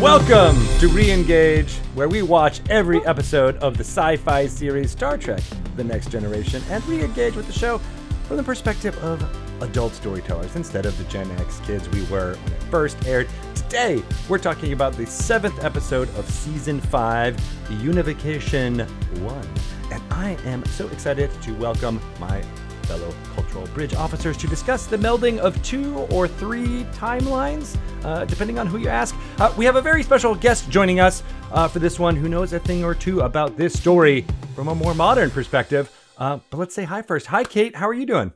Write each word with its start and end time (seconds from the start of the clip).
Welcome 0.00 0.56
to 0.78 0.88
Reengage, 0.88 1.76
where 1.94 2.08
we 2.08 2.22
watch 2.22 2.62
every 2.70 3.04
episode 3.04 3.56
of 3.58 3.76
the 3.76 3.84
sci 3.84 4.16
fi 4.16 4.46
series 4.46 4.92
Star 4.92 5.18
Trek 5.18 5.42
The 5.76 5.84
Next 5.84 6.10
Generation 6.10 6.62
and 6.70 6.82
re 6.86 7.04
engage 7.04 7.36
with 7.36 7.46
the 7.46 7.52
show 7.52 7.76
from 8.24 8.38
the 8.38 8.42
perspective 8.42 8.96
of 9.04 9.22
adult 9.62 9.92
storytellers 9.92 10.56
instead 10.56 10.86
of 10.86 10.96
the 10.96 11.04
Gen 11.04 11.30
X 11.32 11.60
kids 11.66 11.86
we 11.90 12.02
were 12.04 12.34
when 12.34 12.52
it 12.54 12.62
first 12.70 13.06
aired. 13.06 13.28
Today, 13.54 14.02
we're 14.26 14.38
talking 14.38 14.72
about 14.72 14.94
the 14.94 15.04
seventh 15.04 15.62
episode 15.62 16.08
of 16.16 16.26
season 16.30 16.80
five, 16.80 17.38
Unification 17.68 18.78
1. 18.78 19.48
And 19.92 20.02
I 20.10 20.30
am 20.46 20.64
so 20.64 20.88
excited 20.88 21.30
to 21.42 21.52
welcome 21.56 22.00
my 22.18 22.42
fellow 22.90 23.14
cultural 23.34 23.66
bridge 23.68 23.94
officers 23.94 24.36
to 24.36 24.48
discuss 24.48 24.86
the 24.86 24.96
melding 24.96 25.38
of 25.38 25.62
two 25.62 25.94
or 26.10 26.26
three 26.26 26.84
timelines, 26.92 27.76
uh, 28.02 28.24
depending 28.24 28.58
on 28.58 28.66
who 28.66 28.78
you 28.78 28.88
ask. 28.88 29.14
Uh, 29.40 29.50
we 29.56 29.64
have 29.64 29.76
a 29.76 29.80
very 29.80 30.02
special 30.02 30.34
guest 30.34 30.68
joining 30.68 31.00
us 31.00 31.22
uh, 31.52 31.66
for 31.66 31.78
this 31.78 31.98
one 31.98 32.14
who 32.14 32.28
knows 32.28 32.52
a 32.52 32.58
thing 32.58 32.84
or 32.84 32.94
two 32.94 33.22
about 33.22 33.56
this 33.56 33.72
story 33.72 34.26
from 34.54 34.68
a 34.68 34.74
more 34.74 34.94
modern 34.94 35.30
perspective. 35.30 35.90
Uh, 36.18 36.38
but 36.50 36.58
let's 36.58 36.74
say 36.74 36.84
hi 36.84 37.00
first. 37.00 37.24
Hi, 37.28 37.42
Kate. 37.42 37.74
How 37.74 37.88
are 37.88 37.94
you 37.94 38.04
doing? 38.04 38.34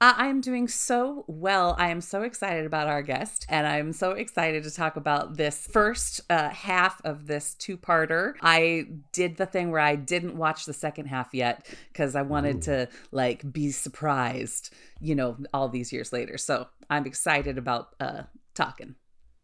Uh, 0.00 0.14
I 0.16 0.26
am 0.26 0.40
doing 0.40 0.66
so 0.66 1.24
well. 1.28 1.76
I 1.78 1.90
am 1.90 2.00
so 2.00 2.22
excited 2.22 2.66
about 2.66 2.88
our 2.88 3.02
guest, 3.02 3.46
and 3.48 3.68
I'm 3.68 3.92
so 3.92 4.10
excited 4.10 4.64
to 4.64 4.72
talk 4.72 4.96
about 4.96 5.36
this 5.36 5.64
first 5.68 6.22
uh, 6.28 6.48
half 6.48 7.00
of 7.04 7.28
this 7.28 7.54
two 7.54 7.76
parter. 7.76 8.34
I 8.42 8.86
did 9.12 9.36
the 9.36 9.46
thing 9.46 9.70
where 9.70 9.80
I 9.80 9.94
didn't 9.94 10.36
watch 10.36 10.64
the 10.64 10.72
second 10.72 11.06
half 11.06 11.32
yet 11.32 11.64
because 11.92 12.16
I 12.16 12.22
wanted 12.22 12.56
Ooh. 12.56 12.62
to 12.62 12.88
like 13.12 13.52
be 13.52 13.70
surprised, 13.70 14.74
you 15.00 15.14
know, 15.14 15.36
all 15.54 15.68
these 15.68 15.92
years 15.92 16.12
later. 16.12 16.36
So 16.36 16.66
I'm 16.90 17.06
excited 17.06 17.58
about 17.58 17.94
uh, 18.00 18.22
talking. 18.54 18.96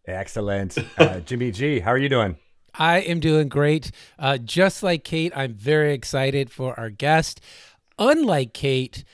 Excellent. 0.09 0.79
Uh, 0.99 1.21
Jimmie 1.27 1.53
G, 1.53 1.81
how 1.81 1.91
are 1.91 1.99
you 1.99 2.09
doing? 2.09 2.37
I 2.75 2.99
am 3.01 3.21
doing 3.21 3.49
great. 3.49 3.91
Uh, 4.19 4.39
just 4.39 4.83
like 4.83 5.05
Kate, 5.05 5.33
I'm 5.35 5.55
very 5.55 5.93
excited 5.93 6.51
for 6.51 6.79
our 6.79 6.91
guest. 6.91 7.41
Unlike 7.99 8.53
Kate, 8.53 9.05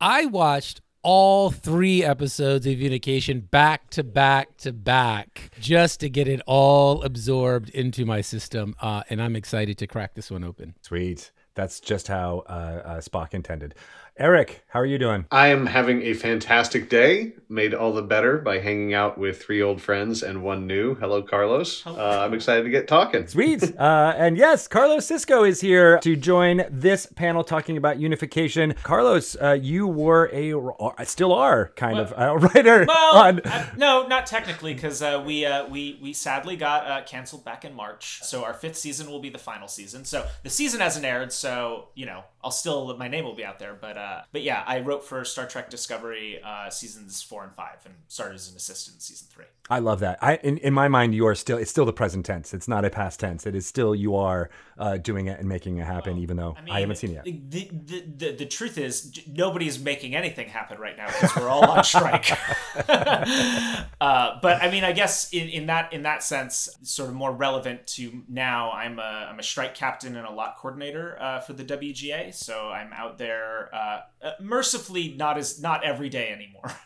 I 0.00 0.26
watched 0.26 0.80
all 1.02 1.50
three 1.50 2.02
episodes 2.02 2.66
of 2.66 2.80
Unification 2.80 3.40
back 3.40 3.88
to 3.90 4.02
back 4.02 4.56
to 4.58 4.72
back 4.72 5.50
just 5.60 6.00
to 6.00 6.10
get 6.10 6.26
it 6.26 6.40
all 6.46 7.02
absorbed 7.04 7.70
into 7.70 8.04
my 8.04 8.20
system. 8.20 8.74
Uh, 8.80 9.02
and 9.08 9.22
I'm 9.22 9.36
excited 9.36 9.78
to 9.78 9.86
crack 9.86 10.14
this 10.14 10.30
one 10.30 10.44
open. 10.44 10.74
Sweet. 10.82 11.30
That's 11.54 11.80
just 11.80 12.08
how 12.08 12.42
uh, 12.48 12.82
uh, 12.84 13.00
Spock 13.00 13.34
intended. 13.34 13.76
Erik, 14.18 14.62
how 14.68 14.80
are 14.80 14.86
you 14.86 14.96
doing? 14.96 15.26
I 15.30 15.48
am 15.48 15.66
having 15.66 16.00
a 16.00 16.14
fantastic 16.14 16.88
day, 16.88 17.34
made 17.50 17.74
all 17.74 17.92
the 17.92 18.00
better 18.00 18.38
by 18.38 18.60
hanging 18.60 18.94
out 18.94 19.18
with 19.18 19.42
three 19.42 19.60
old 19.60 19.82
friends 19.82 20.22
and 20.22 20.42
one 20.42 20.66
new. 20.66 20.94
Hello, 20.94 21.20
Carlos. 21.20 21.86
Uh, 21.86 22.24
I'm 22.24 22.32
excited 22.32 22.62
to 22.62 22.70
get 22.70 22.88
talking. 22.88 23.26
Sweet. 23.26 23.74
Uh, 23.86 24.14
and 24.16 24.38
yes, 24.38 24.66
Carlos 24.66 25.06
Cisco 25.06 25.44
is 25.44 25.60
here 25.60 25.98
to 25.98 26.16
join 26.16 26.64
this 26.70 27.06
panel 27.06 27.44
talking 27.44 27.76
about 27.76 27.98
unification. 27.98 28.74
Carlos, 28.82 29.36
uh, 29.40 29.52
you 29.52 29.86
were 29.86 30.30
a, 30.32 30.54
uh, 30.56 31.04
still 31.04 31.32
are 31.32 31.72
kind 31.76 31.96
well, 31.96 32.04
of 32.04 32.12
a 32.16 32.38
writer. 32.38 32.84
Well, 32.88 33.16
on... 33.16 33.40
Uh, 33.40 33.66
no, 33.76 34.06
not 34.06 34.26
technically, 34.26 34.72
because 34.72 35.02
uh, 35.02 35.22
we 35.24 35.46
we 35.68 35.98
we 36.02 36.12
sadly 36.14 36.56
got 36.56 37.06
canceled 37.06 37.44
back 37.44 37.64
in 37.64 37.74
March. 37.74 38.20
So 38.22 38.44
our 38.44 38.54
fifth 38.54 38.76
season 38.76 39.10
will 39.10 39.20
be 39.20 39.30
the 39.30 39.38
final 39.38 39.68
season. 39.68 40.04
So 40.04 40.26
the 40.42 40.50
season 40.50 40.80
hasn't 40.80 41.04
aired, 41.04 41.32
so 41.32 41.88
you 41.94 42.06
know 42.06 42.24
I'll 42.46 42.52
still 42.52 42.96
my 42.96 43.08
name 43.08 43.24
will 43.24 43.34
be 43.34 43.44
out 43.44 43.58
there, 43.58 43.74
but 43.74 43.98
uh, 43.98 44.22
but 44.30 44.42
yeah, 44.42 44.62
I 44.68 44.78
wrote 44.78 45.02
for 45.02 45.24
Star 45.24 45.48
Trek 45.48 45.68
Discovery 45.68 46.40
uh, 46.44 46.70
seasons 46.70 47.20
four 47.20 47.42
and 47.42 47.52
five, 47.54 47.78
and 47.84 47.92
started 48.06 48.36
as 48.36 48.48
an 48.48 48.54
assistant 48.54 48.98
in 48.98 49.00
season 49.00 49.26
three. 49.28 49.46
I 49.68 49.80
love 49.80 49.98
that. 49.98 50.20
I 50.22 50.36
in, 50.36 50.58
in 50.58 50.72
my 50.72 50.86
mind, 50.86 51.12
you 51.12 51.26
are 51.26 51.34
still 51.34 51.58
it's 51.58 51.72
still 51.72 51.84
the 51.84 51.92
present 51.92 52.24
tense. 52.24 52.54
It's 52.54 52.68
not 52.68 52.84
a 52.84 52.90
past 52.90 53.18
tense. 53.18 53.46
It 53.46 53.56
is 53.56 53.66
still 53.66 53.96
you 53.96 54.14
are 54.14 54.48
uh, 54.78 54.96
doing 54.96 55.26
it 55.26 55.40
and 55.40 55.48
making 55.48 55.78
it 55.78 55.86
happen, 55.86 56.12
well, 56.12 56.22
even 56.22 56.36
though 56.36 56.54
I, 56.56 56.62
mean, 56.62 56.74
I, 56.74 56.80
haven't 56.80 56.96
seen 56.96 57.10
it 57.10 57.14
yet. 57.14 57.24
The, 57.24 57.70
the, 57.72 58.04
the, 58.16 58.32
the 58.36 58.46
truth 58.46 58.78
is, 58.78 59.18
nobody's 59.26 59.80
making 59.80 60.14
anything 60.14 60.48
happen 60.48 60.78
right 60.78 60.96
now 60.96 61.06
because 61.06 61.34
we're 61.34 61.48
all 61.48 61.68
on 61.68 61.82
strike. 61.82 62.30
uh, 62.88 64.38
but 64.40 64.62
I 64.62 64.70
mean, 64.70 64.84
I 64.84 64.92
guess 64.92 65.32
in, 65.32 65.48
in 65.48 65.66
that 65.66 65.92
in 65.92 66.04
that 66.04 66.22
sense, 66.22 66.68
sort 66.82 67.08
of 67.08 67.16
more 67.16 67.32
relevant 67.32 67.88
to 67.88 68.22
now. 68.28 68.70
I'm 68.70 69.00
a 69.00 69.26
I'm 69.28 69.40
a 69.40 69.42
strike 69.42 69.74
captain 69.74 70.16
and 70.16 70.24
a 70.24 70.30
lot 70.30 70.58
coordinator 70.58 71.20
uh, 71.20 71.40
for 71.40 71.54
the 71.54 71.64
WGA 71.64 72.35
so 72.36 72.68
I'm 72.68 72.92
out 72.92 73.18
there 73.18 73.74
uh, 73.74 74.00
uh, 74.22 74.32
mercifully 74.40 75.14
not 75.16 75.38
as 75.38 75.60
not 75.60 75.84
every 75.84 76.08
day 76.08 76.30
anymore. 76.30 76.72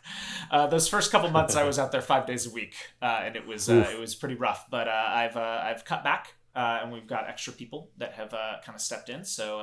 Uh, 0.51 0.67
those 0.67 0.89
first 0.89 1.13
couple 1.13 1.31
months 1.31 1.55
I 1.55 1.63
was 1.63 1.79
out 1.79 1.93
there 1.93 2.03
five 2.03 2.27
days 2.27 2.45
a 2.45 2.51
week, 2.51 2.75
uh, 3.01 3.21
and 3.23 3.37
it 3.37 3.47
was 3.47 3.71
uh, 3.71 3.89
it 3.93 4.01
was 4.01 4.17
pretty 4.17 4.35
rough. 4.35 4.69
But 4.69 4.89
uh, 4.89 5.05
I've 5.07 5.37
I've 5.37 5.85
cut 5.85 6.03
back, 6.03 6.35
and 6.57 6.91
we've 6.91 7.07
got 7.07 7.29
extra 7.29 7.53
people 7.53 7.93
that 7.99 8.15
have 8.15 8.31
kind 8.31 8.75
of 8.75 8.81
stepped 8.81 9.11
in. 9.11 9.25
So 9.25 9.61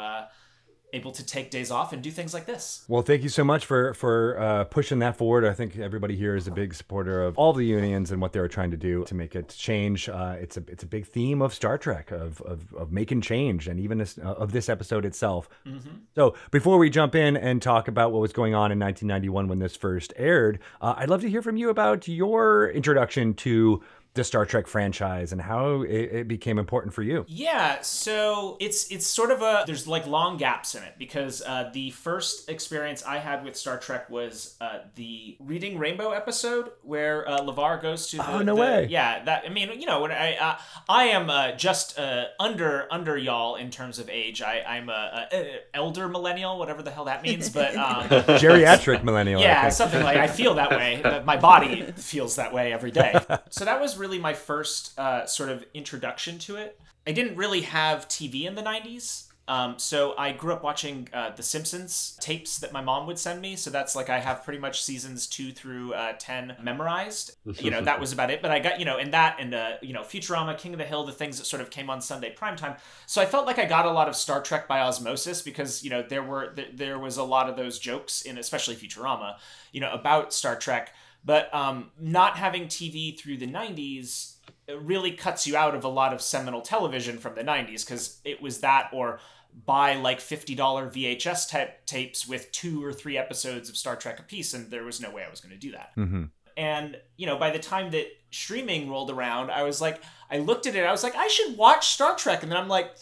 able 0.94 1.12
to 1.12 1.26
take 1.26 1.52
days 1.52 1.70
off 1.70 1.92
and 1.92 2.02
do 2.02 2.10
things 2.10 2.34
like 2.34 2.46
this. 2.46 2.86
Well, 2.88 3.02
thank 3.02 3.22
you 3.22 3.30
so 3.30 3.44
much 3.44 3.66
for 3.66 3.94
for 3.94 4.40
uh, 4.40 4.64
pushing 4.66 5.00
that 5.00 5.18
forward. 5.18 5.46
I 5.46 5.54
think 5.54 5.78
everybody 5.78 6.16
here 6.16 6.36
is 6.36 6.48
a 6.48 6.52
big 6.52 6.74
supporter 6.74 7.24
of 7.24 7.38
all 7.38 7.52
the 7.54 7.66
unions 7.66 8.12
and 8.12 8.22
what 8.22 8.32
they're 8.32 8.48
trying 8.48 8.72
to 8.72 8.78
do 8.78 9.04
to 9.06 9.16
make 9.16 9.36
it 9.36 9.50
change. 9.50 10.08
Uh, 10.08 10.36
it's 10.40 10.56
a 10.56 10.64
it's 10.68 10.84
a 10.84 10.88
big 10.88 11.06
theme 11.06 11.42
of 11.42 11.54
Star 11.54 11.78
Trek 11.78 12.12
of 12.12 12.42
of, 12.42 12.74
of 12.74 12.92
making 12.92 13.22
change, 13.22 13.68
and 13.68 13.80
even 13.80 13.98
this, 13.98 14.18
uh, 14.18 14.34
of 14.34 14.54
this 14.54 14.70
episode 14.70 15.04
itself. 15.06 15.50
Mm-hmm. 15.66 15.90
So 16.16 16.36
before 16.52 16.78
we 16.78 16.90
jump 16.90 17.16
in 17.16 17.36
and 17.36 17.62
talk 17.62 17.88
about 17.88 18.12
what 18.14 18.22
was 18.22 18.32
going 18.32 18.56
on 18.56 18.72
in 18.72 18.80
1991 18.80 19.48
when 19.48 19.60
this 19.60 19.76
first 19.76 20.14
aired, 20.16 20.60
uh, 20.82 20.96
I'd 20.98 21.10
love 21.10 21.22
to 21.22 21.30
hear 21.30 21.42
from 21.42 21.58
you 21.58 21.70
about 21.70 22.08
your 22.08 22.70
introduction 22.70 23.34
to 23.36 23.84
the 24.18 24.24
Star 24.24 24.46
Trek 24.46 24.68
franchise 24.68 25.32
and 25.32 25.40
how 25.40 25.84
it, 25.84 25.90
it, 25.92 26.28
became 26.28 26.58
important 26.60 26.94
for 26.94 27.04
you. 27.04 27.24
Yeah, 27.28 27.82
so 27.82 28.58
it's 28.60 28.92
it's 28.92 29.06
sort 29.06 29.32
of 29.32 29.42
a 29.42 29.64
there's 29.66 29.88
like 29.88 30.08
long 30.08 30.38
gaps 30.38 30.76
in 30.76 30.84
it 30.84 30.96
because 30.98 31.42
uh, 31.44 31.70
the 31.72 31.92
first 31.92 32.50
experience 32.50 33.04
I 33.06 33.20
had 33.20 33.46
with 33.46 33.56
Star 33.56 33.78
Trek 33.78 34.10
was 34.10 34.56
uh, 34.60 34.80
the 34.96 35.38
Reading 35.40 35.78
Rainbow 35.78 36.12
episode 36.12 36.72
where 36.82 37.30
uh, 37.30 37.40
LeVar 37.40 37.82
goes 37.82 38.08
to 38.10 38.18
the, 38.18 38.30
oh 38.30 38.40
no 38.40 38.56
the, 38.56 38.62
way. 38.62 38.88
Yeah 38.90 39.24
that 39.24 39.44
I 39.46 39.50
mean 39.50 39.80
you 39.80 39.86
know 39.86 40.02
when 40.02 40.12
I 40.12 40.36
uh, 40.36 40.58
I 40.90 41.06
am 41.06 41.30
uh, 41.30 41.52
just 41.52 41.98
uh, 42.00 42.26
under 42.40 42.92
under 42.92 43.16
y'all 43.16 43.56
in 43.56 43.70
terms 43.70 44.00
of 44.00 44.10
age. 44.10 44.42
I 44.42 44.64
I'm 44.68 44.90
a, 44.90 45.28
a, 45.32 45.60
elder 45.74 46.10
millennial 46.10 46.58
whatever 46.58 46.82
the 46.82 46.92
hell 46.92 47.06
that 47.06 47.22
means 47.22 47.50
but 47.50 47.76
um, 47.78 48.08
geriatric 48.40 49.04
millennial 49.04 49.42
yeah 49.42 49.70
something 49.70 50.04
like 50.04 50.18
I 50.18 50.28
feel 50.28 50.56
that 50.56 50.72
way 50.72 51.04
my 51.24 51.38
body 51.48 51.84
feels 51.96 52.38
that 52.38 52.52
way 52.52 52.74
every 52.74 52.90
day. 52.92 53.14
So 53.50 53.66
that 53.66 53.80
was 53.80 53.98
really 53.98 54.07
really 54.08 54.20
my 54.20 54.34
first 54.34 54.98
uh, 54.98 55.26
sort 55.26 55.50
of 55.50 55.66
introduction 55.74 56.40
to 56.40 56.56
it. 56.56 56.80
I 57.06 57.12
didn't 57.12 57.36
really 57.36 57.62
have 57.62 58.08
TV 58.08 58.46
in 58.46 58.56
the 58.56 58.64
90s. 58.64 59.26
Um, 59.50 59.80
so 59.80 60.14
I 60.18 60.34
grew 60.34 60.52
up 60.52 60.62
watching 60.62 61.08
uh, 61.14 61.32
The 61.34 61.44
Simpsons 61.44 62.18
tapes 62.20 62.60
that 62.60 62.74
my 62.74 62.82
mom 62.82 63.08
would 63.08 63.18
send 63.18 63.42
me. 63.42 63.56
So 63.56 63.70
that's 63.70 63.96
like 63.96 64.10
I 64.10 64.20
have 64.20 64.44
pretty 64.44 64.60
much 64.60 64.84
seasons 64.84 65.26
two 65.26 65.54
through 65.54 65.94
uh, 65.94 66.14
ten 66.20 66.58
memorized. 66.62 67.38
You 67.46 67.72
know 67.72 67.80
that 67.82 67.98
was 68.02 68.12
about 68.12 68.30
it. 68.30 68.42
But 68.42 68.52
I 68.52 68.60
got 68.60 68.78
you 68.78 68.84
know 68.84 68.98
in 68.98 69.12
that 69.12 69.38
and 69.40 69.54
uh, 69.54 69.76
you 69.82 69.94
know 69.94 70.02
Futurama, 70.02 70.58
King 70.58 70.74
of 70.74 70.80
the 70.80 70.86
Hill, 70.86 71.06
the 71.06 71.14
things 71.14 71.38
that 71.38 71.46
sort 71.46 71.62
of 71.62 71.70
came 71.70 71.90
on 71.90 72.02
Sunday 72.02 72.36
primetime. 72.36 72.78
So 73.06 73.22
I 73.22 73.26
felt 73.26 73.46
like 73.46 73.58
I 73.58 73.64
got 73.64 73.86
a 73.86 73.92
lot 73.92 74.10
of 74.10 74.18
Star 74.18 74.42
Trek 74.42 74.68
by 74.68 74.82
osmosis 74.82 75.42
because 75.42 75.82
you 75.82 75.92
know 75.92 76.02
there 76.02 76.24
were 76.24 76.48
th- 76.48 76.72
there 76.74 77.00
was 77.00 77.16
a 77.16 77.24
lot 77.24 77.50
of 77.50 77.56
those 77.56 77.80
jokes 77.80 78.24
in 78.24 78.38
especially 78.38 78.76
Futurama, 78.76 79.38
you 79.72 79.80
know 79.80 79.94
about 79.94 80.34
Star 80.34 80.58
Trek. 80.58 80.94
But 81.24 81.54
um, 81.54 81.92
not 82.00 82.38
having 82.38 82.68
TV 82.68 83.20
through 83.20 83.38
the 83.38 83.48
90s 83.48 84.36
really 84.80 85.12
cuts 85.12 85.48
you 85.48 85.56
out 85.56 85.76
of 85.76 85.84
a 85.84 85.90
lot 85.90 86.14
of 86.14 86.22
seminal 86.22 86.62
television 86.62 87.18
from 87.18 87.36
the 87.36 87.44
90s 87.44 87.86
because 87.86 88.20
it 88.24 88.42
was 88.42 88.60
that 88.60 88.90
or 88.92 89.20
buy 89.66 89.96
like 89.96 90.20
$50 90.20 90.56
VHS 90.56 91.50
ta- 91.50 91.74
tapes 91.86 92.28
with 92.28 92.52
two 92.52 92.84
or 92.84 92.94
three 92.94 93.18
episodes 93.18 93.70
of 93.70 93.78
Star 93.78 93.96
Trek 93.96 94.20
a 94.20 94.24
piece, 94.24 94.54
and 94.54 94.70
there 94.70 94.84
was 94.84 95.02
no 95.02 95.10
way 95.10 95.24
I 95.24 95.30
was 95.30 95.42
going 95.42 95.54
to 95.54 95.60
do 95.60 95.72
that. 95.72 95.92
Mm-hmm. 95.98 96.24
And, 96.58 96.98
you 97.18 97.28
know, 97.28 97.38
by 97.38 97.52
the 97.52 97.60
time 97.60 97.92
that 97.92 98.08
streaming 98.32 98.90
rolled 98.90 99.12
around, 99.12 99.52
I 99.52 99.64
was 99.64 99.80
like, 99.80 100.02
I 100.30 100.40
looked 100.40 100.66
at 100.66 100.76
it, 100.76 100.84
I 100.84 100.92
was 100.92 101.04
like, 101.04 101.16
I 101.16 101.28
should 101.28 101.58
watch 101.58 101.90
Star 101.90 102.16
Trek. 102.16 102.44
And 102.44 102.52
then 102.52 102.58
I'm 102.58 102.68
like, 102.68 102.96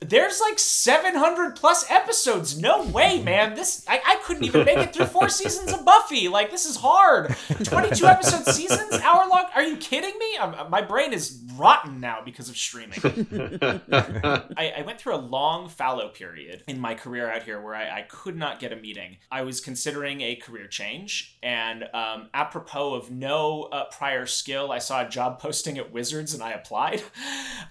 there's 0.00 0.40
like 0.40 0.58
700 0.58 1.56
plus 1.56 1.90
episodes. 1.90 2.58
No 2.60 2.84
way, 2.84 3.22
man. 3.22 3.54
This 3.54 3.84
I, 3.88 4.00
I 4.04 4.16
couldn't 4.24 4.44
even 4.44 4.64
make 4.64 4.78
it 4.78 4.94
through 4.94 5.06
four 5.06 5.28
seasons 5.28 5.72
of 5.72 5.84
Buffy. 5.84 6.28
Like 6.28 6.50
this 6.50 6.66
is 6.66 6.76
hard. 6.76 7.36
22 7.64 8.06
episode 8.06 8.44
seasons, 8.52 8.94
hour 9.02 9.26
long. 9.28 9.44
Are 9.54 9.62
you 9.62 9.76
kidding 9.76 10.16
me? 10.18 10.38
I'm, 10.40 10.70
my 10.70 10.82
brain 10.82 11.12
is 11.12 11.42
rotten 11.56 12.00
now 12.00 12.20
because 12.24 12.48
of 12.48 12.56
streaming. 12.56 12.98
I, 13.92 14.74
I, 14.78 14.82
went 14.86 15.00
through 15.00 15.14
a 15.14 15.22
long 15.22 15.68
fallow 15.68 16.08
period 16.08 16.62
in 16.68 16.78
my 16.78 16.94
career 16.94 17.30
out 17.30 17.42
here 17.42 17.60
where 17.60 17.74
I, 17.74 17.98
I 17.98 18.02
could 18.02 18.36
not 18.36 18.60
get 18.60 18.72
a 18.72 18.76
meeting. 18.76 19.18
I 19.30 19.42
was 19.42 19.60
considering 19.60 20.20
a 20.20 20.36
career 20.36 20.66
change, 20.66 21.36
and 21.42 21.84
um, 21.92 22.28
apropos 22.32 22.94
of 22.94 23.10
no 23.10 23.68
uh, 23.72 23.84
prior 23.86 24.26
skill, 24.26 24.70
I 24.70 24.78
saw 24.78 25.06
a 25.06 25.08
job 25.08 25.40
posting 25.40 25.78
at 25.78 25.92
Wizards 25.92 26.34
and 26.34 26.42
I 26.42 26.52
applied, 26.52 27.02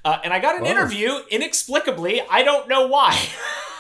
uh, 0.05 0.19
and 0.23 0.33
I 0.33 0.39
got 0.39 0.55
an 0.55 0.63
Whoa. 0.63 0.71
interview 0.71 1.11
inexplicably 1.29 2.06
I 2.29 2.43
don't 2.43 2.67
know 2.67 2.87
why. 2.87 3.17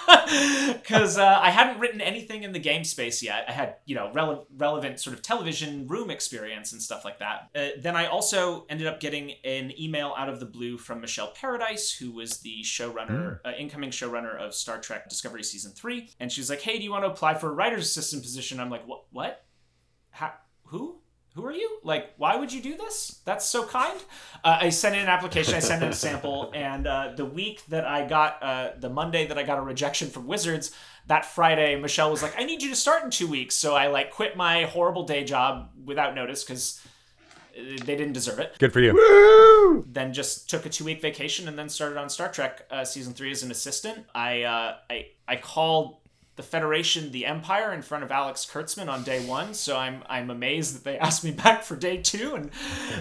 because 0.67 1.17
uh, 1.17 1.39
I 1.41 1.49
hadn't 1.49 1.79
written 1.79 1.99
anything 1.99 2.43
in 2.43 2.53
the 2.53 2.59
game 2.59 2.83
space 2.83 3.21
yet. 3.21 3.45
I 3.47 3.51
had, 3.51 3.75
you 3.85 3.95
know, 3.95 4.11
rele- 4.13 4.45
relevant 4.55 4.99
sort 4.99 5.15
of 5.15 5.21
television 5.21 5.87
room 5.87 6.09
experience 6.09 6.71
and 6.71 6.81
stuff 6.81 7.03
like 7.03 7.19
that. 7.19 7.49
Uh, 7.53 7.79
then 7.81 7.95
I 7.95 8.05
also 8.05 8.65
ended 8.69 8.87
up 8.87 8.99
getting 8.99 9.33
an 9.43 9.73
email 9.79 10.13
out 10.17 10.29
of 10.29 10.39
the 10.39 10.45
blue 10.45 10.77
from 10.77 11.01
Michelle 11.01 11.31
Paradise, 11.31 11.91
who 11.91 12.11
was 12.11 12.37
the 12.39 12.61
showrunner, 12.63 13.39
uh, 13.45 13.51
incoming 13.57 13.91
showrunner 13.91 14.37
of 14.37 14.53
Star 14.53 14.79
Trek 14.79 15.09
Discovery 15.09 15.43
season 15.43 15.71
three, 15.71 16.09
and 16.19 16.31
she 16.31 16.39
was 16.39 16.49
like, 16.49 16.61
"Hey, 16.61 16.77
do 16.77 16.83
you 16.83 16.91
want 16.91 17.03
to 17.03 17.09
apply 17.09 17.33
for 17.33 17.49
a 17.49 17.53
writer's 17.53 17.85
assistant 17.85 18.23
position?" 18.23 18.59
I'm 18.59 18.69
like, 18.69 18.87
"What? 18.87 19.05
What? 19.11 19.45
How, 20.11 20.33
who?" 20.65 20.99
Who 21.37 21.45
are 21.45 21.53
you? 21.53 21.77
Like, 21.83 22.15
why 22.17 22.35
would 22.35 22.51
you 22.51 22.63
do 22.63 22.75
this? 22.75 23.21
That's 23.23 23.45
so 23.45 23.63
kind. 23.63 23.99
Uh, 24.43 24.57
I 24.61 24.69
sent 24.69 24.95
in 24.95 25.01
an 25.03 25.07
application, 25.07 25.53
I 25.53 25.59
sent 25.59 25.83
in 25.83 25.89
a 25.89 25.93
sample, 25.93 26.51
and 26.55 26.87
uh, 26.87 27.13
the 27.15 27.25
week 27.25 27.63
that 27.67 27.85
I 27.85 28.07
got, 28.07 28.41
uh, 28.41 28.71
the 28.79 28.89
Monday 28.89 29.27
that 29.27 29.37
I 29.37 29.43
got 29.43 29.59
a 29.59 29.61
rejection 29.61 30.09
from 30.09 30.25
Wizards, 30.25 30.71
that 31.05 31.25
Friday, 31.25 31.79
Michelle 31.79 32.09
was 32.09 32.23
like, 32.23 32.33
I 32.39 32.43
need 32.43 32.63
you 32.63 32.69
to 32.69 32.75
start 32.75 33.03
in 33.03 33.11
two 33.11 33.27
weeks. 33.27 33.53
So 33.53 33.75
I 33.75 33.85
like 33.85 34.09
quit 34.09 34.35
my 34.35 34.63
horrible 34.63 35.03
day 35.03 35.23
job 35.23 35.69
without 35.85 36.15
notice 36.15 36.43
because 36.43 36.81
they 37.55 37.95
didn't 37.95 38.13
deserve 38.13 38.39
it. 38.39 38.55
Good 38.57 38.73
for 38.73 38.79
you. 38.79 39.85
Then 39.87 40.13
just 40.13 40.49
took 40.49 40.65
a 40.65 40.69
two 40.69 40.85
week 40.85 41.03
vacation 41.03 41.47
and 41.47 41.57
then 41.57 41.69
started 41.69 41.99
on 41.99 42.09
Star 42.09 42.31
Trek 42.31 42.65
uh, 42.71 42.83
season 42.83 43.13
three 43.13 43.31
as 43.31 43.43
an 43.43 43.51
assistant. 43.51 44.05
I 44.15 44.41
uh, 44.41 44.77
I 44.89 45.07
I 45.27 45.35
called 45.35 45.97
the 46.37 46.43
Federation 46.43 47.11
the 47.11 47.25
Empire 47.25 47.73
in 47.73 47.81
front 47.81 48.03
of 48.03 48.11
Alex 48.11 48.47
Kurtzman 48.49 48.87
on 48.87 49.03
day 49.03 49.25
one, 49.25 49.53
so 49.53 49.75
I'm 49.75 50.03
I'm 50.07 50.29
amazed 50.29 50.75
that 50.75 50.83
they 50.83 50.97
asked 51.07 51.23
me 51.23 51.31
back 51.31 51.63
for 51.63 51.75
day 51.75 51.97
two. 51.97 52.35
And 52.35 52.51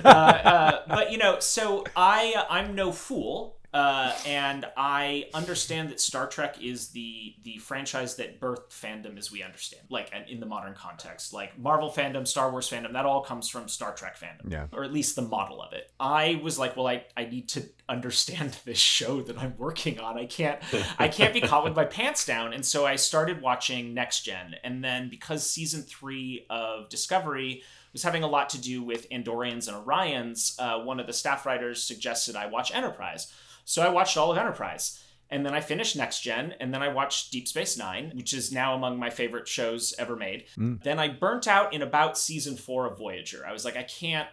uh, 0.04 0.08
uh, 0.08 0.82
but 0.88 1.12
you 1.12 1.18
know, 1.18 1.38
so 1.38 1.84
I 1.94 2.44
I'm 2.50 2.74
no 2.74 2.90
fool. 2.90 3.55
Uh, 3.74 4.14
and 4.26 4.64
I 4.76 5.28
understand 5.34 5.90
that 5.90 6.00
Star 6.00 6.26
Trek 6.26 6.62
is 6.62 6.88
the 6.88 7.34
the 7.42 7.58
franchise 7.58 8.16
that 8.16 8.40
birthed 8.40 8.70
fandom 8.70 9.18
as 9.18 9.30
we 9.30 9.42
understand, 9.42 9.82
like 9.90 10.10
in 10.28 10.40
the 10.40 10.46
modern 10.46 10.74
context, 10.74 11.32
like 11.34 11.58
Marvel 11.58 11.90
fandom, 11.90 12.26
Star 12.26 12.50
Wars 12.50 12.70
fandom, 12.70 12.92
that 12.94 13.04
all 13.04 13.22
comes 13.22 13.48
from 13.48 13.68
Star 13.68 13.92
Trek 13.94 14.18
fandom, 14.18 14.50
Yeah. 14.50 14.66
or 14.72 14.84
at 14.84 14.92
least 14.92 15.14
the 15.16 15.22
model 15.22 15.60
of 15.60 15.72
it. 15.72 15.90
I 16.00 16.40
was 16.42 16.58
like, 16.58 16.76
well, 16.76 16.86
I, 16.86 17.04
I 17.16 17.26
need 17.26 17.48
to 17.50 17.64
understand 17.88 18.56
this 18.64 18.78
show 18.78 19.20
that 19.22 19.38
I'm 19.38 19.54
working 19.58 20.00
on. 20.00 20.18
I 20.18 20.26
can't 20.26 20.58
I 20.98 21.08
can't 21.08 21.34
be 21.34 21.40
caught 21.42 21.64
with 21.64 21.76
my 21.76 21.84
pants 21.84 22.24
down, 22.24 22.52
and 22.54 22.64
so 22.64 22.86
I 22.86 22.96
started 22.96 23.42
watching 23.42 23.92
Next 23.94 24.22
Gen, 24.22 24.54
and 24.64 24.82
then 24.82 25.08
because 25.10 25.48
season 25.48 25.82
three 25.82 26.46
of 26.48 26.88
Discovery 26.88 27.62
was 27.92 28.02
having 28.02 28.22
a 28.22 28.26
lot 28.28 28.50
to 28.50 28.60
do 28.60 28.82
with 28.82 29.08
Andorians 29.10 29.68
and 29.68 29.86
Orions, 29.86 30.58
uh, 30.58 30.82
one 30.84 31.00
of 31.00 31.06
the 31.06 31.12
staff 31.12 31.46
writers 31.46 31.82
suggested 31.82 32.36
I 32.36 32.46
watch 32.46 32.74
Enterprise. 32.74 33.32
So 33.66 33.82
I 33.82 33.90
watched 33.90 34.16
all 34.16 34.32
of 34.32 34.38
Enterprise. 34.38 35.02
And 35.28 35.44
then 35.44 35.54
I 35.54 35.60
finished 35.60 35.96
Next 35.96 36.20
Gen, 36.20 36.54
and 36.60 36.72
then 36.72 36.84
I 36.84 36.88
watched 36.88 37.32
Deep 37.32 37.48
Space 37.48 37.76
Nine, 37.76 38.12
which 38.14 38.32
is 38.32 38.52
now 38.52 38.76
among 38.76 38.96
my 38.96 39.10
favorite 39.10 39.48
shows 39.48 39.92
ever 39.98 40.14
made. 40.14 40.44
Mm. 40.56 40.80
Then 40.84 41.00
I 41.00 41.08
burnt 41.08 41.48
out 41.48 41.74
in 41.74 41.82
about 41.82 42.16
season 42.16 42.56
four 42.56 42.86
of 42.86 42.96
Voyager. 42.96 43.44
I 43.44 43.52
was 43.52 43.64
like, 43.64 43.76
I 43.76 43.82
can't, 43.82 44.28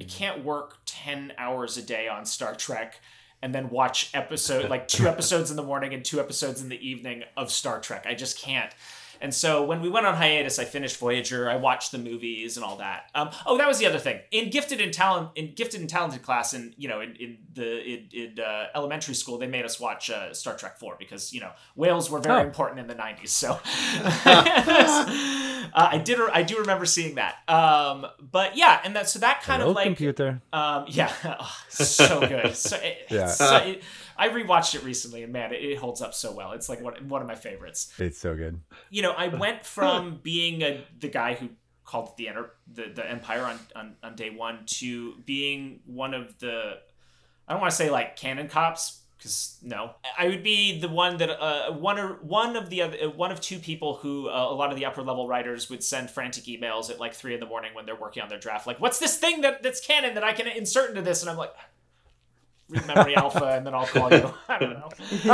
I 0.00 0.04
can't 0.04 0.44
work 0.44 0.78
ten 0.86 1.32
hours 1.36 1.76
a 1.76 1.82
day 1.82 2.06
on 2.06 2.24
Star 2.24 2.54
Trek 2.54 3.00
and 3.42 3.52
then 3.52 3.68
watch 3.68 4.10
episode 4.14 4.70
like 4.70 4.86
two 4.86 5.08
episodes 5.08 5.50
in 5.50 5.56
the 5.56 5.64
morning 5.64 5.92
and 5.92 6.04
two 6.04 6.20
episodes 6.20 6.62
in 6.62 6.68
the 6.68 6.88
evening 6.88 7.24
of 7.36 7.50
Star 7.50 7.80
Trek. 7.80 8.06
I 8.06 8.14
just 8.14 8.38
can't. 8.38 8.72
And 9.22 9.32
so 9.32 9.64
when 9.64 9.80
we 9.80 9.88
went 9.88 10.04
on 10.04 10.14
hiatus, 10.16 10.58
I 10.58 10.64
finished 10.66 10.98
Voyager. 10.98 11.48
I 11.48 11.56
watched 11.56 11.92
the 11.92 11.98
movies 11.98 12.56
and 12.58 12.64
all 12.66 12.76
that. 12.78 13.04
Um, 13.14 13.30
oh, 13.46 13.56
that 13.56 13.68
was 13.68 13.78
the 13.78 13.86
other 13.86 13.98
thing. 14.00 14.20
In 14.32 14.50
gifted 14.50 14.80
and 14.80 14.92
talent, 14.92 15.30
in 15.36 15.54
gifted 15.54 15.80
and 15.80 15.88
talented 15.88 16.22
class, 16.22 16.52
and 16.52 16.74
you 16.76 16.88
know, 16.88 17.00
in, 17.00 17.14
in 17.16 17.38
the 17.54 17.82
in, 17.82 18.08
in 18.12 18.40
uh, 18.40 18.66
elementary 18.74 19.14
school, 19.14 19.38
they 19.38 19.46
made 19.46 19.64
us 19.64 19.78
watch 19.80 20.10
uh, 20.10 20.34
Star 20.34 20.56
Trek 20.56 20.78
Four 20.78 20.96
because 20.98 21.32
you 21.32 21.40
know 21.40 21.52
whales 21.76 22.10
were 22.10 22.18
very 22.18 22.42
Oh. 22.42 22.46
important 22.46 22.80
in 22.80 22.86
the 22.88 22.94
'90s. 22.96 23.28
So 23.28 23.52
uh, 24.64 25.68
I 25.74 25.98
did. 26.04 26.18
I 26.32 26.42
do 26.42 26.58
remember 26.58 26.84
seeing 26.86 27.14
that. 27.16 27.36
Um, 27.48 28.06
but 28.20 28.56
yeah, 28.56 28.80
and 28.84 28.96
that 28.96 29.08
so 29.08 29.18
that 29.20 29.42
kind 29.42 29.60
Hello, 29.62 29.70
of 29.70 29.76
like 29.76 29.84
computer. 29.86 30.40
um, 30.52 30.84
yeah, 30.88 31.12
oh, 31.40 31.56
so 31.68 32.20
good. 32.20 32.54
So, 32.56 32.76
it, 32.76 33.06
Yeah. 33.10 33.26
so, 33.26 33.56
it, 33.56 33.82
I 34.16 34.28
rewatched 34.28 34.74
it 34.74 34.84
recently, 34.84 35.22
and 35.22 35.32
man, 35.32 35.52
it, 35.52 35.62
it 35.62 35.78
holds 35.78 36.02
up 36.02 36.14
so 36.14 36.32
well. 36.32 36.52
It's 36.52 36.68
like 36.68 36.80
one, 36.80 37.08
one 37.08 37.22
of 37.22 37.28
my 37.28 37.34
favorites. 37.34 37.92
It's 37.98 38.18
so 38.18 38.36
good. 38.36 38.60
You 38.90 39.02
know, 39.02 39.12
I 39.12 39.28
went 39.28 39.64
from 39.66 40.20
being 40.22 40.62
a, 40.62 40.84
the 40.98 41.08
guy 41.08 41.34
who 41.34 41.50
called 41.84 42.08
it 42.08 42.16
the 42.16 42.28
enter 42.28 42.50
the, 42.72 42.92
the 42.94 43.08
Empire 43.08 43.42
on, 43.42 43.58
on 43.74 43.96
on 44.02 44.14
day 44.14 44.30
one 44.30 44.60
to 44.66 45.14
being 45.26 45.80
one 45.84 46.14
of 46.14 46.38
the 46.38 46.78
I 47.48 47.52
don't 47.52 47.60
want 47.60 47.70
to 47.72 47.76
say 47.76 47.90
like 47.90 48.16
canon 48.16 48.48
cops 48.48 49.00
because 49.22 49.58
no, 49.62 49.92
I 50.18 50.26
would 50.26 50.42
be 50.42 50.80
the 50.80 50.88
one 50.88 51.18
that 51.18 51.30
uh, 51.30 51.72
one 51.72 51.96
or 51.98 52.14
one 52.22 52.56
of 52.56 52.70
the 52.70 52.82
other 52.82 52.96
uh, 53.04 53.08
one 53.10 53.30
of 53.30 53.40
two 53.40 53.60
people 53.60 53.94
who 53.96 54.28
uh, 54.28 54.32
a 54.32 54.54
lot 54.54 54.70
of 54.70 54.76
the 54.76 54.84
upper 54.84 55.02
level 55.02 55.28
writers 55.28 55.70
would 55.70 55.84
send 55.84 56.10
frantic 56.10 56.44
emails 56.44 56.90
at 56.90 56.98
like 56.98 57.14
three 57.14 57.34
in 57.34 57.38
the 57.38 57.46
morning 57.46 57.72
when 57.72 57.86
they're 57.86 57.94
working 57.94 58.22
on 58.22 58.28
their 58.28 58.38
draft, 58.38 58.66
like, 58.66 58.80
"What's 58.80 58.98
this 58.98 59.16
thing 59.16 59.42
that 59.42 59.62
that's 59.62 59.80
canon 59.80 60.14
that 60.14 60.24
I 60.24 60.32
can 60.32 60.48
insert 60.48 60.90
into 60.90 61.02
this?" 61.02 61.22
And 61.22 61.30
I'm 61.30 61.36
like. 61.36 61.52
Read 62.68 62.86
memory 62.86 63.14
alpha 63.16 63.44
and 63.44 63.66
then 63.66 63.74
I'll 63.74 63.86
call 63.86 64.10
you. 64.10 64.32
I 64.48 64.58
don't 64.58 64.72
know. 64.72 64.88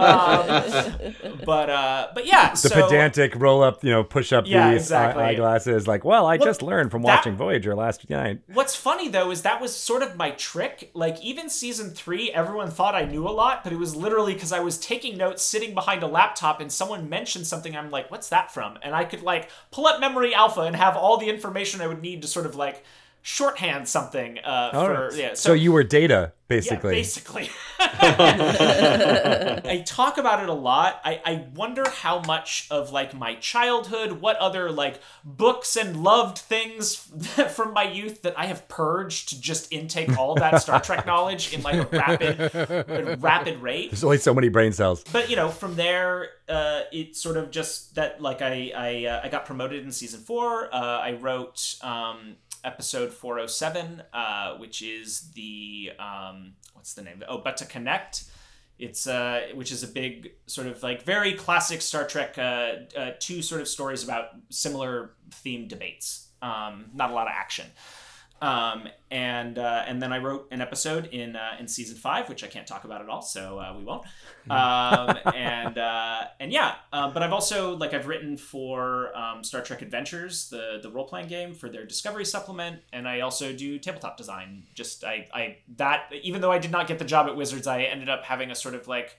um, 0.00 1.34
but 1.44 1.70
uh, 1.70 2.08
but 2.14 2.26
yeah, 2.26 2.50
The 2.50 2.56
so 2.56 2.82
pedantic 2.86 3.34
roll 3.36 3.62
up, 3.62 3.82
you 3.82 3.90
know, 3.90 4.04
push 4.04 4.32
up 4.32 4.44
Yeah, 4.46 4.70
these 4.72 4.82
exactly. 4.82 5.22
eyeglasses. 5.22 5.88
Like, 5.88 6.04
well, 6.04 6.26
I 6.26 6.36
Well, 6.36 6.46
just 6.46 6.62
learned 6.62 6.90
from 6.90 7.02
that- 7.02 7.16
watching 7.18 7.36
Voyager 7.36 7.74
last 7.74 8.08
night. 8.08 8.40
What's 8.52 8.76
funny 8.76 9.08
though 9.08 9.30
is 9.30 9.42
that 9.42 9.60
was 9.60 9.74
sort 9.74 10.02
of 10.02 10.16
my 10.16 10.30
trick. 10.32 10.90
Like 10.94 11.20
even 11.22 11.48
season 11.50 11.90
three, 11.90 12.30
everyone 12.30 12.70
thought 12.70 12.94
I 12.94 13.04
knew 13.04 13.26
a 13.26 13.30
lot, 13.30 13.64
but 13.64 13.72
it 13.72 13.78
was 13.78 13.96
literally 13.96 14.34
because 14.34 14.52
I 14.52 14.60
was 14.60 14.78
taking 14.78 15.16
notes 15.16 15.42
sitting 15.42 15.74
behind 15.74 16.02
a 16.02 16.06
laptop 16.08 16.60
and 16.60 16.70
someone 16.70 17.08
mentioned 17.08 17.46
something. 17.46 17.76
I'm 17.76 17.90
like, 17.90 18.10
what's 18.10 18.28
that 18.28 18.52
from? 18.52 18.78
And 18.82 18.94
I 18.94 19.04
could 19.04 19.22
like 19.22 19.50
pull 19.70 19.86
up 19.86 20.00
Memory 20.00 20.34
Alpha 20.34 20.60
and 20.62 20.76
have 20.76 20.96
all 20.96 21.16
the 21.16 21.28
information 21.28 21.80
I 21.80 21.86
would 21.88 22.00
need 22.02 22.22
to 22.22 22.28
sort 22.28 22.46
of 22.46 22.54
like 22.54 22.84
shorthand 23.22 23.88
something. 23.88 24.38
Uh, 24.38 24.70
All 24.72 24.86
for 24.86 24.92
right. 25.08 25.14
yeah. 25.14 25.34
So, 25.34 25.52
you 25.52 25.72
were 25.72 25.84
data, 25.84 26.32
basically. 26.48 26.94
Yeah, 26.94 27.00
basically. 27.00 27.42
basically. 27.42 27.56
I 27.80 29.82
talk 29.86 30.18
about 30.18 30.42
it 30.42 30.48
a 30.48 30.52
lot. 30.54 31.00
I, 31.04 31.20
I 31.24 31.44
wonder 31.54 31.88
how 31.88 32.20
much 32.20 32.66
of 32.70 32.92
like 32.92 33.14
my 33.14 33.34
childhood, 33.36 34.20
what 34.20 34.36
other 34.36 34.70
like 34.70 35.00
books 35.24 35.76
and 35.76 36.02
loved 36.02 36.38
things 36.38 36.96
from 37.50 37.72
my 37.72 37.84
youth 37.84 38.22
that 38.22 38.38
I 38.38 38.46
have 38.46 38.68
purged 38.68 39.30
to 39.30 39.40
just 39.40 39.72
intake 39.72 40.16
all 40.18 40.34
that 40.36 40.62
Star 40.62 40.80
Trek 40.80 41.06
knowledge 41.06 41.52
in 41.52 41.62
like 41.62 41.76
a 41.76 41.86
rapid, 41.96 43.20
rapid 43.22 43.62
rate 43.62 43.90
There's 43.90 44.04
only 44.04 44.18
so 44.18 44.34
many 44.34 44.48
brain 44.48 44.72
cells. 44.72 45.04
but 45.12 45.30
you 45.30 45.36
know 45.36 45.48
from 45.48 45.76
there 45.76 46.28
uh, 46.48 46.82
it 46.92 47.16
sort 47.16 47.36
of 47.36 47.50
just 47.50 47.94
that 47.94 48.20
like 48.20 48.42
i 48.42 48.72
I, 48.76 49.04
uh, 49.06 49.20
I 49.24 49.28
got 49.28 49.46
promoted 49.46 49.84
in 49.84 49.92
season 49.92 50.20
four 50.20 50.72
uh, 50.74 50.98
i 51.00 51.12
wrote 51.12 51.76
um, 51.82 52.36
episode 52.64 53.12
407 53.12 54.02
uh, 54.12 54.56
which 54.56 54.82
is 54.82 55.30
the 55.34 55.92
um, 55.98 56.52
what's 56.74 56.94
the 56.94 57.02
name 57.02 57.22
oh 57.28 57.38
but 57.38 57.56
to 57.56 57.64
connect 57.64 58.24
it's 58.80 59.06
uh, 59.06 59.42
which 59.54 59.70
is 59.72 59.82
a 59.82 59.86
big 59.86 60.32
sort 60.46 60.66
of 60.66 60.82
like 60.82 61.02
very 61.02 61.34
classic 61.34 61.82
Star 61.82 62.06
Trek, 62.06 62.38
uh, 62.38 62.72
uh, 62.96 63.10
two 63.18 63.42
sort 63.42 63.60
of 63.60 63.68
stories 63.68 64.02
about 64.02 64.30
similar 64.48 65.10
themed 65.44 65.68
debates. 65.68 66.28
Um, 66.40 66.86
not 66.94 67.10
a 67.10 67.14
lot 67.14 67.26
of 67.26 67.34
action. 67.36 67.66
Um, 68.40 68.88
and 69.10 69.58
uh, 69.58 69.84
and 69.86 70.00
then 70.00 70.12
I 70.12 70.18
wrote 70.18 70.48
an 70.50 70.62
episode 70.62 71.06
in 71.06 71.36
uh, 71.36 71.56
in 71.58 71.68
season 71.68 71.96
five, 71.96 72.28
which 72.28 72.42
I 72.42 72.46
can't 72.46 72.66
talk 72.66 72.84
about 72.84 73.02
at 73.02 73.08
all, 73.08 73.22
so 73.22 73.58
uh, 73.58 73.74
we 73.76 73.84
won't. 73.84 74.04
Um, 74.48 75.16
and 75.34 75.78
uh, 75.78 76.24
and 76.40 76.50
yeah, 76.50 76.76
um, 76.92 77.12
but 77.12 77.22
I've 77.22 77.32
also 77.32 77.76
like 77.76 77.92
I've 77.94 78.08
written 78.08 78.36
for 78.36 79.16
um, 79.16 79.44
Star 79.44 79.60
Trek 79.60 79.82
Adventures, 79.82 80.48
the 80.48 80.80
the 80.82 80.90
role 80.90 81.04
playing 81.04 81.28
game 81.28 81.54
for 81.54 81.68
their 81.68 81.84
Discovery 81.84 82.24
supplement, 82.24 82.80
and 82.92 83.06
I 83.06 83.20
also 83.20 83.52
do 83.52 83.78
tabletop 83.78 84.16
design. 84.16 84.64
Just 84.74 85.04
I 85.04 85.28
I 85.32 85.58
that 85.76 86.10
even 86.22 86.40
though 86.40 86.50
I 86.50 86.58
did 86.58 86.72
not 86.72 86.88
get 86.88 86.98
the 86.98 87.04
job 87.04 87.28
at 87.28 87.36
Wizards, 87.36 87.66
I 87.66 87.82
ended 87.82 88.08
up 88.08 88.24
having 88.24 88.50
a 88.50 88.54
sort 88.54 88.74
of 88.74 88.88
like 88.88 89.18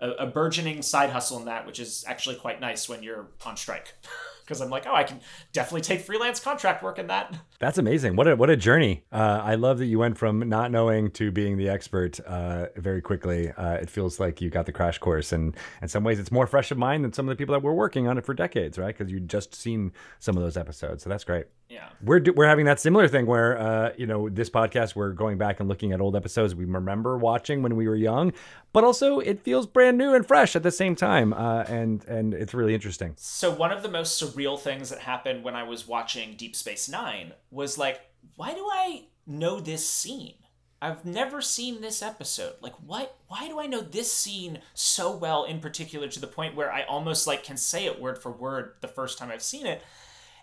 a, 0.00 0.10
a 0.10 0.26
burgeoning 0.26 0.82
side 0.82 1.10
hustle 1.10 1.38
in 1.38 1.44
that, 1.46 1.66
which 1.66 1.80
is 1.80 2.04
actually 2.06 2.36
quite 2.36 2.60
nice 2.60 2.88
when 2.88 3.02
you're 3.02 3.28
on 3.46 3.56
strike. 3.56 3.94
Because 4.46 4.60
I'm 4.60 4.70
like, 4.70 4.86
oh, 4.86 4.94
I 4.94 5.02
can 5.02 5.20
definitely 5.52 5.80
take 5.80 6.00
freelance 6.00 6.38
contract 6.38 6.82
work 6.82 6.98
in 6.98 7.08
that. 7.08 7.36
That's 7.58 7.78
amazing. 7.78 8.16
What 8.16 8.28
a 8.28 8.36
what 8.36 8.48
a 8.48 8.56
journey. 8.56 9.02
Uh, 9.10 9.40
I 9.42 9.56
love 9.56 9.78
that 9.78 9.86
you 9.86 9.98
went 9.98 10.16
from 10.16 10.48
not 10.48 10.70
knowing 10.70 11.10
to 11.12 11.32
being 11.32 11.56
the 11.56 11.68
expert 11.68 12.20
uh, 12.20 12.66
very 12.76 13.02
quickly. 13.02 13.50
Uh, 13.50 13.74
it 13.74 13.90
feels 13.90 14.20
like 14.20 14.40
you 14.40 14.48
got 14.50 14.66
the 14.66 14.72
crash 14.72 14.98
course, 14.98 15.32
and 15.32 15.56
in 15.82 15.88
some 15.88 16.04
ways, 16.04 16.18
it's 16.18 16.30
more 16.30 16.46
fresh 16.46 16.70
of 16.70 16.78
mind 16.78 17.04
than 17.04 17.12
some 17.12 17.28
of 17.28 17.30
the 17.30 17.36
people 17.36 17.54
that 17.54 17.62
were 17.62 17.74
working 17.74 18.06
on 18.06 18.18
it 18.18 18.24
for 18.24 18.34
decades, 18.34 18.78
right? 18.78 18.96
Because 18.96 19.10
you'd 19.10 19.28
just 19.28 19.54
seen 19.54 19.92
some 20.20 20.36
of 20.36 20.42
those 20.42 20.56
episodes, 20.56 21.02
so 21.02 21.10
that's 21.10 21.24
great. 21.24 21.46
Yeah. 21.68 21.88
We're 22.00 22.22
we're 22.34 22.46
having 22.46 22.66
that 22.66 22.78
similar 22.78 23.08
thing 23.08 23.26
where 23.26 23.58
uh, 23.58 23.92
you 23.98 24.06
know 24.06 24.28
this 24.28 24.48
podcast 24.48 24.94
we're 24.94 25.12
going 25.12 25.36
back 25.36 25.58
and 25.58 25.68
looking 25.68 25.92
at 25.92 26.00
old 26.00 26.14
episodes 26.14 26.54
we 26.54 26.64
remember 26.64 27.18
watching 27.18 27.62
when 27.62 27.74
we 27.74 27.88
were 27.88 27.96
young, 27.96 28.32
but 28.72 28.84
also 28.84 29.18
it 29.18 29.42
feels 29.42 29.66
brand 29.66 29.98
new 29.98 30.14
and 30.14 30.26
fresh 30.26 30.54
at 30.54 30.62
the 30.62 30.70
same 30.70 30.94
time, 30.94 31.32
uh, 31.32 31.64
and 31.64 32.04
and 32.04 32.34
it's 32.34 32.54
really 32.54 32.74
interesting. 32.74 33.14
So 33.16 33.50
one 33.50 33.72
of 33.72 33.82
the 33.82 33.88
most 33.88 34.22
surreal 34.22 34.58
things 34.58 34.90
that 34.90 35.00
happened 35.00 35.42
when 35.42 35.56
I 35.56 35.64
was 35.64 35.88
watching 35.88 36.36
Deep 36.36 36.54
Space 36.54 36.88
Nine 36.88 37.32
was 37.50 37.76
like, 37.76 38.00
why 38.36 38.54
do 38.54 38.64
I 38.70 39.06
know 39.26 39.58
this 39.58 39.88
scene? 39.88 40.34
I've 40.80 41.04
never 41.04 41.40
seen 41.40 41.80
this 41.80 42.02
episode. 42.02 42.54
Like 42.60 42.74
what 42.74 43.16
why 43.26 43.48
do 43.48 43.58
I 43.58 43.66
know 43.66 43.80
this 43.80 44.12
scene 44.12 44.60
so 44.74 45.10
well 45.10 45.44
in 45.44 45.58
particular 45.58 46.06
to 46.06 46.20
the 46.20 46.26
point 46.26 46.54
where 46.54 46.72
I 46.72 46.82
almost 46.82 47.26
like 47.26 47.42
can 47.42 47.56
say 47.56 47.86
it 47.86 48.00
word 48.00 48.22
for 48.22 48.30
word 48.30 48.74
the 48.82 48.88
first 48.88 49.18
time 49.18 49.30
I've 49.30 49.42
seen 49.42 49.66
it? 49.66 49.82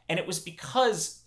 And 0.09 0.19
it 0.19 0.27
was 0.27 0.39
because 0.39 1.23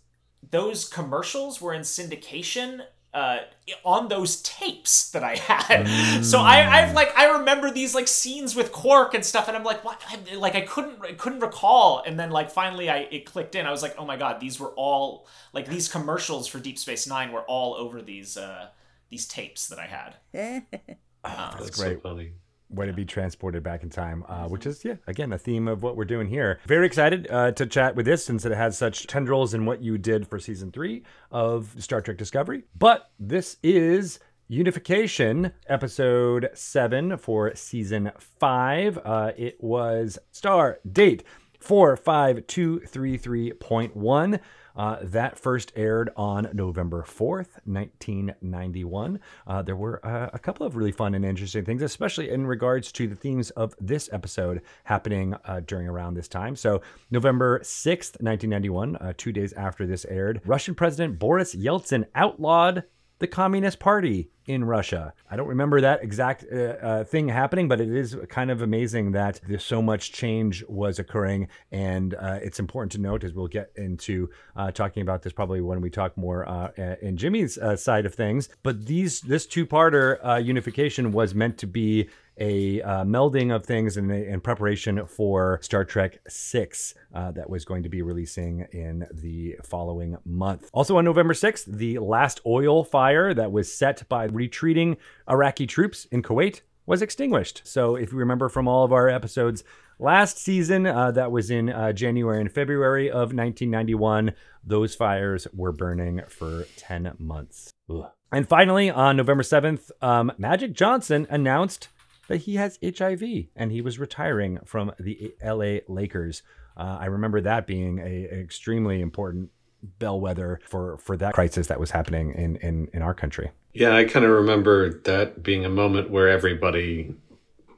those 0.51 0.89
commercials 0.89 1.61
were 1.61 1.73
in 1.73 1.83
syndication 1.83 2.83
uh, 3.15 3.39
on 3.83 4.09
those 4.09 4.43
tapes 4.43 5.11
that 5.13 5.25
I 5.25 5.37
had. 5.37 5.87
Mm. 5.87 6.23
So 6.25 6.41
I, 6.41 6.67
I've 6.69 6.95
like 6.95 7.17
I 7.17 7.39
remember 7.39 7.71
these 7.71 7.95
like 7.95 8.09
scenes 8.09 8.55
with 8.55 8.73
Quark 8.73 9.15
and 9.15 9.25
stuff, 9.25 9.49
and 9.49 9.57
I'm 9.57 9.65
like, 9.65 9.85
what? 9.85 10.03
I, 10.09 10.35
like 10.35 10.55
I 10.55 10.61
couldn't 10.63 11.01
I 11.03 11.13
couldn't 11.13 11.41
recall, 11.41 12.03
and 12.05 12.19
then 12.19 12.31
like 12.31 12.51
finally 12.51 12.91
I 12.91 13.09
it 13.11 13.25
clicked 13.25 13.55
in. 13.55 13.67
I 13.67 13.71
was 13.71 13.83
like, 13.83 13.95
oh 13.97 14.05
my 14.05 14.17
god, 14.17 14.41
these 14.41 14.61
were 14.61 14.73
all 14.77 15.27
like 15.53 15.67
these 15.67 15.89
commercials 15.89 16.47
for 16.47 16.59
Deep 16.59 16.79
Space 16.79 17.07
Nine 17.07 17.33
were 17.33 17.43
all 17.43 17.75
over 17.75 18.03
these 18.03 18.37
uh 18.37 18.69
these 19.09 19.27
tapes 19.27 19.69
that 19.69 19.79
I 19.79 19.87
had. 19.87 20.17
oh, 20.35 20.61
that's, 21.25 21.57
that's 21.57 21.71
great. 21.71 22.03
So 22.03 22.09
funny 22.11 22.33
way 22.69 22.87
to 22.87 22.93
be 22.93 23.05
transported 23.05 23.63
back 23.63 23.83
in 23.83 23.91
time, 23.91 24.25
uh, 24.29 24.49
which 24.49 24.67
is, 24.67 24.85
yeah, 24.85 24.97
again, 25.07 25.33
a 25.33 25.39
theme 25.39 25.69
of 25.69 25.83
what 25.83 25.97
we're 25.97 26.05
doing 26.05 26.29
here. 26.29 26.61
Very 26.67 26.87
excited 26.87 27.29
uh, 27.31 27.53
to 27.53 27.67
chat 27.67 27.95
with 27.95 28.07
this 28.07 28.25
since 28.25 28.45
it 28.45 28.53
has 28.53 28.77
such 28.77 29.07
tendrils 29.07 29.55
in 29.55 29.67
what 29.67 29.83
you 29.83 29.99
did 29.99 30.27
for 30.27 30.39
season 30.39 30.73
three 30.73 31.05
of 31.31 31.75
Star 31.79 32.01
Trek 32.01 32.17
Discovery. 32.17 32.65
But 32.77 33.11
this 33.19 33.57
is 33.63 34.19
Unification, 34.49 35.53
episode 35.69 36.51
seven 36.55 37.19
for 37.19 37.53
season 37.57 38.13
five. 38.39 38.97
Uh, 39.05 39.33
it 39.37 39.61
was 39.61 40.21
star 40.31 40.79
date 40.91 41.25
45233.1. 41.61 44.41
Uh, 44.77 44.99
that 45.03 45.39
first 45.39 45.73
aired 45.75 46.11
on 46.17 46.49
November 46.53 47.03
4th, 47.03 47.59
1991. 47.65 49.21
Uh, 49.47 49.63
there 49.63 49.77
were 49.77 50.05
uh, 50.05 50.31
a 50.33 50.39
couple 50.39 50.67
of 50.67 50.77
really 50.77 50.93
fun 50.93 51.15
and 51.15 51.25
interesting 51.25 51.65
things, 51.65 51.83
especially 51.83 52.31
in 52.31 52.47
regards 52.47 52.93
to 52.93 53.07
the 53.07 53.15
themes 53.15 53.51
of 53.51 53.75
this 53.81 54.09
episode 54.13 54.61
happening 54.85 55.35
uh, 55.45 55.61
during 55.67 55.89
around 55.89 56.15
this 56.15 56.29
time. 56.29 56.55
So, 56.57 56.83
November 57.11 57.61
6th, 57.61 58.21
1991, 58.21 58.97
uh, 58.97 59.13
two 59.17 59.33
days 59.33 59.53
after 59.55 59.87
this 59.87 60.05
aired, 60.07 60.41
Russian 60.45 60.75
President 60.75 61.19
Boris 61.19 61.55
Yeltsin 61.55 62.07
outlawed 62.15 62.85
the 63.19 63.27
Communist 63.27 63.79
Party 63.79 64.31
in 64.47 64.65
Russia. 64.65 65.13
I 65.31 65.37
don't 65.37 65.49
remember 65.49 65.81
that 65.81 66.03
exact 66.03 66.45
uh, 66.53 66.57
uh, 66.57 67.05
thing 67.05 67.29
happening, 67.29 67.67
but 67.69 67.81
it 67.81 67.89
is 67.89 68.17
kind 68.29 68.51
of 68.51 68.63
amazing 68.63 69.13
that 69.13 69.41
there's 69.49 69.65
so 69.65 69.83
much 69.83 70.13
change 70.13 70.65
was 70.69 70.99
occurring. 70.99 71.49
And 71.73 72.15
uh, 72.15 72.39
it's 72.43 72.61
important 72.61 72.93
to 72.93 72.99
note, 72.99 73.25
as 73.25 73.33
we'll 73.33 73.49
get 73.49 73.73
into 73.77 74.31
uh, 74.55 74.71
talking 74.71 75.03
about 75.03 75.23
this 75.23 75.33
probably 75.33 75.61
when 75.61 75.81
we 75.81 75.91
talk 75.91 76.17
more 76.17 76.49
uh, 76.49 76.71
in 77.03 77.17
Jimmie's 77.17 77.59
uh, 77.59 77.77
side 77.77 78.07
of 78.07 78.15
things. 78.15 78.49
But 78.63 78.87
these 78.87 79.21
this 79.21 79.47
two-parter 79.47 80.45
unification 80.45 81.11
was 81.13 81.35
meant 81.35 81.59
to 81.59 81.67
be 81.67 82.09
a 82.39 82.83
uh, 82.83 83.05
melding 83.05 83.55
of 83.55 83.65
things 83.65 83.97
in, 83.97 84.11
in, 84.11 84.41
preparation 84.41 85.07
for 85.07 85.59
Star 85.63 85.85
Trek 85.85 86.19
Six 86.29 86.95
uh, 87.15 87.31
that 87.33 87.49
was 87.49 87.65
going 87.65 87.83
to 87.83 87.89
be 87.89 88.03
releasing 88.03 88.67
in 88.73 89.07
the 89.13 89.57
following 89.63 90.17
month. 90.25 90.69
Also 90.73 90.99
on 90.99 91.05
November 91.05 91.33
6th, 91.33 91.65
the 91.65 91.99
last 91.99 92.41
oil 92.47 92.85
fire 92.85 93.33
that 93.33 93.53
was 93.53 93.73
set 93.73 94.07
by 94.09 94.25
retreating 94.25 94.97
Iraqi 95.29 95.67
troops 95.67 96.07
in 96.07 96.23
Kuwait 96.23 96.61
was 96.85 97.03
extinguished. 97.03 97.63
So 97.65 97.97
if 97.97 98.13
you 98.13 98.19
remember 98.19 98.49
from 98.49 98.69
all 98.69 98.85
of 98.85 98.93
our 98.93 99.09
episodes 99.09 99.65
last 99.99 100.39
season, 100.39 100.87
uh, 100.87 101.11
that 101.13 101.33
was 101.33 101.51
in 101.51 101.71
uh, 101.71 101.93
January 101.93 102.41
and 102.41 102.53
February 102.53 103.09
of 103.09 103.33
1991, 103.33 104.33
those 104.63 104.95
fires 104.95 105.47
were 105.53 105.73
burning 105.73 106.23
for 106.29 106.67
10 106.77 107.15
months. 107.19 107.73
Ugh. 107.91 108.11
And 108.33 108.49
finally, 108.49 108.91
on 108.91 109.17
November 109.17 109.43
7th, 109.43 109.91
um, 110.03 110.33
Magic 110.37 110.73
Johnson 110.73 111.27
announced 111.31 111.89
that 112.29 112.39
he 112.39 112.57
has 112.57 112.79
HIV 112.83 113.23
and 113.55 113.73
he 113.73 113.81
was 113.81 113.99
retiring 113.99 114.59
from 114.65 114.93
the 114.99 115.35
LA 115.45 115.79
Lakers. 115.89 116.43
Uh, 116.77 116.99
I 117.01 117.07
remember 117.07 117.41
that 117.41 117.67
being 117.67 117.99
a, 117.99 118.03
a, 118.03 118.41
extremely 118.41 119.01
important 119.01 119.51
bellwether 119.99 120.61
for 120.65 120.99
for 120.99 121.17
that 121.17 121.35
crisis 121.35 121.69
that 121.69 121.79
was 121.79 121.91
happening 121.91 122.33
in 122.33 122.57
in, 122.57 122.89
in 122.93 123.03
our 123.03 123.15
country. 123.15 123.51
Yeah, 123.73 123.95
I 123.95 124.05
kind 124.05 124.25
of 124.25 124.33
remember 124.33 125.01
that 125.01 125.43
being 125.43 125.65
a 125.65 125.69
moment 125.69 126.11
where 126.11 126.29
everybody 126.29 127.15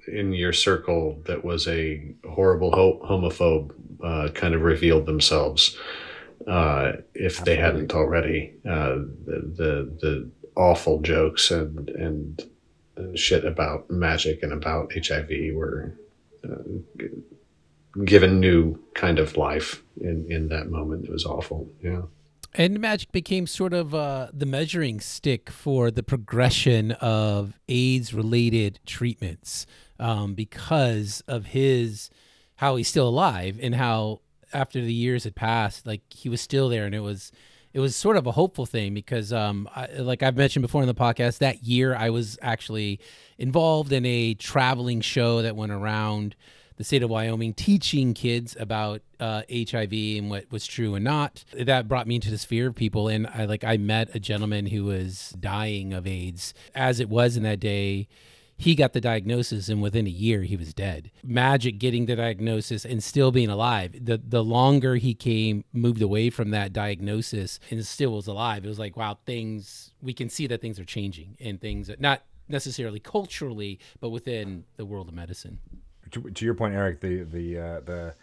in 0.07 0.33
your 0.33 0.52
circle 0.52 1.21
that 1.26 1.45
was 1.45 1.69
a 1.69 2.14
horrible 2.31 2.73
ho- 2.73 3.00
homophobe 3.05 3.73
uh, 4.02 4.31
kind 4.33 4.55
of 4.55 4.62
revealed 4.62 5.07
themselves, 5.07 5.76
uh, 6.47 6.93
if 7.14 7.40
Absolutely. 7.40 7.55
they 7.55 7.61
hadn't 7.61 7.95
already. 7.95 8.55
Uh, 8.67 8.97
the, 9.26 9.52
the 9.57 9.99
the 10.00 10.31
awful 10.57 11.00
jokes 11.00 11.50
and 11.50 11.88
and 11.90 12.45
shit 13.14 13.45
about 13.45 13.90
magic 13.90 14.43
and 14.43 14.52
about 14.52 14.93
HIV 14.93 15.31
were 15.55 15.95
uh, 16.45 17.05
given 18.05 18.40
new 18.40 18.78
kind 18.95 19.19
of 19.19 19.37
life 19.37 19.83
in 20.00 20.26
in 20.31 20.49
that 20.49 20.71
moment. 20.71 21.05
It 21.05 21.11
was 21.11 21.25
awful. 21.25 21.69
Yeah. 21.83 22.02
And 22.55 22.81
magic 22.81 23.12
became 23.12 23.47
sort 23.47 23.75
of 23.75 23.95
uh, 23.95 24.28
the 24.33 24.47
measuring 24.47 25.00
stick 25.00 25.50
for 25.50 25.90
the 25.90 26.02
progression 26.02 26.93
of 26.93 27.59
AIDS 27.69 28.14
related 28.14 28.81
treatments 28.87 29.67
um, 30.00 30.35
because 30.35 31.23
of 31.28 31.47
his 31.47 32.11
how 32.57 32.76
he's 32.76 32.88
still 32.88 33.09
alive 33.09 33.59
and 33.62 33.75
how 33.75 34.21
after 34.52 34.81
the 34.81 34.93
years 34.93 35.25
had 35.25 35.35
passed, 35.35 35.87
like 35.87 36.02
he 36.11 36.28
was 36.28 36.40
still 36.40 36.69
there 36.69 36.87
and 36.87 36.95
it 36.95 37.00
was 37.00 37.31
it 37.73 37.81
was 37.81 37.95
sort 37.95 38.17
of 38.17 38.27
a 38.27 38.33
hopeful 38.33 38.67
thing 38.67 38.95
because, 38.95 39.33
um, 39.33 39.69
I, 39.75 39.87
like 39.99 40.23
I've 40.23 40.37
mentioned 40.37 40.63
before 40.63 40.83
in 40.83 40.89
the 40.89 40.95
podcast, 40.95 41.39
that 41.39 41.65
year 41.65 41.95
I 41.95 42.11
was 42.11 42.39
actually 42.43 43.01
involved 43.37 43.93
in 43.93 44.05
a 44.07 44.35
traveling 44.35 45.01
show 45.01 45.43
that 45.43 45.57
went 45.57 45.73
around 45.73 46.35
the 46.79 46.85
state 46.85 47.03
of 47.03 47.11
Wyoming 47.11 47.55
teaching 47.55 48.15
kids 48.15 48.57
about 48.59 49.03
uh, 49.19 49.43
HIV 49.51 49.93
and 49.93 50.31
what 50.31 50.51
was 50.51 50.65
true 50.67 50.95
and 50.95 51.05
not. 51.05 51.45
That 51.53 51.89
brought 51.89 52.07
me 52.07 52.15
into 52.15 52.31
the 52.31 52.39
sphere 52.39 52.69
of 52.69 52.77
people, 52.77 53.09
and 53.09 53.27
I 53.27 53.47
like 53.47 53.65
I 53.65 53.77
met 53.77 54.15
a 54.15 54.21
gentleman 54.21 54.67
who 54.67 54.85
was 54.85 55.35
dying 55.41 55.93
of 55.93 56.07
AIDS 56.07 56.55
as 56.75 57.01
it 57.01 57.09
was 57.09 57.37
in 57.37 57.43
that 57.43 57.59
day 57.59 58.07
he 58.59 58.75
got 58.75 58.93
the 58.93 59.00
diagnosis 59.00 59.69
and 59.69 59.81
within 59.81 60.07
a 60.07 60.11
year 60.11 60.43
he 60.43 60.57
was 60.57 60.75
dead. 60.75 61.11
Magic 61.25 61.79
getting 61.79 62.07
the 62.07 62.17
diagnosis 62.17 62.85
and 62.85 63.03
still 63.03 63.31
being 63.31 63.49
alive. 63.49 63.93
The 64.05 64.19
the 64.19 64.45
longer 64.45 64.97
he 64.97 65.15
came 65.15 65.65
moved 65.73 66.03
away 66.03 66.29
from 66.29 66.50
that 66.50 66.73
diagnosis 66.73 67.61
and 67.71 67.87
still 67.87 68.11
was 68.11 68.27
alive. 68.27 68.65
It 68.65 68.69
was 68.69 68.79
like 68.79 68.97
wow, 68.97 69.17
things 69.25 69.93
we 70.03 70.12
can 70.12 70.29
see 70.29 70.49
that 70.49 70.61
things 70.61 70.79
are 70.81 70.85
changing 70.85 71.37
and 71.41 71.61
things 71.61 71.88
not 71.99 72.23
necessarily 72.49 72.99
culturally, 72.99 73.79
but 74.00 74.11
within 74.11 74.65
the 74.77 74.85
world 74.85 75.09
of 75.09 75.15
medicine. 75.15 75.59
To, 76.11 76.31
to 76.31 76.45
your 76.45 76.55
point, 76.55 76.75
Erik, 76.75 77.00
the 77.00 77.23
the 77.23 77.59
uh, 77.59 77.81
the 77.81 78.15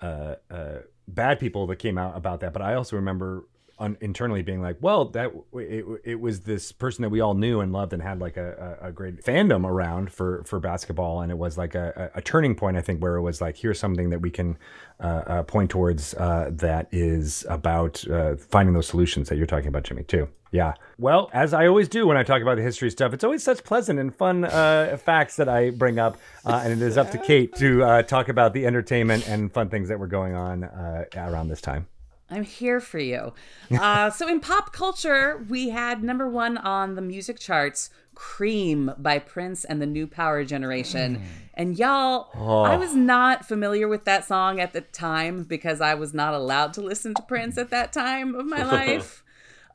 uh, 0.00 0.34
uh, 0.50 0.78
bad 1.08 1.40
people 1.40 1.66
that 1.68 1.76
came 1.76 1.96
out 1.96 2.16
about 2.16 2.40
that, 2.40 2.52
but 2.52 2.62
I 2.62 2.74
also 2.74 2.96
remember 2.96 3.44
un- 3.78 3.96
internally 4.00 4.42
being 4.42 4.60
like, 4.60 4.76
well, 4.80 5.06
that 5.06 5.30
it, 5.54 5.84
it 6.04 6.20
was 6.20 6.40
this 6.40 6.72
person 6.72 7.02
that 7.02 7.08
we 7.08 7.20
all 7.20 7.34
knew 7.34 7.60
and 7.60 7.72
loved 7.72 7.92
and 7.92 8.02
had 8.02 8.20
like 8.20 8.36
a, 8.36 8.78
a, 8.82 8.88
a 8.88 8.92
great 8.92 9.24
fandom 9.24 9.66
around 9.66 10.12
for 10.12 10.42
for 10.44 10.60
basketball, 10.60 11.20
and 11.20 11.32
it 11.32 11.38
was 11.38 11.58
like 11.58 11.74
a, 11.74 12.10
a, 12.14 12.22
turning 12.22 12.54
point, 12.54 12.76
I 12.76 12.80
think, 12.80 13.02
where 13.02 13.16
it 13.16 13.22
was 13.22 13.40
like, 13.40 13.56
here's 13.56 13.78
something 13.78 14.10
that 14.10 14.20
we 14.20 14.30
can 14.30 14.58
uh, 15.00 15.22
uh, 15.26 15.42
point 15.42 15.70
towards 15.70 16.14
uh, 16.14 16.50
that 16.52 16.88
is 16.92 17.46
about 17.48 18.06
uh, 18.08 18.36
finding 18.36 18.74
those 18.74 18.86
solutions 18.86 19.28
that 19.28 19.36
you're 19.36 19.46
talking 19.46 19.68
about, 19.68 19.84
Jimmie, 19.84 20.04
too. 20.04 20.28
Yeah. 20.50 20.74
Well, 20.98 21.30
as 21.32 21.52
I 21.52 21.66
always 21.66 21.88
do 21.88 22.06
when 22.06 22.16
I 22.16 22.22
talk 22.22 22.42
about 22.42 22.56
the 22.56 22.62
history 22.62 22.90
stuff, 22.90 23.12
it's 23.12 23.24
always 23.24 23.42
such 23.42 23.62
pleasant 23.64 23.98
and 23.98 24.14
fun 24.14 24.44
uh, 24.44 24.96
facts 25.04 25.36
that 25.36 25.48
I 25.48 25.70
bring 25.70 25.98
up. 25.98 26.18
Uh, 26.44 26.62
and 26.64 26.72
it 26.72 26.82
is 26.82 26.96
up 26.96 27.10
to 27.10 27.18
Kate 27.18 27.54
to 27.56 27.84
uh, 27.84 28.02
talk 28.02 28.28
about 28.28 28.54
the 28.54 28.66
entertainment 28.66 29.28
and 29.28 29.52
fun 29.52 29.68
things 29.68 29.88
that 29.88 29.98
were 29.98 30.06
going 30.06 30.34
on 30.34 30.64
uh, 30.64 31.04
around 31.16 31.48
this 31.48 31.60
time. 31.60 31.86
I'm 32.30 32.44
here 32.44 32.80
for 32.80 32.98
you. 32.98 33.32
Uh, 33.70 34.10
so 34.10 34.28
in 34.28 34.40
pop 34.40 34.72
culture, 34.72 35.44
we 35.48 35.70
had 35.70 36.02
number 36.02 36.28
one 36.28 36.58
on 36.58 36.94
the 36.94 37.00
music 37.00 37.38
charts, 37.38 37.90
"Cream" 38.14 38.92
by 38.98 39.18
Prince 39.18 39.64
and 39.64 39.80
the 39.80 39.86
New 39.86 40.06
Power 40.06 40.44
Generation. 40.44 41.22
And 41.54 41.78
y'all, 41.78 42.28
oh. 42.34 42.62
I 42.62 42.76
was 42.76 42.94
not 42.94 43.46
familiar 43.46 43.88
with 43.88 44.04
that 44.04 44.24
song 44.26 44.60
at 44.60 44.72
the 44.72 44.82
time 44.82 45.44
because 45.44 45.80
I 45.80 45.94
was 45.94 46.12
not 46.12 46.34
allowed 46.34 46.72
to 46.74 46.82
listen 46.82 47.14
to 47.14 47.22
Prince 47.22 47.56
at 47.58 47.70
that 47.70 47.92
time 47.92 48.34
of 48.34 48.46
my 48.46 48.62
life. 48.70 49.24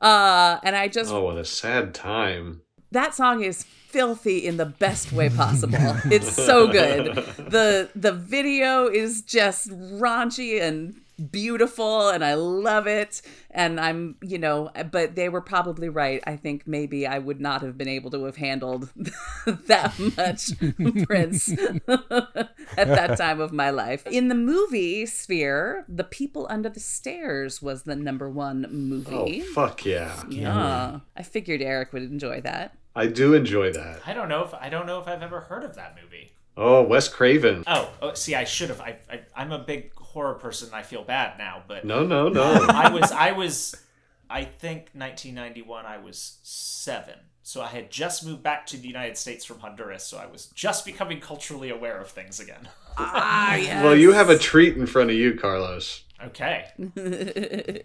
Uh, 0.00 0.58
and 0.62 0.76
I 0.76 0.88
just 0.88 1.12
oh, 1.12 1.22
what 1.22 1.36
a 1.36 1.44
sad 1.44 1.94
time. 1.94 2.62
That 2.92 3.14
song 3.14 3.42
is 3.42 3.64
filthy 3.64 4.38
in 4.46 4.56
the 4.56 4.66
best 4.66 5.12
way 5.12 5.28
possible. 5.28 5.78
it's 6.04 6.32
so 6.32 6.68
good. 6.68 7.14
the 7.14 7.90
The 7.94 8.12
video 8.12 8.86
is 8.86 9.22
just 9.22 9.70
raunchy 9.70 10.60
and 10.60 11.00
beautiful 11.30 12.08
and 12.08 12.24
I 12.24 12.34
love 12.34 12.86
it. 12.86 13.22
And 13.50 13.80
I'm, 13.80 14.16
you 14.22 14.38
know, 14.38 14.70
but 14.90 15.14
they 15.14 15.28
were 15.28 15.40
probably 15.40 15.88
right. 15.88 16.22
I 16.26 16.36
think 16.36 16.66
maybe 16.66 17.06
I 17.06 17.18
would 17.18 17.40
not 17.40 17.62
have 17.62 17.78
been 17.78 17.88
able 17.88 18.10
to 18.10 18.24
have 18.24 18.36
handled 18.36 18.90
that 19.46 19.98
much 20.16 21.06
Prince 21.06 21.50
at 21.88 22.88
that 22.88 23.16
time 23.18 23.40
of 23.40 23.52
my 23.52 23.70
life. 23.70 24.06
In 24.06 24.28
the 24.28 24.34
movie 24.34 25.06
sphere, 25.06 25.84
The 25.88 26.04
People 26.04 26.46
Under 26.50 26.68
the 26.68 26.80
Stairs 26.80 27.62
was 27.62 27.84
the 27.84 27.96
number 27.96 28.28
one 28.28 28.66
movie. 28.70 29.42
Oh, 29.42 29.52
fuck 29.52 29.84
yeah! 29.84 30.22
yeah. 30.28 31.00
I 31.16 31.22
figured 31.22 31.62
Erik 31.62 31.92
would 31.92 32.02
enjoy 32.02 32.40
that. 32.40 32.76
I 32.96 33.06
do 33.06 33.34
enjoy 33.34 33.72
that. 33.72 34.00
I 34.06 34.14
don't 34.14 34.28
know 34.28 34.44
if 34.44 34.54
I 34.54 34.68
don't 34.68 34.86
know 34.86 35.00
if 35.00 35.08
I've 35.08 35.22
ever 35.22 35.40
heard 35.40 35.64
of 35.64 35.74
that 35.74 35.96
movie. 36.00 36.32
Oh, 36.56 36.82
Wes 36.82 37.08
Craven. 37.08 37.64
Oh, 37.66 37.90
oh 38.00 38.14
see, 38.14 38.34
I 38.34 38.44
should 38.44 38.68
have. 38.68 38.80
I, 38.80 38.96
I 39.10 39.20
I'm 39.34 39.50
a 39.50 39.58
big 39.58 39.92
horror 40.14 40.34
person. 40.34 40.70
I 40.72 40.82
feel 40.82 41.04
bad 41.04 41.36
now, 41.36 41.62
but 41.68 41.84
No, 41.84 42.06
no, 42.06 42.28
no. 42.28 42.42
I 42.68 42.88
was 42.88 43.12
I 43.12 43.32
was 43.32 43.74
I 44.30 44.44
think 44.44 44.88
1991 44.94 45.84
I 45.84 45.98
was 45.98 46.38
7. 46.42 47.14
So 47.42 47.60
I 47.60 47.66
had 47.66 47.90
just 47.90 48.24
moved 48.24 48.42
back 48.42 48.64
to 48.68 48.78
the 48.78 48.88
United 48.88 49.18
States 49.18 49.44
from 49.44 49.58
Honduras, 49.58 50.06
so 50.06 50.16
I 50.16 50.24
was 50.24 50.46
just 50.46 50.86
becoming 50.86 51.20
culturally 51.20 51.68
aware 51.68 51.98
of 51.98 52.08
things 52.08 52.40
again. 52.40 52.68
Ah, 52.96 53.56
yes. 53.56 53.84
well, 53.84 53.94
you 53.94 54.12
have 54.12 54.30
a 54.30 54.38
treat 54.38 54.78
in 54.78 54.86
front 54.86 55.10
of 55.10 55.16
you, 55.16 55.34
Carlos. 55.34 56.03
Okay. 56.26 56.66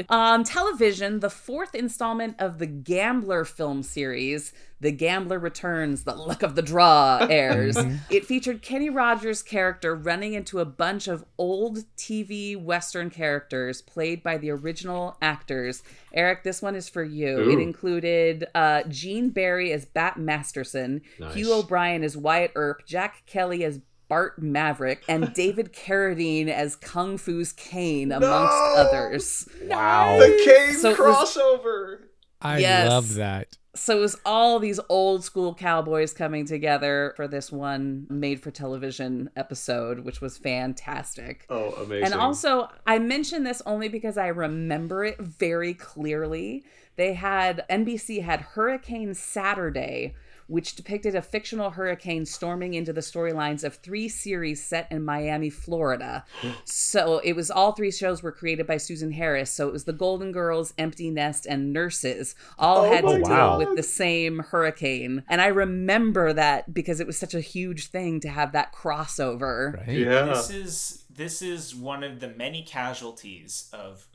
On 0.10 0.44
television, 0.46 1.20
the 1.20 1.30
fourth 1.30 1.76
installment 1.76 2.36
of 2.40 2.58
the 2.60 2.66
Gambler 2.66 3.46
film 3.46 3.84
series, 3.84 4.54
The 4.80 4.92
Gambler 4.92 5.40
Returns, 5.40 6.04
The 6.04 6.16
Luck 6.16 6.42
of 6.44 6.56
the 6.56 6.62
Draw, 6.62 7.28
airs. 7.30 7.76
it 8.10 8.26
featured 8.26 8.62
Kenny 8.62 8.90
Rogers' 8.90 9.44
character 9.44 9.94
running 9.96 10.34
into 10.34 10.60
a 10.60 10.66
bunch 10.66 11.08
of 11.08 11.26
old 11.38 11.80
TV 11.98 12.56
Western 12.62 13.10
characters 13.10 13.82
played 13.82 14.24
by 14.24 14.38
the 14.38 14.52
original 14.52 15.18
actors. 15.22 15.84
Erik, 16.14 16.44
this 16.44 16.62
one 16.62 16.76
is 16.76 16.88
for 16.90 17.04
you. 17.04 17.50
It 17.52 17.60
included 17.60 18.48
uh, 18.56 18.84
Gene 18.88 19.30
Barry 19.30 19.72
as 19.72 19.86
Bat 19.86 20.18
Masterson, 20.18 21.02
Nice. 21.20 21.34
Hugh 21.36 21.54
O'Brian 21.54 22.04
as 22.04 22.16
Wyatt 22.18 22.52
Earp, 22.56 22.86
Jack 22.86 23.24
Kelly 23.26 23.64
as 23.64 23.80
Bart 24.10 24.42
Maverick, 24.42 25.04
and 25.08 25.34
David 25.36 25.72
Carradine 25.72 26.50
as 26.50 26.76
Kung 26.76 27.18
Fu's 27.18 27.54
Caine, 27.54 28.12
amongst 28.12 28.24
No! 28.54 28.74
others. 28.78 29.48
Wow. 29.64 30.20
The 30.20 30.42
Caine 30.46 30.76
So 30.76 30.90
it 30.90 31.00
was- 31.00 31.36
crossover. 31.38 32.00
I 32.42 32.58
Yes. 32.60 32.90
love 32.90 33.14
that. 33.16 33.58
So 33.76 33.98
it 33.98 34.02
was 34.02 34.18
all 34.26 34.60
these 34.60 34.80
old 34.90 35.24
school 35.24 35.54
cowboys 35.54 36.12
coming 36.12 36.46
together 36.46 37.14
for 37.16 37.28
this 37.28 37.52
one 37.52 38.08
made 38.10 38.42
for 38.42 38.50
television 38.50 39.30
episode, 39.36 40.00
which 40.00 40.22
was 40.22 40.38
fantastic. 40.38 41.46
Oh, 41.50 41.72
amazing. 41.84 42.06
And 42.06 42.14
also, 42.16 42.68
I 42.88 42.98
mention 43.00 43.44
this 43.44 43.62
only 43.66 43.88
because 43.90 44.18
I 44.18 44.28
remember 44.28 45.06
it 45.06 45.20
very 45.20 45.74
clearly. 45.76 46.64
They 47.00 47.14
had 47.14 47.64
NBC 47.70 48.24
had 48.24 48.42
Hurricane 48.42 49.14
Saturday, 49.14 50.16
which 50.48 50.76
depicted 50.76 51.16
a 51.16 51.22
fictional 51.22 51.70
hurricane 51.70 52.26
storming 52.26 52.74
into 52.74 52.92
the 52.92 53.00
storylines 53.00 53.64
of 53.64 53.76
three 53.76 54.10
series 54.10 54.62
set 54.62 54.86
in 54.92 55.06
Miami, 55.06 55.50
Florida. 55.50 56.26
so 56.66 57.20
it 57.20 57.38
was 57.38 57.50
all 57.50 57.72
three 57.72 57.94
shows 57.94 58.22
were 58.22 58.34
created 58.34 58.68
by 58.68 58.76
Susan 58.76 59.14
Harris. 59.14 59.50
So 59.50 59.70
it 59.70 59.72
was 59.72 59.86
The 59.86 59.94
Golden 59.94 60.34
Girls, 60.34 60.74
Empty 60.78 61.10
Nest, 61.10 61.46
and 61.46 61.72
Nurses 61.72 62.36
all 62.58 62.84
Oh 62.84 62.92
had 62.92 63.06
my 63.06 63.14
to 63.14 63.24
deal 63.24 63.32
wow. 63.34 63.58
with 63.58 63.78
the 63.78 63.84
same 63.84 64.40
hurricane. 64.40 65.24
And 65.30 65.40
I 65.40 65.48
remember 65.48 66.34
that 66.34 66.74
because 66.74 67.00
it 67.00 67.08
was 67.08 67.18
such 67.18 67.34
a 67.34 67.40
huge 67.40 67.88
thing 67.88 68.20
to 68.20 68.28
have 68.28 68.52
that 68.52 68.74
crossover. 68.74 69.78
Right? 69.78 70.00
yeah. 70.00 70.26
This 70.26 70.50
is 70.50 71.06
this 71.20 71.42
is 71.42 71.76
one 71.76 72.02
of 72.02 72.22
the 72.22 72.30
many 72.30 72.64
casualties 72.64 73.70
of 73.74 74.08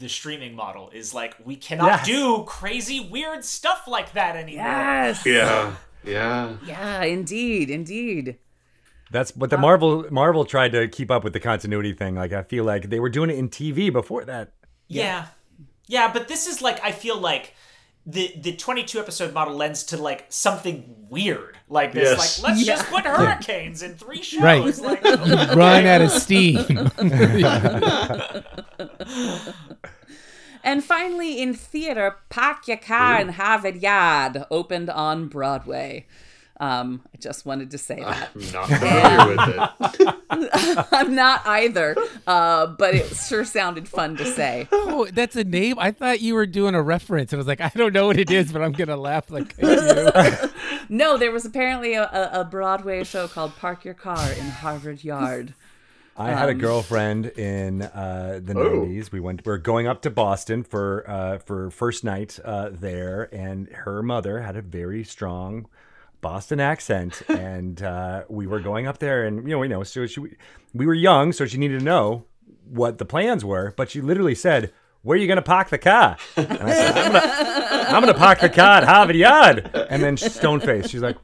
the 0.00 0.08
streaming 0.08 0.52
model 0.56 0.90
is 0.90 1.14
like 1.14 1.36
we 1.44 1.54
cannot 1.54 1.86
Yes. 1.86 2.06
do 2.06 2.44
crazy 2.44 2.98
weird 2.98 3.44
stuff 3.44 3.86
like 3.86 4.12
that 4.14 4.34
anymore. 4.34 4.64
Yes. 4.66 5.24
yeah. 5.24 5.76
Yeah. 6.02 6.56
Yeah, 6.66 7.02
indeed, 7.04 7.70
indeed. 7.70 8.38
That's 9.12 9.30
but 9.30 9.50
the 9.50 9.58
Marvel 9.58 10.06
Marvel 10.10 10.44
tried 10.44 10.72
to 10.72 10.88
keep 10.88 11.08
up 11.10 11.22
with 11.22 11.34
the 11.34 11.40
continuity 11.40 11.92
thing. 11.92 12.16
Like 12.16 12.32
I 12.32 12.42
feel 12.42 12.64
like 12.64 12.90
they 12.90 12.98
were 12.98 13.08
doing 13.10 13.30
it 13.30 13.36
in 13.36 13.48
TV 13.48 13.92
before 13.92 14.24
that. 14.24 14.52
Yeah. 14.88 15.26
Yeah, 15.86 16.12
but 16.12 16.26
this 16.26 16.48
is 16.48 16.60
like 16.60 16.82
I 16.82 16.90
feel 16.90 17.18
like 17.18 17.54
the 18.06 18.32
the 18.40 18.56
22 18.56 18.98
episode 18.98 19.32
model 19.34 19.54
lends 19.54 19.84
to 19.84 19.96
like 19.96 20.24
something 20.30 20.96
weird 21.10 21.58
like 21.68 21.92
this 21.92 22.10
Yes. 22.18 22.40
like 22.42 22.48
let's 22.50 22.66
Yeah. 22.66 22.76
just 22.76 22.88
put 22.90 23.04
hurricanes 23.04 23.82
in 23.82 23.94
three 23.94 24.22
shows 24.22 24.40
Right. 24.42 24.78
like 24.78 25.04
Run 25.54 25.86
out 25.86 26.00
of 26.00 26.10
steam. 26.10 26.64
And 30.62 30.84
finally, 30.84 31.40
in 31.40 31.54
theater, 31.54 32.16
Pack 32.28 32.68
Your 32.68 32.76
Car 32.76 33.16
and 33.16 33.30
Harvard 33.32 33.76
Yard 33.76 34.44
opened 34.50 34.90
on 34.90 35.26
Broadway. 35.26 36.06
Um, 36.60 37.00
I 37.14 37.16
just 37.18 37.46
wanted 37.46 37.70
to 37.70 37.78
say 37.78 38.00
that. 38.00 38.28
I'm 38.34 38.52
not 38.52 38.68
familiar 38.68 39.28
with 39.88 40.00
it. 40.00 40.86
I'm 40.92 41.14
not 41.14 41.40
either, 41.46 41.96
uh, 42.26 42.66
but 42.66 42.94
it 42.94 43.06
sure 43.16 43.46
sounded 43.46 43.88
fun 43.88 44.16
to 44.18 44.26
say. 44.26 44.68
oh, 44.70 45.06
that's 45.12 45.36
a 45.36 45.44
name? 45.44 45.76
I 45.78 45.90
thought 45.90 46.20
you 46.20 46.34
were 46.34 46.44
doing 46.44 46.74
a 46.74 46.82
reference. 46.82 47.32
I 47.32 47.38
was 47.38 47.46
like, 47.46 47.62
I 47.62 47.72
don't 47.74 47.94
know 47.94 48.06
what 48.06 48.18
it 48.18 48.30
is, 48.30 48.52
but 48.52 48.60
I'm 48.60 48.72
going 48.72 48.88
to 48.88 48.96
laugh 48.96 49.30
like 49.30 49.54
I 49.62 50.40
do. 50.42 50.48
No, 50.92 51.16
there 51.16 51.30
was 51.30 51.44
apparently 51.46 51.94
a, 51.94 52.02
a, 52.02 52.40
a 52.40 52.44
Broadway 52.44 53.04
show 53.04 53.26
called 53.28 53.56
Park 53.56 53.84
Your 53.84 53.94
Car 53.94 54.30
in 54.32 54.44
Harvard 54.50 55.02
Yard. 55.04 55.54
I 56.16 56.32
had 56.32 56.48
a 56.50 56.54
girlfriend 56.54 57.26
in 57.26 57.82
uh, 57.82 58.40
the 58.42 58.52
Oh. 58.58 58.80
'90s. 58.84 59.10
We 59.12 59.20
went. 59.20 59.46
We 59.46 59.52
are 59.52 59.56
going 59.58 59.86
up 59.86 60.02
to 60.02 60.10
Boston 60.10 60.62
for 60.64 61.04
uh, 61.08 61.38
for 61.38 61.70
first 61.70 62.02
night 62.04 62.38
uh, 62.44 62.68
there, 62.72 63.28
and 63.32 63.68
her 63.68 64.02
mother 64.02 64.40
had 64.42 64.56
a 64.56 64.62
very 64.62 65.04
strong 65.04 65.66
Boston 66.20 66.60
accent, 66.60 67.22
and 67.28 67.82
uh, 67.82 68.24
we 68.28 68.46
were 68.46 68.60
going 68.60 68.86
up 68.86 68.98
there, 68.98 69.24
and 69.24 69.42
you 69.48 69.54
know, 69.54 69.58
we 69.58 69.68
know, 69.68 69.82
so 69.82 70.06
she, 70.06 70.20
we 70.74 70.86
were 70.86 70.94
young, 70.94 71.32
so 71.32 71.46
she 71.46 71.58
needed 71.58 71.78
to 71.78 71.84
know 71.84 72.24
what 72.68 72.98
the 72.98 73.04
plans 73.04 73.44
were, 73.44 73.72
but 73.76 73.90
she 73.90 74.00
literally 74.00 74.34
said. 74.34 74.72
Where 75.02 75.16
are 75.16 75.18
you 75.18 75.26
gonna 75.28 75.40
park 75.40 75.70
the 75.70 75.78
car? 75.78 76.18
And 76.36 76.46
I 76.58 76.72
said, 76.74 76.94
I'm 76.94 77.12
gonna, 77.12 77.84
I'm 77.88 78.00
gonna 78.02 78.12
park 78.12 78.40
the 78.40 78.50
car 78.50 78.82
at 78.82 78.84
Harvard 78.84 79.16
Yard. 79.16 79.70
And 79.88 80.02
then 80.02 80.18
stone 80.18 80.60
face. 80.60 80.90
She's 80.90 81.00
like, 81.00 81.16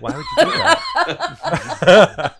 Why 0.00 0.16
would 0.16 0.24
you 0.38 0.44
do 0.46 0.50
that? 0.50 2.34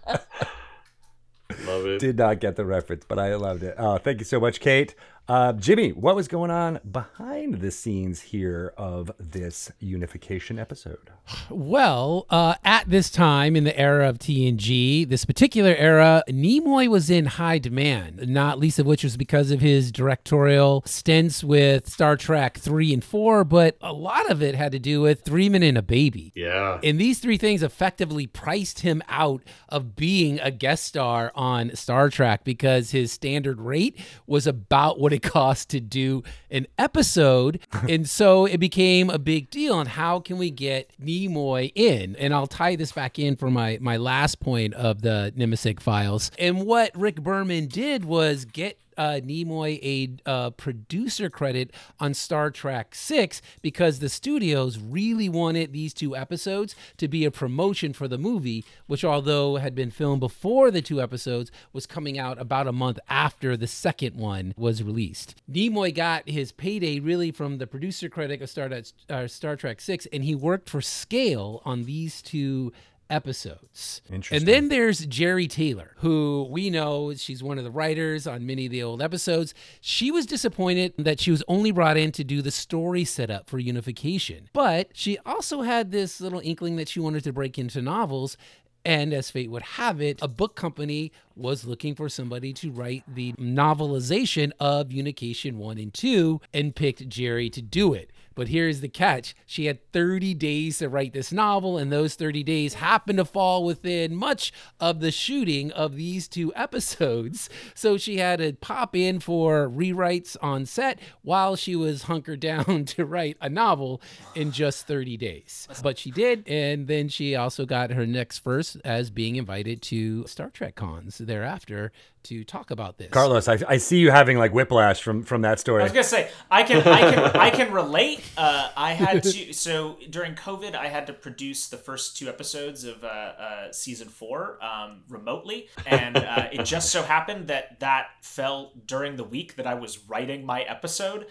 Love 1.66 1.86
it. 1.86 2.00
did 2.00 2.16
not 2.16 2.40
get 2.40 2.56
the 2.56 2.64
reference, 2.64 3.04
but 3.06 3.18
I 3.18 3.34
loved 3.34 3.62
it. 3.62 3.74
Oh, 3.76 3.98
thank 3.98 4.18
you 4.18 4.24
so 4.24 4.40
much, 4.40 4.60
Kate. 4.60 4.94
Uh, 5.32 5.50
Jimmie, 5.54 5.92
what 5.92 6.14
was 6.14 6.28
going 6.28 6.50
on 6.50 6.78
behind 6.90 7.62
the 7.62 7.70
scenes 7.70 8.20
here 8.20 8.74
of 8.76 9.10
this 9.18 9.72
unification 9.80 10.58
episode? 10.58 11.08
Well, 11.48 12.26
uh, 12.28 12.56
at 12.64 12.90
this 12.90 13.08
time 13.08 13.56
in 13.56 13.64
the 13.64 13.78
era 13.78 14.10
of 14.10 14.18
TNG, 14.18 15.08
this 15.08 15.24
particular 15.24 15.74
era, 15.74 16.22
Nimoy 16.28 16.86
was 16.88 17.08
in 17.08 17.24
high 17.24 17.58
demand, 17.58 18.28
not 18.28 18.58
least 18.58 18.78
of 18.78 18.84
which 18.84 19.04
was 19.04 19.16
because 19.16 19.50
of 19.50 19.60
his 19.60 19.90
directorial 19.90 20.82
stints 20.84 21.42
with 21.42 21.88
Star 21.88 22.18
Trek 22.18 22.58
3 22.58 22.92
and 22.92 23.02
4, 23.02 23.44
but 23.44 23.78
a 23.80 23.92
lot 23.94 24.30
of 24.30 24.42
it 24.42 24.54
had 24.54 24.72
to 24.72 24.78
do 24.78 25.00
with 25.00 25.22
Three 25.22 25.48
Men 25.48 25.62
and 25.62 25.78
a 25.78 25.82
Baby. 25.82 26.32
Yeah. 26.34 26.78
And 26.82 27.00
these 27.00 27.20
three 27.20 27.38
things 27.38 27.62
effectively 27.62 28.26
priced 28.26 28.80
him 28.80 29.02
out 29.08 29.42
of 29.70 29.96
being 29.96 30.40
a 30.40 30.50
guest 30.50 30.84
star 30.84 31.32
on 31.34 31.74
Star 31.74 32.10
Trek 32.10 32.44
because 32.44 32.90
his 32.90 33.12
standard 33.12 33.60
rate 33.60 33.96
was 34.26 34.46
about 34.46 35.00
what 35.00 35.14
it 35.14 35.21
cost 35.22 35.70
to 35.70 35.80
do 35.80 36.22
an 36.50 36.66
episode. 36.78 37.60
and 37.88 38.08
so 38.08 38.46
it 38.46 38.58
became 38.58 39.10
a 39.10 39.18
big 39.18 39.50
deal 39.50 39.74
on 39.74 39.86
how 39.86 40.20
can 40.20 40.38
we 40.38 40.50
get 40.50 40.90
Nimoy 41.02 41.72
in? 41.74 42.16
And 42.16 42.34
I'll 42.34 42.46
tie 42.46 42.76
this 42.76 42.92
back 42.92 43.18
in 43.18 43.36
for 43.36 43.50
my, 43.50 43.78
my 43.80 43.96
last 43.96 44.40
point 44.40 44.74
of 44.74 45.02
the 45.02 45.32
Nemesic 45.36 45.80
files. 45.80 46.30
And 46.38 46.66
what 46.66 46.90
Rick 46.98 47.22
Berman 47.22 47.66
did 47.66 48.04
was 48.04 48.44
get 48.44 48.78
uh, 48.96 49.20
Nimoy 49.22 49.78
a 49.82 50.30
uh, 50.30 50.50
producer 50.50 51.30
credit 51.30 51.72
on 52.00 52.14
Star 52.14 52.50
Trek 52.50 52.94
6 52.94 53.42
because 53.60 53.98
the 53.98 54.08
studios 54.08 54.78
really 54.78 55.28
wanted 55.28 55.72
these 55.72 55.94
two 55.94 56.16
episodes 56.16 56.74
to 56.96 57.08
be 57.08 57.24
a 57.24 57.30
promotion 57.30 57.92
for 57.92 58.08
the 58.08 58.18
movie, 58.18 58.64
which, 58.86 59.04
although 59.04 59.56
had 59.56 59.74
been 59.74 59.90
filmed 59.90 60.20
before 60.20 60.70
the 60.70 60.82
two 60.82 61.00
episodes, 61.00 61.50
was 61.72 61.86
coming 61.86 62.18
out 62.18 62.40
about 62.40 62.66
a 62.66 62.72
month 62.72 62.98
after 63.08 63.56
the 63.56 63.66
second 63.66 64.16
one 64.16 64.54
was 64.56 64.82
released. 64.82 65.34
Nimoy 65.50 65.94
got 65.94 66.28
his 66.28 66.52
payday 66.52 66.98
really 66.98 67.30
from 67.30 67.58
the 67.58 67.66
producer 67.66 68.08
credit 68.08 68.42
of 68.42 68.50
Star, 68.50 68.70
uh, 69.08 69.26
Star 69.26 69.56
Trek 69.56 69.80
6, 69.80 70.06
and 70.12 70.24
he 70.24 70.34
worked 70.34 70.68
for 70.68 70.80
scale 70.80 71.62
on 71.64 71.84
these 71.84 72.22
two 72.22 72.72
episodes. 73.12 74.00
Interesting. 74.10 74.38
And 74.38 74.48
then 74.48 74.68
there's 74.68 75.06
Jeri 75.06 75.48
Taylor, 75.48 75.92
who 75.98 76.48
we 76.50 76.70
know 76.70 77.12
she's 77.14 77.42
one 77.42 77.58
of 77.58 77.64
the 77.64 77.70
writers 77.70 78.26
on 78.26 78.46
many 78.46 78.66
of 78.66 78.72
the 78.72 78.82
old 78.82 79.02
episodes. 79.02 79.54
She 79.80 80.10
was 80.10 80.26
disappointed 80.26 80.94
that 80.98 81.20
she 81.20 81.30
was 81.30 81.44
only 81.46 81.70
brought 81.70 81.96
in 81.96 82.10
to 82.12 82.24
do 82.24 82.42
the 82.42 82.50
story 82.50 83.04
setup 83.04 83.48
for 83.48 83.58
unification. 83.58 84.48
But 84.52 84.88
she 84.94 85.18
also 85.26 85.62
had 85.62 85.90
this 85.90 86.20
little 86.20 86.40
inkling 86.42 86.76
that 86.76 86.88
she 86.88 87.00
wanted 87.00 87.24
to 87.24 87.32
break 87.32 87.58
into 87.58 87.82
novels. 87.82 88.36
And 88.84 89.12
as 89.12 89.30
fate 89.30 89.50
would 89.50 89.62
have 89.62 90.00
it, 90.00 90.18
a 90.22 90.28
book 90.28 90.56
company 90.56 91.12
was 91.36 91.64
looking 91.64 91.94
for 91.94 92.08
somebody 92.08 92.52
to 92.54 92.70
write 92.70 93.04
the 93.06 93.32
novelization 93.34 94.50
of 94.58 94.88
Unication 94.88 95.58
1 95.58 95.78
and 95.78 95.94
2 95.94 96.40
and 96.52 96.74
picked 96.74 97.08
Jeri 97.08 97.52
to 97.52 97.62
do 97.62 97.94
it. 97.94 98.10
But 98.34 98.48
here's 98.48 98.80
the 98.80 98.88
catch 98.88 99.34
she 99.46 99.66
had 99.66 99.92
30 99.92 100.34
days 100.34 100.78
to 100.78 100.88
write 100.88 101.12
this 101.12 101.32
novel, 101.32 101.78
and 101.78 101.92
those 101.92 102.14
30 102.14 102.42
days 102.42 102.74
happened 102.74 103.18
to 103.18 103.24
fall 103.24 103.64
within 103.64 104.14
much 104.14 104.52
of 104.80 105.00
the 105.00 105.10
shooting 105.10 105.70
of 105.72 105.96
these 105.96 106.28
two 106.28 106.52
episodes. 106.56 107.48
So 107.74 107.96
she 107.96 108.18
had 108.18 108.38
to 108.38 108.52
pop 108.54 108.96
in 108.96 109.20
for 109.20 109.68
rewrites 109.68 110.36
on 110.42 110.66
set 110.66 110.98
while 111.22 111.56
she 111.56 111.76
was 111.76 112.04
hunkered 112.04 112.40
down 112.40 112.84
to 112.86 113.04
write 113.04 113.36
a 113.40 113.48
novel 113.48 114.00
in 114.34 114.52
just 114.52 114.86
30 114.86 115.16
days. 115.16 115.68
But 115.82 115.98
she 115.98 116.10
did, 116.10 116.46
and 116.48 116.86
then 116.86 117.08
she 117.08 117.34
also 117.36 117.66
got 117.66 117.90
her 117.90 118.06
next 118.06 118.38
first 118.38 118.76
as 118.84 119.10
being 119.10 119.36
invited 119.36 119.82
to 119.82 120.26
Star 120.26 120.50
Trek 120.50 120.74
cons 120.74 121.18
thereafter 121.18 121.92
to 122.24 122.44
talk 122.44 122.70
about 122.70 122.98
this. 122.98 123.10
Carlos, 123.10 123.48
I, 123.48 123.58
I 123.68 123.76
see 123.78 123.98
you 123.98 124.10
having 124.10 124.38
like 124.38 124.52
whiplash 124.52 125.02
from 125.02 125.22
from 125.22 125.42
that 125.42 125.60
story. 125.60 125.80
I 125.80 125.84
was 125.84 125.92
gonna 125.92 126.04
say 126.04 126.30
I 126.50 126.62
can 126.62 126.86
I 126.86 127.10
can 127.12 127.18
I 127.36 127.50
can 127.50 127.72
relate. 127.72 128.20
Uh, 128.36 128.70
I 128.76 128.92
had 128.92 129.22
to 129.24 129.52
so 129.52 129.98
during 130.10 130.34
COVID 130.34 130.74
I 130.74 130.88
had 130.88 131.06
to 131.08 131.12
produce 131.12 131.68
the 131.68 131.76
first 131.76 132.16
two 132.16 132.28
episodes 132.28 132.84
of 132.84 133.04
uh, 133.04 133.06
uh, 133.06 133.72
season 133.72 134.08
four 134.08 134.62
um, 134.62 135.02
remotely, 135.08 135.68
and 135.86 136.16
uh, 136.16 136.48
it 136.52 136.64
just 136.64 136.90
so 136.90 137.02
happened 137.02 137.48
that 137.48 137.80
that 137.80 138.08
fell 138.22 138.72
during 138.86 139.16
the 139.16 139.24
week 139.24 139.56
that 139.56 139.66
I 139.66 139.74
was 139.74 139.98
writing 140.08 140.44
my 140.44 140.62
episode. 140.62 141.26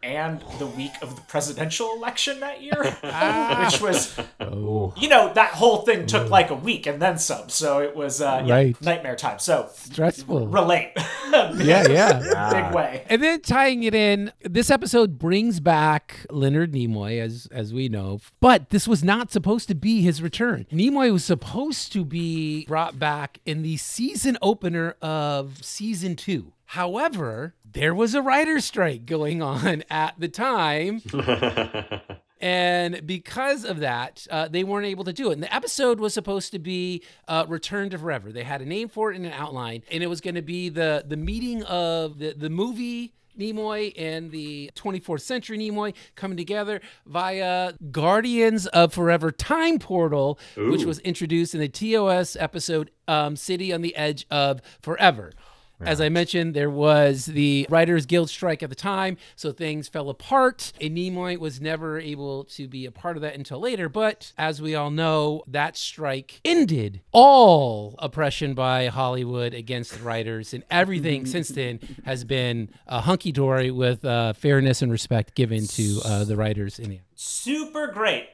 And 0.00 0.40
the 0.60 0.66
week 0.66 0.92
of 1.02 1.16
the 1.16 1.22
presidential 1.22 1.92
election 1.96 2.38
that 2.40 2.62
year, 2.62 2.82
which 3.64 3.80
was, 3.80 4.16
Oh, 4.38 4.94
you 4.96 5.08
know, 5.08 5.32
that 5.34 5.50
whole 5.50 5.78
thing 5.78 6.06
took 6.06 6.30
like 6.30 6.50
a 6.50 6.54
week 6.54 6.86
and 6.86 7.02
then 7.02 7.18
some. 7.18 7.48
So 7.48 7.80
it 7.80 7.96
was 7.96 8.20
uh, 8.20 8.44
yeah, 8.46 8.54
Right. 8.54 8.80
nightmare 8.82 9.16
time. 9.16 9.40
So 9.40 9.68
stressful. 9.74 10.46
relate. 10.48 10.92
Yeah, 11.30 11.86
yeah. 11.88 12.50
Big 12.50 12.74
way. 12.74 13.04
And 13.08 13.22
then 13.22 13.40
tying 13.42 13.82
it 13.82 13.94
in, 13.94 14.32
this 14.42 14.70
episode 14.70 15.18
brings 15.18 15.60
back 15.60 16.24
Leonard 16.30 16.72
Nimoy, 16.72 17.20
as 17.20 17.46
as 17.52 17.74
we 17.74 17.88
know, 17.88 18.20
but 18.40 18.70
this 18.70 18.88
was 18.88 19.04
not 19.04 19.30
supposed 19.30 19.68
to 19.68 19.74
be 19.74 20.00
his 20.00 20.22
return. 20.22 20.66
Nimoy 20.72 21.12
was 21.12 21.24
supposed 21.24 21.92
to 21.92 22.04
be 22.04 22.64
brought 22.66 22.98
back 22.98 23.38
in 23.44 23.62
the 23.62 23.76
season 23.76 24.38
opener 24.40 24.96
of 25.02 25.62
season 25.62 26.16
two. 26.16 26.52
However, 26.72 27.54
there 27.64 27.94
was 27.94 28.14
a 28.14 28.20
writer's 28.20 28.66
strike 28.66 29.06
going 29.06 29.40
on 29.40 29.84
at 29.90 30.14
the 30.18 30.28
time. 30.28 31.02
And 32.40 33.04
because 33.04 33.64
of 33.64 33.80
that, 33.80 34.24
uh, 34.30 34.46
they 34.46 34.62
weren't 34.62 34.86
able 34.86 35.02
to 35.02 35.12
do 35.12 35.30
it. 35.30 35.32
And 35.32 35.42
the 35.42 35.52
episode 35.52 35.98
was 35.98 36.14
supposed 36.14 36.52
to 36.52 36.60
be 36.60 37.02
uh, 37.26 37.44
Return 37.48 37.90
to 37.90 37.98
Forever. 37.98 38.30
They 38.30 38.44
had 38.44 38.62
a 38.62 38.64
name 38.64 38.88
for 38.88 39.10
it 39.10 39.16
and 39.16 39.26
an 39.26 39.32
outline, 39.32 39.82
and 39.90 40.04
it 40.04 40.06
was 40.06 40.20
going 40.20 40.36
to 40.36 40.42
be 40.42 40.68
the 40.68 41.02
the 41.04 41.16
meeting 41.16 41.64
of 41.64 42.20
the, 42.20 42.34
the 42.34 42.48
movie 42.48 43.12
Nimoy 43.36 43.92
and 43.96 44.30
the 44.30 44.70
24th 44.74 45.22
century 45.22 45.58
Nimoy 45.58 45.94
coming 46.14 46.36
together 46.36 46.80
via 47.06 47.72
Guardians 47.90 48.66
of 48.68 48.92
Forever 48.92 49.30
Time 49.30 49.80
Portal, 49.80 50.38
which 50.56 50.84
was 50.84 50.98
introduced 51.00 51.54
in 51.54 51.60
the 51.60 51.68
TOS 51.68 52.36
episode 52.36 52.90
um, 53.06 53.36
City 53.36 53.72
on 53.72 53.80
the 53.82 53.96
Edge 53.96 54.26
of 54.30 54.60
Forever. 54.80 55.32
As 55.80 56.00
I 56.00 56.08
mentioned, 56.08 56.54
there 56.54 56.70
was 56.70 57.26
the 57.26 57.66
Writers 57.70 58.06
Guild 58.06 58.30
strike 58.30 58.62
at 58.62 58.68
the 58.68 58.74
time, 58.74 59.16
so 59.36 59.52
things 59.52 59.88
fell 59.88 60.10
apart. 60.10 60.72
And 60.80 60.96
Nimoy 60.96 61.38
was 61.38 61.60
never 61.60 61.98
able 61.98 62.44
to 62.44 62.66
be 62.66 62.84
a 62.86 62.90
part 62.90 63.16
of 63.16 63.22
that 63.22 63.34
until 63.34 63.60
later. 63.60 63.88
But 63.88 64.32
as 64.36 64.60
we 64.60 64.74
all 64.74 64.90
know, 64.90 65.44
that 65.46 65.76
strike 65.76 66.40
ended 66.44 67.00
all 67.12 67.94
oppression 67.98 68.54
by 68.54 68.86
Hollywood 68.88 69.54
against 69.54 69.92
the 69.92 70.02
writers, 70.02 70.52
and 70.52 70.64
everything 70.70 71.26
since 71.34 71.48
then 71.48 71.80
has 72.04 72.24
been 72.24 72.70
uh, 72.86 73.00
hunky 73.00 73.32
dory 73.32 73.70
with 73.70 74.04
uh, 74.04 74.32
fairness 74.32 74.82
and 74.82 74.90
respect 74.90 75.34
given 75.34 75.66
to 75.68 76.00
uh, 76.04 76.24
the 76.24 76.36
writers 76.36 76.78
in 76.78 76.90
the. 76.90 77.00
Super 77.14 77.88
great. 77.88 78.28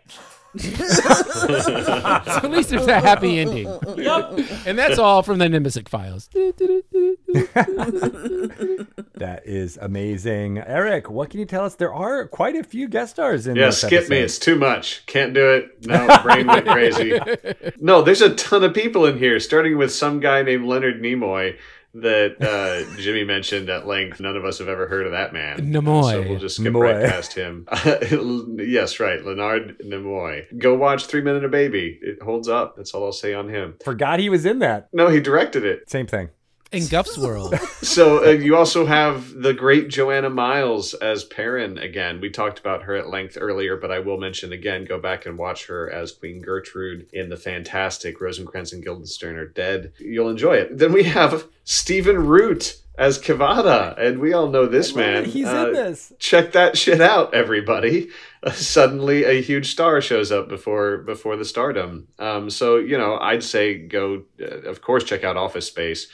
So 0.56 2.40
at 2.42 2.50
least 2.50 2.70
there's 2.70 2.86
a 2.86 3.00
happy 3.00 3.40
ending, 3.40 3.66
Yup. 3.96 4.38
and 4.66 4.78
that's 4.78 4.98
all 4.98 5.22
from 5.22 5.38
the 5.38 5.46
Nimisic 5.46 5.88
files. 5.88 6.28
That 9.16 9.46
is 9.46 9.78
amazing. 9.80 10.58
Erik, 10.58 11.08
what 11.08 11.30
can 11.30 11.38
you 11.38 11.46
tell 11.46 11.64
us? 11.64 11.76
There 11.76 11.94
are 11.94 12.26
quite 12.26 12.56
a 12.56 12.64
few 12.64 12.88
guest 12.88 13.12
stars 13.12 13.46
in 13.46 13.54
Yeah, 13.54 13.66
this 13.66 13.80
Yeah, 13.84 13.88
skip 13.88 14.08
me. 14.08 14.18
It's 14.18 14.40
too 14.40 14.56
much. 14.56 15.06
Can't 15.06 15.32
do 15.32 15.52
it. 15.52 15.86
No, 15.86 16.18
brain 16.24 16.48
went 16.48 16.66
crazy. 16.66 17.18
No, 17.80 18.02
there's 18.02 18.20
a 18.22 18.34
ton 18.34 18.64
of 18.64 18.74
people 18.74 19.06
in 19.06 19.18
here, 19.18 19.38
starting 19.38 19.78
with 19.78 19.92
some 19.92 20.18
guy 20.18 20.42
named 20.42 20.66
Leonard 20.66 21.00
Nimoy 21.00 21.56
that 21.94 22.36
uh, 22.40 22.96
Jimmie 23.00 23.24
mentioned 23.24 23.68
at 23.70 23.86
length. 23.86 24.20
None 24.20 24.36
of 24.36 24.44
us 24.44 24.58
have 24.58 24.68
ever 24.68 24.88
heard 24.88 25.06
of 25.06 25.12
that 25.12 25.32
man. 25.32 25.72
Nimoy. 25.72 26.10
So 26.10 26.22
we'll 26.22 26.38
just 26.38 26.56
skip 26.56 26.72
Nimoy. 26.72 26.80
right 26.80 27.10
past 27.10 27.32
him. 27.32 27.66
yes, 28.58 29.00
right. 29.00 29.24
Leonard 29.24 29.78
Nimoy. 29.84 30.58
Go 30.58 30.74
watch 30.74 31.06
Three 31.06 31.22
Men 31.22 31.36
and 31.36 31.44
a 31.44 31.48
Baby. 31.48 31.98
It 32.02 32.22
holds 32.22 32.48
up. 32.48 32.76
That's 32.76 32.92
all 32.94 33.04
I'll 33.04 33.12
say 33.12 33.34
on 33.34 33.48
him. 33.48 33.76
Forgot 33.84 34.18
he 34.18 34.28
was 34.28 34.44
in 34.44 34.58
that. 34.58 34.88
No, 34.92 35.08
he 35.08 35.20
directed 35.20 35.64
it. 35.64 35.88
Same 35.88 36.06
thing. 36.06 36.30
In 36.74 36.86
Guff's 36.88 37.16
world, 37.16 37.54
So 37.82 38.24
uh, 38.26 38.30
you 38.30 38.56
also 38.56 38.84
have 38.86 39.32
the 39.34 39.54
great 39.54 39.88
Joanna 39.88 40.28
Miles 40.30 40.92
as 40.94 41.22
Perrin 41.24 41.78
again. 41.78 42.20
We 42.20 42.30
talked 42.30 42.58
about 42.58 42.82
her 42.82 42.94
at 42.96 43.08
length 43.08 43.38
earlier, 43.40 43.76
but 43.76 43.92
I 43.92 44.00
will 44.00 44.18
mention 44.18 44.52
again. 44.52 44.84
Go 44.84 44.98
back 44.98 45.24
and 45.26 45.38
watch 45.38 45.66
her 45.66 45.88
as 45.90 46.12
Queen 46.12 46.40
Gertrude 46.40 47.06
in 47.12 47.28
the 47.28 47.36
fantastic 47.36 48.20
Rosencrantz 48.20 48.72
and 48.72 48.82
Guildenstern 48.82 49.36
are 49.36 49.46
dead. 49.46 49.92
You'll 49.98 50.30
enjoy 50.30 50.54
it. 50.56 50.76
Then 50.78 50.92
we 50.92 51.04
have 51.04 51.46
Stephen 51.64 52.26
Root 52.26 52.80
as 52.96 53.18
K'Vada, 53.18 53.98
and 53.98 54.18
we 54.20 54.32
all 54.32 54.48
know 54.48 54.66
this 54.66 54.94
man. 54.94 55.24
He's 55.24 55.46
Uh, 55.48 55.66
in 55.68 55.72
this. 55.74 56.12
check 56.18 56.52
that 56.52 56.78
shit 56.78 57.00
out 57.00 57.34
everybody 57.34 58.08
uh, 58.44 58.52
suddenly 58.52 59.24
a 59.24 59.42
huge 59.42 59.70
star 59.72 60.00
shows 60.00 60.30
up 60.30 60.48
before 60.48 60.98
before 60.98 61.36
the 61.36 61.44
stardom 61.44 62.06
um, 62.20 62.48
so 62.50 62.76
you 62.76 62.96
know 62.96 63.18
i'd 63.20 63.42
say 63.42 63.74
go 63.76 64.22
uh, 64.40 64.44
of 64.70 64.80
course 64.80 65.02
check 65.02 65.24
out 65.24 65.36
office 65.36 65.66
space 65.66 66.06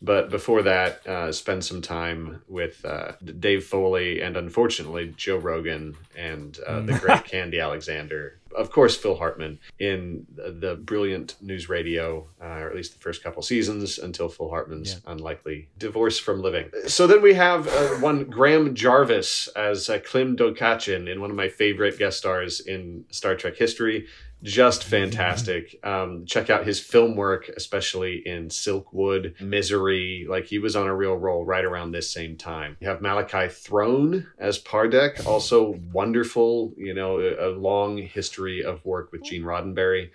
but 0.00 0.30
before 0.30 0.62
that 0.62 1.06
uh, 1.06 1.32
spend 1.32 1.64
some 1.64 1.82
time 1.82 2.42
with 2.48 2.84
uh, 2.84 3.12
dave 3.38 3.64
foley 3.64 4.20
and 4.20 4.36
unfortunately 4.36 5.12
joe 5.16 5.36
rogan 5.36 5.96
and 6.16 6.58
uh, 6.66 6.80
the 6.80 6.92
great 6.98 7.24
khandi 7.24 7.62
alexander 7.62 8.37
of 8.56 8.70
course 8.70 8.96
phil 8.96 9.16
hartman 9.16 9.58
in 9.78 10.26
the, 10.34 10.78
brilliant 10.78 11.36
news 11.40 11.68
radio 11.68 12.26
uh, 12.40 12.44
or 12.44 12.68
at 12.68 12.76
least 12.76 12.92
the 12.92 12.98
first 12.98 13.22
couple 13.22 13.42
seasons 13.42 13.98
until 13.98 14.28
phil 14.28 14.48
hartman's 14.48 15.00
unlikely 15.06 15.68
divorce 15.78 16.18
from 16.18 16.40
living 16.40 16.70
so 16.86 17.06
then 17.06 17.20
we 17.22 17.34
have 17.34 17.66
uh, 17.68 17.88
one 17.96 18.24
graham 18.24 18.74
jarvis 18.74 19.48
as 19.56 19.88
uh, 19.88 19.98
klim 20.04 20.36
dokachin 20.36 21.10
in 21.10 21.20
one 21.20 21.30
of 21.30 21.36
my 21.36 21.48
favorite 21.48 21.98
guest 21.98 22.18
stars 22.18 22.60
in 22.60 23.04
star 23.10 23.34
trek 23.34 23.56
history 23.56 24.06
just 24.42 24.84
fantastic. 24.98 25.78
Um, 25.84 26.24
check 26.26 26.50
out 26.50 26.66
his 26.66 26.80
film 26.80 27.16
work, 27.16 27.48
especially 27.56 28.22
in 28.24 28.48
Silkwood, 28.48 29.40
Misery. 29.40 30.26
Like 30.28 30.46
he 30.46 30.58
was 30.58 30.76
on 30.76 30.86
a 30.86 30.94
real 30.94 31.14
roll 31.14 31.44
right 31.44 31.64
around 31.64 31.92
this 31.92 32.10
same 32.12 32.36
time. 32.36 32.76
You 32.80 32.88
have 32.88 33.00
Malachi 33.00 33.48
Throne 33.48 34.28
as 34.38 34.58
Pardek, 34.58 35.26
also 35.26 35.78
wonderful. 35.92 36.72
You 36.76 36.94
know, 36.94 37.20
a, 37.20 37.48
a 37.48 37.50
long 37.50 37.98
history 37.98 38.37
of 38.64 38.84
work 38.84 39.12
with 39.12 39.24
Gene 39.24 39.42
Roddenberry. 39.42 40.10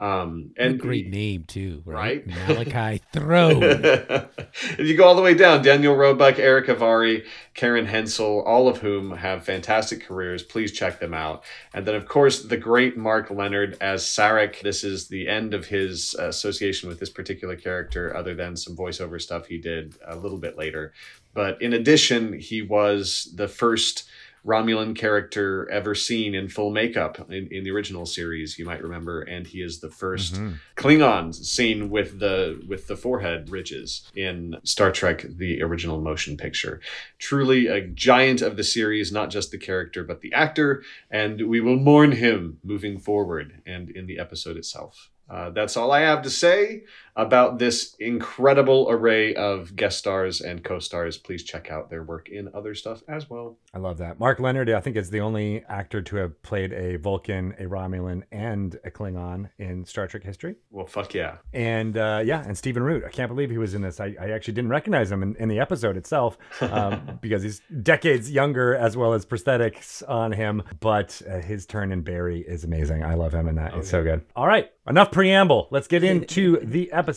Um, 0.00 0.52
and 0.56 0.72
and 0.72 0.80
great 0.80 1.08
name 1.08 1.44
too, 1.44 1.82
right? 1.84 2.24
Right? 2.24 2.48
Malachi 2.48 3.02
Throne. 3.12 3.62
if 3.62 4.78
you 4.78 4.96
go 4.96 5.04
all 5.04 5.16
the 5.16 5.22
way 5.22 5.34
down, 5.34 5.62
Daniel 5.62 5.96
Roebuck, 5.96 6.38
Erick 6.38 6.66
Avari, 6.66 7.24
Karen 7.54 7.86
Hensel, 7.86 8.42
all 8.42 8.68
of 8.68 8.78
whom 8.78 9.10
have 9.16 9.44
fantastic 9.44 10.04
careers. 10.04 10.44
Please 10.44 10.70
check 10.70 11.00
them 11.00 11.14
out. 11.14 11.42
And 11.74 11.84
then, 11.84 11.96
of 11.96 12.06
course, 12.06 12.44
the 12.44 12.56
great 12.56 12.96
Mark 12.96 13.30
Lenard 13.30 13.76
as 13.80 14.04
Sarek. 14.04 14.60
This 14.60 14.84
is 14.84 15.08
the 15.08 15.28
end 15.28 15.52
of 15.52 15.66
his 15.66 16.14
association 16.14 16.88
with 16.88 17.00
this 17.00 17.10
particular 17.10 17.56
character, 17.56 18.16
other 18.16 18.36
than 18.36 18.56
some 18.56 18.76
voiceover 18.76 19.20
stuff 19.20 19.46
he 19.46 19.58
did 19.58 19.96
a 20.06 20.14
little 20.14 20.38
bit 20.38 20.56
later. 20.56 20.92
But 21.34 21.60
in 21.60 21.72
addition, 21.72 22.38
he 22.38 22.62
was 22.62 23.32
the 23.34 23.48
first 23.48 24.08
Romulan 24.46 24.94
character 24.96 25.68
ever 25.70 25.94
seen 25.94 26.34
in 26.34 26.48
full 26.48 26.70
makeup 26.70 27.30
in, 27.30 27.48
in 27.50 27.64
the 27.64 27.70
original 27.70 28.06
series, 28.06 28.58
you 28.58 28.64
might 28.64 28.82
remember, 28.82 29.22
and 29.22 29.46
he 29.46 29.62
is 29.62 29.80
the 29.80 29.88
1st 29.88 30.38
Klingon 30.76 31.34
seen 31.34 31.90
with 31.90 32.18
the 32.18 32.62
with 32.68 32.86
the 32.86 32.96
forehead 32.96 33.50
ridges 33.50 34.10
in 34.14 34.56
Star 34.64 34.90
Trek: 34.92 35.24
The 35.28 35.62
Original 35.62 36.00
Motion 36.00 36.36
Picture. 36.36 36.80
Truly 37.18 37.66
a 37.66 37.80
giant 37.80 38.42
of 38.42 38.56
the 38.56 38.64
series, 38.64 39.12
not 39.12 39.30
just 39.30 39.50
the 39.50 39.58
character 39.58 40.04
but 40.04 40.20
the 40.20 40.32
actor, 40.32 40.82
and 41.10 41.48
we 41.48 41.60
will 41.60 41.76
mourn 41.76 42.12
him 42.12 42.58
moving 42.62 42.98
forward 42.98 43.62
and 43.66 43.90
in 43.90 44.06
the 44.06 44.18
episode 44.18 44.56
itself. 44.56 45.10
Uh, 45.30 45.50
that's 45.50 45.76
all 45.76 45.92
I 45.92 46.00
have 46.00 46.22
to 46.22 46.30
say. 46.30 46.84
About 47.18 47.58
this 47.58 47.96
incredible 47.98 48.86
array 48.88 49.34
of 49.34 49.74
guest 49.74 49.98
stars 49.98 50.40
and 50.40 50.62
co-stars. 50.62 51.18
Please 51.18 51.42
check 51.42 51.68
out 51.68 51.90
their 51.90 52.04
work 52.04 52.28
in 52.28 52.48
other 52.54 52.76
stuff 52.76 53.02
as 53.08 53.28
well. 53.28 53.58
I 53.74 53.78
love 53.78 53.98
that. 53.98 54.20
Mark 54.20 54.38
Lenard, 54.38 54.70
I 54.70 54.78
think, 54.78 54.94
is 54.96 55.10
the 55.10 55.18
only 55.18 55.64
actor 55.68 56.00
to 56.00 56.16
have 56.16 56.40
played 56.42 56.72
a 56.72 56.94
Vulcan, 56.94 57.56
a 57.58 57.64
Romulan, 57.64 58.22
and 58.30 58.78
a 58.84 58.90
Klingon 58.92 59.50
in 59.58 59.84
Star 59.84 60.06
Trek 60.06 60.22
history. 60.22 60.54
Well, 60.70 60.86
fuck 60.86 61.12
yeah. 61.12 61.38
And 61.52 61.98
uh, 61.98 62.22
yeah, 62.24 62.44
and 62.46 62.56
Stephen 62.56 62.84
Root. 62.84 63.02
I 63.04 63.10
can't 63.10 63.28
believe 63.28 63.50
he 63.50 63.58
was 63.58 63.74
in 63.74 63.82
this. 63.82 63.98
I, 63.98 64.14
I 64.20 64.30
actually 64.30 64.54
didn't 64.54 64.70
recognize 64.70 65.10
him 65.10 65.24
in, 65.24 65.34
in 65.40 65.48
the 65.48 65.58
episode 65.58 65.96
itself 65.96 66.38
um, 66.60 67.18
because 67.20 67.42
he's 67.42 67.62
decades 67.82 68.30
younger 68.30 68.76
as 68.76 68.96
well 68.96 69.12
as 69.12 69.26
prosthetics 69.26 70.08
on 70.08 70.30
him. 70.30 70.62
But 70.78 71.20
uh, 71.28 71.40
his 71.40 71.66
turn 71.66 71.90
in 71.90 72.02
Barry 72.02 72.42
is 72.42 72.62
amazing. 72.62 73.02
I 73.02 73.14
love 73.14 73.34
him 73.34 73.48
in 73.48 73.56
that. 73.56 73.74
it's 73.74 73.90
so 73.90 74.04
good. 74.04 74.24
All 74.36 74.46
right, 74.46 74.70
enough 74.88 75.10
preamble. 75.10 75.66
Let's 75.72 75.88
get 75.88 76.04
into 76.12 76.64
the 76.64 76.92
episode 76.92 77.07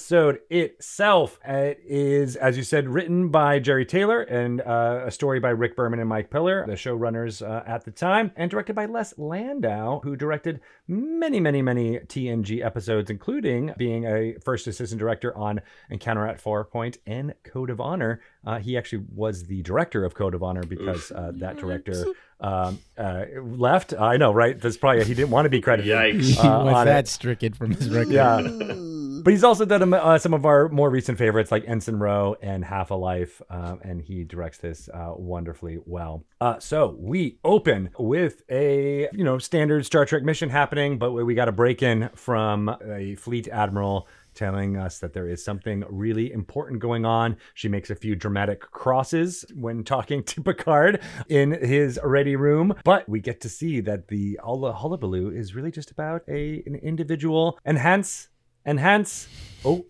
itself. 0.49 1.39
It 1.45 1.81
is, 1.85 2.35
as 2.35 2.57
you 2.57 2.63
said, 2.63 2.87
written 2.87 3.29
by 3.29 3.59
Jeri 3.59 3.87
Taylor 3.87 4.21
and 4.21 4.61
uh, 4.61 5.03
a 5.05 5.11
story 5.11 5.39
by 5.39 5.49
Rick 5.49 5.75
Berman 5.75 5.99
and 5.99 6.07
Mike 6.07 6.29
Piller, 6.29 6.65
the 6.65 6.73
showrunners 6.73 7.45
uh, 7.45 7.63
at 7.65 7.85
the 7.85 7.91
time, 7.91 8.31
and 8.35 8.49
directed 8.49 8.75
by 8.75 8.85
Les 8.85 9.13
Landau, 9.17 9.99
who 9.99 10.15
directed 10.15 10.61
many, 10.91 11.39
many, 11.39 11.61
many 11.61 11.99
TNG 11.99 12.63
episodes, 12.63 13.09
including 13.09 13.73
being 13.77 14.05
a 14.05 14.35
first 14.43 14.67
assistant 14.67 14.99
director 14.99 15.35
on 15.35 15.61
Encounter 15.89 16.27
at 16.27 16.43
Farpoint 16.43 16.97
and 17.07 17.33
Code 17.43 17.69
of 17.69 17.79
Honor. 17.79 18.21
Uh, 18.45 18.59
he 18.59 18.77
actually 18.77 19.05
was 19.15 19.45
the 19.45 19.61
director 19.61 20.03
of 20.03 20.13
Code 20.13 20.35
of 20.35 20.43
Honor 20.43 20.63
because 20.63 21.11
uh, 21.11 21.31
that 21.35 21.57
director 21.57 22.05
um, 22.41 22.79
uh, 22.97 23.25
left. 23.41 23.93
I 23.93 24.17
know, 24.17 24.33
right? 24.33 24.59
That's 24.59 24.77
probably 24.77 25.05
he 25.05 25.13
didn't 25.13 25.31
want 25.31 25.45
to 25.45 25.49
be 25.49 25.61
credited. 25.61 25.91
Yikes. 25.91 26.21
He 26.41 26.47
uh, 26.47 26.63
was 26.63 26.85
that 26.85 27.05
it. 27.05 27.07
stricken 27.07 27.53
from 27.53 27.71
his 27.71 27.89
record. 27.89 28.11
Yeah. 28.11 28.87
But 29.23 29.33
he's 29.33 29.43
also 29.43 29.65
done 29.65 29.93
uh, 29.93 30.17
some 30.17 30.33
of 30.33 30.45
our 30.45 30.67
more 30.69 30.89
recent 30.89 31.17
favorites 31.17 31.51
like 31.51 31.63
Ensign 31.67 31.99
Ro 31.99 32.35
and 32.41 32.65
Half 32.65 32.89
a 32.89 32.95
Life, 32.95 33.41
um, 33.49 33.79
and 33.83 34.01
he 34.01 34.23
directs 34.23 34.57
this 34.57 34.89
uh, 34.89 35.13
wonderfully 35.15 35.77
well. 35.85 36.25
Uh, 36.39 36.57
so 36.59 36.95
we 36.97 37.37
open 37.43 37.91
with 37.99 38.41
a 38.49 39.09
you 39.13 39.23
know 39.23 39.37
standard 39.37 39.85
Star 39.85 40.05
Trek 40.05 40.23
mission 40.23 40.49
happening, 40.49 40.80
but 40.89 41.11
we 41.11 41.35
got 41.35 41.47
a 41.47 41.51
break 41.51 41.83
in 41.83 42.09
from 42.15 42.75
a 42.83 43.15
fleet 43.15 43.47
admiral 43.47 44.07
telling 44.33 44.77
us 44.77 44.99
that 44.99 45.13
there 45.13 45.27
is 45.27 45.43
something 45.43 45.83
really 45.89 46.31
important 46.31 46.79
going 46.79 47.05
on. 47.05 47.37
She 47.53 47.67
makes 47.67 47.89
a 47.89 47.95
few 47.95 48.15
dramatic 48.15 48.61
crosses 48.61 49.45
when 49.53 49.83
talking 49.83 50.23
to 50.31 50.41
Picard 50.41 51.01
in 51.29 51.51
his 51.51 51.99
ready 52.03 52.35
room, 52.35 52.73
but 52.83 53.07
we 53.07 53.19
get 53.19 53.41
to 53.41 53.49
see 53.49 53.79
that 53.81 54.07
the 54.07 54.39
all 54.39 54.59
the 54.59 54.73
hullabaloo 54.73 55.29
is 55.29 55.53
really 55.53 55.71
just 55.71 55.91
about 55.91 56.23
a 56.27 56.63
an 56.65 56.75
individual 56.75 57.59
and 57.63 57.77
hence 57.77 58.29
and 58.65 58.79
hence 58.79 59.27
oh 59.63 59.85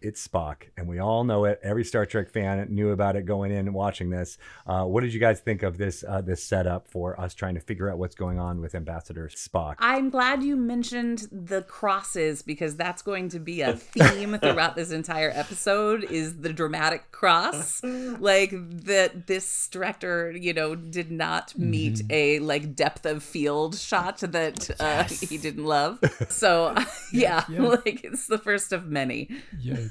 it's 0.00 0.26
Spock, 0.26 0.64
and 0.76 0.88
we 0.88 0.98
all 0.98 1.24
know 1.24 1.44
it. 1.44 1.60
Every 1.62 1.84
Star 1.84 2.06
Trek 2.06 2.30
fan 2.30 2.66
knew 2.70 2.90
about 2.90 3.16
it 3.16 3.26
going 3.26 3.50
in 3.50 3.58
and 3.58 3.74
watching 3.74 4.10
this. 4.10 4.38
Uh, 4.66 4.84
what 4.84 5.02
did 5.02 5.12
you 5.12 5.20
guys 5.20 5.40
think 5.40 5.62
of 5.62 5.78
this 5.78 6.04
uh, 6.06 6.20
this 6.20 6.42
setup 6.42 6.88
for 6.88 7.18
us 7.20 7.34
trying 7.34 7.54
to 7.54 7.60
figure 7.60 7.90
out 7.90 7.98
what's 7.98 8.14
going 8.14 8.38
on 8.38 8.60
with 8.60 8.74
Ambassador 8.74 9.28
Spock? 9.28 9.76
I'm 9.78 10.10
glad 10.10 10.42
you 10.42 10.56
mentioned 10.56 11.28
the 11.30 11.62
crosses 11.62 12.42
because 12.42 12.76
that's 12.76 13.02
going 13.02 13.28
to 13.30 13.38
be 13.38 13.62
a 13.62 13.74
theme 13.74 14.38
throughout 14.42 14.76
this 14.76 14.90
entire 14.90 15.30
episode 15.30 16.04
is 16.04 16.38
the 16.40 16.52
dramatic 16.52 17.10
cross. 17.12 17.82
like 17.82 18.52
that 18.84 19.26
this 19.26 19.68
director, 19.68 20.30
you 20.32 20.52
know, 20.52 20.74
did 20.74 21.10
not 21.10 21.56
meet 21.58 22.02
a 22.10 22.38
like 22.40 22.74
depth 22.74 23.06
of 23.06 23.22
field 23.22 23.76
shot 23.76 24.18
that 24.18 24.70
uh, 24.80 25.04
he 25.04 25.38
didn't 25.38 25.64
love. 25.64 25.98
So 26.28 26.74
yeah, 27.12 27.44
like 27.48 28.04
it's 28.04 28.26
the 28.26 28.38
first 28.38 28.72
of 28.72 28.86
many. 28.86 29.28
Yes. 29.58 29.87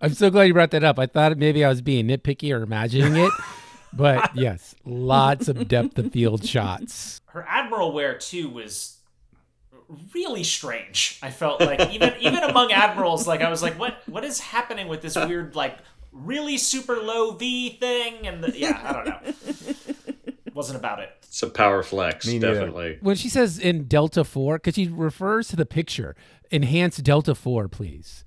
I'm 0.00 0.14
so 0.14 0.30
glad 0.30 0.44
you 0.44 0.52
brought 0.54 0.70
that 0.72 0.84
up. 0.84 0.98
I 0.98 1.06
thought 1.06 1.36
maybe 1.38 1.64
I 1.64 1.68
was 1.68 1.82
being 1.82 2.06
nitpicky 2.08 2.52
or 2.56 2.62
imagining 2.62 3.16
it. 3.16 3.32
But 3.92 4.36
yes, 4.36 4.74
lots 4.84 5.48
of 5.48 5.68
depth 5.68 5.98
of 5.98 6.12
field 6.12 6.44
shots. 6.44 7.18
Her 7.28 7.46
admiral 7.48 7.92
wear 7.92 8.18
too 8.18 8.50
was 8.50 8.98
really 10.14 10.44
strange. 10.44 11.18
I 11.22 11.30
felt 11.30 11.62
like 11.62 11.80
even 11.92 12.12
even 12.20 12.42
among 12.42 12.72
admirals, 12.72 13.26
like 13.26 13.40
I 13.40 13.48
was 13.48 13.62
like, 13.62 13.78
what 13.78 14.02
what 14.06 14.22
is 14.22 14.38
happening 14.38 14.88
with 14.88 15.00
this 15.00 15.16
weird 15.16 15.54
like 15.56 15.78
really 16.12 16.58
super 16.58 16.96
low 16.96 17.32
V 17.32 17.70
thing? 17.78 18.26
And 18.26 18.44
the, 18.44 18.58
yeah, 18.58 18.78
I 18.84 18.92
don't 18.92 19.06
know. 19.06 19.74
Wasn't 20.52 20.78
about 20.78 20.98
it. 20.98 21.10
It's 21.22 21.42
a 21.42 21.48
power 21.48 21.82
flex, 21.82 22.26
Me 22.26 22.34
neither. 22.38 22.52
definitely. 22.52 22.98
When 23.00 23.16
she 23.16 23.30
says 23.30 23.58
in 23.58 23.84
Delta 23.84 24.24
4, 24.24 24.56
because 24.58 24.74
she 24.74 24.88
refers 24.88 25.48
to 25.48 25.56
the 25.56 25.66
picture, 25.66 26.16
enhance 26.50 26.98
Delta 26.98 27.34
4, 27.34 27.68
please. 27.68 28.24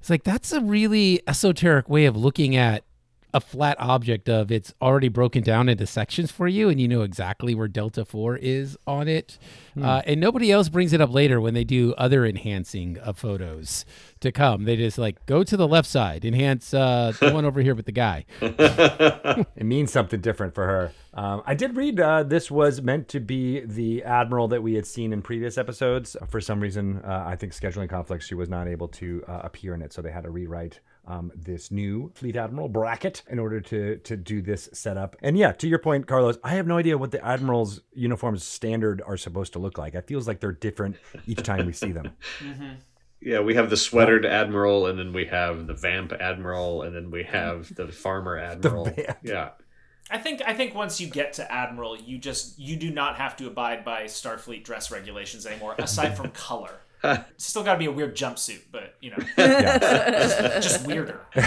It's 0.00 0.10
like 0.10 0.24
that's 0.24 0.52
a 0.52 0.60
really 0.60 1.20
esoteric 1.26 1.88
way 1.88 2.06
of 2.06 2.16
looking 2.16 2.56
at 2.56 2.84
a 3.32 3.40
flat 3.40 3.76
object 3.78 4.28
of 4.28 4.50
it's 4.50 4.74
already 4.80 5.08
broken 5.08 5.42
down 5.42 5.68
into 5.68 5.86
sections 5.86 6.30
for 6.30 6.48
you 6.48 6.68
and 6.68 6.80
you 6.80 6.88
know 6.88 7.02
exactly 7.02 7.54
where 7.54 7.68
delta 7.68 8.04
4 8.04 8.36
is 8.36 8.76
on 8.86 9.08
it 9.08 9.38
uh, 9.80 10.02
and 10.06 10.20
nobody 10.20 10.50
else 10.50 10.68
brings 10.68 10.92
it 10.92 11.00
up 11.00 11.12
later 11.12 11.40
when 11.40 11.54
they 11.54 11.64
do 11.64 11.94
other 11.94 12.26
enhancing 12.26 12.98
of 12.98 13.18
photos 13.18 13.84
to 14.20 14.30
come 14.32 14.64
they 14.64 14.76
just 14.76 14.98
like 14.98 15.24
go 15.26 15.42
to 15.42 15.56
the 15.56 15.68
left 15.68 15.88
side 15.88 16.24
enhance 16.24 16.74
uh, 16.74 17.12
the 17.20 17.32
one 17.32 17.44
over 17.44 17.60
here 17.60 17.74
with 17.74 17.86
the 17.86 17.92
guy 17.92 18.24
It 19.60 19.64
means 19.66 19.92
something 19.92 20.20
different 20.20 20.54
for 20.54 20.66
her. 20.66 20.92
Um, 21.12 21.42
I 21.44 21.54
did 21.54 21.76
read 21.76 22.00
uh, 22.00 22.22
this 22.22 22.50
was 22.50 22.80
meant 22.80 23.08
to 23.08 23.20
be 23.20 23.60
the 23.60 24.02
admiral 24.04 24.48
that 24.48 24.62
we 24.62 24.74
had 24.74 24.86
seen 24.86 25.12
in 25.12 25.22
previous 25.22 25.58
episodes. 25.58 26.16
For 26.28 26.40
some 26.40 26.60
reason, 26.60 27.00
uh, 27.04 27.24
I 27.26 27.36
think 27.36 27.52
scheduling 27.52 27.88
conflicts, 27.88 28.26
she 28.26 28.34
was 28.34 28.48
not 28.48 28.68
able 28.68 28.88
to 28.88 29.24
uh, 29.26 29.40
appear 29.44 29.74
in 29.74 29.82
it, 29.82 29.92
so 29.92 30.02
they 30.02 30.12
had 30.12 30.24
to 30.24 30.30
rewrite 30.30 30.80
um, 31.06 31.32
this 31.34 31.70
new 31.70 32.10
fleet 32.14 32.36
admiral 32.36 32.68
bracket 32.68 33.22
in 33.28 33.38
order 33.38 33.60
to 33.60 33.96
to 33.98 34.16
do 34.16 34.42
this 34.42 34.68
setup. 34.72 35.16
And 35.22 35.36
yeah, 35.36 35.52
to 35.52 35.68
your 35.68 35.78
point, 35.78 36.06
Carlos, 36.06 36.38
I 36.44 36.50
have 36.50 36.66
no 36.66 36.76
idea 36.76 36.98
what 36.98 37.10
the 37.10 37.24
admiral's 37.24 37.80
uniforms 37.92 38.44
standard 38.44 39.02
are 39.06 39.16
supposed 39.16 39.52
to 39.54 39.58
look 39.58 39.78
like. 39.78 39.94
It 39.94 40.06
feels 40.06 40.28
like 40.28 40.40
they're 40.40 40.52
different 40.52 40.96
each 41.26 41.42
time 41.42 41.66
we 41.66 41.72
see 41.72 41.92
them. 41.92 42.12
Yeah, 43.22 43.40
we 43.40 43.54
have 43.54 43.68
the 43.68 43.76
sweatered 43.76 44.24
admiral, 44.24 44.86
and 44.86 44.98
then 44.98 45.12
we 45.12 45.26
have 45.26 45.66
the 45.66 45.74
vamp 45.74 46.12
admiral, 46.12 46.82
and 46.82 46.96
then 46.96 47.10
we 47.10 47.24
have 47.24 47.74
the 47.74 47.88
farmer 47.88 48.38
admiral. 48.38 48.86
vamp. 48.86 49.18
Yeah, 49.22 49.50
I 50.10 50.18
think 50.18 50.40
I 50.46 50.54
think 50.54 50.74
once 50.74 51.00
you 51.00 51.06
get 51.06 51.34
to 51.34 51.52
admiral, 51.52 51.98
you 51.98 52.16
just 52.18 52.58
you 52.58 52.76
do 52.76 52.90
not 52.90 53.16
have 53.16 53.36
to 53.36 53.46
abide 53.46 53.84
by 53.84 54.04
Starfleet 54.04 54.64
dress 54.64 54.90
regulations 54.90 55.44
anymore, 55.44 55.74
aside 55.78 56.16
from 56.16 56.30
color. 56.32 56.80
Still 57.36 57.62
got 57.62 57.74
to 57.74 57.78
be 57.78 57.86
a 57.86 57.92
weird 57.92 58.16
jumpsuit, 58.16 58.62
but 58.70 58.94
you 59.00 59.10
know, 59.10 59.16
just, 59.36 60.62
just 60.62 60.86
weirder. 60.86 61.20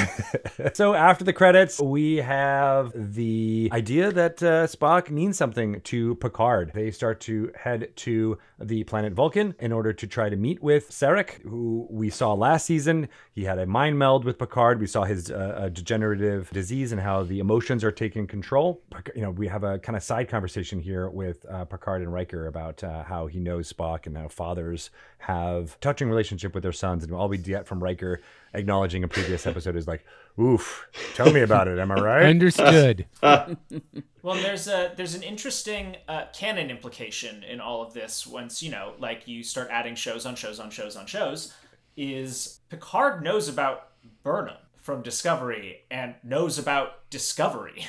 So 0.73 0.93
after 0.93 1.23
the 1.23 1.33
credits, 1.33 1.79
we 1.81 2.17
have 2.17 2.91
the 2.95 3.69
idea 3.71 4.11
that 4.11 4.41
uh, 4.41 4.67
Spock 4.67 5.09
means 5.09 5.37
something 5.37 5.81
to 5.81 6.15
Picard. 6.15 6.71
They 6.73 6.91
start 6.91 7.19
to 7.21 7.51
head 7.55 7.91
to 7.97 8.37
the 8.59 8.83
planet 8.83 9.13
Vulcan 9.13 9.55
in 9.59 9.71
order 9.71 9.93
to 9.93 10.07
try 10.07 10.29
to 10.29 10.35
meet 10.35 10.61
with 10.63 10.89
Sarek, 10.89 11.41
who 11.41 11.87
we 11.89 12.09
saw 12.09 12.33
last 12.33 12.65
season. 12.65 13.09
He 13.33 13.43
had 13.43 13.59
a 13.59 13.65
mind 13.65 13.99
meld 13.99 14.25
with 14.25 14.37
Picard. 14.37 14.79
We 14.79 14.87
saw 14.87 15.03
his 15.03 15.29
uh, 15.31 15.69
degenerative 15.73 16.49
disease 16.51 16.91
and 16.91 17.01
how 17.01 17.23
the 17.23 17.39
emotions 17.39 17.83
are 17.83 17.91
taking 17.91 18.25
control. 18.27 18.81
You 19.15 19.23
know, 19.23 19.31
we 19.31 19.47
have 19.47 19.63
a 19.63 19.79
kind 19.79 19.95
of 19.95 20.03
side 20.03 20.29
conversation 20.29 20.79
here 20.79 21.09
with 21.09 21.45
uh, 21.49 21.65
Picard 21.65 22.01
and 22.01 22.13
Riker 22.13 22.47
about 22.47 22.83
uh, 22.83 23.03
how 23.03 23.27
he 23.27 23.39
knows 23.39 23.71
Spock 23.71 24.05
and 24.05 24.17
how 24.17 24.27
fathers 24.27 24.91
have 25.17 25.42
touching 25.81 26.09
relationship 26.09 26.53
with 26.53 26.63
their 26.63 26.71
sons. 26.71 27.03
And 27.03 27.13
all 27.13 27.27
we 27.29 27.37
get 27.37 27.67
from 27.67 27.83
Riker 27.83 28.21
acknowledging 28.53 29.03
a 29.03 29.07
previous 29.07 29.45
episode 29.47 29.75
is 29.75 29.87
like, 29.87 30.05
"Oof, 30.39 30.87
tell 31.15 31.31
me 31.31 31.41
about 31.41 31.67
it." 31.67 31.79
Am 31.79 31.91
I 31.91 31.95
right? 31.95 32.25
understood 32.25 33.05
Well, 33.21 34.35
there's 34.41 34.67
a 34.67 34.93
there's 34.95 35.15
an 35.15 35.23
interesting 35.23 35.97
uh, 36.07 36.25
canon 36.33 36.69
implication 36.69 37.43
in 37.43 37.59
all 37.59 37.81
of 37.81 37.93
this. 37.93 38.25
Once 38.25 38.63
you 38.63 38.71
know, 38.71 38.93
like 38.99 39.27
you 39.27 39.43
start 39.43 39.67
adding 39.69 39.95
shows 39.95 40.25
on 40.25 40.35
shows 40.35 40.59
on 40.59 40.69
shows 40.69 40.95
on 40.95 41.05
shows, 41.05 41.53
is 41.97 42.59
Picard 42.69 43.23
knows 43.23 43.49
about 43.49 43.89
Burnham 44.23 44.57
from 44.77 45.01
Discovery 45.01 45.83
and 45.91 46.15
knows 46.23 46.57
about 46.57 47.09
Discovery 47.09 47.85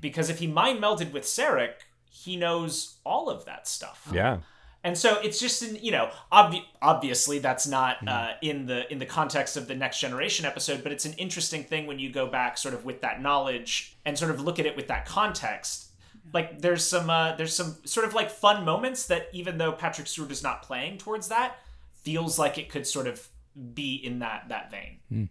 because 0.00 0.30
if 0.30 0.38
he 0.38 0.46
mind 0.46 0.82
melded 0.82 1.12
with 1.12 1.24
Sarek, 1.24 1.74
he 2.10 2.36
knows 2.36 2.96
all 3.04 3.28
of 3.28 3.44
that 3.44 3.66
stuff. 3.68 4.08
yeah. 4.12 4.38
And 4.86 4.96
so 4.96 5.18
it's 5.18 5.40
just 5.40 5.64
in 5.64 5.74
you 5.82 5.90
know 5.90 6.10
obvi- 6.32 6.64
obviously 6.80 7.40
that's 7.40 7.66
not 7.66 8.06
uh, 8.06 8.34
in 8.40 8.66
the 8.66 8.90
in 8.90 9.00
the 9.00 9.04
context 9.04 9.56
of 9.56 9.66
the 9.66 9.74
next 9.74 9.98
generation 9.98 10.46
episode, 10.46 10.84
but 10.84 10.92
it's 10.92 11.04
an 11.04 11.14
interesting 11.14 11.64
thing 11.64 11.88
when 11.88 11.98
you 11.98 12.08
go 12.08 12.28
back 12.28 12.56
sort 12.56 12.72
of 12.72 12.84
with 12.84 13.00
that 13.00 13.20
knowledge 13.20 13.96
and 14.04 14.16
sort 14.16 14.30
of 14.30 14.40
look 14.40 14.60
at 14.60 14.64
it 14.64 14.76
with 14.76 14.86
that 14.86 15.04
context. 15.04 15.90
Like 16.32 16.60
there's 16.60 16.84
some 16.84 17.10
uh, 17.10 17.34
there's 17.34 17.52
some 17.52 17.78
sort 17.84 18.06
of 18.06 18.14
like 18.14 18.30
fun 18.30 18.64
moments 18.64 19.06
that 19.06 19.26
even 19.32 19.58
though 19.58 19.72
Patrick 19.72 20.06
Stewart 20.06 20.30
is 20.30 20.44
not 20.44 20.62
playing 20.62 20.98
towards 20.98 21.26
that, 21.28 21.58
feels 22.04 22.38
like 22.38 22.56
it 22.56 22.68
could 22.70 22.86
sort 22.86 23.08
of 23.08 23.26
be 23.74 23.96
in 23.96 24.20
that 24.20 24.50
that 24.50 24.70
vein. 24.70 25.30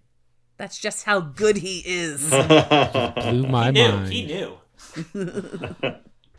That's 0.57 0.77
just 0.77 1.05
how 1.05 1.21
good 1.21 1.55
he 1.55 1.81
is. 1.85 2.29
blew 2.29 3.47
my 3.47 3.67
He 3.67 3.71
knew 3.71 3.87
mind 3.89 4.11
he 4.11 4.25
knew. 4.25 4.57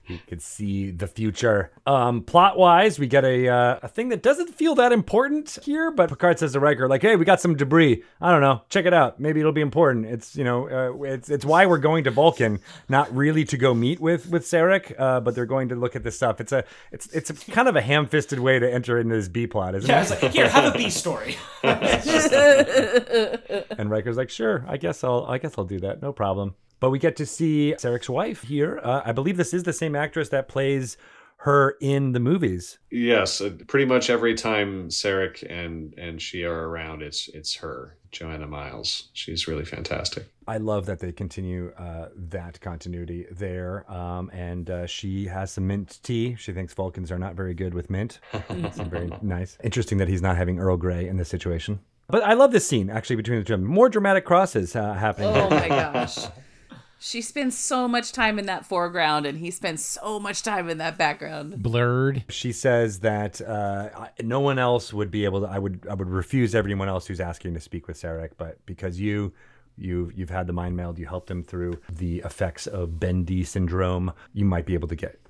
He 0.06 0.18
could 0.18 0.40
see 0.40 0.92
the 0.92 1.08
future. 1.08 1.72
Um, 1.84 2.22
plot 2.22 2.56
wise, 2.56 2.96
we 2.98 3.08
get 3.08 3.24
a 3.24 3.48
uh, 3.48 3.78
a 3.82 3.88
thing 3.88 4.08
that 4.10 4.22
doesn't 4.22 4.54
feel 4.54 4.76
that 4.76 4.92
important 4.92 5.58
here, 5.64 5.90
but 5.90 6.08
Picard 6.08 6.38
says 6.38 6.52
to 6.52 6.60
Riker, 6.60 6.88
like, 6.88 7.02
"Hey, 7.02 7.16
we 7.16 7.24
got 7.24 7.40
some 7.40 7.56
debris. 7.56 8.04
I 8.20 8.30
don't 8.30 8.40
know. 8.40 8.62
Check 8.68 8.86
it 8.86 8.94
out. 8.94 9.18
Maybe 9.18 9.40
it'll 9.40 9.50
be 9.52 9.60
important. 9.60 10.06
It's 10.06 10.36
you 10.36 10.44
know, 10.44 10.68
uh, 10.68 11.02
it's 11.04 11.28
it's 11.28 11.44
why 11.44 11.66
we're 11.66 11.78
going 11.78 12.04
to 12.04 12.12
Vulcan, 12.12 12.60
not 12.88 13.14
really 13.14 13.44
to 13.46 13.56
go 13.56 13.74
meet 13.74 14.00
with 14.00 14.28
with 14.30 14.44
Sarek, 14.44 14.94
uh, 14.98 15.18
but 15.20 15.34
they're 15.34 15.44
going 15.46 15.68
to 15.70 15.74
look 15.74 15.96
at 15.96 16.04
this 16.04 16.14
stuff. 16.16 16.40
It's 16.40 16.52
a 16.52 16.64
it's 16.92 17.06
it's 17.08 17.30
a 17.30 17.34
kind 17.50 17.68
of 17.68 17.74
a 17.74 17.82
ham 17.82 18.06
fisted 18.06 18.38
way 18.38 18.60
to 18.60 18.72
enter 18.72 18.98
into 19.00 19.16
this 19.16 19.28
B 19.28 19.48
plot, 19.48 19.74
isn't 19.74 19.90
Yeah, 19.90 20.00
it? 20.00 20.10
it's 20.12 20.22
like 20.22 20.32
here, 20.32 20.48
have 20.48 20.72
a 20.72 20.76
B 20.78 20.88
story. 20.90 21.36
And 23.78 23.90
Riker's 23.90 24.16
like, 24.16 24.30
sure, 24.30 24.64
I 24.68 24.76
guess 24.76 25.04
I'll, 25.04 25.24
I 25.26 25.38
guess 25.38 25.54
I'll 25.58 25.64
do 25.64 25.80
that, 25.80 26.02
no 26.02 26.12
problem. 26.12 26.54
But 26.80 26.90
we 26.90 26.98
get 26.98 27.16
to 27.16 27.26
see 27.26 27.74
Sarek's 27.78 28.10
wife 28.10 28.42
here. 28.42 28.80
Uh, 28.82 29.02
I 29.04 29.12
believe 29.12 29.36
this 29.36 29.54
is 29.54 29.62
the 29.62 29.72
same 29.72 29.96
actress 29.96 30.28
that 30.30 30.48
plays 30.48 30.96
her 31.38 31.76
in 31.80 32.12
the 32.12 32.20
movies. 32.20 32.78
Yes, 32.90 33.40
uh, 33.40 33.50
pretty 33.66 33.84
much 33.84 34.10
every 34.10 34.34
time 34.34 34.88
Sarek 34.88 35.44
and 35.48 35.94
and 35.98 36.20
she 36.20 36.44
are 36.44 36.68
around, 36.68 37.02
it's 37.02 37.28
it's 37.28 37.54
her, 37.56 37.96
Joanna 38.10 38.46
Miles. 38.46 39.10
She's 39.12 39.46
really 39.46 39.64
fantastic. 39.64 40.26
I 40.48 40.58
love 40.58 40.86
that 40.86 41.00
they 41.00 41.12
continue 41.12 41.72
uh, 41.76 42.08
that 42.14 42.60
continuity 42.60 43.26
there. 43.30 43.90
Um, 43.90 44.30
and 44.32 44.70
uh, 44.70 44.86
she 44.86 45.26
has 45.26 45.52
some 45.52 45.66
mint 45.66 45.98
tea. 46.02 46.36
She 46.36 46.52
thinks 46.52 46.72
Vulcans 46.72 47.10
are 47.10 47.18
not 47.18 47.34
very 47.34 47.54
good 47.54 47.74
with 47.74 47.90
mint. 47.90 48.20
It's 48.50 48.78
very 48.78 49.10
nice. 49.22 49.58
Interesting 49.62 49.98
that 49.98 50.08
he's 50.08 50.22
not 50.22 50.36
having 50.36 50.58
Earl 50.58 50.76
Grey 50.76 51.08
in 51.08 51.16
this 51.16 51.28
situation. 51.28 51.80
But 52.08 52.22
I 52.22 52.34
love 52.34 52.52
this 52.52 52.66
scene 52.66 52.88
actually 52.88 53.16
between 53.16 53.38
the 53.40 53.44
two. 53.44 53.56
More 53.56 53.88
dramatic 53.88 54.24
crosses 54.24 54.74
uh, 54.74 54.94
happening. 54.94 55.28
Oh 55.28 55.50
my 55.50 55.68
gosh. 55.68 56.18
She 57.06 57.22
spends 57.22 57.56
so 57.56 57.86
much 57.86 58.10
time 58.10 58.36
in 58.36 58.46
that 58.46 58.66
foreground 58.66 59.26
and 59.26 59.38
he 59.38 59.52
spends 59.52 59.84
so 59.84 60.18
much 60.18 60.42
time 60.42 60.68
in 60.68 60.78
that 60.78 60.98
background. 60.98 61.62
Blurred. 61.62 62.24
she 62.28 62.50
says 62.50 62.98
that 63.00 63.40
uh, 63.40 64.08
no 64.24 64.40
one 64.40 64.58
else 64.58 64.92
would 64.92 65.08
be 65.08 65.24
able 65.24 65.42
to. 65.42 65.46
I 65.46 65.60
would 65.60 65.86
I 65.88 65.94
would 65.94 66.08
refuse 66.08 66.52
everyone 66.52 66.88
else 66.88 67.06
who's 67.06 67.20
asking 67.20 67.54
to 67.54 67.60
speak 67.60 67.86
with 67.86 67.96
Sarek, 67.96 68.30
but 68.36 68.58
because 68.66 68.98
you. 68.98 69.32
You, 69.78 70.10
you've 70.14 70.30
had 70.30 70.46
the 70.46 70.54
mind 70.54 70.74
meld. 70.74 70.98
You 70.98 71.04
helped 71.04 71.30
him 71.30 71.42
through 71.42 71.78
the 71.92 72.20
effects 72.20 72.66
of 72.66 72.92
Bendii 72.92 73.46
syndrome. 73.46 74.10
You 74.32 74.46
might 74.46 74.64
be 74.64 74.72
able 74.72 74.88
to 74.88 74.96
get, 74.96 75.20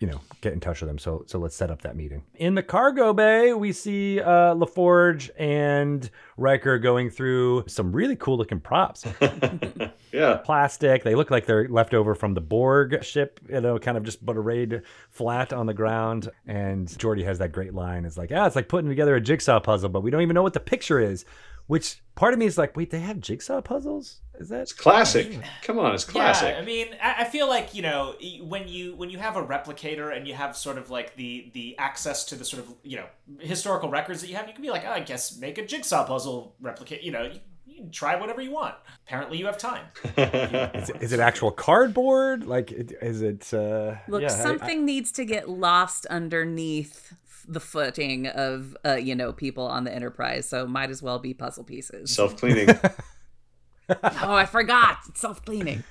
you 0.00 0.06
know, 0.06 0.20
get 0.40 0.52
in 0.52 0.60
touch 0.60 0.80
with 0.80 0.88
them. 0.88 0.98
So, 0.98 1.24
so 1.26 1.38
let's 1.38 1.56
set 1.56 1.70
up 1.70 1.82
that 1.82 1.96
meeting. 1.96 2.22
In 2.34 2.54
the 2.54 2.62
cargo 2.62 3.12
bay, 3.12 3.54
we 3.54 3.72
see 3.72 4.20
uh, 4.20 4.54
LaForge 4.54 5.30
and 5.38 6.10
Riker 6.36 6.78
going 6.78 7.10
through 7.10 7.64
some 7.66 7.92
really 7.92 8.16
cool 8.16 8.36
looking 8.36 8.60
props 8.60 9.04
Yeah, 10.12 10.36
plastic. 10.36 11.04
They 11.04 11.14
look 11.14 11.30
like 11.30 11.46
they're 11.46 11.68
left 11.68 11.92
over 11.92 12.14
from 12.14 12.34
the 12.34 12.40
Borg 12.40 13.04
ship, 13.04 13.40
you 13.48 13.60
know, 13.60 13.78
kind 13.78 13.96
of 13.96 14.04
just 14.04 14.24
but 14.24 14.36
arrayed 14.36 14.82
flat 15.10 15.52
on 15.52 15.66
the 15.66 15.74
ground. 15.74 16.30
And 16.46 16.88
Geordi 16.88 17.24
has 17.24 17.38
that 17.38 17.52
great 17.52 17.74
line. 17.74 18.04
It's 18.04 18.16
like, 18.16 18.30
ah, 18.34 18.46
it's 18.46 18.56
like 18.56 18.68
putting 18.68 18.88
together 18.88 19.16
a 19.16 19.20
jigsaw 19.20 19.60
puzzle, 19.60 19.90
but 19.90 20.02
we 20.02 20.10
don't 20.10 20.22
even 20.22 20.34
know 20.34 20.42
what 20.42 20.54
the 20.54 20.60
picture 20.60 21.00
is. 21.00 21.24
Which 21.66 22.00
part 22.14 22.32
of 22.32 22.38
me 22.38 22.46
is 22.46 22.56
like, 22.56 22.76
wait, 22.76 22.90
they 22.90 23.00
have 23.00 23.20
jigsaw 23.20 23.60
puzzles? 23.60 24.20
Is 24.38 24.48
that 24.50 24.60
it's 24.60 24.72
classic. 24.72 25.38
Come 25.62 25.78
on, 25.78 25.94
it's 25.94 26.04
classic. 26.04 26.50
Yeah, 26.54 26.58
I 26.60 26.64
mean, 26.64 26.88
I 27.02 27.22
I 27.22 27.24
feel 27.24 27.48
like 27.48 27.74
you 27.74 27.82
know 27.82 28.14
when 28.42 28.68
you 28.68 28.94
when 28.96 29.10
you 29.10 29.18
have 29.18 29.36
a 29.36 29.42
replicator 29.44 30.14
and 30.16 30.26
you 30.28 30.34
have 30.34 30.56
sort 30.56 30.78
of 30.78 30.90
like 30.90 31.16
the 31.16 31.50
the 31.54 31.76
access 31.78 32.24
to 32.26 32.34
the 32.34 32.44
sort 32.44 32.62
of 32.62 32.74
you 32.82 32.96
know 32.96 33.06
historical 33.40 33.88
records 33.90 34.20
that 34.20 34.28
you 34.28 34.36
have, 34.36 34.46
you 34.48 34.54
can 34.54 34.62
be 34.62 34.70
like, 34.70 34.84
oh, 34.86 34.92
I 34.92 35.00
guess 35.00 35.38
make 35.38 35.58
a 35.58 35.64
jigsaw 35.66 36.06
puzzle 36.06 36.54
replicate. 36.60 37.02
You 37.02 37.12
know, 37.12 37.22
you, 37.24 37.40
you 37.66 37.76
can 37.76 37.90
try 37.90 38.16
whatever 38.16 38.40
you 38.40 38.50
want. 38.50 38.74
Apparently, 39.06 39.38
you 39.38 39.46
have 39.46 39.58
time. 39.58 39.86
is 40.16 40.88
it, 40.90 40.96
is 41.02 41.12
it 41.12 41.20
actual 41.20 41.50
cardboard? 41.50 42.46
Like, 42.46 42.72
is 42.72 43.22
it? 43.22 43.52
Uh, 43.54 43.96
Look, 44.08 44.22
yeah, 44.22 44.28
I- 44.28 44.30
something 44.30 44.84
needs 44.84 45.12
to 45.12 45.24
get 45.24 45.48
lost 45.48 46.06
underneath 46.06 47.12
the 47.48 47.60
footing 47.60 48.26
of 48.26 48.76
uh, 48.84 48.94
you 48.94 49.14
know 49.14 49.32
people 49.32 49.66
on 49.66 49.84
the 49.84 49.94
Enterprise, 49.94 50.48
so 50.48 50.66
might 50.66 50.90
as 50.90 51.02
well 51.02 51.18
be 51.18 51.32
puzzle 51.32 51.64
pieces. 51.64 52.14
Self 52.14 52.36
cleaning. 52.36 52.68
oh, 54.02 54.34
I 54.34 54.46
forgot. 54.46 54.98
It's 55.08 55.20
self-cleaning. 55.20 55.84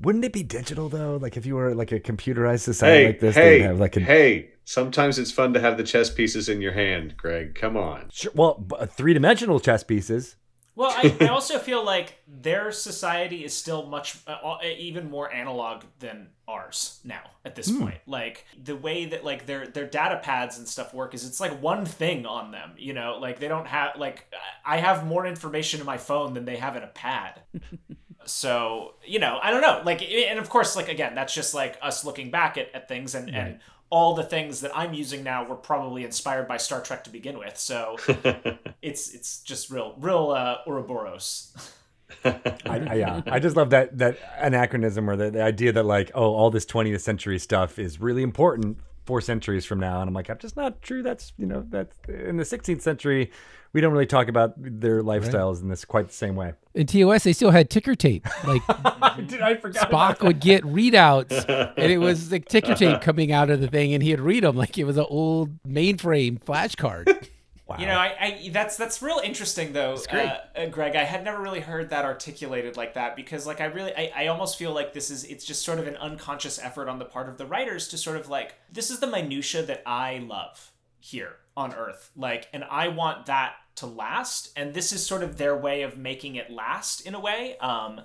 wouldn't 0.00 0.24
it 0.24 0.32
be 0.32 0.42
digital 0.42 0.88
though? 0.88 1.16
Like 1.16 1.36
if 1.36 1.46
you 1.46 1.54
were 1.56 1.74
like 1.74 1.92
a 1.92 2.00
computerized 2.00 2.60
society 2.60 3.00
hey, 3.00 3.06
like 3.06 3.20
this, 3.20 3.34
hey, 3.34 3.58
they'd 3.58 3.64
have 3.64 3.80
like 3.80 3.96
a 3.96 4.00
hey. 4.00 4.50
Sometimes 4.64 5.18
it's 5.18 5.32
fun 5.32 5.52
to 5.54 5.60
have 5.60 5.76
the 5.76 5.82
chess 5.82 6.08
pieces 6.08 6.48
in 6.48 6.60
your 6.60 6.72
hand, 6.72 7.16
Greg. 7.16 7.56
Come 7.56 7.76
on. 7.76 8.08
Sure, 8.12 8.30
well, 8.34 8.54
b- 8.54 8.76
three-dimensional 8.86 9.58
chess 9.58 9.82
pieces. 9.82 10.36
Well, 10.76 10.90
I, 10.90 11.16
I 11.20 11.26
also 11.28 11.58
feel 11.58 11.84
like 11.84 12.18
their 12.28 12.70
society 12.70 13.44
is 13.44 13.54
still 13.54 13.86
much, 13.86 14.16
uh, 14.26 14.30
uh, 14.30 14.58
even 14.64 15.10
more 15.10 15.30
analog 15.32 15.82
than 15.98 16.28
ours 16.52 17.00
now 17.04 17.22
at 17.44 17.54
this 17.54 17.70
point. 17.70 17.98
Like 18.06 18.44
the 18.62 18.76
way 18.76 19.06
that 19.06 19.24
like 19.24 19.46
their 19.46 19.66
their 19.66 19.86
data 19.86 20.20
pads 20.22 20.58
and 20.58 20.68
stuff 20.68 20.94
work 20.94 21.14
is 21.14 21.26
it's 21.26 21.40
like 21.40 21.60
one 21.60 21.84
thing 21.84 22.26
on 22.26 22.52
them. 22.52 22.72
You 22.76 22.94
know, 22.94 23.18
like 23.20 23.40
they 23.40 23.48
don't 23.48 23.66
have 23.66 23.96
like 23.96 24.32
I 24.64 24.76
have 24.78 25.06
more 25.06 25.26
information 25.26 25.80
in 25.80 25.86
my 25.86 25.98
phone 25.98 26.34
than 26.34 26.44
they 26.44 26.56
have 26.56 26.76
in 26.76 26.82
a 26.82 26.88
pad. 26.88 27.40
so 28.24 28.94
you 29.04 29.18
know, 29.18 29.38
I 29.42 29.50
don't 29.50 29.62
know. 29.62 29.82
Like, 29.84 30.02
and 30.02 30.38
of 30.38 30.48
course, 30.48 30.76
like 30.76 30.88
again, 30.88 31.14
that's 31.14 31.34
just 31.34 31.54
like 31.54 31.78
us 31.82 32.04
looking 32.04 32.30
back 32.30 32.56
at, 32.58 32.74
at 32.74 32.88
things 32.88 33.14
and 33.14 33.34
and 33.34 33.58
all 33.92 34.14
the 34.14 34.24
things 34.24 34.62
that 34.62 34.70
I'm 34.74 34.94
using 34.94 35.22
now 35.22 35.44
were 35.44 35.54
probably 35.54 36.04
inspired 36.04 36.48
by 36.48 36.56
Star 36.56 36.80
Trek 36.80 37.04
to 37.04 37.10
begin 37.10 37.38
with. 37.38 37.58
So 37.58 37.96
it's 38.82 39.10
it's 39.12 39.40
just 39.40 39.70
real 39.70 39.94
real 39.98 40.30
uh, 40.30 40.56
Ouroboros. 40.66 41.54
I, 42.24 42.56
I, 42.66 42.94
yeah, 42.94 43.22
I 43.26 43.38
just 43.38 43.56
love 43.56 43.70
that 43.70 43.98
that 43.98 44.18
anachronism 44.38 45.08
or 45.08 45.16
the, 45.16 45.30
the 45.30 45.42
idea 45.42 45.72
that 45.72 45.84
like, 45.84 46.10
oh, 46.14 46.34
all 46.34 46.50
this 46.50 46.64
20th 46.66 47.00
century 47.00 47.38
stuff 47.38 47.78
is 47.78 48.00
really 48.00 48.22
important 48.22 48.78
four 49.04 49.20
centuries 49.20 49.64
from 49.64 49.80
now, 49.80 50.00
and 50.00 50.08
I'm 50.08 50.14
like, 50.14 50.30
I'm 50.30 50.38
just 50.38 50.56
not 50.56 50.82
true. 50.82 51.02
That's 51.02 51.32
you 51.38 51.46
know, 51.46 51.64
that's 51.68 51.96
in 52.08 52.36
the 52.36 52.44
16th 52.44 52.82
century, 52.82 53.30
we 53.72 53.80
don't 53.80 53.92
really 53.92 54.06
talk 54.06 54.28
about 54.28 54.52
their 54.56 55.02
lifestyles 55.02 55.62
in 55.62 55.68
this 55.68 55.84
quite 55.84 56.08
the 56.08 56.14
same 56.14 56.36
way. 56.36 56.52
In 56.74 56.86
TOS, 56.86 57.24
they 57.24 57.32
still 57.32 57.50
had 57.50 57.70
ticker 57.70 57.94
tape. 57.94 58.26
Like 58.44 58.62
Dude, 59.26 59.40
I 59.40 59.56
forgot. 59.56 59.90
Spock 59.90 60.22
would 60.26 60.40
get 60.40 60.62
readouts, 60.64 61.48
and 61.76 61.92
it 61.92 61.98
was 61.98 62.30
like 62.30 62.46
ticker 62.46 62.74
tape 62.74 63.00
coming 63.00 63.32
out 63.32 63.50
of 63.50 63.60
the 63.60 63.68
thing, 63.68 63.94
and 63.94 64.02
he'd 64.02 64.20
read 64.20 64.44
them 64.44 64.56
like 64.56 64.76
it 64.78 64.84
was 64.84 64.96
an 64.96 65.06
old 65.08 65.62
mainframe 65.62 66.42
flashcard. 66.42 67.28
Wow. 67.72 67.78
You 67.78 67.86
know, 67.86 67.98
I, 67.98 68.14
I 68.20 68.50
that's 68.50 68.76
that's 68.76 69.00
real 69.00 69.20
interesting 69.24 69.72
though, 69.72 69.96
uh, 70.12 70.38
uh, 70.54 70.66
Greg. 70.66 70.94
I 70.94 71.04
had 71.04 71.24
never 71.24 71.40
really 71.40 71.60
heard 71.60 71.88
that 71.90 72.04
articulated 72.04 72.76
like 72.76 72.94
that 72.94 73.16
because, 73.16 73.46
like, 73.46 73.62
I 73.62 73.66
really, 73.66 73.92
I, 73.96 74.12
I 74.14 74.26
almost 74.26 74.58
feel 74.58 74.72
like 74.72 74.92
this 74.92 75.10
is 75.10 75.24
it's 75.24 75.44
just 75.44 75.62
sort 75.62 75.78
of 75.78 75.86
an 75.86 75.96
unconscious 75.96 76.58
effort 76.58 76.88
on 76.88 76.98
the 76.98 77.06
part 77.06 77.30
of 77.30 77.38
the 77.38 77.46
writers 77.46 77.88
to 77.88 77.98
sort 77.98 78.18
of 78.18 78.28
like 78.28 78.54
this 78.70 78.90
is 78.90 79.00
the 79.00 79.06
minutia 79.06 79.62
that 79.62 79.82
I 79.86 80.18
love 80.18 80.72
here 81.00 81.36
on 81.56 81.72
Earth, 81.74 82.10
like, 82.14 82.48
and 82.52 82.62
I 82.64 82.88
want 82.88 83.26
that 83.26 83.54
to 83.76 83.86
last, 83.86 84.50
and 84.54 84.74
this 84.74 84.92
is 84.92 85.04
sort 85.04 85.22
of 85.22 85.38
their 85.38 85.56
way 85.56 85.82
of 85.82 85.96
making 85.96 86.36
it 86.36 86.50
last 86.50 87.06
in 87.06 87.14
a 87.14 87.20
way. 87.20 87.56
Um, 87.58 88.02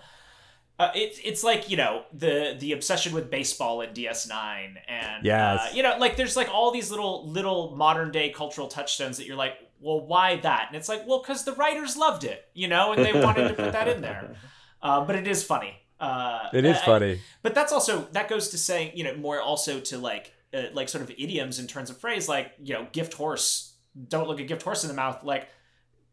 uh, 0.79 0.91
it's 0.95 1.19
it's 1.23 1.43
like 1.43 1.69
you 1.69 1.77
know 1.77 2.03
the 2.13 2.55
the 2.59 2.71
obsession 2.73 3.13
with 3.13 3.29
baseball 3.29 3.81
in 3.81 3.89
DS9 3.91 4.75
and 4.87 5.25
Yes. 5.25 5.59
uh, 5.61 5.69
you 5.75 5.83
know 5.83 5.97
like 5.97 6.15
there's 6.17 6.35
like 6.35 6.49
all 6.53 6.71
these 6.71 6.91
little 6.91 7.27
little 7.27 7.75
modern 7.75 8.11
day 8.11 8.29
cultural 8.29 8.67
touchstones 8.67 9.17
that 9.17 9.25
you're 9.25 9.35
like 9.35 9.53
well 9.79 10.05
why 10.05 10.35
that 10.37 10.65
and 10.67 10.75
it's 10.75 10.89
like 10.89 11.07
well 11.07 11.19
because 11.21 11.43
the 11.45 11.53
writers 11.53 11.95
loved 11.97 12.23
it 12.23 12.45
you 12.53 12.67
know 12.67 12.93
and 12.93 13.03
they 13.03 13.13
wanted 13.13 13.47
to 13.47 13.53
put 13.53 13.71
that 13.71 13.87
in 13.87 14.01
there 14.01 14.35
uh, 14.81 15.03
but 15.05 15.15
it 15.15 15.27
is 15.27 15.43
funny 15.43 15.73
uh, 15.99 16.47
it 16.53 16.63
is 16.65 16.77
I- 16.77 16.85
funny. 16.85 17.19
but 17.41 17.55
that's 17.55 17.71
also 17.73 18.07
that 18.11 18.27
goes 18.27 18.49
to 18.49 18.57
saying 18.57 18.91
you 18.95 19.03
know 19.03 19.15
more 19.15 19.41
also 19.41 19.79
to 19.79 19.97
like 19.97 20.33
uh, 20.53 20.63
like 20.73 20.89
sort 20.89 21.03
of 21.03 21.09
idioms 21.11 21.59
in 21.59 21.67
terms 21.67 21.89
of 21.89 21.97
phrase 21.97 22.29
like 22.29 22.51
you 22.63 22.73
know 22.73 22.87
gift 22.91 23.13
horse 23.13 23.73
don't 24.07 24.27
look 24.27 24.39
a 24.39 24.43
gift 24.43 24.61
horse 24.61 24.83
in 24.83 24.89
the 24.89 24.93
mouth 24.95 25.23
like 25.23 25.47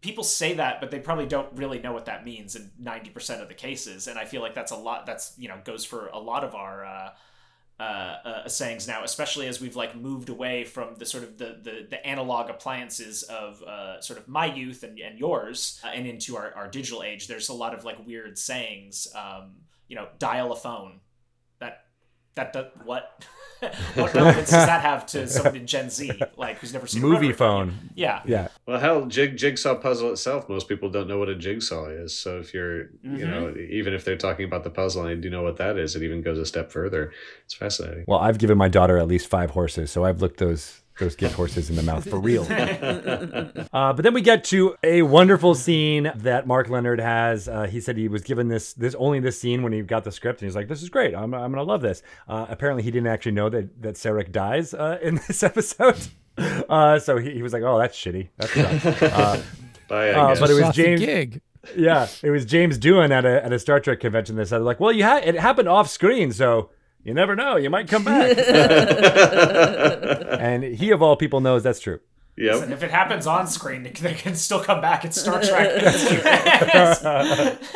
people 0.05 0.23
say 0.23 0.53
that 0.53 0.81
but 0.81 0.91
they 0.91 1.01
probably 1.01 1.27
don't 1.27 1.49
really 1.55 1.79
know 1.79 1.93
what 1.93 2.05
that 2.05 2.25
means 2.25 2.55
in 2.55 2.71
90% 2.81 3.41
of 3.41 3.49
the 3.49 3.55
cases 3.55 4.07
and 4.07 4.19
i 4.19 4.25
feel 4.27 4.43
like 4.43 4.55
that's 4.55 4.71
a 4.71 4.77
lot 4.77 5.07
that's 5.07 5.33
you 5.39 5.49
know 5.49 5.59
goes 5.65 5.85
for 5.85 6.09
a 6.09 6.19
lot 6.19 6.45
of 6.45 6.55
our 6.55 6.85
uh 6.85 7.11
uh, 7.81 7.83
uh, 7.83 8.49
sayings 8.49 8.87
now, 8.87 9.03
especially 9.03 9.49
as 9.49 9.61
we've 9.61 9.75
like 9.75 9.97
moved 9.97 10.29
away 10.29 10.63
from 10.63 10.95
the 10.95 11.05
sort 11.05 11.25
of 11.25 11.39
the 11.39 11.59
the, 11.61 11.87
the 11.91 12.07
analog 12.07 12.49
appliances 12.49 13.25
of 13.25 13.61
uh, 13.65 14.01
sort 14.01 14.17
of 14.17 14.29
my 14.29 14.47
youth 14.47 14.85
and, 14.85 14.97
and 15.01 15.19
yours, 15.19 15.81
uh, 15.83 15.89
and 15.89 16.07
into 16.07 16.37
our, 16.37 16.55
our 16.55 16.69
digital 16.69 17.03
age. 17.03 17.27
There's 17.27 17.49
a 17.49 17.53
lot 17.53 17.75
of 17.75 17.85
like 17.85 18.07
weird 18.07 18.39
sayings. 18.39 19.09
Um, 19.17 19.57
you 19.89 19.97
know, 19.97 20.07
dial 20.21 20.53
a 20.53 20.57
phone. 20.57 21.01
That 21.59 21.87
that 22.37 22.53
does 22.53 22.67
what? 22.85 23.27
what 23.95 24.15
relevance 24.15 24.51
does 24.51 24.67
that 24.67 24.83
have 24.83 25.07
to 25.07 25.27
someone 25.27 25.57
in 25.57 25.67
Gen 25.67 25.91
Z, 25.91 26.11
like 26.37 26.59
who's 26.59 26.73
never 26.73 26.87
seen 26.87 27.03
a 27.03 27.07
Movie 27.07 27.15
rotary 27.15 27.33
phone. 27.33 27.91
Yeah. 27.95 28.23
Yeah. 28.25 28.49
Well, 28.67 28.81
hell, 28.81 29.07
jig 29.07 29.37
jigsaw 29.37 29.75
puzzle 29.77 30.13
itself. 30.13 30.49
Most 30.49 30.69
people 30.69 30.91
don't 30.91 31.09
know 31.09 31.19
what 31.19 31.29
a 31.29 31.35
jigsaw 31.35 31.87
is. 31.87 32.17
So 32.17 32.39
if 32.39 32.55
you're, 32.55 32.83
you 32.83 32.89
mm-hmm. 33.05 33.31
know, 33.31 33.55
even 33.57 33.93
if 33.95 34.05
they're 34.05 34.17
talking 34.17 34.45
about 34.45 34.65
the 34.65 34.71
puzzle 34.71 35.05
and 35.05 35.11
they 35.11 35.21
do 35.21 35.31
know 35.31 35.43
what 35.43 35.57
that 35.57 35.79
is, 35.79 35.97
it 35.97 36.03
even 36.03 36.23
goes 36.23 36.39
a 36.39 36.47
step 36.47 36.71
further. 36.71 37.13
It's 37.45 37.55
fascinating. 37.55 38.05
Well, 38.07 38.21
I've 38.21 38.39
given 38.39 38.59
my 38.59 38.69
daughter 38.69 38.99
at 38.99 39.09
least 39.09 39.29
five 39.29 39.51
horses, 39.51 39.91
so 39.91 40.05
I've 40.05 40.21
looked 40.21 40.39
those 40.39 40.83
those 40.99 41.17
gift 41.17 41.35
horses 41.35 41.71
in 41.71 41.77
the 41.77 41.83
mouth 41.83 42.09
for 42.09 42.21
real. 42.21 42.43
uh, 43.73 43.93
but 43.93 44.03
then 44.03 44.15
we 44.15 44.21
get 44.21 44.45
to 44.45 44.77
a 44.83 45.03
wonderful 45.03 45.55
scene 45.55 46.13
that 46.17 46.47
Mark 46.47 46.69
Lenard 46.69 47.01
has. 47.01 47.49
Uh, 47.49 47.65
he 47.65 47.81
said 47.81 47.97
he 47.97 48.09
was 48.09 48.23
given 48.23 48.49
this 48.49 48.73
this 48.75 48.95
only 48.97 49.21
this 49.21 49.41
scene 49.41 49.63
when 49.63 49.73
he 49.73 49.83
got 49.83 50.05
the 50.05 50.13
script, 50.13 50.41
and 50.41 50.49
he's 50.49 50.57
like, 50.57 50.69
"This 50.69 50.83
is 50.83 50.89
great. 50.89 51.15
I'm, 51.15 51.35
I'm 51.35 51.51
gonna 51.51 51.63
love 51.65 51.83
this." 51.83 52.03
Uh, 52.29 52.47
apparently, 52.49 52.83
he 52.83 52.91
didn't 52.91 53.09
actually 53.09 53.33
know 53.33 53.49
that 53.51 53.83
that 53.83 53.95
Sarek 53.97 54.31
dies 54.33 54.73
uh, 54.75 54.99
in 55.03 55.17
this 55.29 55.43
episode. 55.43 55.99
Uh, 56.37 56.99
so 56.99 57.17
he, 57.19 57.31
he 57.35 57.43
was 57.43 57.53
like, 57.53 57.63
"Oh, 57.63 57.79
that's 57.79 57.97
shitty. 57.97 58.29
That. 58.39 59.03
Uh, 59.13 59.43
Bye, 59.89 60.11
Uh, 60.13 60.35
but 60.41 60.49
it 60.51 60.55
was 60.55 60.75
James- 60.75 61.01
gig. 61.01 61.43
yeah, 61.77 62.07
it 62.23 62.31
was 62.31 62.45
James 62.47 62.79
Doohan 62.79 63.11
at 63.11 63.25
a 63.25 63.45
at 63.45 63.53
a 63.53 63.59
Star 63.59 63.81
Trek 63.81 64.01
convention. 64.01 64.37
They 64.37 64.45
said 64.45 64.63
like, 64.63 64.81
"Well, 64.81 64.93
you 64.93 65.03
had 65.03 65.25
it 65.27 65.35
happened 65.35 65.69
off 65.69 65.89
screen, 65.91 66.33
so 66.33 66.71
you 67.05 67.15
never 67.15 67.37
know. 67.37 67.57
You 67.57 67.71
might 67.71 67.89
come 67.89 68.05
back." 68.05 68.37
and 70.41 70.65
he 70.65 70.91
of 70.91 71.03
all 71.03 71.17
people 71.17 71.41
knows 71.41 71.63
that's 71.63 71.81
true. 71.81 72.01
Yep. 72.37 72.63
And 72.65 72.73
if 72.73 72.83
it 72.83 72.91
happens 72.91 73.29
on 73.29 73.47
screen, 73.47 73.85
they 73.85 74.15
can 74.15 74.35
still 74.35 74.59
come 74.59 74.81
back. 74.81 75.05
It's 75.05 75.21
Star 75.21 75.41
Trek. 75.49 75.71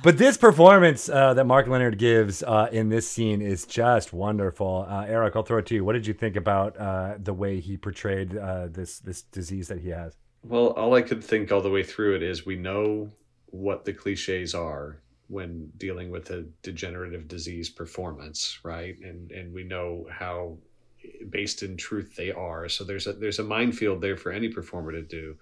But 0.00 0.16
this 0.16 0.36
performance 0.36 1.08
uh, 1.08 1.34
that 1.34 1.44
Mark 1.44 1.66
Lenard 1.66 1.98
gives 1.98 2.44
uh, 2.44 2.68
in 2.70 2.88
this 2.88 3.10
scene 3.10 3.42
is 3.42 3.66
just 3.66 4.12
wonderful. 4.12 4.86
Uh, 4.88 5.04
Erik, 5.06 5.34
I'll 5.34 5.42
throw 5.42 5.58
it 5.58 5.66
to 5.66 5.74
you. 5.74 5.84
What 5.84 5.94
did 5.94 6.06
you 6.06 6.14
think 6.14 6.36
about 6.36 6.78
uh, 6.78 7.16
the 7.18 7.34
way 7.34 7.58
he 7.58 7.76
portrayed 7.76 8.36
uh, 8.36 8.68
this 8.68 9.00
this 9.00 9.22
disease 9.22 9.66
that 9.68 9.80
he 9.80 9.88
has? 9.88 10.16
Well, 10.44 10.68
all 10.68 10.94
I 10.94 11.02
could 11.02 11.22
think 11.22 11.50
all 11.50 11.60
the 11.60 11.70
way 11.70 11.82
through 11.82 12.14
it 12.14 12.22
is 12.22 12.46
we 12.46 12.54
know 12.54 13.10
what 13.46 13.84
the 13.84 13.92
cliches 13.92 14.54
are 14.54 15.00
when 15.28 15.70
dealing 15.76 16.10
with 16.10 16.30
a 16.30 16.46
degenerative 16.62 17.28
disease 17.28 17.68
performance, 17.68 18.58
right? 18.64 18.98
And 19.00 19.30
and 19.30 19.52
we 19.52 19.64
know 19.64 20.06
how 20.10 20.58
based 21.30 21.62
in 21.62 21.76
truth 21.76 22.16
they 22.16 22.32
are. 22.32 22.68
So 22.68 22.84
there's 22.84 23.06
a 23.06 23.12
there's 23.12 23.38
a 23.38 23.44
minefield 23.44 24.00
there 24.00 24.16
for 24.16 24.32
any 24.32 24.48
performer 24.48 24.92
to 24.92 25.02
do. 25.02 25.36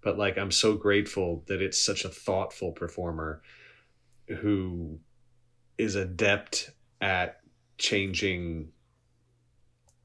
But 0.00 0.18
like 0.18 0.38
I'm 0.38 0.52
so 0.52 0.74
grateful 0.74 1.44
that 1.48 1.60
it's 1.60 1.80
such 1.84 2.04
a 2.04 2.08
thoughtful 2.08 2.72
performer 2.72 3.42
who 4.28 4.98
is 5.78 5.94
adept 5.94 6.70
at 7.00 7.40
changing 7.78 8.68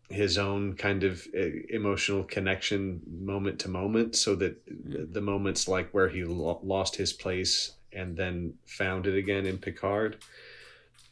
his 0.09 0.37
own 0.37 0.73
kind 0.73 1.03
of 1.03 1.25
uh, 1.35 1.39
emotional 1.69 2.23
connection 2.23 3.01
moment 3.07 3.59
to 3.59 3.69
moment 3.69 4.15
so 4.15 4.35
that 4.35 4.57
the 4.67 5.21
moments 5.21 5.67
like 5.67 5.89
where 5.91 6.09
he 6.09 6.23
lo- 6.25 6.59
lost 6.63 6.97
his 6.97 7.13
place 7.13 7.73
and 7.93 8.15
then 8.15 8.53
found 8.65 9.07
it 9.07 9.17
again 9.17 9.45
in 9.45 9.57
Picard 9.57 10.23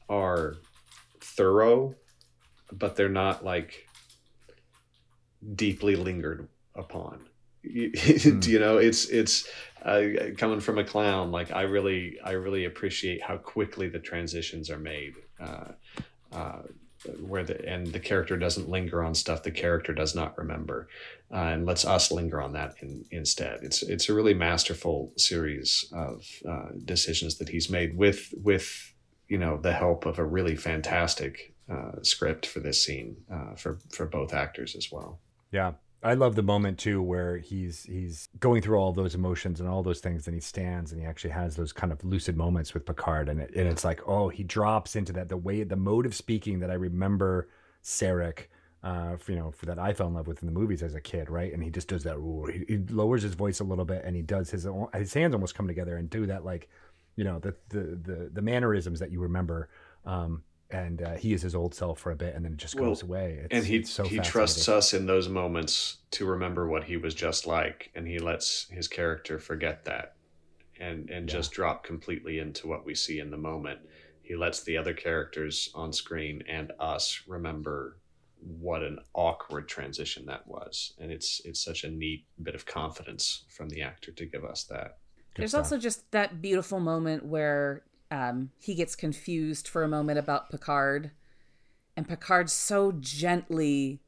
are 0.09 0.55
thorough 1.21 1.95
but 2.71 2.95
they're 2.95 3.09
not 3.09 3.43
like 3.43 3.87
deeply 5.55 5.95
lingered 5.95 6.47
upon. 6.75 7.25
You, 7.63 7.91
you 8.43 8.59
know 8.59 8.77
it's 8.77 9.05
it's 9.09 9.47
uh, 9.83 10.01
coming 10.37 10.59
from 10.59 10.77
a 10.77 10.83
clown 10.83 11.31
like 11.31 11.51
i 11.51 11.61
really 11.61 12.17
i 12.23 12.31
really 12.31 12.65
appreciate 12.65 13.21
how 13.21 13.37
quickly 13.37 13.89
the 13.89 13.99
transitions 13.99 14.69
are 14.69 14.79
made. 14.79 15.15
Uh, 15.39 15.71
uh, 16.31 16.61
where 17.19 17.43
the 17.43 17.67
and 17.67 17.87
the 17.87 17.99
character 17.99 18.37
doesn't 18.37 18.69
linger 18.69 19.03
on 19.03 19.15
stuff 19.15 19.43
the 19.43 19.51
character 19.51 19.93
does 19.93 20.15
not 20.15 20.37
remember 20.37 20.87
uh, 21.31 21.35
and 21.35 21.65
lets 21.65 21.85
us 21.85 22.11
linger 22.11 22.41
on 22.41 22.53
that 22.53 22.75
in, 22.81 23.05
instead 23.11 23.59
it's 23.61 23.81
it's 23.83 24.09
a 24.09 24.13
really 24.13 24.33
masterful 24.33 25.11
series 25.17 25.85
of 25.93 26.25
uh, 26.47 26.69
decisions 26.85 27.37
that 27.37 27.49
he's 27.49 27.69
made 27.69 27.97
with 27.97 28.33
with 28.43 28.93
you 29.27 29.37
know 29.37 29.57
the 29.57 29.73
help 29.73 30.05
of 30.05 30.19
a 30.19 30.25
really 30.25 30.55
fantastic 30.55 31.53
uh, 31.71 32.01
script 32.01 32.45
for 32.45 32.59
this 32.59 32.83
scene 32.83 33.15
uh, 33.31 33.55
for 33.55 33.79
for 33.91 34.05
both 34.05 34.33
actors 34.33 34.75
as 34.75 34.91
well 34.91 35.19
Yeah. 35.51 35.73
I 36.01 36.13
love 36.13 36.35
the 36.35 36.43
moment 36.43 36.79
too 36.79 37.01
where 37.01 37.37
he's 37.37 37.83
he's 37.83 38.29
going 38.39 38.61
through 38.61 38.77
all 38.77 38.93
those 38.93 39.15
emotions 39.15 39.59
and 39.59 39.67
all 39.67 39.83
those 39.83 39.99
things 39.99 40.27
and 40.27 40.33
he 40.33 40.39
stands 40.39 40.91
and 40.91 41.01
he 41.01 41.07
actually 41.07 41.31
has 41.31 41.55
those 41.55 41.73
kind 41.73 41.91
of 41.91 42.03
lucid 42.05 42.37
moments 42.37 42.73
with 42.73 42.85
Picard 42.85 43.27
and 43.27 43.41
it, 43.41 43.51
and 43.53 43.67
it's 43.67 43.83
like 43.83 43.99
oh 44.07 44.29
he 44.29 44.43
drops 44.43 44.95
into 44.95 45.11
that 45.13 45.27
the 45.27 45.37
way 45.37 45.63
the 45.63 45.75
mode 45.75 46.05
of 46.05 46.15
speaking 46.15 46.59
that 46.59 46.71
I 46.71 46.75
remember 46.75 47.49
Sarek 47.83 48.47
uh 48.81 49.17
for, 49.17 49.33
you 49.33 49.39
know 49.39 49.51
for 49.51 49.65
that 49.65 49.77
I 49.77 49.93
fell 49.93 50.07
in 50.07 50.13
love 50.13 50.27
with 50.27 50.41
in 50.41 50.45
the 50.45 50.57
movies 50.57 50.81
as 50.83 50.95
a 50.95 51.01
kid 51.01 51.29
right? 51.29 51.51
And 51.51 51.61
he 51.61 51.69
just 51.69 51.89
does 51.89 52.03
that 52.03 52.15
he, 52.53 52.75
he 52.75 52.77
lowers 52.93 53.23
his 53.23 53.33
voice 53.33 53.59
a 53.59 53.65
little 53.65 53.85
bit 53.85 54.03
and 54.05 54.15
he 54.15 54.21
does 54.21 54.49
his 54.49 54.65
his 54.93 55.13
hands 55.13 55.33
almost 55.33 55.55
come 55.55 55.67
together 55.67 55.97
and 55.97 56.09
do 56.09 56.25
that 56.27 56.45
like 56.45 56.69
you 57.17 57.25
know 57.25 57.39
the 57.39 57.53
the 57.69 57.99
the, 58.01 58.29
the 58.31 58.41
mannerisms 58.41 58.99
that 58.99 59.11
you 59.11 59.19
remember 59.19 59.67
um 60.05 60.43
and 60.71 61.01
uh, 61.01 61.15
he 61.15 61.33
is 61.33 61.41
his 61.41 61.55
old 61.55 61.73
self 61.73 61.99
for 61.99 62.11
a 62.11 62.15
bit 62.15 62.35
and 62.35 62.45
then 62.45 62.53
it 62.53 62.57
just 62.57 62.75
Well, 62.75 62.89
goes 62.89 63.01
away. 63.03 63.39
It's, 63.43 63.53
and 63.53 63.65
he 63.65 63.77
it's 63.77 63.89
so 63.91 64.03
he 64.03 64.19
trusts 64.19 64.69
us 64.69 64.93
in 64.93 65.05
those 65.05 65.27
moments 65.29 65.97
to 66.11 66.25
remember 66.25 66.67
what 66.67 66.83
he 66.83 66.97
was 66.97 67.13
just 67.15 67.47
like 67.47 67.91
and 67.95 68.07
he 68.07 68.19
lets 68.19 68.67
his 68.69 68.87
character 68.87 69.39
forget 69.39 69.85
that 69.85 70.15
and 70.79 71.09
and 71.09 71.27
Yeah. 71.27 71.35
just 71.37 71.51
drop 71.51 71.83
completely 71.83 72.39
into 72.39 72.67
what 72.67 72.85
we 72.85 72.95
see 72.95 73.19
in 73.19 73.31
the 73.31 73.37
moment. 73.37 73.79
He 74.21 74.35
lets 74.35 74.61
the 74.63 74.77
other 74.77 74.93
characters 74.93 75.69
on 75.73 75.91
screen 75.91 76.43
and 76.47 76.71
us 76.79 77.23
remember 77.27 77.97
what 78.41 78.83
an 78.83 78.99
awkward 79.15 79.67
transition 79.67 80.25
that 80.27 80.47
was. 80.47 80.93
And 80.99 81.11
it's 81.11 81.41
it's 81.45 81.63
such 81.63 81.83
a 81.83 81.89
neat 81.89 82.25
bit 82.43 82.53
of 82.55 82.65
confidence 82.65 83.43
from 83.49 83.69
the 83.69 83.81
actor 83.81 84.11
to 84.11 84.25
give 84.25 84.45
us 84.45 84.63
that. 84.65 84.99
Good 85.33 85.41
There's 85.43 85.51
stuff. 85.51 85.65
also 85.65 85.77
just 85.79 86.09
that 86.11 86.41
beautiful 86.41 86.79
moment 86.79 87.25
where 87.25 87.83
um, 88.11 88.51
he 88.59 88.75
gets 88.75 88.95
confused 88.95 89.67
for 89.67 89.83
a 89.83 89.87
moment 89.87 90.19
about 90.19 90.49
Picard, 90.49 91.11
and 91.95 92.07
Picard 92.07 92.49
so 92.49 92.91
gently 92.91 94.01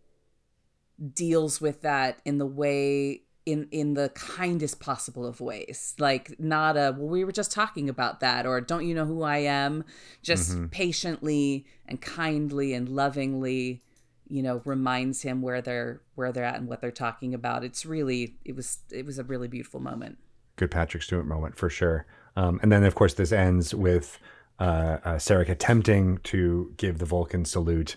deals 1.13 1.59
with 1.59 1.81
that 1.81 2.19
in 2.25 2.37
the 2.37 2.45
way 2.45 3.23
in 3.45 3.67
in 3.71 3.95
the 3.95 4.09
kindest 4.09 4.79
possible 4.79 5.25
of 5.25 5.41
ways 5.41 5.95
like 5.97 6.39
not 6.39 6.77
a 6.77 6.95
well 6.95 7.07
we 7.07 7.23
were 7.23 7.31
just 7.31 7.51
talking 7.51 7.89
about 7.89 8.19
that 8.19 8.45
or 8.45 8.61
don't 8.61 8.85
you 8.85 8.93
know 8.93 9.05
who 9.05 9.23
i 9.23 9.37
am 9.37 9.83
just 10.21 10.51
Mhm. 10.51 10.69
patiently 10.69 11.65
and 11.87 12.01
kindly 12.01 12.75
and 12.75 12.87
lovingly 12.87 13.81
you 14.27 14.43
know 14.43 14.61
reminds 14.63 15.23
him 15.23 15.41
where 15.41 15.59
they're 15.59 16.01
where 16.13 16.31
they're 16.31 16.43
at 16.43 16.57
and 16.57 16.67
what 16.67 16.81
they're 16.81 16.91
talking 16.91 17.33
about 17.33 17.63
it's 17.63 17.83
really 17.83 18.37
it 18.45 18.55
was 18.55 18.79
it 18.91 19.03
was 19.03 19.17
a 19.17 19.23
really 19.23 19.47
beautiful 19.47 19.79
moment 19.79 20.19
good 20.55 20.69
Patrick 20.69 21.01
Stewart 21.01 21.25
moment 21.25 21.57
for 21.57 21.69
sure. 21.69 22.05
Um, 22.35 22.59
and 22.61 22.71
then, 22.71 22.83
of 22.83 22.95
course, 22.95 23.13
this 23.13 23.31
ends 23.31 23.73
with 23.73 24.19
uh, 24.59 24.97
uh, 25.03 25.15
Sarek 25.15 25.49
attempting 25.49 26.19
to 26.19 26.73
give 26.77 26.99
the 26.99 27.05
Vulcan 27.05 27.45
salute, 27.45 27.95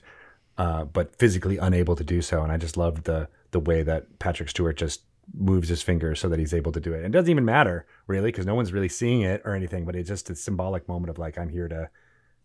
uh, 0.58 0.84
but 0.84 1.14
physically 1.16 1.58
unable 1.58 1.94
to 1.96 2.04
do 2.04 2.22
so. 2.22 2.42
And 2.42 2.50
I 2.50 2.56
just 2.56 2.76
loved 2.76 3.04
the 3.04 3.28
the 3.50 3.60
way 3.60 3.84
that 3.84 4.18
Patrick 4.18 4.48
Stewart 4.48 4.76
just 4.76 5.02
moves 5.32 5.68
his 5.68 5.82
fingers 5.82 6.20
so 6.20 6.28
that 6.28 6.38
he's 6.38 6.52
able 6.52 6.72
to 6.72 6.80
do 6.80 6.92
it. 6.92 7.04
And 7.04 7.06
it 7.06 7.12
doesn't 7.12 7.30
even 7.30 7.44
matter 7.44 7.86
really 8.06 8.28
because 8.28 8.46
no 8.46 8.54
one's 8.54 8.72
really 8.72 8.88
seeing 8.88 9.22
it 9.22 9.42
or 9.44 9.54
anything. 9.54 9.84
But 9.84 9.94
it's 9.94 10.08
just 10.08 10.30
a 10.30 10.34
symbolic 10.34 10.88
moment 10.88 11.10
of 11.10 11.18
like 11.18 11.38
I'm 11.38 11.48
here 11.48 11.68
to 11.68 11.88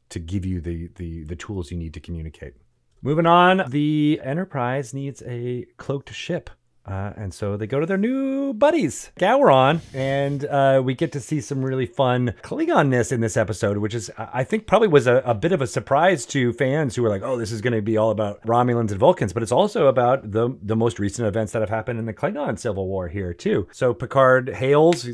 to 0.10 0.20
give 0.20 0.46
you 0.46 0.60
the 0.60 0.90
the 0.96 1.24
the 1.24 1.36
tools 1.36 1.72
you 1.72 1.78
need 1.78 1.94
to 1.94 2.00
communicate. 2.00 2.56
Moving 3.02 3.26
on, 3.26 3.64
the 3.70 4.20
Enterprise 4.24 4.94
needs 4.94 5.24
a 5.26 5.66
cloaked 5.78 6.14
ship. 6.14 6.50
Uh, 6.90 7.14
and 7.18 7.34
so 7.34 7.56
they 7.56 7.68
go 7.68 7.80
to 7.80 7.86
their 7.86 7.98
new 7.98 8.52
buddies, 8.54 9.12
Gowron, 9.20 9.82
and 9.94 10.44
uh, 10.46 10.82
we 10.84 10.96
get 10.96 11.12
to 11.12 11.20
see 11.20 11.40
some 11.40 11.64
really 11.64 11.86
fun 11.86 12.34
Klingon-ness 12.42 13.12
in 13.12 13.22
this 13.22 13.38
episode, 13.38 13.78
which 13.78 13.94
is, 13.94 14.10
I 14.18 14.44
think, 14.44 14.66
probably 14.66 14.88
was 14.88 15.06
a, 15.06 15.18
a 15.18 15.36
bit 15.36 15.52
of 15.52 15.62
a 15.62 15.68
surprise 15.68 16.26
to 16.28 16.52
fans 16.54 16.96
who 16.96 17.04
were 17.04 17.10
like, 17.10 17.22
"Oh, 17.22 17.38
this 17.38 17.52
is 17.52 17.62
going 17.62 17.74
to 17.74 17.82
be 17.84 17.96
all 17.98 18.10
about 18.10 18.42
Romulans 18.42 18.90
and 18.90 19.00
Vulcans," 19.00 19.34
but 19.34 19.44
it's 19.44 19.52
also 19.52 19.86
about 19.86 20.32
the 20.32 20.58
the 20.64 20.76
most 20.76 20.98
recent 20.98 21.28
events 21.28 21.52
that 21.52 21.62
have 21.62 21.70
happened 21.70 22.00
in 22.00 22.06
the 22.06 22.14
Klingon 22.14 22.58
Civil 22.58 22.88
War 22.88 23.08
here 23.08 23.36
too. 23.36 23.68
So 23.72 23.94
Picard 23.94 24.50
hails, 24.50 25.08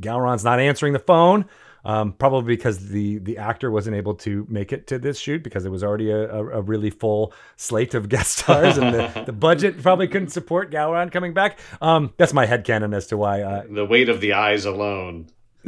Gowron's 0.00 0.42
not 0.42 0.58
answering 0.58 0.94
the 0.94 0.98
phone. 0.98 1.44
Um, 1.84 2.12
probably 2.12 2.56
because 2.56 2.88
the 2.88 3.18
the 3.18 3.36
actor 3.38 3.70
wasn't 3.70 3.96
able 3.96 4.14
to 4.14 4.46
make 4.48 4.72
it 4.72 4.86
to 4.86 4.98
this 4.98 5.18
shoot 5.18 5.42
because 5.42 5.66
it 5.66 5.70
was 5.70 5.84
already 5.84 6.10
a, 6.10 6.30
a, 6.30 6.58
a 6.58 6.62
really 6.62 6.90
full 6.90 7.32
slate 7.56 7.94
of 7.94 8.08
guest 8.08 8.38
stars 8.38 8.78
and 8.78 8.94
the, 8.94 9.24
the 9.26 9.32
budget 9.32 9.82
probably 9.82 10.08
couldn't 10.08 10.30
support 10.30 10.70
Gowron 10.70 11.12
coming 11.12 11.34
back. 11.34 11.58
Um, 11.82 12.12
that's 12.16 12.32
my 12.32 12.46
headcanon 12.46 12.94
as 12.94 13.06
to 13.08 13.16
why 13.16 13.42
uh, 13.42 13.64
the 13.68 13.84
weight 13.84 14.08
of 14.08 14.20
the 14.20 14.32
eyes 14.32 14.64
alone 14.64 15.28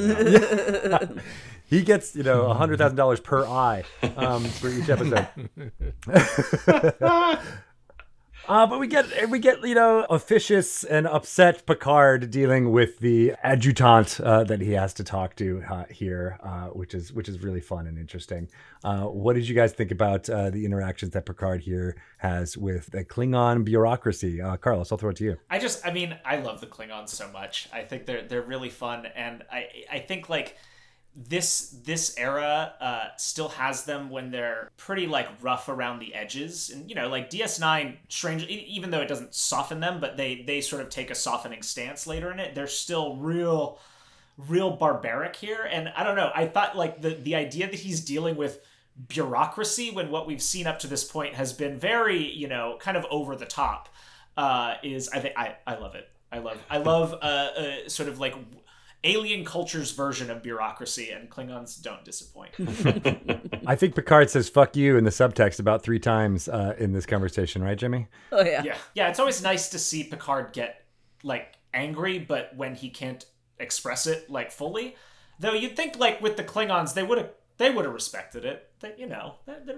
he 1.67 1.83
gets 1.83 2.15
you 2.15 2.23
know 2.23 2.51
a 2.51 2.55
hundred 2.55 2.79
thousand 2.79 2.97
dollars 2.97 3.19
per 3.19 3.47
eye 3.47 3.83
um, 4.17 4.45
for 4.45 4.69
each 4.69 4.91
episode. 4.91 5.27
Uh, 8.49 8.65
but 8.65 8.79
we 8.79 8.87
get 8.87 9.29
we 9.29 9.41
get 9.41 9.67
you 9.67 9.75
know 9.75 10.07
officious 10.09 10.85
and 10.85 11.07
upset 11.07 11.67
Picard 11.67 12.31
dealing 12.31 12.71
with 12.71 13.01
the 13.01 13.35
adjutant 13.43 14.21
uh, 14.21 14.45
that 14.45 14.61
he 14.61 14.73
has 14.73 14.95
to 14.95 15.05
talk 15.05 15.35
to 15.37 15.63
uh, 15.69 15.85
here, 15.91 16.39
uh, 16.45 16.67
which 16.69 16.95
is 16.95 17.13
which 17.13 17.29
is 17.29 17.43
really 17.43 17.61
fun 17.61 17.89
and 17.89 17.99
interesting. 17.99 18.49
Uh, 18.85 19.03
what 19.03 19.35
did 19.35 19.49
you 19.49 19.55
guys 19.55 19.73
think 19.73 19.91
about 19.91 20.31
uh, 20.31 20.51
the 20.51 20.65
interactions 20.65 21.11
that 21.13 21.27
Picard 21.27 21.61
here 21.61 21.97
has 22.19 22.57
with 22.57 22.87
the 22.93 23.05
Klingon 23.05 23.65
bureaucracy? 23.65 24.41
Carlos, 24.61 24.93
I'll 24.93 24.99
throw 24.99 25.11
it 25.11 25.17
to 25.17 25.25
you. 25.25 25.37
I 25.51 25.59
just, 25.59 25.85
I 25.85 25.91
mean, 25.91 26.17
I 26.25 26.37
love 26.37 26.61
the 26.61 26.69
Klingons 26.69 27.09
so 27.09 27.29
much. 27.33 27.69
I 27.73 27.83
think 27.83 28.07
they're 28.07 28.23
they're 28.23 28.43
really 28.43 28.71
fun, 28.71 29.07
and 29.17 29.43
I 29.51 29.67
I 29.91 29.99
think 29.99 30.29
like 30.29 30.57
this 31.17 31.71
this 31.85 32.15
era 32.19 32.75
uh, 32.79 33.09
still 33.17 33.49
has 33.49 33.85
them 33.85 34.11
when 34.11 34.31
they're 34.31 34.71
pretty 34.77 35.07
like 35.07 35.27
rough 35.41 35.69
around 35.69 35.99
the 35.99 36.15
edges, 36.15 36.69
and 36.69 36.89
you 36.91 36.95
know, 36.95 37.09
like 37.09 37.31
DS9, 37.31 37.97
strange, 38.09 38.45
even 38.47 38.91
though 38.91 39.01
it 39.01 39.09
doesn't 39.09 39.35
soften 39.35 39.81
them, 39.81 39.99
but 39.99 40.19
they 40.19 40.43
they 40.43 40.61
sort 40.61 40.83
of 40.83 40.91
take 40.91 41.11
a 41.11 41.15
softening 41.15 41.63
stance 41.63 42.07
later 42.07 42.31
in 42.31 42.39
it. 42.39 42.55
They're 42.55 42.67
still 42.67 43.17
real, 43.17 43.79
real 44.37 44.71
barbaric 44.71 45.37
here, 45.37 45.67
and 45.71 45.89
I 45.97 46.05
don't 46.05 46.17
know. 46.17 46.31
I 46.35 46.47
thought 46.47 46.77
like 46.77 47.01
the 47.01 47.11
the 47.11 47.35
idea 47.35 47.71
that 47.71 47.81
he's 47.81 48.03
dealing 48.03 48.37
with 48.37 48.61
bureaucracy 49.09 49.91
when 49.91 50.11
what 50.11 50.27
we've 50.27 50.43
seen 50.43 50.67
up 50.67 50.79
to 50.81 50.87
this 50.87 51.05
point 51.05 51.35
has 51.35 51.53
been 51.53 51.79
very 51.79 52.31
you 52.33 52.49
know 52.49 52.79
kind 52.81 52.97
of 52.97 53.07
over 53.11 53.37
the 53.37 53.45
top 53.47 53.89
uh, 54.37 54.75
is 54.83 55.09
I 55.09 55.21
think 55.21 55.35
I 55.39 55.57
I 55.67 55.77
love 55.77 55.95
it. 55.95 56.11
I 56.31 56.39
love 56.41 56.59
I 56.69 56.77
love 56.77 57.15
uh, 57.15 57.17
uh, 57.17 57.89
sort 57.89 58.11
of 58.11 58.21
like 58.21 58.35
alien 59.07 59.45
culture's 59.45 59.93
version 59.93 60.31
of 60.31 60.43
bureaucracy, 60.43 61.11
and 61.11 61.31
Klingons 61.31 61.81
don't 61.81 62.05
disappoint. 62.05 62.51
I 63.67 63.77
think 63.77 63.95
Picard 63.95 64.29
says 64.31 64.49
"fuck 64.49 64.77
you" 64.77 64.97
in 64.97 65.05
the 65.05 65.11
subtext 65.11 65.61
about 65.61 65.83
three 65.83 65.99
times 65.99 66.49
uh, 66.49 66.75
in 66.79 66.93
this 66.93 67.07
conversation, 67.07 67.63
right, 67.63 67.79
Jimmie? 67.79 68.09
Oh 68.33 68.43
yeah. 68.43 68.63
yeah, 68.63 68.77
yeah. 68.95 69.09
It's 69.09 69.19
always 69.19 69.43
nice 69.43 69.69
to 69.71 69.79
see 69.79 70.05
Picard 70.05 70.53
get 70.53 70.85
like 71.23 71.55
angry, 71.73 72.19
but 72.19 72.55
when 72.57 72.75
he 72.75 72.91
can't 72.91 73.25
express 73.59 74.07
it 74.07 74.29
like 74.29 74.51
fully, 74.51 74.97
though 75.39 75.53
you'd 75.53 75.77
think 75.77 75.99
like 75.99 76.21
with 76.21 76.37
the 76.37 76.45
Klingons 76.45 76.95
they 76.95 77.03
would 77.03 77.19
have 77.19 77.31
they 77.59 77.71
would 77.71 77.85
have 77.85 77.95
respected 77.95 78.45
it. 78.45 78.69
That 78.81 78.99
you 78.99 79.07
know, 79.07 79.37
they, 79.47 79.55
they, 79.65 79.75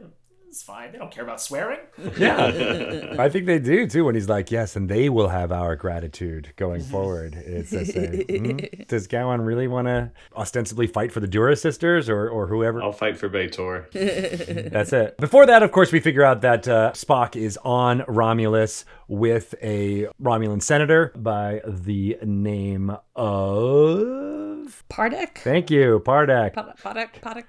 it's 0.48 0.62
fine. 0.62 0.92
They 0.92 0.98
don't 0.98 1.10
care 1.10 1.24
about 1.24 1.40
swearing. 1.40 1.80
Yeah, 2.18 3.14
I 3.18 3.28
think 3.28 3.46
they 3.46 3.58
do 3.58 3.86
too. 3.86 4.04
When 4.04 4.14
he's 4.14 4.28
like, 4.28 4.50
"Yes, 4.50 4.74
and 4.76 4.88
they 4.88 5.08
will 5.08 5.28
have 5.28 5.52
our 5.52 5.76
gratitude 5.76 6.52
going 6.56 6.80
forward." 6.80 7.34
It's 7.34 7.70
just 7.70 7.94
a, 7.96 8.24
hmm, 8.24 8.56
does 8.88 9.06
Gowron 9.06 9.44
really 9.44 9.68
want 9.68 9.86
to 9.86 10.10
ostensibly 10.34 10.86
fight 10.86 11.12
for 11.12 11.20
the 11.20 11.28
Duras 11.28 11.60
sisters 11.60 12.08
or 12.08 12.28
or 12.28 12.46
whoever? 12.46 12.82
I'll 12.82 12.92
fight 12.92 13.16
for 13.18 13.28
B'Etor. 13.28 13.90
That's 14.72 14.92
it. 14.92 15.16
Before 15.18 15.46
that, 15.46 15.62
of 15.62 15.70
course, 15.70 15.92
we 15.92 16.00
figure 16.00 16.24
out 16.24 16.40
that 16.40 16.66
uh, 16.66 16.92
Spock 16.92 17.36
is 17.36 17.58
on 17.64 18.04
Romulus 18.08 18.84
with 19.06 19.54
a 19.62 20.08
Romulan 20.20 20.62
senator 20.62 21.12
by 21.14 21.60
the 21.66 22.18
name 22.24 22.96
of. 23.14 24.84
Pardek. 24.90 25.38
Thank 25.38 25.70
you, 25.70 26.02
Pardek. 26.04 26.54
Pardek. 26.54 27.20
Pardek. 27.20 27.44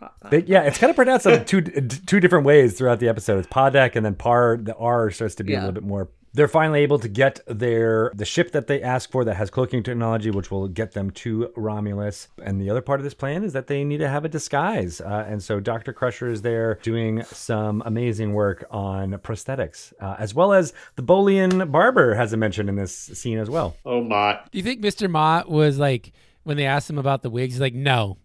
Pardek. 0.00 0.06
Pa- 0.08 0.12
pa- 0.20 0.28
They- 0.30 0.42
yeah, 0.44 0.62
it's 0.62 0.78
kind 0.78 0.90
of 0.90 0.96
pronounced 0.96 1.26
in 1.26 1.44
two 1.46 1.60
two 1.62 2.20
different 2.20 2.44
ways 2.46 2.76
throughout 2.78 3.00
the 3.00 3.08
episode. 3.08 3.38
It's 3.38 3.48
Podek, 3.48 3.96
and 3.96 4.04
then 4.04 4.14
Par. 4.14 4.58
The 4.60 4.74
R 4.76 5.10
starts 5.10 5.34
to 5.36 5.44
be 5.44 5.52
a 5.54 5.56
little 5.60 5.72
bit 5.72 5.84
more. 5.84 6.08
They're 6.36 6.48
finally 6.48 6.80
able 6.80 6.98
to 6.98 7.06
get 7.08 7.38
their 7.46 8.10
the 8.16 8.24
ship 8.24 8.50
that 8.52 8.66
they 8.66 8.82
ask 8.82 9.08
for 9.12 9.24
that 9.24 9.34
has 9.36 9.50
cloaking 9.50 9.84
technology, 9.84 10.32
which 10.32 10.50
will 10.50 10.66
get 10.66 10.90
them 10.90 11.12
to 11.12 11.52
Romulus. 11.54 12.26
And 12.42 12.60
the 12.60 12.70
other 12.70 12.80
part 12.80 12.98
of 12.98 13.04
this 13.04 13.14
plan 13.14 13.44
is 13.44 13.52
that 13.52 13.68
they 13.68 13.84
need 13.84 13.98
to 13.98 14.08
have 14.08 14.24
a 14.24 14.28
disguise, 14.28 15.00
uh, 15.00 15.26
and 15.28 15.40
so 15.40 15.60
Doctor 15.60 15.92
Crusher 15.92 16.28
is 16.28 16.42
there 16.42 16.80
doing 16.82 17.22
some 17.22 17.84
amazing 17.86 18.32
work 18.32 18.64
on 18.72 19.12
prosthetics, 19.12 19.92
uh, 20.00 20.16
as 20.18 20.34
well 20.34 20.52
as 20.52 20.72
the 20.96 21.04
Bolian 21.04 21.70
barber 21.70 22.14
has 22.14 22.32
a 22.32 22.36
mention 22.36 22.68
in 22.68 22.74
this 22.74 22.92
scene 22.92 23.38
as 23.38 23.48
well. 23.48 23.76
Oh, 23.86 24.02
Mott. 24.02 24.50
Do 24.50 24.58
you 24.58 24.64
think 24.64 24.82
Mr. 24.82 25.08
Mott 25.08 25.48
was 25.48 25.78
like 25.78 26.10
when 26.42 26.56
they 26.56 26.66
asked 26.66 26.90
him 26.90 26.98
about 26.98 27.22
the 27.22 27.30
wigs? 27.30 27.54
He's 27.54 27.60
like, 27.60 27.74
no, 27.74 28.18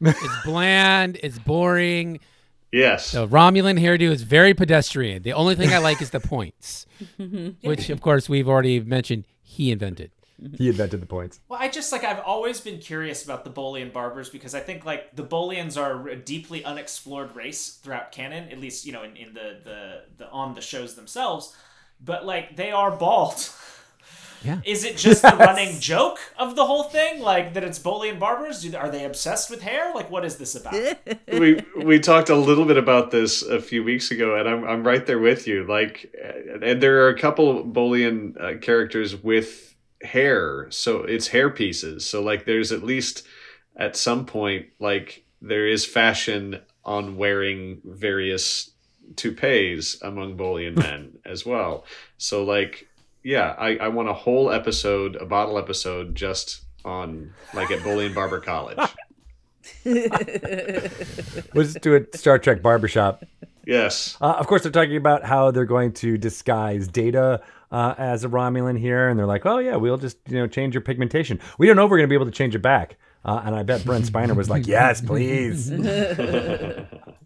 it's 0.00 0.44
bland, 0.44 1.18
it's 1.22 1.38
boring. 1.38 2.20
Yes. 2.72 3.12
The 3.12 3.26
Romulan 3.26 3.80
hairdo 3.80 4.10
is 4.10 4.22
very 4.22 4.54
pedestrian. 4.54 5.22
The 5.22 5.32
only 5.32 5.56
thing 5.56 5.72
I 5.72 5.78
like 5.78 6.00
is 6.00 6.10
the 6.10 6.20
points, 6.20 6.86
which 7.62 7.90
of 7.90 8.00
course 8.00 8.28
we've 8.28 8.48
already 8.48 8.80
mentioned 8.80 9.24
he 9.42 9.70
invented. 9.70 10.12
Mm-hmm. 10.40 10.56
He 10.56 10.68
invented 10.68 11.02
the 11.02 11.06
points. 11.06 11.40
Well, 11.48 11.60
I 11.60 11.68
just 11.68 11.92
like 11.92 12.04
I've 12.04 12.20
always 12.20 12.60
been 12.60 12.78
curious 12.78 13.24
about 13.24 13.44
the 13.44 13.50
Bolian 13.50 13.92
barbers 13.92 14.30
because 14.30 14.54
I 14.54 14.60
think 14.60 14.84
like 14.84 15.14
the 15.14 15.24
Bolians 15.24 15.76
are 15.76 16.08
a 16.08 16.16
deeply 16.16 16.64
unexplored 16.64 17.36
race 17.36 17.78
throughout 17.82 18.12
canon, 18.12 18.48
at 18.50 18.58
least 18.58 18.86
you 18.86 18.92
know 18.92 19.02
in, 19.02 19.16
in 19.16 19.34
the, 19.34 19.58
the 19.64 20.02
the 20.16 20.30
on 20.30 20.54
the 20.54 20.62
shows 20.62 20.94
themselves. 20.94 21.54
But 22.02 22.24
like 22.24 22.56
they 22.56 22.70
are 22.70 22.90
bald. 22.90 23.48
Yeah. 24.42 24.60
Is 24.64 24.84
it 24.84 24.96
just 24.96 25.22
the 25.22 25.36
running 25.38 25.80
joke 25.80 26.18
of 26.38 26.56
the 26.56 26.64
whole 26.64 26.84
thing, 26.84 27.20
like 27.20 27.54
that 27.54 27.64
it's 27.64 27.78
Bolian 27.78 28.18
barbers? 28.18 28.62
Do, 28.62 28.76
are 28.76 28.90
they 28.90 29.04
obsessed 29.04 29.50
with 29.50 29.62
hair? 29.62 29.92
Like, 29.94 30.10
what 30.10 30.24
is 30.24 30.36
this 30.36 30.54
about? 30.54 30.74
we 31.32 31.62
we 31.76 31.98
talked 31.98 32.28
a 32.28 32.36
little 32.36 32.64
bit 32.64 32.76
about 32.76 33.10
this 33.10 33.42
a 33.42 33.60
few 33.60 33.84
weeks 33.84 34.10
ago, 34.10 34.36
and 34.36 34.48
I'm 34.48 34.64
I'm 34.64 34.86
right 34.86 35.04
there 35.06 35.18
with 35.18 35.46
you. 35.46 35.64
Like, 35.64 36.14
uh, 36.22 36.58
and 36.62 36.82
there 36.82 37.04
are 37.04 37.08
a 37.08 37.18
couple 37.18 37.64
Bolian 37.64 38.40
uh, 38.40 38.58
characters 38.58 39.16
with 39.16 39.74
hair, 40.02 40.66
so 40.70 41.02
it's 41.02 41.28
hair 41.28 41.50
pieces. 41.50 42.06
So 42.06 42.22
like, 42.22 42.46
there's 42.46 42.72
at 42.72 42.82
least 42.82 43.26
at 43.76 43.96
some 43.96 44.26
point 44.26 44.66
like 44.78 45.24
there 45.40 45.66
is 45.66 45.86
fashion 45.86 46.60
on 46.84 47.16
wearing 47.16 47.80
various 47.84 48.70
toupees 49.16 49.98
among 50.02 50.36
Bolian 50.36 50.76
men 50.76 51.18
as 51.24 51.44
well. 51.44 51.84
So 52.18 52.44
like, 52.44 52.88
yeah, 53.22 53.54
I 53.58 53.76
I 53.76 53.88
want 53.88 54.08
a 54.08 54.14
whole 54.14 54.50
episode, 54.50 55.16
a 55.16 55.26
bottle 55.26 55.58
episode, 55.58 56.14
just 56.14 56.62
on 56.84 57.32
like 57.54 57.70
at 57.70 57.80
Bolian 57.80 58.14
Barber 58.14 58.40
College. 58.40 58.78
We'll 59.84 61.64
just 61.64 61.80
do 61.80 61.94
a 61.96 62.16
Star 62.16 62.38
Trek 62.38 62.60
barbershop 62.60 63.24
Yes. 63.66 64.16
Uh, 64.20 64.34
of 64.38 64.46
course, 64.46 64.62
they're 64.62 64.72
talking 64.72 64.96
about 64.96 65.24
how 65.24 65.50
they're 65.50 65.64
going 65.64 65.92
to 65.94 66.18
disguise 66.18 66.88
Data 66.88 67.40
uh, 67.70 67.94
as 67.98 68.24
a 68.24 68.28
Romulan 68.28 68.78
here, 68.78 69.08
and 69.08 69.18
they're 69.18 69.26
like, 69.26 69.46
"Oh 69.46 69.58
yeah, 69.58 69.76
we'll 69.76 69.96
just 69.98 70.18
you 70.28 70.38
know 70.38 70.46
change 70.46 70.74
your 70.74 70.80
pigmentation. 70.80 71.38
We 71.56 71.66
don't 71.66 71.76
know 71.76 71.84
if 71.84 71.90
we're 71.90 71.98
going 71.98 72.08
to 72.08 72.12
be 72.12 72.16
able 72.16 72.26
to 72.26 72.32
change 72.32 72.54
it 72.54 72.62
back." 72.62 72.96
Uh, 73.22 73.42
and 73.44 73.54
I 73.54 73.62
bet 73.64 73.84
Brent 73.84 74.06
Spiner 74.06 74.34
was 74.34 74.48
like, 74.48 74.66
"Yes, 74.66 75.00
please. 75.02 75.70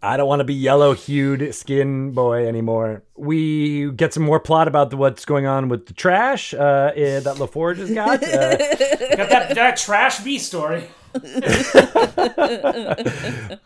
I 0.02 0.16
don't 0.16 0.26
want 0.28 0.40
to 0.40 0.44
be 0.44 0.54
yellow-hued 0.54 1.54
skin 1.54 2.10
boy 2.12 2.48
anymore." 2.48 3.04
We 3.16 3.92
get 3.92 4.12
some 4.12 4.24
more 4.24 4.40
plot 4.40 4.66
about 4.66 4.90
the, 4.90 4.96
what's 4.96 5.24
going 5.24 5.46
on 5.46 5.68
with 5.68 5.86
the 5.86 5.94
trash 5.94 6.52
uh, 6.52 6.90
eh, 6.96 7.20
that 7.20 7.36
LaForge 7.36 7.76
has 7.76 7.92
got. 7.92 8.24
Uh, 8.24 8.56
Got 9.16 9.28
that 9.28 9.54
that 9.54 9.76
trash 9.76 10.18
B 10.20 10.38
story. 10.38 10.88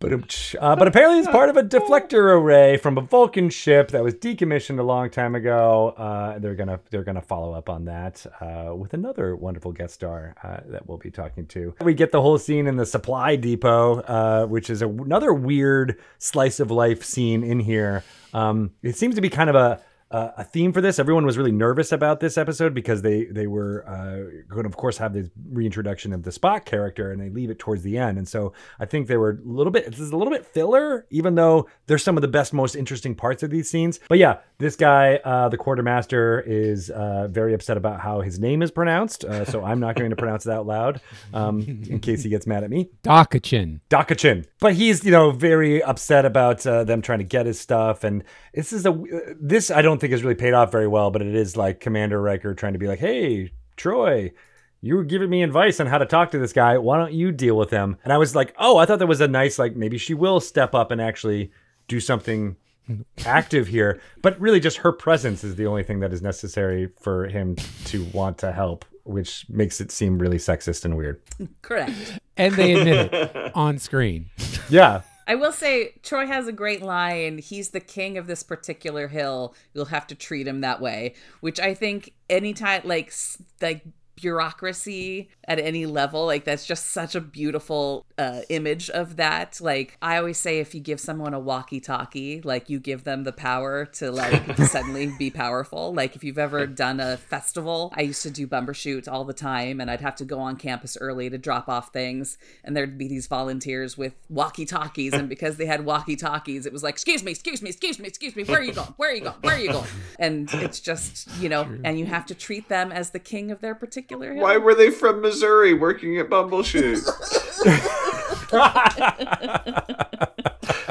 But, 0.00 0.12
uh, 0.60 0.76
but 0.76 0.86
apparently 0.86 1.18
it's 1.18 1.28
part 1.28 1.48
of 1.48 1.56
a 1.56 1.62
deflector 1.62 2.36
array 2.36 2.76
from 2.76 2.96
a 2.98 3.00
Vulcan 3.00 3.50
ship 3.50 3.90
that 3.90 4.04
was 4.04 4.14
decommissioned 4.14 4.78
a 4.78 4.82
long 4.84 5.10
time 5.10 5.34
ago. 5.34 5.88
Uh, 5.96 6.38
they're 6.38 6.54
gonna 6.54 6.78
they're 6.90 7.02
gonna 7.02 7.20
follow 7.20 7.52
up 7.52 7.68
on 7.68 7.86
that 7.86 8.24
uh, 8.40 8.74
with 8.76 8.94
another 8.94 9.34
wonderful 9.34 9.72
guest 9.72 9.94
star 9.94 10.36
uh, 10.44 10.58
that 10.68 10.88
we'll 10.88 10.98
be 10.98 11.10
talking 11.10 11.46
to. 11.46 11.74
We 11.82 11.94
get 11.94 12.12
the 12.12 12.22
whole 12.22 12.38
scene 12.38 12.68
in 12.68 12.76
the 12.76 12.86
supply 12.86 13.34
depot, 13.34 14.00
uh, 14.02 14.46
which 14.46 14.70
is 14.70 14.82
a, 14.82 14.88
another 14.88 15.32
weird 15.32 15.98
slice 16.18 16.60
of 16.60 16.70
life 16.70 17.02
scene 17.02 17.42
in 17.42 17.58
here. 17.58 18.04
Um, 18.32 18.70
it 18.82 18.96
seems 18.96 19.16
to 19.16 19.20
be 19.20 19.30
kind 19.30 19.50
of 19.50 19.56
a 19.56 19.82
uh, 20.10 20.30
a 20.38 20.44
theme 20.44 20.72
for 20.72 20.80
this. 20.80 20.98
Everyone 20.98 21.26
was 21.26 21.36
really 21.36 21.52
nervous 21.52 21.92
about 21.92 22.20
this 22.20 22.38
episode 22.38 22.74
because 22.74 23.02
they 23.02 23.24
they 23.24 23.46
were 23.46 23.86
uh, 23.86 24.44
going 24.48 24.62
to, 24.62 24.68
of 24.68 24.76
course, 24.76 24.98
have 24.98 25.12
this 25.12 25.28
reintroduction 25.52 26.12
of 26.12 26.22
the 26.22 26.30
Spock 26.30 26.64
character, 26.64 27.12
and 27.12 27.20
they 27.20 27.28
leave 27.28 27.50
it 27.50 27.58
towards 27.58 27.82
the 27.82 27.98
end. 27.98 28.18
And 28.18 28.26
so 28.26 28.52
I 28.80 28.86
think 28.86 29.06
they 29.06 29.16
were 29.16 29.30
a 29.30 29.48
little 29.48 29.70
bit. 29.70 29.86
This 29.86 30.00
is 30.00 30.10
a 30.10 30.16
little 30.16 30.32
bit 30.32 30.46
filler, 30.46 31.06
even 31.10 31.34
though 31.34 31.68
there's 31.86 32.02
some 32.02 32.16
of 32.16 32.22
the 32.22 32.28
best, 32.28 32.52
most 32.52 32.74
interesting 32.74 33.14
parts 33.14 33.42
of 33.42 33.50
these 33.50 33.68
scenes. 33.68 34.00
But 34.08 34.18
yeah, 34.18 34.38
this 34.58 34.76
guy, 34.76 35.16
uh, 35.24 35.48
the 35.50 35.58
quartermaster, 35.58 36.40
is 36.46 36.90
uh, 36.90 37.28
very 37.28 37.52
upset 37.54 37.76
about 37.76 38.00
how 38.00 38.20
his 38.22 38.38
name 38.38 38.62
is 38.62 38.70
pronounced. 38.70 39.24
Uh, 39.24 39.44
so 39.44 39.62
I'm 39.64 39.80
not 39.80 39.96
going 39.96 40.10
to 40.10 40.16
pronounce 40.16 40.46
it 40.46 40.52
out 40.52 40.66
loud 40.66 41.00
um, 41.34 41.60
in 41.60 42.00
case 42.00 42.22
he 42.22 42.30
gets 42.30 42.46
mad 42.46 42.64
at 42.64 42.70
me. 42.70 42.88
Dokachin. 43.04 43.80
Dokachin. 43.90 44.46
But 44.58 44.74
he's, 44.74 45.04
you 45.04 45.10
know, 45.10 45.30
very 45.30 45.82
upset 45.82 46.24
about 46.24 46.66
uh, 46.66 46.84
them 46.84 47.02
trying 47.02 47.18
to 47.18 47.24
get 47.24 47.46
his 47.46 47.60
stuff. 47.60 48.04
And 48.04 48.24
this 48.54 48.72
is 48.72 48.86
a, 48.86 48.98
this 49.40 49.70
I 49.70 49.82
don't 49.82 49.97
think 49.98 50.12
has 50.12 50.22
really 50.22 50.34
paid 50.34 50.54
off 50.54 50.72
very 50.72 50.88
well, 50.88 51.10
but 51.10 51.22
it 51.22 51.34
is 51.34 51.56
like 51.56 51.80
Commander 51.80 52.20
Riker 52.20 52.54
trying 52.54 52.74
to 52.74 52.78
be 52.78 52.86
like, 52.86 52.98
hey, 52.98 53.52
Troi, 53.76 54.32
you 54.80 54.96
were 54.96 55.04
giving 55.04 55.30
me 55.30 55.42
advice 55.42 55.80
on 55.80 55.86
how 55.86 55.98
to 55.98 56.06
talk 56.06 56.30
to 56.30 56.38
this 56.38 56.52
guy. 56.52 56.78
Why 56.78 56.98
don't 56.98 57.12
you 57.12 57.32
deal 57.32 57.56
with 57.56 57.70
him? 57.70 57.96
And 58.04 58.12
I 58.12 58.18
was 58.18 58.34
like, 58.34 58.54
oh, 58.58 58.76
I 58.76 58.86
thought 58.86 59.00
that 59.00 59.06
was 59.06 59.20
a 59.20 59.28
nice, 59.28 59.58
like, 59.58 59.74
maybe 59.76 59.98
she 59.98 60.14
will 60.14 60.40
step 60.40 60.74
up 60.74 60.90
and 60.90 61.00
actually 61.00 61.50
do 61.88 62.00
something 62.00 62.56
active 63.26 63.68
here. 63.68 64.00
But 64.22 64.40
really, 64.40 64.60
just 64.60 64.78
her 64.78 64.92
presence 64.92 65.44
is 65.44 65.56
the 65.56 65.66
only 65.66 65.82
thing 65.82 66.00
that 66.00 66.12
is 66.12 66.22
necessary 66.22 66.90
for 67.00 67.26
him 67.26 67.56
to 67.86 68.04
want 68.12 68.38
to 68.38 68.52
help, 68.52 68.84
which 69.04 69.46
makes 69.48 69.80
it 69.80 69.90
seem 69.90 70.18
really 70.18 70.38
sexist 70.38 70.84
and 70.84 70.96
weird. 70.96 71.20
Correct. 71.62 72.18
And 72.36 72.54
they 72.54 72.74
admit 72.74 73.12
it 73.12 73.52
on 73.54 73.78
screen. 73.78 74.30
Yeah. 74.68 75.02
I 75.28 75.34
will 75.34 75.52
say 75.52 75.92
Troi 76.02 76.26
has 76.26 76.48
a 76.48 76.52
great 76.52 76.80
line. 76.80 77.36
He's 77.36 77.68
the 77.70 77.80
king 77.80 78.16
of 78.16 78.26
this 78.26 78.42
particular 78.42 79.08
hill. 79.08 79.54
You'll 79.74 79.84
have 79.86 80.06
to 80.06 80.14
treat 80.14 80.48
him 80.48 80.62
that 80.62 80.80
way, 80.80 81.14
which 81.40 81.60
I 81.60 81.74
think 81.74 82.14
anytime 82.30 82.80
like 82.84 83.12
like 83.60 83.84
bureaucracy 84.20 85.30
at 85.44 85.58
any 85.58 85.86
level. 85.86 86.26
Like 86.26 86.44
that's 86.44 86.66
just 86.66 86.88
such 86.88 87.14
a 87.14 87.20
beautiful 87.20 88.06
uh, 88.18 88.40
image 88.48 88.90
of 88.90 89.16
that. 89.16 89.60
Like 89.60 89.96
I 90.02 90.18
always 90.18 90.38
say, 90.38 90.58
if 90.58 90.74
you 90.74 90.80
give 90.80 91.00
someone 91.00 91.34
a 91.34 91.40
walkie-talkie, 91.40 92.42
like 92.42 92.68
you 92.68 92.80
give 92.80 93.04
them 93.04 93.24
the 93.24 93.32
power 93.32 93.84
to 93.86 94.10
like 94.10 94.56
suddenly 94.66 95.12
be 95.18 95.30
powerful. 95.30 95.94
Like 95.94 96.16
if 96.16 96.24
you've 96.24 96.38
ever 96.38 96.66
done 96.66 97.00
a 97.00 97.16
festival, 97.16 97.92
I 97.96 98.02
used 98.02 98.22
to 98.22 98.30
do 98.30 98.46
Bumbershoot 98.46 99.10
all 99.10 99.24
the 99.24 99.32
time, 99.32 99.80
and 99.80 99.90
I'd 99.90 100.00
have 100.00 100.16
to 100.16 100.24
go 100.24 100.40
on 100.40 100.56
campus 100.56 100.96
early 101.00 101.30
to 101.30 101.38
drop 101.38 101.68
off 101.68 101.92
things, 101.92 102.38
and 102.64 102.76
there'd 102.76 102.98
be 102.98 103.08
these 103.08 103.26
volunteers 103.26 103.96
with 103.96 104.14
walkie-talkies, 104.28 105.12
and 105.12 105.28
because 105.28 105.56
they 105.56 105.66
had 105.66 105.84
walkie-talkies, 105.84 106.66
it 106.66 106.72
was 106.72 106.82
like, 106.82 106.94
excuse 106.94 107.22
me, 107.22 107.30
excuse 107.30 107.62
me, 107.62 107.70
excuse 107.70 107.98
me, 107.98 108.08
excuse 108.08 108.34
me, 108.36 108.44
where 108.44 108.58
are 108.58 108.64
you 108.64 108.72
going? 108.72 108.94
Where 108.96 109.10
are 109.10 109.14
you 109.14 109.22
going? 109.22 109.36
Where 109.40 109.54
are 109.54 109.60
you 109.60 109.72
going? 109.72 109.86
And 110.20 110.52
it's 110.54 110.80
just 110.80 111.28
you 111.38 111.48
know, 111.48 111.68
and 111.84 111.98
you 111.98 112.06
have 112.06 112.26
to 112.26 112.34
treat 112.34 112.68
them 112.68 112.90
as 112.90 113.10
the 113.10 113.18
king 113.18 113.50
of 113.50 113.60
their 113.60 113.74
particular 113.74 114.07
hill. 114.08 114.36
Why 114.36 114.56
were 114.56 114.74
they 114.74 114.90
from 114.90 115.20
Missouri 115.20 115.74
working 115.74 116.18
at 116.18 116.28
Bumbleshoot? 116.28 117.06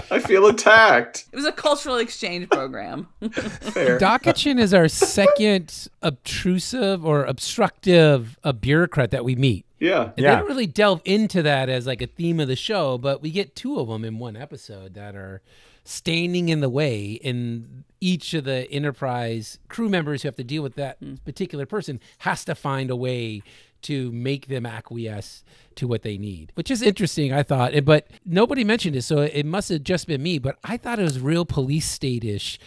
I 0.10 0.20
feel 0.20 0.48
attacked. 0.48 1.26
It 1.32 1.36
was 1.36 1.46
a 1.46 1.52
cultural 1.52 1.98
exchange 1.98 2.50
program. 2.50 3.08
Fair. 3.22 4.00
Dokachin 4.00 4.60
is 4.60 4.74
our 4.74 4.88
second 4.88 5.90
obtrusive 6.02 7.06
or 7.06 7.26
obstructive 7.26 8.38
a 8.44 8.54
bureaucrat 8.54 9.12
that 9.12 9.24
we 9.24 9.36
meet. 9.36 9.67
Yeah. 9.80 10.04
And 10.04 10.14
Yeah. 10.18 10.36
they 10.36 10.40
don't 10.40 10.48
really 10.50 10.68
delve 10.68 11.02
into 11.06 11.42
that 11.44 11.70
as 11.70 11.86
like 11.88 12.02
a 12.02 12.08
theme 12.08 12.40
of 12.40 12.48
the 12.48 12.56
show, 12.56 12.98
but 12.98 13.22
we 13.22 13.32
get 13.32 13.56
two 13.56 13.80
of 13.80 13.88
them 13.88 14.04
in 14.04 14.18
one 14.20 14.36
episode 14.36 14.94
that 14.96 15.16
are 15.16 15.42
standing 15.84 16.50
in 16.50 16.60
the 16.60 16.70
way 16.70 17.20
and 17.24 17.84
each 18.02 18.34
of 18.34 18.44
the 18.44 18.70
enterprise 18.72 19.58
crew 19.70 19.88
members 19.88 20.22
who 20.22 20.28
have 20.28 20.36
to 20.36 20.44
deal 20.44 20.62
with 20.62 20.76
that 20.76 20.98
particular 21.24 21.66
person 21.66 22.00
has 22.20 22.44
to 22.44 22.54
find 22.54 22.90
a 22.90 22.96
way 22.96 23.42
to 23.84 24.12
make 24.12 24.48
them 24.48 24.66
acquiesce 24.66 25.46
to 25.76 25.88
what 25.88 26.02
they 26.02 26.18
need 26.18 26.52
which 26.56 26.70
is 26.70 26.82
interesting 26.82 27.32
i 27.32 27.42
thought 27.42 27.72
but 27.86 28.06
nobody 28.26 28.66
mentioned 28.66 28.98
it 28.98 29.02
so 29.04 29.20
it 29.22 29.46
must 29.46 29.70
have 29.70 29.82
just 29.82 30.08
been 30.08 30.22
me 30.22 30.38
but 30.38 30.58
i 30.66 30.76
thought 30.76 31.00
it 31.00 31.04
was 31.04 31.22
real 31.22 31.46
police 31.46 31.88
state-ish 31.90 32.60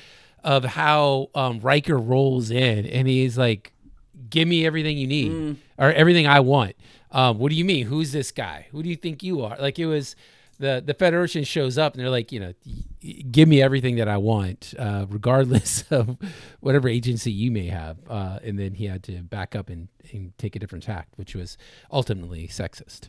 of 0.42 0.64
how 0.64 1.28
um, 1.34 1.60
Riker 1.60 1.98
rolls 1.98 2.50
in 2.50 2.86
and 2.86 3.06
he's 3.06 3.36
like 3.36 3.74
give 4.30 4.48
me 4.48 4.64
everything 4.64 4.96
you 4.96 5.06
need 5.06 5.56
or 5.80 5.92
everything 5.92 6.26
I 6.28 6.40
want. 6.40 6.76
Um, 7.10 7.38
what 7.38 7.50
do 7.50 7.56
you 7.56 7.64
mean? 7.64 7.86
Who's 7.86 8.12
this 8.12 8.30
guy? 8.30 8.66
Who 8.70 8.82
do 8.82 8.88
you 8.88 8.96
think 8.96 9.22
you 9.24 9.42
are? 9.42 9.56
Like 9.58 9.78
it 9.80 9.86
was 9.86 10.14
the 10.60 10.82
the 10.84 10.94
Federation 10.94 11.42
shows 11.42 11.78
up 11.78 11.94
and 11.94 12.02
they're 12.02 12.10
like, 12.10 12.30
you 12.30 12.38
know, 12.38 12.52
give 13.30 13.48
me 13.48 13.60
everything 13.62 13.96
that 13.96 14.06
I 14.06 14.18
want, 14.18 14.74
uh, 14.78 15.06
regardless 15.08 15.82
of 15.90 16.16
whatever 16.60 16.88
agency 16.88 17.32
you 17.32 17.50
may 17.50 17.66
have. 17.66 17.96
Uh, 18.08 18.38
and 18.44 18.58
then 18.58 18.74
he 18.74 18.84
had 18.84 19.02
to 19.04 19.22
back 19.22 19.56
up 19.56 19.68
and, 19.68 19.88
and 20.12 20.36
take 20.38 20.54
a 20.54 20.58
different 20.58 20.84
tack, 20.84 21.08
which 21.16 21.34
was 21.34 21.58
ultimately 21.90 22.46
sexist. 22.46 23.08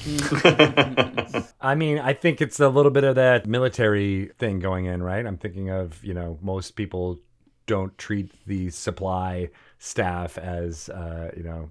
I 1.60 1.74
mean, 1.74 1.98
I 1.98 2.12
think 2.12 2.40
it's 2.40 2.60
a 2.60 2.68
little 2.68 2.90
bit 2.90 3.04
of 3.04 3.14
that 3.14 3.46
military 3.46 4.30
thing 4.38 4.58
going 4.60 4.84
in, 4.84 5.02
right? 5.02 5.24
I'm 5.24 5.38
thinking 5.38 5.70
of, 5.70 6.04
you 6.04 6.14
know, 6.14 6.38
most 6.42 6.72
people 6.72 7.18
don't 7.66 7.96
treat 7.98 8.30
the 8.46 8.70
supply 8.70 9.50
staff 9.78 10.38
as, 10.38 10.88
uh, 10.88 11.30
you 11.36 11.42
know, 11.42 11.70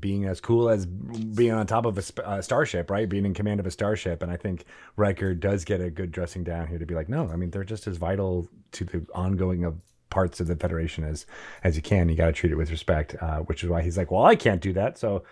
being 0.00 0.24
as 0.24 0.40
cool 0.40 0.68
as 0.68 0.86
being 0.86 1.52
on 1.52 1.66
top 1.66 1.86
of 1.86 1.98
a 1.98 2.02
sp- 2.02 2.24
uh, 2.24 2.42
starship, 2.42 2.90
right? 2.90 3.08
Being 3.08 3.26
in 3.26 3.34
command 3.34 3.60
of 3.60 3.66
a 3.66 3.70
starship. 3.70 4.22
And 4.22 4.30
I 4.30 4.36
think 4.36 4.64
Riker 4.96 5.34
does 5.34 5.64
get 5.64 5.80
a 5.80 5.90
good 5.90 6.12
dressing 6.12 6.44
down 6.44 6.66
here 6.66 6.78
to 6.78 6.86
be 6.86 6.94
like, 6.94 7.08
no, 7.08 7.28
I 7.28 7.36
mean, 7.36 7.50
they're 7.50 7.64
just 7.64 7.86
as 7.86 7.96
vital 7.96 8.48
to 8.72 8.84
the 8.84 9.06
ongoing 9.14 9.64
of 9.64 9.80
parts 10.10 10.40
of 10.40 10.46
the 10.46 10.56
Federation 10.56 11.04
as 11.04 11.26
as 11.64 11.76
you 11.76 11.82
can. 11.82 12.08
You 12.08 12.16
got 12.16 12.26
to 12.26 12.32
treat 12.32 12.52
it 12.52 12.56
with 12.56 12.70
respect, 12.70 13.16
uh, 13.20 13.40
which 13.40 13.62
is 13.62 13.70
why 13.70 13.82
he's 13.82 13.98
like, 13.98 14.10
well, 14.10 14.24
I 14.24 14.36
can't 14.36 14.60
do 14.60 14.72
that, 14.74 14.98
so 14.98 15.24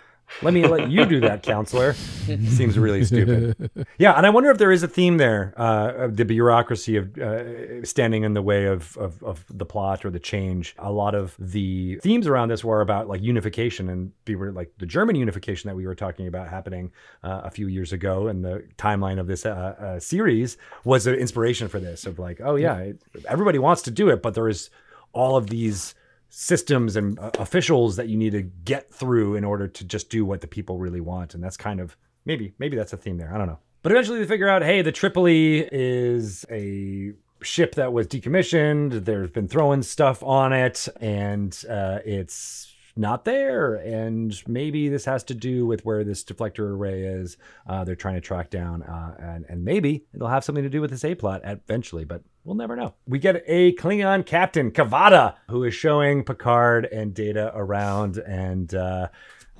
let 0.42 0.54
me 0.54 0.66
let 0.66 0.90
you 0.90 1.04
do 1.04 1.20
that, 1.20 1.42
counselor. 1.42 1.92
Seems 2.24 2.78
really 2.78 3.04
stupid. 3.04 3.70
Yeah, 3.98 4.14
and 4.14 4.26
I 4.26 4.30
wonder 4.30 4.50
if 4.50 4.58
there 4.58 4.72
is 4.72 4.82
a 4.82 4.88
theme 4.88 5.18
there, 5.18 5.54
uh, 5.56 5.92
of 5.96 6.16
the 6.16 6.24
bureaucracy 6.24 6.96
of 6.96 7.16
uh, 7.16 7.84
standing 7.84 8.24
in 8.24 8.34
the 8.34 8.42
way 8.42 8.66
of, 8.66 8.96
of 8.96 9.22
of 9.22 9.44
the 9.48 9.64
plot 9.64 10.04
or 10.04 10.10
the 10.10 10.18
change. 10.18 10.74
A 10.78 10.90
lot 10.90 11.14
of 11.14 11.36
the 11.38 12.00
themes 12.02 12.26
around 12.26 12.48
this 12.48 12.64
were 12.64 12.80
about 12.80 13.08
like 13.08 13.22
unification 13.22 13.88
and 13.88 14.12
we 14.26 14.34
were 14.34 14.52
like 14.52 14.72
the 14.78 14.86
German 14.86 15.16
unification 15.16 15.68
that 15.68 15.76
we 15.76 15.86
were 15.86 15.94
talking 15.94 16.26
about 16.26 16.48
happening 16.48 16.92
uh, 17.22 17.42
a 17.44 17.50
few 17.50 17.68
years 17.68 17.92
ago, 17.92 18.26
and 18.26 18.44
the 18.44 18.64
timeline 18.76 19.20
of 19.20 19.26
this 19.26 19.46
uh, 19.46 19.50
uh, 19.50 20.00
series 20.00 20.56
was 20.84 21.06
an 21.06 21.14
inspiration 21.14 21.68
for 21.68 21.78
this. 21.78 22.04
Of 22.06 22.18
like, 22.18 22.40
oh 22.42 22.56
yeah, 22.56 22.76
it, 22.78 23.02
everybody 23.28 23.58
wants 23.58 23.82
to 23.82 23.90
do 23.90 24.08
it, 24.08 24.22
but 24.22 24.34
there 24.34 24.48
is 24.48 24.70
all 25.12 25.36
of 25.36 25.48
these 25.48 25.94
systems 26.36 26.96
and 26.96 27.16
uh, 27.20 27.30
officials 27.38 27.94
that 27.94 28.08
you 28.08 28.16
need 28.16 28.32
to 28.32 28.42
get 28.42 28.90
through 28.90 29.36
in 29.36 29.44
order 29.44 29.68
to 29.68 29.84
just 29.84 30.10
do 30.10 30.24
what 30.24 30.40
the 30.40 30.48
people 30.48 30.78
really 30.78 31.00
want 31.00 31.32
and 31.32 31.42
that's 31.44 31.56
kind 31.56 31.78
of 31.78 31.96
maybe 32.24 32.52
maybe 32.58 32.76
that's 32.76 32.92
a 32.92 32.96
theme 32.96 33.16
there 33.16 33.32
i 33.32 33.38
don't 33.38 33.46
know. 33.46 33.58
But 33.82 33.92
eventually 33.92 34.18
they 34.18 34.26
figure 34.26 34.48
out 34.48 34.62
hey 34.62 34.82
the 34.82 34.90
tripoli 34.90 35.68
is 35.70 36.44
a 36.50 37.12
ship 37.40 37.76
that 37.76 37.92
was 37.92 38.08
decommissioned 38.08 39.04
there's 39.04 39.30
been 39.30 39.46
throwing 39.46 39.82
stuff 39.82 40.24
on 40.24 40.52
it 40.52 40.88
and 41.00 41.56
uh, 41.70 42.00
it's 42.04 42.73
not 42.96 43.24
there 43.24 43.74
and 43.74 44.40
maybe 44.46 44.88
this 44.88 45.04
has 45.04 45.24
to 45.24 45.34
do 45.34 45.66
with 45.66 45.84
where 45.84 46.04
this 46.04 46.22
deflector 46.24 46.60
array 46.60 47.02
is. 47.02 47.36
Uh, 47.66 47.84
they're 47.84 47.96
trying 47.96 48.14
to 48.14 48.20
track 48.20 48.50
down 48.50 48.82
uh, 48.82 49.16
and, 49.18 49.44
and 49.48 49.64
maybe 49.64 50.04
it'll 50.14 50.28
have 50.28 50.44
something 50.44 50.64
to 50.64 50.70
do 50.70 50.80
with 50.80 50.90
this 50.90 51.04
a 51.04 51.14
plot 51.14 51.40
eventually 51.44 52.04
but 52.04 52.22
we'll 52.44 52.54
never 52.54 52.76
know. 52.76 52.94
We 53.06 53.18
get 53.18 53.42
a 53.46 53.74
klingon 53.74 54.24
captain 54.26 54.70
K'Vada 54.70 55.34
who 55.48 55.64
is 55.64 55.74
showing 55.74 56.24
picard 56.24 56.86
and 56.86 57.12
data 57.14 57.52
around 57.54 58.18
and 58.18 58.72
uh, 58.74 59.08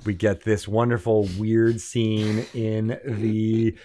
we 0.05 0.13
get 0.13 0.43
this 0.43 0.67
wonderful 0.67 1.27
weird 1.37 1.81
scene 1.81 2.45
in 2.53 2.99
the 3.05 3.75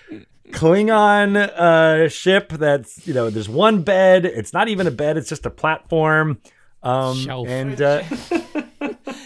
Klingon 0.50 1.36
uh, 1.36 2.08
ship 2.08 2.50
that's 2.50 3.06
you 3.06 3.14
know 3.14 3.30
there's 3.30 3.48
one 3.48 3.82
bed. 3.82 4.24
It's 4.24 4.52
not 4.52 4.68
even 4.68 4.86
a 4.86 4.90
bed. 4.90 5.16
It's 5.16 5.28
just 5.28 5.46
a 5.46 5.50
platform. 5.50 6.40
Um, 6.82 7.16
Shelf. 7.16 7.46
and 7.48 7.80
uh, 7.80 8.02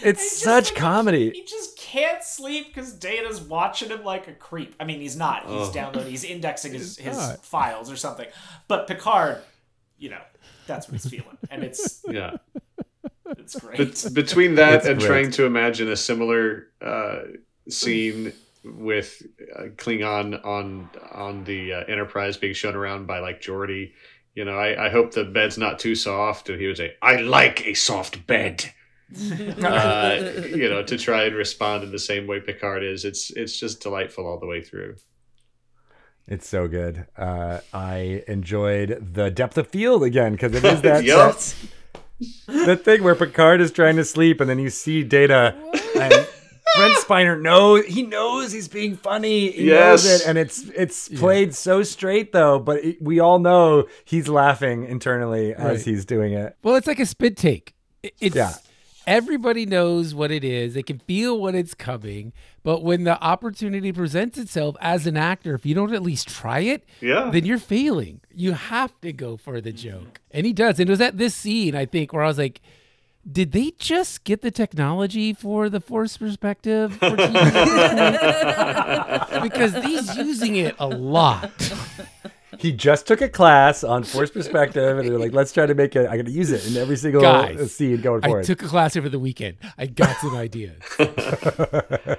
it's 0.05 0.21
just 0.21 0.39
such 0.43 0.71
like- 0.71 0.79
comedy 0.79 1.31
He 1.31 1.43
just 1.43 1.77
can't 1.77 2.23
sleep 2.23 2.67
because 2.67 2.93
Data's 2.93 3.39
watching 3.41 3.89
him 3.89 4.03
like 4.03 4.27
a 4.27 4.33
creep. 4.33 4.75
I 4.79 4.83
mean, 4.85 4.99
he's 5.01 5.15
not. 5.15 5.47
He's 5.47 5.69
downloading. 5.69 6.09
He's 6.11 6.23
indexing 6.23 6.73
his, 6.73 6.97
his 6.97 7.17
files 7.41 7.91
or 7.91 7.95
something. 7.95 8.27
But 8.67 8.87
Picard, 8.87 9.37
you 9.97 10.09
know, 10.09 10.21
that's 10.67 10.87
what 10.87 10.93
he's 11.01 11.09
feeling, 11.09 11.37
and 11.49 11.63
it's 11.63 12.03
Yeah. 12.09 12.37
it's 13.37 13.59
great. 13.59 13.77
Bet- 13.77 14.13
between 14.13 14.55
that 14.55 14.73
It's 14.79 14.85
and 14.87 14.99
great. 14.99 15.07
trying 15.07 15.31
to 15.31 15.45
imagine 15.45 15.89
a 15.89 15.95
similar 15.95 16.67
uh, 16.81 17.19
scene 17.69 18.33
with 18.63 19.21
uh, 19.55 19.63
Klingon 19.75 20.43
on 20.45 20.89
on 21.11 21.43
the 21.43 21.73
uh, 21.73 21.83
Enterprise 21.87 22.35
being 22.37 22.53
shown 22.53 22.75
around 22.75 23.05
by 23.05 23.19
like 23.19 23.41
Geordi, 23.41 23.91
you 24.33 24.43
know, 24.43 24.57
I, 24.57 24.87
I 24.87 24.89
hope 24.89 25.11
the 25.13 25.23
bed's 25.23 25.57
not 25.57 25.77
too 25.79 25.95
soft. 25.95 26.49
And 26.49 26.59
he 26.59 26.67
would 26.67 26.77
say, 26.77 26.95
"I 27.01 27.17
like 27.17 27.65
a 27.67 27.73
soft 27.73 28.25
bed." 28.27 28.65
Uh, 29.13 30.31
you 30.55 30.69
know, 30.69 30.83
to 30.83 30.97
try 30.97 31.23
and 31.23 31.35
respond 31.35 31.83
in 31.83 31.91
the 31.91 31.99
same 31.99 32.27
way 32.27 32.39
Picard 32.39 32.83
is. 32.83 33.05
It's 33.05 33.29
it's 33.31 33.59
just 33.59 33.81
delightful 33.81 34.25
all 34.25 34.39
the 34.39 34.47
way 34.47 34.61
through. 34.61 34.95
it's 36.27 36.47
so 36.47 36.67
good 36.67 37.05
uh, 37.17 37.59
I 37.71 38.23
enjoyed 38.27 39.13
the 39.13 39.29
depth 39.29 39.57
of 39.59 39.67
field 39.67 40.03
again 40.03 40.31
because 40.33 40.55
it 40.55 40.63
is 40.65 40.81
that 40.89 41.03
Yup. 41.03 41.35
that- 41.37 41.55
the 42.47 42.77
thing 42.77 43.03
where 43.03 43.13
Picard 43.13 43.59
is 43.59 43.71
trying 43.73 43.97
to 43.97 44.05
sleep 44.05 44.39
and 44.39 44.49
then 44.49 44.57
you 44.57 44.69
see 44.69 45.03
Data 45.03 45.53
and 45.99 46.13
Brent 46.77 46.95
Spiner 46.97 47.39
knows 47.41 47.85
he 47.85 48.03
knows 48.03 48.51
he's 48.53 48.67
being 48.69 48.95
funny. 48.97 49.51
He 49.51 49.67
knows 49.67 50.05
Yes. 50.05 50.21
it, 50.21 50.27
and 50.27 50.37
it's 50.37 50.63
it's 50.69 51.09
played 51.09 51.53
so 51.53 51.83
straight 51.83 52.31
though. 52.31 52.57
But 52.59 52.83
it, 52.83 53.01
we 53.01 53.19
all 53.19 53.39
know 53.39 53.85
he's 54.05 54.27
laughing 54.29 54.85
internally 54.85 55.53
as 55.53 55.83
he's 55.85 56.05
doing 56.05 56.33
it. 56.33 56.55
Well, 56.63 56.75
it's 56.75 56.87
like 56.87 56.99
a 56.99 57.05
spit 57.05 57.35
take. 57.37 57.73
It- 58.01 58.13
It's 58.21 58.35
Yeah. 58.35 58.53
Everybody 59.07 59.65
knows 59.65 60.13
what 60.13 60.31
it 60.31 60.43
is. 60.43 60.73
They 60.73 60.83
can 60.83 60.99
feel 60.99 61.39
when 61.39 61.55
it's 61.55 61.73
coming, 61.73 62.33
but 62.63 62.83
when 62.83 63.03
the 63.03 63.21
opportunity 63.21 63.91
presents 63.91 64.37
itself 64.37 64.75
as 64.81 65.07
an 65.07 65.17
actor, 65.17 65.55
if 65.55 65.65
you 65.65 65.75
don't 65.75 65.93
at 65.93 66.03
least 66.03 66.27
try 66.27 66.59
it, 66.59 66.83
Yeah. 67.01 67.29
then 67.31 67.45
you're 67.45 67.57
failing. 67.57 68.21
You 68.33 68.53
have 68.53 68.99
to 69.01 69.13
go 69.13 69.37
for 69.37 69.61
the 69.61 69.71
mm-hmm. 69.71 69.89
joke. 69.89 70.21
And 70.31 70.45
he 70.45 70.53
does. 70.53 70.79
And 70.79 70.89
it 70.89 70.91
was 70.91 71.01
at 71.01 71.17
this 71.17 71.35
scene, 71.35 71.75
I 71.75 71.85
think, 71.85 72.13
where 72.13 72.23
I 72.23 72.27
was 72.27 72.37
like, 72.37 72.61
did 73.29 73.53
they 73.53 73.71
just 73.79 74.23
get 74.23 74.41
the 74.41 74.51
technology 74.51 75.33
for 75.33 75.69
the 75.69 75.79
force 75.79 76.17
perspective? 76.17 76.97
For 76.97 77.09
because 79.41 79.73
he's 79.83 80.15
using 80.15 80.57
it 80.57 80.75
a 80.77 80.87
lot. 80.87 81.51
He 82.59 82.71
just 82.71 83.07
took 83.07 83.21
a 83.21 83.29
class 83.29 83.83
on 83.83 84.03
force 84.03 84.31
perspective, 84.31 84.97
and 84.97 85.07
they're 85.07 85.19
like, 85.19 85.33
"Let's 85.33 85.51
try 85.53 85.65
to 85.65 85.75
make 85.75 85.95
it. 85.95 86.07
I 86.07 86.17
got 86.17 86.25
to 86.25 86.31
use 86.31 86.51
it 86.51 86.65
in 86.67 86.77
every 86.77 86.97
single 86.97 87.21
Guys, 87.21 87.73
scene 87.73 88.01
going 88.01 88.21
forward." 88.21 88.23
I 88.23 88.27
forward." 88.27 88.45
took 88.45 88.63
a 88.63 88.67
class 88.67 88.95
over 88.95 89.09
the 89.09 89.19
weekend. 89.19 89.57
I 89.77 89.87
got 89.87 90.17
some 90.17 90.35
ideas. 90.35 90.81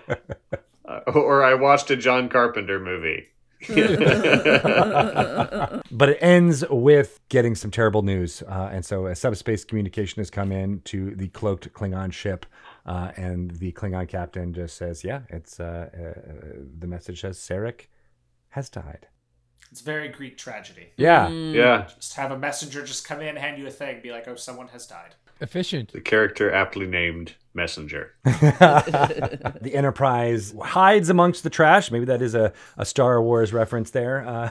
Uh, 0.88 1.00
or 1.14 1.42
I 1.42 1.54
watched 1.54 1.90
a 1.90 1.96
John 1.96 2.28
Carpenter 2.28 2.78
movie. 2.78 3.26
but 5.90 6.08
it 6.08 6.18
ends 6.20 6.64
with 6.70 7.18
getting 7.28 7.54
some 7.56 7.70
terrible 7.70 8.02
news. 8.02 8.42
Uh, 8.42 8.68
and 8.70 8.84
so 8.84 9.06
a 9.06 9.14
subspace 9.16 9.64
communication 9.64 10.20
has 10.20 10.30
come 10.30 10.52
in 10.52 10.80
to 10.82 11.14
the 11.16 11.28
cloaked 11.28 11.72
Klingon 11.72 12.12
ship. 12.12 12.46
Uh, 12.84 13.10
and 13.16 13.50
the 13.52 13.72
Klingon 13.72 14.06
captain 14.08 14.52
just 14.52 14.76
says, 14.76 15.02
"Yeah, 15.02 15.22
it's 15.28 15.58
uh, 15.58 15.88
uh, 15.92 16.20
the 16.78 16.86
message 16.86 17.22
says 17.22 17.38
Sarek 17.38 17.86
has 18.50 18.68
died." 18.68 19.08
It's 19.70 19.80
very 19.80 20.08
Greek 20.08 20.38
tragedy. 20.38 20.88
Yeah, 20.96 21.28
Yeah, 21.28 21.88
Just 21.96 22.14
have 22.14 22.30
a 22.30 22.38
messenger 22.38 22.84
just 22.84 23.06
come 23.06 23.20
in, 23.20 23.36
hand 23.36 23.58
you 23.58 23.66
a 23.66 23.70
thing, 23.70 24.00
be 24.00 24.10
like, 24.10 24.26
"Oh, 24.28 24.36
someone 24.36 24.68
has 24.68 24.86
died." 24.86 25.14
Efficient. 25.38 25.92
the 25.92 26.00
character 26.00 26.50
aptly 26.50 26.86
named 26.86 27.34
Messenger. 27.52 28.14
the 28.24 29.70
Enterprise 29.74 30.54
hides 30.62 31.10
amongst 31.10 31.42
the 31.42 31.50
trash. 31.50 31.90
Maybe 31.90 32.06
that 32.06 32.22
is 32.22 32.34
a, 32.34 32.54
a 32.78 32.86
Star 32.86 33.20
Wars 33.20 33.52
reference 33.52 33.90
there. 33.90 34.26
Uh, 34.26 34.50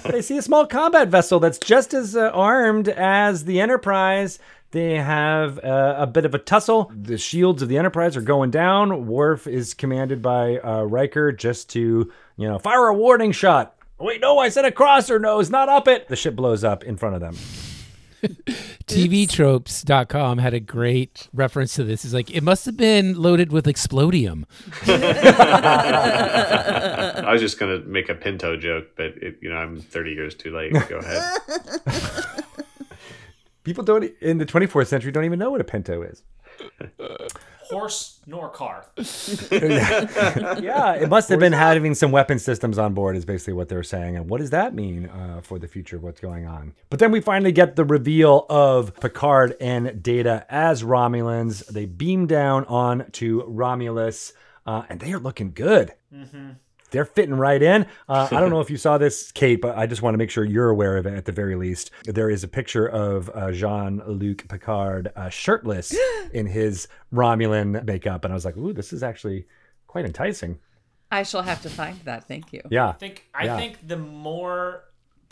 they 0.10 0.22
see 0.22 0.36
a 0.38 0.42
small 0.42 0.66
combat 0.66 1.08
vessel 1.08 1.40
that's 1.40 1.58
just 1.58 1.94
as 1.94 2.14
uh, 2.14 2.30
armed 2.32 2.88
as 2.88 3.44
the 3.44 3.60
Enterprise. 3.60 4.38
They 4.72 4.98
have 4.98 5.58
uh, 5.64 5.96
a 5.98 6.06
bit 6.06 6.24
of 6.24 6.34
a 6.34 6.38
tussle. 6.38 6.92
The 6.94 7.18
shields 7.18 7.60
of 7.62 7.68
the 7.68 7.78
Enterprise 7.78 8.16
are 8.16 8.20
going 8.20 8.52
down. 8.52 9.08
Worf 9.08 9.48
is 9.48 9.74
commanded 9.74 10.22
by 10.22 10.58
uh, 10.58 10.82
Riker 10.82 11.32
just 11.32 11.70
to, 11.70 12.12
you 12.36 12.48
know, 12.48 12.58
fire 12.58 12.86
a 12.86 12.94
warning 12.94 13.32
shot. 13.32 13.74
Oh, 14.00 14.06
wait, 14.06 14.20
no, 14.22 14.38
I 14.38 14.48
said 14.48 14.64
across 14.64 15.08
her 15.08 15.18
nose, 15.18 15.50
not 15.50 15.68
up 15.68 15.86
it. 15.86 16.08
The 16.08 16.16
ship 16.16 16.34
blows 16.34 16.64
up 16.64 16.82
in 16.82 16.96
front 16.96 17.16
of 17.16 17.20
them. 17.20 17.36
TVtropes.com 18.86 20.38
had 20.38 20.54
a 20.54 20.60
great 20.60 21.28
reference 21.34 21.74
to 21.74 21.84
this. 21.84 22.04
It's 22.04 22.14
like, 22.14 22.30
it 22.30 22.42
must 22.42 22.64
have 22.64 22.78
been 22.78 23.14
loaded 23.14 23.52
with 23.52 23.66
explodium. 23.66 24.44
I 27.22 27.30
was 27.30 27.42
just 27.42 27.58
gonna 27.58 27.80
make 27.80 28.08
a 28.08 28.14
Pinto 28.14 28.56
joke, 28.56 28.88
but 28.96 29.06
it, 29.18 29.38
you 29.42 29.50
know 29.50 29.56
I'm 29.56 29.80
30 29.80 30.12
years 30.12 30.34
too 30.34 30.54
late. 30.54 30.72
Go 30.88 30.98
ahead. 30.98 31.38
People 33.64 33.84
don't, 33.84 34.10
in 34.22 34.38
the 34.38 34.46
24th 34.46 34.86
century, 34.86 35.12
don't 35.12 35.26
even 35.26 35.38
know 35.38 35.50
what 35.50 35.60
a 35.60 35.64
Pinto 35.64 36.02
is. 36.02 36.22
Horse 37.70 38.20
nor 38.26 38.48
car. 38.48 38.86
yeah, 38.96 40.94
it 40.94 41.08
must 41.08 41.28
have 41.28 41.38
been 41.40 41.52
having 41.52 41.94
some 41.94 42.10
weapon 42.10 42.38
systems 42.38 42.78
on 42.78 42.94
board, 42.94 43.16
is 43.16 43.24
basically 43.24 43.54
what 43.54 43.68
they're 43.68 43.82
saying. 43.82 44.16
And 44.16 44.28
what 44.28 44.40
does 44.40 44.50
that 44.50 44.74
mean 44.74 45.06
uh, 45.06 45.40
for 45.42 45.58
the 45.58 45.68
future 45.68 45.96
of 45.96 46.02
what's 46.02 46.20
going 46.20 46.46
on? 46.46 46.74
But 46.90 46.98
then 46.98 47.12
we 47.12 47.20
finally 47.20 47.52
get 47.52 47.76
the 47.76 47.84
reveal 47.84 48.46
of 48.50 48.94
Picard 49.00 49.56
and 49.60 50.02
Data 50.02 50.46
as 50.48 50.82
Romulans. 50.82 51.66
They 51.66 51.86
beam 51.86 52.26
down 52.26 52.64
on 52.66 53.10
to 53.12 53.42
Romulus, 53.46 54.32
uh, 54.66 54.82
and 54.88 55.00
they 55.00 55.12
are 55.12 55.20
looking 55.20 55.52
good. 55.52 55.92
They're 56.90 57.04
fitting 57.04 57.34
right 57.34 57.62
in. 57.62 57.86
Uh, 58.08 58.28
I 58.30 58.40
don't 58.40 58.50
know 58.54 58.60
if 58.60 58.70
you 58.70 58.76
saw 58.76 58.98
this, 58.98 59.30
Kate, 59.32 59.60
but 59.60 59.76
I 59.76 59.86
just 59.86 60.02
want 60.02 60.14
to 60.14 60.18
make 60.18 60.30
sure 60.30 60.44
you're 60.44 60.70
aware 60.70 60.96
of 60.96 61.06
it 61.06 61.14
at 61.14 61.24
the 61.24 61.32
very 61.32 61.56
least. 61.56 61.90
There 62.04 62.30
is 62.30 62.44
a 62.44 62.48
picture 62.48 62.86
of 62.88 63.30
uh, 63.34 63.52
Jean 63.52 64.02
Luc 64.06 64.48
Picard 64.48 65.12
uh, 65.16 65.28
shirtless 65.28 65.94
in 66.32 66.46
his 66.46 66.88
Romulan 67.12 67.84
makeup. 67.84 68.24
And 68.24 68.32
I 68.32 68.34
was 68.34 68.44
like, 68.44 68.56
ooh, 68.56 68.72
this 68.72 68.92
is 68.92 69.02
actually 69.02 69.46
quite 69.86 70.04
enticing. 70.04 70.58
I 71.10 71.24
shall 71.24 71.42
have 71.42 71.60
to 71.62 71.70
find 71.70 71.98
that. 72.04 72.28
Thank 72.28 72.52
you. 72.52 72.62
Yeah. 72.70 72.88
I 72.90 72.92
think 72.92 73.26
I 73.34 73.44
Yeah. 73.46 73.56
think 73.56 73.86
the 73.86 73.96
more 73.96 74.84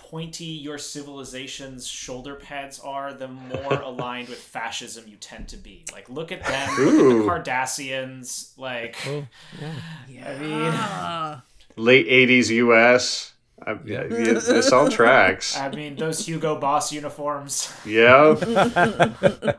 pointy 0.08 0.44
your 0.46 0.78
civilization's 0.78 1.86
shoulder 1.86 2.34
pads 2.34 2.78
are, 2.80 3.12
the 3.12 3.28
more 3.28 3.72
aligned 3.84 4.28
with 4.28 4.38
fascism 4.38 5.04
you 5.06 5.16
tend 5.16 5.48
to 5.48 5.56
be. 5.56 5.84
Like, 5.92 6.08
look 6.08 6.32
at 6.32 6.42
them, 6.44 6.68
look 6.78 6.94
at 6.94 7.18
the 7.18 7.50
Cardassians. 7.52 8.56
Like, 8.58 8.96
I 9.06 10.38
mean, 10.38 10.72
Ah, 10.74 11.42
Late 11.76 12.08
80s 12.08 12.48
U.S. 12.50 13.32
I, 13.68 13.78
yeah, 13.84 14.02
yeah, 14.10 14.32
this 14.32 14.72
all 14.72 14.88
tracks. 14.88 15.56
I 15.56 15.68
mean, 15.70 15.96
those 15.96 16.24
Hugo 16.26 16.58
Boss 16.58 16.92
uniforms. 16.92 17.72
Yeah. 17.84 18.34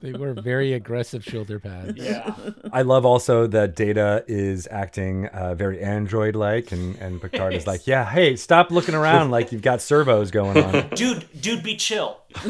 They 0.00 0.12
were 0.12 0.32
very 0.32 0.74
aggressive 0.74 1.24
shoulder 1.24 1.58
pads. 1.58 1.96
Yeah, 1.96 2.34
I 2.72 2.82
love 2.82 3.04
also 3.04 3.48
that 3.48 3.74
Data 3.74 4.24
is 4.28 4.68
acting 4.70 5.26
uh, 5.26 5.54
very 5.56 5.82
android 5.82 6.36
like, 6.36 6.70
and, 6.70 6.94
and 6.96 7.20
Picard 7.20 7.52
is 7.52 7.66
like, 7.66 7.86
yeah, 7.86 8.08
hey, 8.08 8.36
stop 8.36 8.70
looking 8.70 8.94
around 8.94 9.30
like 9.32 9.50
you've 9.50 9.62
got 9.62 9.80
servos 9.82 10.30
going 10.30 10.62
on. 10.62 10.88
dude, 10.90 11.26
dude, 11.40 11.64
be 11.64 11.76
chill. 11.76 12.20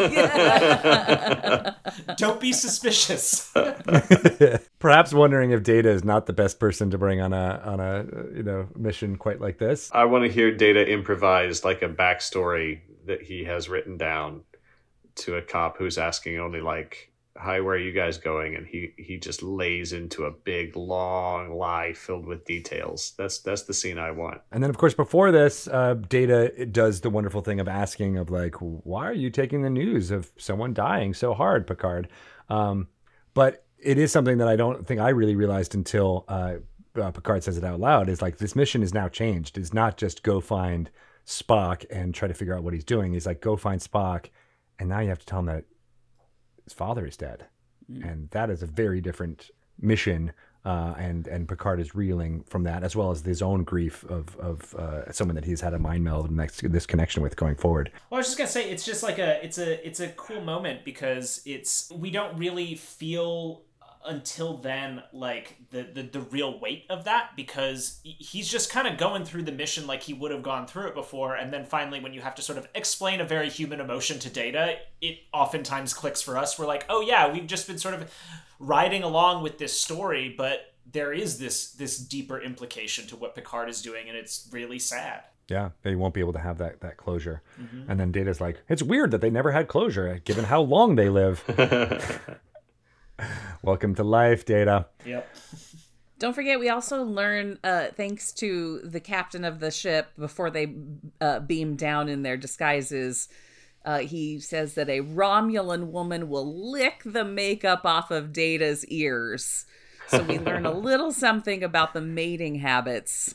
Don't 2.17 2.41
be 2.41 2.53
suspicious. 2.53 3.53
Perhaps 4.79 5.13
wondering 5.13 5.53
if 5.53 5.63
Data 5.63 5.89
is 5.91 6.05
not 6.05 6.27
the 6.27 6.33
best 6.33 6.59
person 6.59 6.91
to 6.91 6.99
bring 6.99 7.21
on 7.21 7.33
a 7.33 7.63
on 7.65 7.81
a 7.81 8.05
you 8.35 8.43
know 8.43 8.69
mission 8.77 9.17
quite 9.17 9.41
like 9.41 9.59
this. 9.59 9.91
I 9.93 10.05
want 10.05 10.25
to 10.25 10.31
hear 10.31 10.51
Data 10.51 10.87
improvise 10.87 11.65
like 11.65 11.83
a 11.83 11.89
backstory 11.89 12.81
that 13.07 13.23
he 13.23 13.45
has 13.45 13.69
written 13.69 13.97
down 13.97 14.43
to 15.17 15.37
a 15.37 15.43
cop 15.43 15.79
who's 15.79 15.99
asking 15.99 16.39
only 16.39 16.61
like, 16.61 17.08
"Hi, 17.39 17.61
where 17.61 17.77
are 17.77 17.79
you 17.79 17.93
guys 17.93 18.19
going?" 18.19 18.55
And 18.57 18.67
he 18.67 18.93
he 18.97 19.19
just 19.19 19.43
lays 19.43 19.93
into 19.93 20.25
a 20.25 20.31
big 20.31 20.77
long 20.77 21.57
lie 21.57 21.93
filled 21.93 22.27
with 22.27 22.45
details. 22.45 23.15
That's 23.17 23.41
that's 23.41 23.63
the 23.63 23.75
scene 23.75 23.99
I 23.99 24.11
want. 24.11 24.41
And 24.53 24.63
then, 24.63 24.71
of 24.71 24.79
course, 24.79 24.95
before 24.95 25.31
this, 25.31 25.69
uh, 25.69 25.95
Data 25.95 26.67
does 26.67 27.01
the 27.01 27.11
wonderful 27.11 27.41
thing 27.41 27.61
of 27.61 27.69
asking, 27.69 28.17
of 28.17 28.31
like, 28.31 28.57
why 28.57 29.07
are 29.07 29.13
you 29.13 29.31
taking 29.31 29.63
the 29.63 29.71
news 29.71 30.11
of 30.11 30.31
someone 30.37 30.75
dying 30.75 31.15
so 31.15 31.35
hard, 31.35 31.67
Picard? 31.67 32.09
Um, 32.49 32.89
but 33.35 33.65
it 33.79 33.99
is 33.99 34.11
something 34.13 34.39
that 34.39 34.49
I 34.49 34.57
don't 34.57 34.87
think 34.87 35.01
I 35.01 35.11
really 35.11 35.37
realized 35.37 35.75
until 35.75 36.25
uh, 36.29 36.55
uh, 36.97 37.11
Picard 37.11 37.45
says 37.45 37.57
it 37.57 37.65
out 37.65 37.81
loud. 37.81 38.09
Is 38.09 38.23
like 38.23 38.39
this 38.39 38.57
mission 38.57 38.83
is 38.83 38.93
now 38.93 39.09
changed. 39.09 39.57
It's 39.57 39.73
not 39.73 39.97
just 39.97 40.23
go 40.23 40.41
find 40.41 40.91
Spock 41.27 41.85
and 41.91 42.15
try 42.15 42.29
to 42.29 42.35
figure 42.35 42.57
out 42.57 42.63
what 42.65 42.75
he's 42.75 42.85
doing. 42.85 43.13
He's 43.13 43.27
like, 43.27 43.41
go 43.41 43.57
find 43.57 43.81
Spock, 43.81 44.27
and 44.79 44.89
now 44.89 45.01
you 45.01 45.09
have 45.09 45.21
to 45.21 45.27
tell 45.27 45.41
him 45.41 45.47
that 45.47 45.65
his 46.69 46.75
father 46.75 47.07
is 47.07 47.17
dead, 47.17 47.47
and 48.03 48.29
that 48.31 48.51
is 48.51 48.63
a 48.63 48.67
very 48.67 49.01
different 49.01 49.51
mission. 49.81 50.33
Uh, 50.65 50.93
and 50.99 51.27
and 51.29 51.49
Picard 51.49 51.81
is 51.81 51.95
reeling 51.95 52.43
from 52.43 52.65
that, 52.65 52.83
as 52.83 52.95
well 52.95 53.11
as 53.11 53.23
his 53.23 53.41
own 53.41 53.65
grief 53.65 54.05
of 54.05 54.37
of 54.37 54.75
uh, 54.75 55.11
someone 55.13 55.35
that 55.37 55.47
he's 55.47 55.63
had 55.63 55.73
a 55.73 55.79
mind 55.79 56.05
meld 56.05 56.27
and 56.27 56.37
next 56.37 56.71
this 56.71 56.85
connection 56.85 57.23
with 57.23 57.37
going 57.37 57.55
forward. 57.55 57.91
Well, 58.11 58.19
I 58.19 58.21
was 58.21 58.27
just 58.27 58.37
gonna 58.37 58.51
say 58.51 58.69
it's 58.71 58.85
just 58.85 59.03
like 59.03 59.19
a 59.19 59.43
it's 59.43 59.57
a 59.57 59.87
it's 59.87 60.01
a 60.01 60.09
cool 60.09 60.43
moment 60.43 60.85
because 60.85 61.41
it's 61.47 61.91
we 61.91 62.11
don't 62.11 62.37
really 62.37 62.75
feel 62.75 63.63
until 64.07 64.57
then 64.57 65.03
like 65.13 65.57
the 65.71 65.83
the, 65.83 66.03
the 66.03 66.21
real 66.21 66.59
weight 66.61 66.85
of 66.89 67.05
that 67.05 67.31
because 67.37 68.01
he's 68.03 68.49
just 68.49 68.71
kind 68.71 68.87
of 68.87 68.97
going 68.97 69.25
through 69.25 69.43
the 69.43 69.53
mission 69.53 69.87
like 69.87 70.03
he 70.03 70.13
would 70.13 70.31
have 70.31 70.43
gone 70.43 70.67
through 70.67 70.87
it 70.87 70.95
before 70.95 71.35
and 71.35 71.53
then 71.53 71.65
finally 71.65 72.01
when 72.01 72.13
you 72.13 72.21
have 72.21 72.35
to 72.35 72.43
sort 72.43 72.59
of 72.59 72.69
explain 72.75 73.21
a 73.21 73.25
very 73.25 73.49
human 73.49 73.81
emotion 73.81 74.19
to 74.19 74.31
data 74.31 74.77
it 75.01 75.19
oftentimes 75.33 75.93
clicks 75.93 76.23
for 76.23 76.37
us 76.39 76.59
we're 76.59 76.67
like 76.67 76.85
oh 76.89 77.01
yeah 77.01 77.31
we've 77.33 77.47
just 77.47 77.67
been 77.67 77.79
sort 77.79 77.95
of 77.95 78.11
riding 78.59 79.03
along 79.03 79.43
with 79.43 79.59
this 79.59 79.79
story 79.79 80.35
but 80.37 80.73
there 80.91 81.13
is 81.13 81.39
this 81.39 81.73
this 81.73 81.99
deeper 81.99 82.41
implication 82.41 83.07
to 83.07 83.17
what 83.17 83.35
Picard 83.35 83.69
is 83.69 83.83
doing 83.83 84.09
and 84.09 84.17
it's 84.17 84.49
really 84.53 84.79
sad 84.79 85.25
Yeah, 85.49 85.71
they 85.83 85.95
won't 85.95 86.13
be 86.13 86.21
able 86.21 86.35
to 86.35 86.39
have 86.39 86.59
that 86.59 86.81
that 86.81 86.99
closure. 86.99 87.41
Mm-hmm. 87.59 87.91
And 87.91 87.99
then 87.99 88.13
Data's 88.13 88.39
like, 88.39 88.61
it's 88.69 88.83
weird 88.83 89.11
that 89.13 89.23
they 89.23 89.31
never 89.31 89.51
had 89.51 89.67
closure, 89.67 90.21
given 90.25 90.45
how 90.45 90.61
long 90.61 90.97
they 90.97 91.09
live. 91.09 91.43
Welcome 93.63 93.95
to 93.97 94.05
life, 94.05 94.45
Data. 94.45 94.87
yep 95.05 95.29
Don't 96.19 96.35
forget, 96.35 96.59
we 96.59 96.69
also 96.69 97.03
learn, 97.03 97.59
uh, 97.63 97.87
thanks 97.97 98.33
to 98.35 98.81
the 98.81 99.01
captain 99.01 99.45
of 99.45 99.61
the 99.61 99.71
ship, 99.71 100.09
before 100.19 100.51
they 100.51 100.75
uh, 101.21 101.41
beam 101.41 101.77
down 101.77 102.09
in 102.09 102.23
their 102.23 102.37
disguises, 102.37 103.29
uh, 103.85 103.99
he 103.99 104.39
says 104.41 104.75
that 104.75 104.89
a 104.89 105.01
Romulan 105.01 105.87
woman 105.87 106.29
will 106.29 106.71
lick 106.71 107.03
the 107.05 107.25
makeup 107.25 107.83
off 107.85 108.11
of 108.11 108.33
Data's 108.33 108.85
ears. 108.87 109.65
So 110.09 110.23
we 110.23 110.39
learn 110.39 110.67
a 110.67 110.73
little 110.79 111.13
something 111.13 111.63
about 111.63 111.95
the 111.95 112.01
mating 112.01 112.57
habits. 112.57 113.35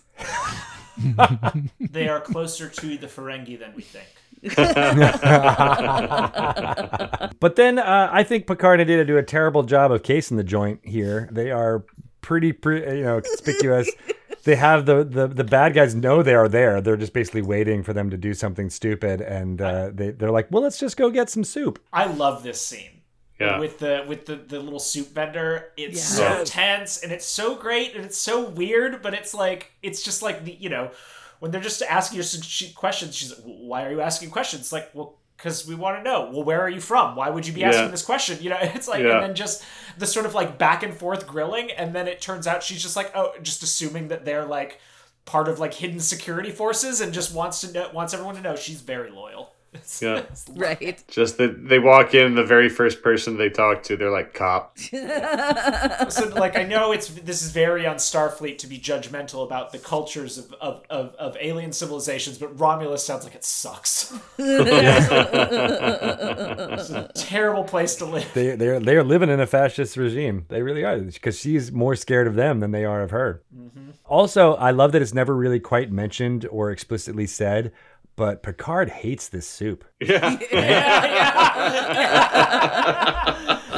they 1.80 2.08
are 2.08 2.22
closer 2.22 2.70
to 2.70 2.98
the 2.98 3.08
Ferengi 3.08 3.58
than 3.58 3.74
we 3.76 3.82
think 3.82 4.08
But 7.40 7.56
then 7.56 7.80
uh, 7.80 8.10
I 8.12 8.24
think 8.24 8.48
Picard 8.48 8.80
and 8.80 8.88
Data 8.88 9.06
do 9.06 9.18
a 9.18 9.24
terrible 9.24 9.64
job 9.64 9.92
of 9.92 10.04
casing 10.04 10.38
the 10.38 10.44
joint 10.44 10.80
here. 10.84 11.28
They 11.32 11.52
are 11.52 11.84
pretty, 12.22 12.54
pre- 12.54 12.98
you 12.98 13.04
know, 13.04 13.22
conspicuous. 13.22 13.90
they 14.44 14.56
have 14.56 14.86
the, 14.86 15.04
the 15.04 15.28
the 15.28 15.44
bad 15.44 15.74
guys 15.74 15.96
know 15.96 16.24
they 16.24 16.36
are 16.36 16.48
there. 16.48 16.82
They're 16.82 16.98
just 16.98 17.14
basically 17.14 17.42
waiting 17.42 17.84
for 17.84 17.94
them 17.94 18.10
to 18.10 18.18
do 18.18 18.34
something 18.34 18.70
stupid, 18.70 19.22
and 19.22 19.62
uh, 19.62 19.92
they 19.94 20.12
they're 20.12 20.32
like, 20.32 20.48
well, 20.52 20.64
let's 20.64 20.80
just 20.80 20.98
go 20.98 21.10
get 21.10 21.30
some 21.30 21.44
soup. 21.44 21.80
I 21.92 22.06
love 22.06 22.44
this 22.44 22.62
scene. 22.66 22.90
Yeah. 23.40 23.60
With 23.60 23.80
the 23.80 24.06
with 24.08 24.26
the, 24.26 24.36
the 24.36 24.60
little 24.60 24.80
soup 24.80 25.10
vendor. 25.10 25.72
It's 25.76 26.18
Yeah. 26.20 26.38
so 26.38 26.46
tense 26.46 27.02
and 27.04 27.12
it's 27.12 27.26
so 27.26 27.56
great 27.56 27.96
and 27.96 28.06
it's 28.06 28.18
so 28.18 28.48
weird, 28.48 29.02
but 29.02 29.14
it's 29.14 29.34
like 29.34 29.72
it's 29.82 30.02
just 30.04 30.22
like 30.22 30.46
the 30.46 30.54
you 30.54 30.70
know, 30.70 30.92
when 31.44 31.52
they're 31.52 31.60
just 31.60 31.82
asking 31.82 32.16
you 32.16 32.24
some 32.24 32.70
questions, 32.74 33.14
she's 33.18 33.30
like, 33.32 33.42
why 33.44 33.86
are 33.86 33.92
you 33.92 34.00
asking 34.00 34.30
questions? 34.30 34.72
Like, 34.72 34.90
well, 34.94 35.18
because 35.36 35.68
we 35.68 35.76
want 35.76 35.98
to 35.98 36.02
know. 36.02 36.30
Well, 36.32 36.44
where 36.46 36.62
are 36.62 36.70
you 36.70 36.80
from? 36.80 37.18
Why 37.18 37.30
would 37.30 37.46
you 37.46 37.52
be 37.52 37.60
Yeah. 37.60 37.72
asking 37.72 37.92
this 37.92 38.02
question? 38.02 38.38
You 38.42 38.52
know, 38.52 38.58
it's 38.62 38.88
like, 38.88 39.04
Yeah. 39.04 39.16
and 39.16 39.24
then 39.24 39.36
just 39.36 39.62
the 39.98 40.06
sort 40.08 40.26
of 40.26 40.34
like 40.34 40.58
back 40.58 40.84
and 40.84 40.96
forth 40.96 41.28
grilling, 41.28 41.70
and 41.72 41.94
then 41.94 42.08
it 42.08 42.22
turns 42.22 42.48
out 42.48 42.64
she's 42.64 42.82
just 42.82 42.96
like, 42.96 43.12
oh, 43.14 43.34
just 43.42 43.62
assuming 43.62 44.08
that 44.08 44.24
they're 44.24 44.46
like 44.46 44.80
part 45.26 45.50
of 45.50 45.60
like 45.60 45.74
hidden 45.74 46.00
security 46.00 46.50
forces, 46.50 47.02
and 47.02 47.12
just 47.14 47.34
wants 47.36 47.60
to 47.60 47.74
know, 47.74 47.90
wants 47.94 48.14
everyone 48.14 48.36
to 48.36 48.42
know 48.42 48.56
she's 48.56 48.80
very 48.80 49.12
loyal. 49.12 49.53
Yeah. 50.02 50.24
Right. 50.56 51.04
Just 51.08 51.38
that 51.38 51.68
they 51.70 51.80
walk 51.80 52.14
in, 52.14 52.36
the 52.36 52.44
very 52.44 52.68
first 52.68 53.02
person 53.02 53.38
they 53.38 53.50
talk 53.50 53.84
to, 53.84 53.96
they're 53.96 54.12
like, 54.12 54.34
cop. 54.34 54.78
so 54.80 56.30
like 56.36 56.58
I 56.58 56.64
know 56.64 56.92
it's 56.92 57.08
this 57.08 57.42
is 57.42 57.52
very 57.52 57.86
on 57.86 57.96
Starfleet 57.98 58.58
to 58.60 58.68
be 58.68 58.78
judgmental 58.78 59.46
about 59.46 59.72
the 59.72 59.80
cultures 59.80 60.38
of, 60.38 60.54
of, 60.60 60.84
of, 60.90 61.16
of 61.16 61.38
alien 61.40 61.72
civilizations, 61.72 62.38
but 62.38 62.60
Romulus 62.60 63.06
sounds 63.06 63.24
like 63.24 63.36
it 63.36 63.46
sucks. 63.46 64.14
it's 64.38 64.50
a 66.90 67.10
terrible 67.16 67.64
place 67.64 67.96
to 67.96 68.06
live. 68.06 68.30
They 68.34 68.56
they're 68.56 68.80
they're 68.80 69.04
living 69.04 69.30
in 69.30 69.40
a 69.40 69.48
fascist 69.48 69.96
regime. 69.96 70.46
They 70.50 70.62
really 70.62 70.84
are 70.84 71.00
because 71.00 71.40
she's 71.40 71.72
more 71.72 71.96
scared 71.96 72.28
of 72.28 72.36
them 72.36 72.60
than 72.60 72.72
they 72.72 72.84
are 72.86 73.04
of 73.04 73.12
her. 73.12 73.44
Mm-hmm. 73.56 73.92
Also, 74.06 74.56
I 74.56 74.72
love 74.72 74.92
that 74.92 75.02
it's 75.02 75.14
never 75.14 75.36
really 75.36 75.60
quite 75.60 75.92
mentioned 75.92 76.46
or 76.52 76.72
explicitly 76.72 77.26
said, 77.26 77.72
but 78.16 78.44
Picard 78.44 78.90
hates 78.90 79.30
this 79.30 79.48
soup. 79.48 79.86
Yeah. 80.00 80.36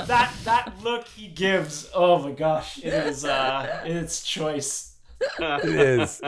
that 0.08 0.34
that 0.44 0.74
look 0.84 1.08
he 1.08 1.28
gives, 1.28 1.90
oh 1.94 2.20
my 2.20 2.32
gosh, 2.32 2.78
it 2.80 2.94
is 2.94 3.26
uh 3.26 3.82
it's 3.86 4.24
choice. 4.24 4.94
It 5.40 5.66
is. 5.66 6.22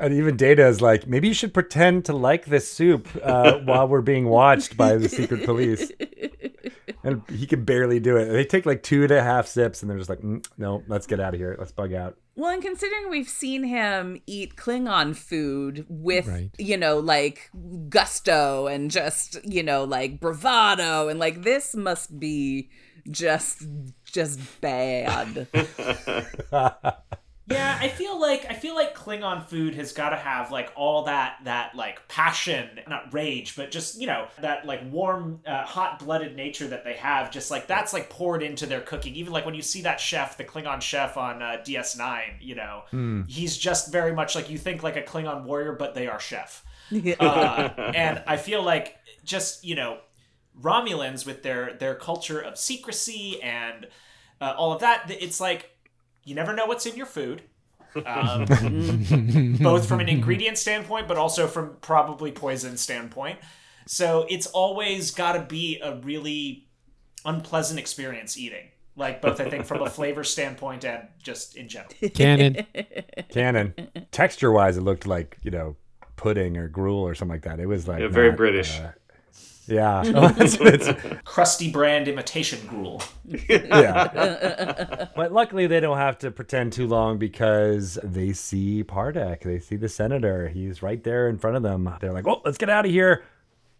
And 0.00 0.14
even 0.14 0.36
Data 0.36 0.66
is 0.66 0.80
like, 0.80 1.06
maybe 1.06 1.28
you 1.28 1.34
should 1.34 1.54
pretend 1.54 2.04
to 2.04 2.12
like 2.12 2.46
this 2.46 2.70
soup 2.70 3.08
uh, 3.22 3.58
while 3.64 3.88
we're 3.88 4.00
being 4.00 4.28
watched 4.28 4.76
by 4.76 4.96
the 4.96 5.08
secret 5.08 5.44
police. 5.44 5.90
And 7.02 7.22
he 7.30 7.46
can 7.46 7.64
barely 7.64 7.98
do 7.98 8.16
it. 8.16 8.26
They 8.26 8.44
take 8.44 8.66
like 8.66 8.82
two 8.82 9.02
and 9.02 9.10
a 9.10 9.22
half 9.22 9.46
sips, 9.46 9.82
and 9.82 9.90
they're 9.90 9.98
just 9.98 10.10
like, 10.10 10.20
mm, 10.20 10.44
no, 10.56 10.82
let's 10.88 11.06
get 11.06 11.20
out 11.20 11.34
of 11.34 11.40
here. 11.40 11.56
Let's 11.58 11.72
bug 11.72 11.92
out. 11.92 12.16
Well, 12.38 12.52
and 12.52 12.62
considering 12.62 13.10
we've 13.10 13.28
seen 13.28 13.64
him 13.64 14.22
eat 14.24 14.54
Klingon 14.54 15.16
food 15.16 15.84
with, 15.88 16.28
Right. 16.28 16.50
you 16.56 16.76
know, 16.76 17.00
like 17.00 17.50
gusto 17.88 18.68
and 18.68 18.92
just, 18.92 19.44
you 19.44 19.64
know, 19.64 19.82
like 19.82 20.20
bravado, 20.20 21.08
and 21.08 21.18
like 21.18 21.42
this 21.42 21.74
must 21.74 22.20
be 22.20 22.70
just, 23.10 23.66
just 24.04 24.38
bad. 24.60 25.48
Yeah, 27.50 27.78
I 27.80 27.88
feel 27.88 28.20
like 28.20 28.46
I 28.50 28.54
feel 28.54 28.74
like 28.74 28.94
Klingon 28.94 29.44
food 29.46 29.74
has 29.74 29.92
got 29.92 30.10
to 30.10 30.16
have 30.16 30.50
like 30.50 30.70
all 30.76 31.04
that 31.04 31.38
that 31.44 31.74
like 31.74 32.06
passion, 32.08 32.80
not 32.86 33.12
rage, 33.14 33.56
but 33.56 33.70
just 33.70 33.98
you 34.00 34.06
know 34.06 34.28
that 34.40 34.66
like 34.66 34.80
warm, 34.90 35.40
uh, 35.46 35.64
hot-blooded 35.64 36.36
nature 36.36 36.68
that 36.68 36.84
they 36.84 36.94
have. 36.94 37.30
Just 37.30 37.50
like 37.50 37.66
that's 37.66 37.92
like 37.94 38.10
poured 38.10 38.42
into 38.42 38.66
their 38.66 38.80
cooking. 38.82 39.14
Even 39.14 39.32
like 39.32 39.46
when 39.46 39.54
you 39.54 39.62
see 39.62 39.82
that 39.82 39.98
chef, 39.98 40.36
the 40.36 40.44
Klingon 40.44 40.82
chef 40.82 41.16
on 41.16 41.42
uh, 41.42 41.56
DS9, 41.64 42.36
you 42.40 42.54
know, 42.54 42.82
he's 43.28 43.56
just 43.56 43.90
very 43.92 44.12
much 44.12 44.34
like 44.34 44.50
you 44.50 44.58
think 44.58 44.82
like 44.82 44.96
a 44.96 45.02
Klingon 45.02 45.44
warrior, 45.44 45.72
but 45.72 45.94
they 45.94 46.06
are 46.06 46.20
chef. 46.20 46.64
Uh, 47.20 47.70
and 47.94 48.22
I 48.26 48.36
feel 48.36 48.62
like 48.62 48.96
just 49.24 49.64
you 49.64 49.74
know 49.74 49.98
Romulans 50.60 51.24
with 51.24 51.42
their 51.42 51.74
their 51.74 51.94
culture 51.94 52.40
of 52.40 52.58
secrecy 52.58 53.40
and 53.42 53.86
uh, 54.40 54.54
all 54.56 54.72
of 54.72 54.80
that. 54.80 55.06
It's 55.08 55.40
like 55.40 55.70
you 56.28 56.34
never 56.34 56.54
know 56.54 56.66
what's 56.66 56.84
in 56.86 56.96
your 56.96 57.06
food. 57.06 57.42
Um, 58.04 58.44
both 59.60 59.88
from 59.88 60.00
an 60.00 60.08
ingredient 60.08 60.58
standpoint, 60.58 61.08
but 61.08 61.16
also 61.16 61.46
from 61.46 61.76
probably 61.80 62.30
poison 62.32 62.76
standpoint. 62.76 63.38
So 63.86 64.26
it's 64.28 64.46
always 64.46 65.10
got 65.10 65.32
to 65.32 65.40
be 65.40 65.80
a 65.82 65.96
really 65.96 66.68
unpleasant 67.24 67.80
experience 67.80 68.36
eating. 68.36 68.68
Like 68.94 69.22
both, 69.22 69.40
I 69.40 69.48
think, 69.48 69.64
from 69.64 69.80
a 69.80 69.88
flavor 69.98 70.22
standpoint 70.22 70.84
and 70.84 71.08
just 71.22 71.56
in 71.56 71.68
general. 71.68 71.92
Canon. 72.14 72.66
Canon. 73.30 73.74
Texture 74.10 74.52
wise, 74.52 74.76
it 74.76 74.82
looked 74.82 75.06
like, 75.06 75.38
you 75.42 75.50
know, 75.50 75.76
pudding 76.16 76.56
or 76.58 76.68
gruel 76.68 77.00
or 77.00 77.14
something 77.14 77.34
like 77.36 77.44
that. 77.44 77.60
It 77.60 77.66
was 77.66 77.88
like. 77.88 78.00
Yeah, 78.00 78.08
very 78.08 78.28
not, 78.28 78.36
British. 78.36 78.78
uh, 78.78 78.90
yeah. 79.68 80.02
it's, 80.38 80.60
it's- 80.60 81.18
Crusty 81.24 81.70
brand 81.70 82.08
imitation 82.08 82.58
gruel. 82.66 83.02
yeah. 83.48 85.08
but 85.14 85.32
luckily, 85.32 85.66
they 85.66 85.80
don't 85.80 85.98
have 85.98 86.18
to 86.18 86.30
pretend 86.30 86.72
too 86.72 86.86
long 86.86 87.18
because 87.18 87.98
they 88.02 88.32
see 88.32 88.82
Pardek. 88.84 89.42
They 89.42 89.58
see 89.58 89.76
the 89.76 89.88
senator. 89.88 90.48
He's 90.48 90.82
right 90.82 91.02
there 91.02 91.28
in 91.28 91.38
front 91.38 91.56
of 91.56 91.62
them. 91.62 91.92
They're 92.00 92.12
like, 92.12 92.26
oh, 92.26 92.40
let's 92.44 92.58
get 92.58 92.70
out 92.70 92.84
of 92.84 92.90
here. 92.90 93.24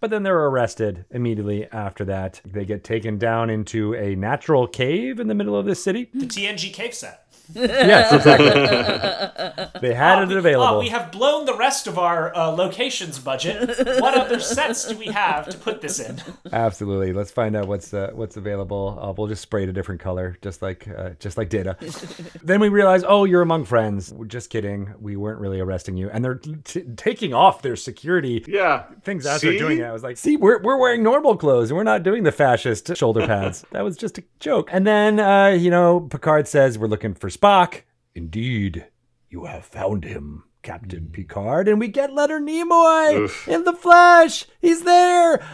But 0.01 0.11
then 0.11 0.23
they're 0.23 0.47
arrested 0.47 1.07
immediately 1.11 1.67
after 1.73 2.05
that. 2.05 2.41
They 2.45 2.65
get 2.65 2.85
taken 2.85 3.19
down 3.19 3.51
into 3.51 3.95
a 3.95 4.15
natural 4.15 4.69
cave 4.69 5.19
in 5.19 5.27
the 5.27 5.35
middle 5.35 5.57
of 5.57 5.67
the 5.67 5.75
city. 5.75 6.09
The 6.15 6.27
TNG 6.27 6.73
cave 6.73 6.95
set. 6.95 7.25
Yes, 7.55 8.13
exactly. 8.13 9.81
they 9.81 9.95
had 9.95 10.19
Oh, 10.19 10.23
it 10.23 10.29
we- 10.29 10.37
available. 10.37 10.77
Oh, 10.77 10.79
we 10.81 10.89
have 10.89 11.11
blown 11.13 11.45
the 11.47 11.57
rest 11.57 11.87
of 11.87 11.99
our 11.99 12.35
uh, 12.37 12.49
locations 12.51 13.19
budget. 13.19 13.69
What 14.01 14.15
other 14.17 14.41
sets 14.41 14.87
do 14.89 14.97
we 14.97 15.07
have 15.07 15.49
to 15.49 15.59
put 15.59 15.81
this 15.81 15.99
in? 16.01 16.21
Absolutely. 16.53 17.13
Let's 17.13 17.31
find 17.31 17.57
out 17.57 17.69
what's 17.69 17.93
uh, 17.95 18.11
what's 18.15 18.37
available. 18.37 18.99
Uh, 19.01 19.13
we'll 19.17 19.27
just 19.29 19.43
spray 19.43 19.63
it 19.65 19.69
a 19.69 19.73
different 19.73 20.01
color, 20.01 20.37
just 20.43 20.63
like 20.63 20.87
uh, 20.89 21.11
just 21.19 21.37
like 21.37 21.49
Data. 21.49 21.77
then 22.43 22.61
we 22.61 22.69
realize, 22.69 23.05
oh, 23.07 23.25
you're 23.25 23.43
among 23.43 23.65
friends. 23.65 24.13
We're 24.13 24.27
just 24.27 24.51
kidding. 24.51 24.95
We 25.01 25.17
weren't 25.17 25.41
really 25.41 25.61
arresting 25.61 25.97
you, 25.97 26.11
and 26.11 26.25
they're 26.25 26.37
t- 26.37 26.83
taking 26.97 27.35
off 27.35 27.63
their 27.63 27.77
security 27.77 28.45
Yeah. 28.47 28.85
things 29.03 29.27
as 29.27 29.41
they're 29.41 29.59
doing 29.59 29.79
it. 29.79 29.85
I 29.85 29.93
was 29.93 30.03
like, 30.03 30.17
see, 30.17 30.37
we're, 30.37 30.61
we're 30.63 30.77
wearing 30.79 31.03
normal 31.03 31.37
clothes 31.37 31.71
and 31.71 31.77
we're 31.77 31.85
not 31.85 32.03
doing 32.03 32.23
the 32.25 32.33
fascist 32.33 32.95
shoulder 32.97 33.27
pads. 33.27 33.65
that 33.73 33.85
was 33.85 33.97
just 33.97 34.19
a 34.19 34.25
joke. 34.41 34.69
And 34.73 34.87
then, 34.87 35.19
uh, 35.21 35.49
you 35.49 35.71
know, 35.71 36.01
Picard 36.01 36.47
says, 36.49 36.79
we're 36.79 36.87
looking 36.89 37.15
for 37.15 37.31
Spock. 37.41 37.83
Indeed, 38.15 38.87
you 39.31 39.45
have 39.45 39.65
found 39.65 40.05
him, 40.05 40.45
Captain 40.63 41.09
Picard. 41.13 41.69
And 41.69 41.79
we 41.79 41.89
get 41.89 42.13
Leonard 42.13 42.43
Nimoy 42.43 43.15
Oof. 43.21 43.47
in 43.49 43.65
the 43.65 43.73
flesh. 43.73 44.45
He's 44.61 44.83
there. 44.83 45.45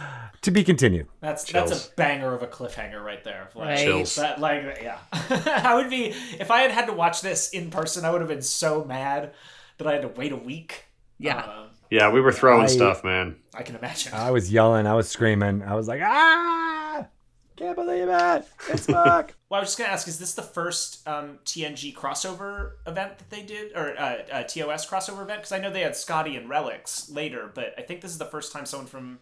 To 0.41 0.51
be 0.51 0.63
continued. 0.63 1.07
That's 1.21 1.43
Chills. 1.43 1.69
that's 1.71 1.87
a 1.87 1.91
banger 1.95 2.33
of 2.33 2.43
a 2.43 2.47
cliffhanger 2.47 3.03
right 3.03 3.23
there. 3.23 3.49
Like, 3.55 3.65
Right. 3.67 3.79
Chills. 3.79 4.15
That 4.15 4.39
like 4.39 4.79
yeah, 4.81 4.99
I 5.11 5.73
would 5.75 5.89
be 5.89 6.13
if 6.39 6.51
I 6.51 6.61
had 6.61 6.69
had 6.71 6.85
to 6.85 6.93
watch 6.93 7.21
this 7.21 7.49
in 7.49 7.71
person. 7.71 8.05
I 8.05 8.11
would 8.11 8.21
have 8.21 8.27
been 8.29 8.43
so 8.43 8.83
mad 8.85 9.33
that 9.79 9.87
I 9.87 9.93
had 9.93 10.03
to 10.03 10.07
wait 10.09 10.31
a 10.31 10.37
week. 10.37 10.85
Yeah. 11.17 11.37
Uh, 11.39 11.67
Yeah, 11.89 12.11
we 12.11 12.21
were 12.21 12.31
throwing 12.31 12.63
I- 12.63 12.67
stuff, 12.67 13.03
man. 13.03 13.37
I 13.55 13.63
can 13.63 13.75
imagine. 13.75 14.13
I 14.13 14.29
was 14.31 14.51
yelling. 14.51 14.85
I 14.85 14.93
was 14.93 15.09
screaming. 15.09 15.63
I 15.63 15.73
was 15.75 15.87
like, 15.87 16.01
ah, 16.03 17.07
can't 17.55 17.75
believe 17.75 18.07
it. 18.09 18.47
It's 18.69 18.87
Spock. 18.87 19.31
well, 19.49 19.57
I 19.57 19.59
was 19.59 19.69
just 19.69 19.77
gonna 19.77 19.91
ask: 19.91 20.07
Is 20.07 20.19
this 20.19 20.33
the 20.33 20.41
first 20.41 21.07
um, 21.07 21.39
TNG 21.45 21.93
crossover 21.93 22.73
event 22.87 23.17
that 23.17 23.29
they 23.29 23.41
did, 23.43 23.71
or 23.75 23.97
uh, 23.99 24.17
uh, 24.31 24.43
TOS 24.43 24.87
crossover 24.89 25.21
event? 25.23 25.39
Because 25.41 25.51
I 25.51 25.59
know 25.59 25.71
they 25.71 25.81
had 25.81 25.95
Scotty 25.95 26.35
and 26.35 26.49
Relics 26.49 27.09
later, 27.09 27.51
but 27.53 27.73
I 27.77 27.81
think 27.81 28.01
this 28.01 28.11
is 28.11 28.17
the 28.17 28.25
first 28.25 28.51
time 28.51 28.65
someone 28.65 28.87
from 28.87 29.19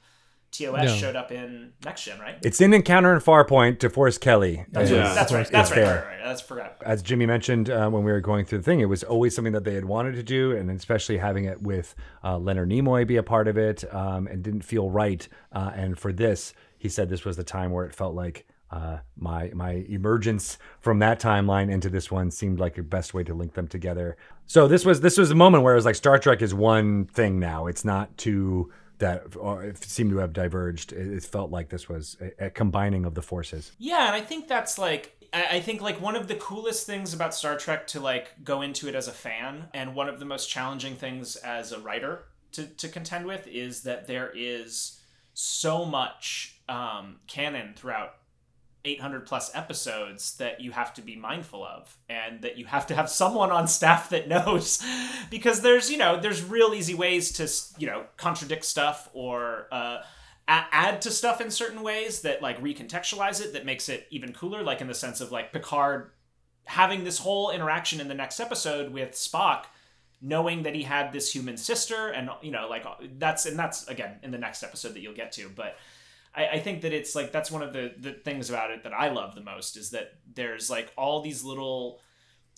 TOS 0.52 0.86
No. 0.86 0.96
showed 0.96 1.16
up 1.16 1.32
in 1.32 1.74
Next 1.84 2.04
Gen, 2.04 2.20
right? 2.20 2.36
it's 2.44 2.62
in 2.62 2.74
Encounter 2.76 3.16
at 3.16 3.24
Farpoint 3.24 3.78
DeForest 3.80 4.20
Kelley. 4.22 4.64
That's, 4.72 4.92
is- 4.92 4.98
right. 4.98 5.04
Yeah. 5.08 5.14
that's 5.16 5.34
right. 5.34 5.48
That's 5.50 5.72
right. 5.72 5.76
there. 5.78 5.96
Right, 5.96 6.04
right, 6.06 6.18
right. 6.18 6.24
That's 6.26 6.42
forgot. 6.42 6.78
as 6.86 7.02
Jimmie 7.02 7.26
mentioned 7.26 7.72
uh, 7.72 7.90
when 7.90 8.04
we 8.04 8.12
were 8.12 8.22
going 8.22 8.46
through 8.46 8.60
the 8.60 8.64
thing, 8.64 8.80
it 8.80 8.86
was 8.86 9.04
always 9.04 9.36
something 9.36 9.54
that 9.54 9.64
they 9.64 9.74
had 9.74 9.86
wanted 9.86 10.14
to 10.14 10.22
do, 10.24 10.56
and 10.56 10.70
especially 10.70 11.18
having 11.18 11.46
it 11.46 11.62
with 11.64 11.96
uh, 12.24 12.38
Leonard 12.38 12.70
Nimoy 12.70 13.06
be 13.08 13.16
a 13.18 13.24
part 13.24 13.48
of 13.48 13.58
it, 13.58 13.84
um, 13.94 14.28
and 14.28 14.44
didn't 14.44 14.62
feel 14.62 14.92
right. 14.92 15.28
Uh, 15.52 15.72
and 15.76 15.98
for 15.98 16.14
this, 16.14 16.54
he 16.84 16.90
said 16.90 17.08
this 17.08 17.24
was 17.24 17.38
the 17.38 17.46
time 17.46 17.72
where 17.72 17.86
it 17.86 17.96
felt 17.96 18.14
like 18.14 18.46
uh, 18.70 18.98
my 19.16 19.50
my 19.54 19.86
emergence 19.88 20.58
from 20.82 21.00
that 21.00 21.18
timeline 21.18 21.72
into 21.72 21.90
this 21.90 22.12
one 22.12 22.30
seemed 22.30 22.60
like 22.60 22.76
the 22.76 22.84
best 22.84 23.14
way 23.14 23.24
to 23.24 23.34
link 23.34 23.54
them 23.54 23.70
together. 23.70 24.18
So 24.48 24.68
this 24.68 24.84
was 24.84 25.00
this 25.00 25.18
was 25.18 25.32
a 25.32 25.36
moment 25.36 25.64
where 25.64 25.72
it 25.72 25.78
was 25.78 25.86
like 25.86 25.96
Star 25.96 26.20
Trek 26.20 26.42
is 26.42 26.54
one 26.54 27.06
thing 27.06 27.40
now; 27.40 27.68
it's 27.68 27.86
not 27.86 28.18
two 28.18 28.70
that 28.98 29.24
it 29.64 29.82
seemed 29.82 30.12
to 30.12 30.18
have 30.18 30.34
diverged. 30.34 30.92
It, 30.92 31.08
it 31.08 31.24
felt 31.24 31.52
like 31.52 31.70
this 31.70 31.88
was 31.88 32.18
a, 32.20 32.48
a 32.48 32.50
combining 32.50 33.06
of 33.06 33.16
the 33.16 33.22
forces. 33.22 33.72
Yeah, 33.80 34.08
and 34.08 34.16
I 34.16 34.20
think 34.20 34.50
that's 34.50 34.78
like 34.78 35.16
I 35.32 35.62
think 35.62 35.82
like 35.82 36.02
one 36.02 36.18
of 36.18 36.28
the 36.28 36.36
coolest 36.36 36.86
things 36.86 37.14
about 37.14 37.34
Star 37.34 37.58
Trek 37.58 37.88
to 37.88 38.02
like 38.02 38.44
go 38.44 38.62
into 38.62 38.90
it 38.90 38.96
as 38.96 39.08
a 39.08 39.14
fan, 39.14 39.70
and 39.74 39.96
one 39.96 40.10
of 40.10 40.20
the 40.20 40.26
most 40.26 40.50
challenging 40.50 40.96
things 40.96 41.38
as 41.38 41.72
a 41.72 41.80
writer 41.80 42.26
to, 42.52 42.66
to 42.66 42.90
contend 42.90 43.26
with 43.26 43.48
is 43.48 43.84
that 43.84 44.06
there 44.06 44.34
is 44.36 45.00
so 45.34 45.86
much 45.86 46.53
um, 46.70 47.20
canon 47.28 47.74
throughout 47.76 48.16
800 48.86 49.26
plus 49.26 49.56
episodes 49.56 50.36
that 50.38 50.60
you 50.60 50.72
have 50.72 50.94
to 50.96 51.02
be 51.02 51.16
mindful 51.16 51.64
of 51.64 51.98
and 52.10 52.42
that 52.42 52.58
you 52.58 52.66
have 52.66 52.86
to 52.88 52.96
have 52.96 53.10
someone 53.10 53.50
on 53.50 53.68
staff 53.68 54.10
that 54.10 54.28
knows. 54.28 54.84
Because 55.30 55.62
there's 55.62 55.90
you 55.90 55.98
know 55.98 56.20
there's 56.20 56.44
real 56.44 56.74
easy 56.74 56.94
ways 56.94 57.32
to 57.34 57.80
you 57.80 57.88
know 57.88 58.06
contradict 58.18 58.66
stuff 58.66 59.10
or 59.14 59.68
uh, 59.72 60.02
add 60.48 61.02
to 61.02 61.12
stuff 61.12 61.40
in 61.40 61.50
certain 61.50 61.82
ways 61.82 62.22
that 62.22 62.42
like 62.42 62.62
recontextualize 62.62 63.42
it 63.42 63.54
that 63.54 63.66
makes 63.66 63.88
it 63.88 64.08
even 64.10 64.34
cooler 64.34 64.62
like 64.62 64.82
in 64.82 64.88
the 64.88 64.94
sense 64.94 65.22
of 65.22 65.32
like 65.32 65.54
picard 65.54 66.12
having 66.66 67.04
this 67.04 67.20
whole 67.20 67.52
interaction 67.52 68.02
in 68.02 68.08
the 68.08 68.14
next 68.14 68.40
episode 68.40 68.92
with 68.92 69.12
spock 69.12 69.66
knowing 70.22 70.64
that 70.64 70.76
he 70.76 70.84
had 70.84 71.12
this 71.14 71.34
human 71.34 71.56
sister 71.56 72.10
and 72.10 72.30
you 72.42 72.52
know 72.52 72.68
like 72.70 72.86
that's 73.18 73.46
and 73.46 73.58
that's 73.58 73.88
again 73.88 74.18
in 74.22 74.32
the 74.32 74.38
next 74.38 74.64
episode 74.64 74.94
that 74.94 75.00
you'll 75.00 75.14
get 75.14 75.32
to 75.32 75.50
but 75.56 75.78
I, 76.36 76.48
I 76.48 76.60
think 76.60 76.82
that 76.82 76.94
it's 76.94 77.16
like 77.16 77.32
that's 77.32 77.52
one 77.52 77.62
of 77.62 77.74
the, 77.74 77.94
the 77.98 78.14
things 78.14 78.50
about 78.50 78.72
it 78.72 78.84
that 78.84 78.94
I 78.94 79.10
love 79.10 79.36
the 79.36 79.42
most 79.42 79.78
is 79.78 79.92
that 79.92 80.14
there's 80.34 80.70
like 80.70 80.92
all 80.98 81.22
these 81.22 81.44
little 81.44 82.00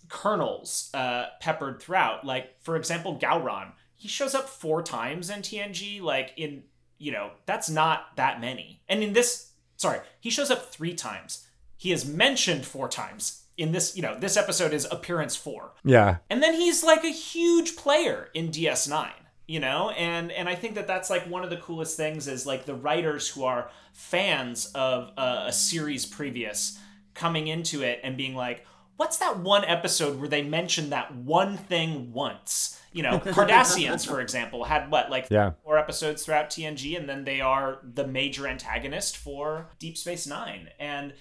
kernels 0.10 0.90
uh, 0.94 1.26
peppered 1.40 1.82
throughout. 1.82 2.26
Like 2.26 2.62
for 2.62 2.76
example, 2.76 3.18
Gowron, 3.18 3.72
he 3.96 4.08
shows 4.08 4.36
up 4.36 4.50
four 4.50 4.82
times 4.84 5.30
in 5.30 5.42
TNG, 5.42 6.02
like 6.02 6.34
in 6.38 6.64
you 6.98 7.12
know, 7.12 7.32
that's 7.46 7.70
not 7.70 8.16
that 8.16 8.40
many. 8.40 8.82
And 8.88 9.04
in 9.04 9.14
this, 9.14 9.52
sorry, 9.76 10.00
he 10.20 10.30
shows 10.30 10.50
up 10.50 10.72
three 10.72 10.94
times. 10.94 11.46
He 11.78 11.92
is 11.92 12.06
mentioned 12.06 12.66
four 12.66 12.88
times 12.88 13.44
in 13.58 13.72
this, 13.72 13.96
you 13.96 14.02
know, 14.02 14.18
this 14.18 14.38
episode 14.38 14.74
is 14.74 14.88
appearance 14.90 15.36
four. 15.36 15.74
Yeah. 15.84 16.18
And 16.30 16.42
then 16.42 16.54
he's 16.54 16.84
like 16.84 17.04
a 17.04 17.10
huge 17.10 17.76
player 17.76 18.30
in 18.34 18.50
DS9, 18.50 19.12
you 19.48 19.60
know? 19.60 19.90
And 19.92 20.32
and 20.32 20.48
I 20.50 20.56
think 20.56 20.76
that 20.76 20.88
that's 20.88 21.10
like 21.10 21.28
one 21.30 21.44
of 21.44 21.50
the 21.50 21.58
coolest 21.58 21.98
things 21.98 22.28
is 22.28 22.46
like 22.46 22.66
the 22.66 22.76
writers 22.76 23.28
who 23.28 23.44
are 23.44 23.70
fans 23.94 24.66
of 24.76 25.12
a, 25.18 25.46
a 25.48 25.54
series 25.54 26.06
previous 26.06 26.80
coming 27.14 27.48
into 27.48 27.82
it 27.82 28.00
and 28.04 28.18
being 28.18 28.36
like, 28.36 28.66
what's 28.98 29.18
that 29.18 29.40
one 29.40 29.64
episode 29.66 30.20
where 30.20 30.28
they 30.28 30.42
mention 30.42 30.90
that 30.90 31.16
one 31.16 31.58
thing 31.58 32.12
once? 32.14 32.80
You 32.92 33.04
know, 33.04 33.20
Cardassians, 33.26 34.08
for 34.08 34.22
example, 34.22 34.64
had 34.64 34.90
what, 34.90 35.10
like 35.10 35.28
Yeah. 35.30 35.52
four 35.64 35.78
episodes 35.78 36.24
throughout 36.24 36.50
TNG, 36.50 36.98
and 36.98 37.08
then 37.10 37.26
they 37.26 37.42
are 37.42 37.80
the 37.84 38.08
major 38.08 38.48
antagonist 38.48 39.18
for 39.18 39.70
Deep 39.80 39.98
Space 39.98 40.26
Nine. 40.28 40.70
And 40.80 41.14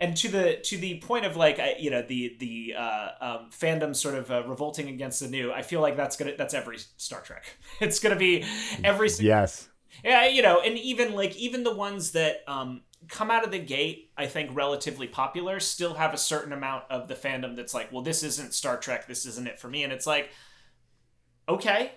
and 0.00 0.16
to 0.18 0.28
the 0.28 0.56
to 0.64 0.76
the 0.78 0.98
point 1.00 1.24
of 1.26 1.36
like 1.36 1.58
I- 1.58 1.76
you 1.78 1.90
know 1.90 2.02
the 2.02 2.36
the 2.38 2.74
uh, 2.78 3.08
um, 3.20 3.50
fandom 3.50 3.94
sort 3.96 4.14
of 4.14 4.30
uh, 4.30 4.42
revolting 4.46 4.88
against 4.88 5.20
the 5.20 5.28
new, 5.28 5.52
I 5.52 5.62
feel 5.62 5.80
like 5.80 5.96
that's 5.96 6.16
gonna 6.16 6.34
that's 6.36 6.54
every 6.54 6.78
Star 6.96 7.20
Trek. 7.20 7.44
It's 7.80 7.98
gonna 8.00 8.16
be 8.16 8.44
every 8.84 9.08
Yes. 9.20 9.68
yeah, 10.04 10.26
you 10.26 10.42
know, 10.42 10.60
and 10.60 10.78
even 10.78 11.14
like 11.14 11.36
even 11.36 11.64
the 11.64 11.74
ones 11.74 12.12
that 12.12 12.42
um 12.46 12.82
come 13.08 13.30
out 13.30 13.44
of 13.44 13.50
the 13.52 13.58
gate, 13.58 14.10
I 14.16 14.26
think 14.26 14.50
relatively 14.54 15.06
popular, 15.06 15.60
still 15.60 15.94
have 15.94 16.12
a 16.12 16.18
certain 16.18 16.52
amount 16.52 16.84
of 16.90 17.08
the 17.08 17.14
fandom 17.14 17.54
that's 17.56 17.72
like, 17.72 17.92
well, 17.92 18.02
this 18.02 18.22
isn't 18.22 18.52
Star 18.54 18.76
Trek, 18.76 19.06
this 19.06 19.24
isn't 19.24 19.46
it 19.46 19.58
for 19.60 19.68
me, 19.68 19.84
and 19.84 19.92
it's 19.92 20.06
like, 20.06 20.30
okay, 21.48 21.92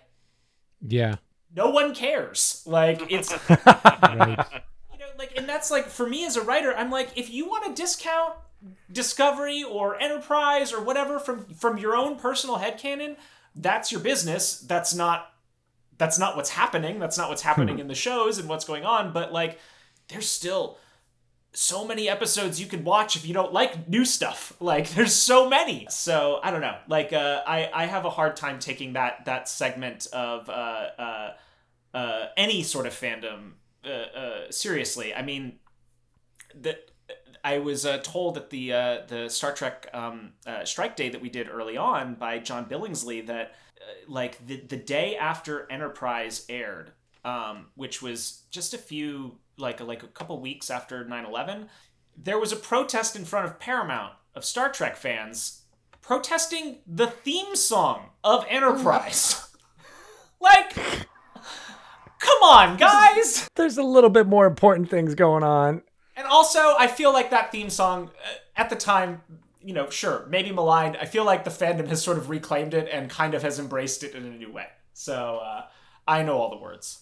Yeah. 0.82 1.16
no 1.56 1.70
one 1.72 1.94
cares. 1.94 2.64
Like 2.66 3.02
it's 3.12 3.32
Right. 3.50 4.46
Like, 5.22 5.38
and 5.38 5.48
that's 5.48 5.70
like 5.70 5.88
for 5.88 6.10
me 6.10 6.26
as 6.26 6.36
a 6.36 6.42
writer, 6.42 6.76
I'm 6.76 6.90
like, 6.90 7.16
if 7.16 7.30
you 7.30 7.48
want 7.48 7.64
to 7.66 7.80
discount 7.80 8.34
Discovery 8.92 9.64
or 9.64 10.00
Enterprise 10.02 10.74
or 10.74 10.82
whatever 10.82 11.20
from 11.20 11.46
from 11.46 11.78
your 11.78 11.96
own 11.96 12.18
personal 12.18 12.58
headcanon, 12.58 13.18
that's 13.56 13.92
your 13.92 14.02
business. 14.02 14.60
That's 14.60 14.96
not 14.96 15.32
that's 16.00 16.18
not 16.18 16.36
what's 16.36 16.50
happening. 16.50 16.98
That's 16.98 17.20
not 17.20 17.30
what's 17.30 17.44
happening 17.44 17.78
in 17.78 17.88
the 17.88 17.96
shows 17.96 18.40
and 18.40 18.50
what's 18.50 18.66
going 18.66 18.84
on. 18.84 19.14
But 19.14 19.32
like, 19.32 19.60
there's 20.08 20.28
still 20.28 20.80
so 21.54 21.86
many 21.86 22.10
episodes 22.10 22.60
you 22.60 22.66
can 22.66 22.84
watch 22.84 23.16
if 23.16 23.28
you 23.28 23.36
don't 23.36 23.54
like 23.54 23.88
new 23.88 24.06
stuff. 24.06 24.54
Like, 24.60 24.90
there's 24.96 25.14
so 25.14 25.48
many. 25.48 25.86
So 25.92 26.40
I 26.44 26.50
don't 26.50 26.62
know. 26.62 26.78
Like, 26.88 27.14
uh, 27.14 27.44
I 27.46 27.70
I 27.72 27.86
have 27.86 28.06
a 28.06 28.10
hard 28.10 28.36
time 28.36 28.58
taking 28.58 28.94
that 28.94 29.26
that 29.26 29.48
segment 29.48 30.08
of 30.12 30.50
uh 30.50 30.88
uh 30.98 31.34
uh 31.94 32.26
any 32.36 32.64
sort 32.64 32.88
of 32.88 32.94
fandom 32.94 33.52
uh, 33.86 33.90
uh 33.90 34.52
seriously. 34.52 35.14
I 35.14 35.22
mean, 35.22 35.60
the 36.60 36.78
I 37.44 37.58
was 37.60 37.86
uh, 37.86 38.00
told 38.04 38.38
at 38.38 38.50
the 38.50 38.74
uh, 38.74 38.98
the 39.08 39.30
Star 39.30 39.54
Trek 39.54 39.88
um, 39.94 40.34
uh, 40.46 40.64
strike 40.66 40.96
day 40.96 41.10
that 41.10 41.22
we 41.22 41.30
did 41.30 41.50
early 41.50 41.78
on 41.78 42.16
by 42.16 42.40
John 42.40 42.66
Billingsley 42.66 43.26
that 43.28 43.56
uh, 43.78 43.84
like 44.08 44.46
the 44.46 44.62
the 44.68 44.78
day 44.78 45.16
after 45.16 45.72
Enterprise 45.72 46.46
aired, 46.50 46.92
um, 47.26 47.68
which 47.76 48.02
was 48.02 48.44
just 48.52 48.74
a 48.74 48.78
few 48.78 49.38
like 49.58 49.80
like 49.82 50.04
a 50.04 50.08
couple 50.08 50.40
weeks 50.40 50.70
after 50.70 51.04
9-11, 51.06 51.68
there 52.16 52.40
was 52.40 52.52
a 52.52 52.58
protest 52.58 53.16
in 53.16 53.26
front 53.26 53.46
of 53.46 53.60
Paramount 53.60 54.14
of 54.36 54.46
Star 54.46 54.72
Trek 54.72 54.96
fans 54.96 55.62
protesting 56.02 56.80
the 56.86 57.08
theme 57.08 57.56
song 57.56 58.10
of 58.24 58.46
Enterprise. 58.50 59.50
like, 60.42 60.76
come 62.22 62.44
on, 62.44 62.78
guys! 62.78 63.50
There's 63.56 63.78
a 63.78 63.84
little 63.84 64.10
bit 64.10 64.28
more 64.28 64.48
important 64.48 64.90
things 64.90 65.16
going 65.16 65.44
on. 65.44 65.82
And 66.16 66.28
also, 66.28 66.76
I 66.78 66.88
feel 66.88 67.12
like 67.12 67.32
that 67.32 67.52
theme 67.52 67.70
song 67.70 68.12
uh, 68.24 68.36
at 68.56 68.70
the 68.70 68.76
time, 68.76 69.22
you 69.62 69.74
know, 69.74 69.90
sure, 69.90 70.26
maybe 70.30 70.52
maligned. 70.52 70.98
I 70.98 71.06
feel 71.06 71.26
like 71.26 71.44
the 71.44 71.50
fandom 71.50 71.88
has 71.88 72.02
sort 72.02 72.18
of 72.18 72.30
reclaimed 72.30 72.74
it 72.74 72.88
and 72.92 73.10
kind 73.10 73.34
of 73.34 73.42
has 73.42 73.60
embraced 73.60 74.04
it 74.04 74.16
in 74.16 74.24
a 74.26 74.30
new 74.30 74.52
way. 74.52 74.68
So 74.94 75.42
uh, 75.44 75.66
I 76.08 76.24
know 76.24 76.38
all 76.38 76.50
the 76.50 76.58
words. 76.58 77.02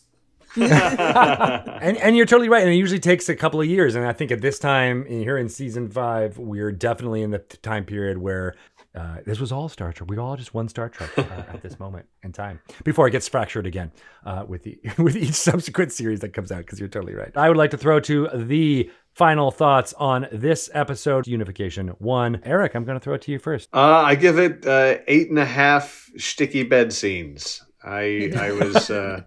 And 1.81 1.97
and 1.97 2.17
you're 2.17 2.25
totally 2.25 2.49
right. 2.49 2.61
And 2.61 2.71
it 2.71 2.75
usually 2.75 2.99
takes 2.99 3.29
a 3.29 3.35
couple 3.35 3.61
of 3.61 3.67
years. 3.67 3.95
And 3.95 4.05
I 4.05 4.13
think 4.13 4.31
at 4.31 4.41
this 4.41 4.59
time 4.59 5.05
here 5.05 5.37
in 5.37 5.47
season 5.47 5.89
five, 5.89 6.37
we're 6.37 6.71
definitely 6.71 7.21
in 7.21 7.31
the 7.31 7.39
time 7.39 7.85
period 7.85 8.17
where 8.17 8.55
uh, 8.95 9.17
this 9.25 9.39
was 9.39 9.51
all 9.51 9.69
Star 9.69 9.93
Trek. 9.93 10.09
We 10.09 10.17
all 10.17 10.35
just 10.35 10.53
one 10.53 10.67
Star 10.67 10.89
Trek 10.89 11.17
uh, 11.17 11.21
at 11.53 11.61
this 11.61 11.79
moment 11.79 12.07
in 12.23 12.31
time 12.31 12.59
before 12.83 13.07
it 13.07 13.11
gets 13.11 13.27
fractured 13.27 13.65
again 13.65 13.91
uh, 14.25 14.45
with 14.47 14.63
the 14.63 14.79
with 14.97 15.15
each 15.15 15.33
subsequent 15.33 15.91
series 15.91 16.19
that 16.21 16.33
comes 16.33 16.51
out. 16.51 16.59
Because 16.59 16.79
you're 16.79 16.89
totally 16.89 17.13
right. 17.13 17.31
I 17.37 17.47
would 17.47 17.57
like 17.57 17.71
to 17.71 17.77
throw 17.77 17.99
to 18.01 18.27
the 18.33 18.89
final 19.13 19.51
thoughts 19.51 19.93
on 19.93 20.27
this 20.31 20.69
episode, 20.73 21.27
Unification 21.27 21.89
One. 21.99 22.41
Erik, 22.43 22.75
I'm 22.75 22.83
going 22.83 22.99
to 22.99 23.03
throw 23.03 23.13
it 23.13 23.21
to 23.23 23.31
you 23.31 23.39
first. 23.39 23.69
Uh, 23.73 23.79
I 23.79 24.15
give 24.15 24.39
it 24.39 24.65
uh, 24.65 24.97
eight 25.07 25.29
and 25.29 25.39
a 25.39 25.45
half 25.45 26.09
sticky 26.17 26.63
bed 26.63 26.91
scenes. 26.91 27.63
I 27.83 28.31
I 28.37 28.51
was 28.51 28.89
uh, 28.89 29.21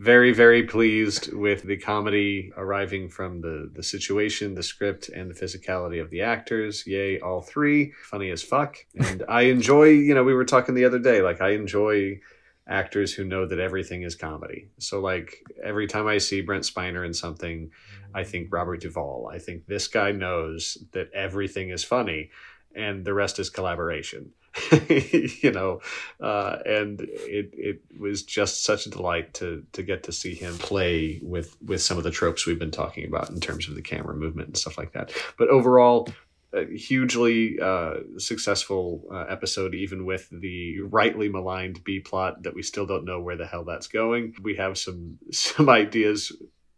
very 0.00 0.32
very 0.32 0.62
pleased 0.62 1.30
with 1.30 1.62
the 1.64 1.76
comedy 1.76 2.50
arriving 2.56 3.06
from 3.06 3.42
the 3.42 3.70
the 3.74 3.82
situation, 3.82 4.54
the 4.54 4.62
script, 4.62 5.10
and 5.10 5.30
the 5.30 5.34
physicality 5.34 6.00
of 6.00 6.08
the 6.08 6.22
actors. 6.22 6.86
Yay, 6.86 7.20
all 7.20 7.42
three 7.42 7.92
funny 8.04 8.30
as 8.30 8.42
fuck. 8.42 8.78
And 8.98 9.22
I 9.28 9.42
enjoy. 9.42 9.88
You 9.88 10.14
know, 10.14 10.24
we 10.24 10.32
were 10.32 10.46
talking 10.46 10.74
the 10.74 10.86
other 10.86 10.98
day. 10.98 11.20
Like 11.20 11.42
I 11.42 11.50
enjoy 11.50 12.18
actors 12.66 13.12
who 13.12 13.24
know 13.24 13.46
that 13.46 13.58
everything 13.58 14.02
is 14.02 14.14
comedy. 14.14 14.70
So 14.78 15.00
like 15.00 15.44
every 15.62 15.86
time 15.86 16.06
I 16.06 16.16
see 16.16 16.40
Brent 16.40 16.64
Spiner 16.64 17.04
in 17.04 17.12
something, 17.12 17.70
I 18.14 18.24
think 18.24 18.48
Robert 18.50 18.80
Duvall. 18.80 19.28
I 19.30 19.38
think 19.38 19.66
this 19.66 19.86
guy 19.86 20.12
knows 20.12 20.78
that 20.92 21.12
everything 21.12 21.70
is 21.70 21.84
funny 21.84 22.30
and 22.74 23.04
the 23.04 23.12
rest 23.12 23.38
is 23.38 23.50
collaboration. 23.50 24.32
you 24.88 25.52
know, 25.52 25.80
uh, 26.20 26.58
and 26.66 27.00
it 27.00 27.50
it 27.52 27.82
was 27.98 28.22
just 28.22 28.64
such 28.64 28.86
a 28.86 28.90
delight 28.90 29.32
to 29.34 29.64
to 29.72 29.82
get 29.82 30.02
to 30.04 30.12
see 30.12 30.34
him 30.34 30.58
play 30.58 31.20
with 31.22 31.56
with 31.62 31.82
some 31.82 31.98
of 31.98 32.04
the 32.04 32.10
tropes 32.10 32.46
we've 32.46 32.58
been 32.58 32.70
talking 32.70 33.06
about 33.06 33.30
in 33.30 33.40
terms 33.40 33.68
of 33.68 33.74
the 33.74 33.82
camera 33.82 34.14
movement 34.14 34.48
and 34.48 34.56
stuff 34.56 34.76
like 34.76 34.92
that. 34.92 35.12
But 35.38 35.48
overall, 35.48 36.08
a 36.52 36.64
hugely 36.64 37.60
uh, 37.60 37.98
successful 38.18 39.04
uh, 39.12 39.26
episode, 39.28 39.74
even 39.74 40.04
with 40.04 40.28
the 40.32 40.80
rightly 40.80 41.28
maligned 41.28 41.84
B 41.84 42.00
plot 42.00 42.42
that 42.42 42.54
we 42.54 42.62
still 42.62 42.86
don't 42.86 43.04
know 43.04 43.20
where 43.20 43.36
the 43.36 43.46
hell 43.46 43.64
that's 43.64 43.86
going. 43.86 44.34
We 44.42 44.56
have 44.56 44.76
some 44.78 45.18
some 45.30 45.68
ideas 45.68 46.32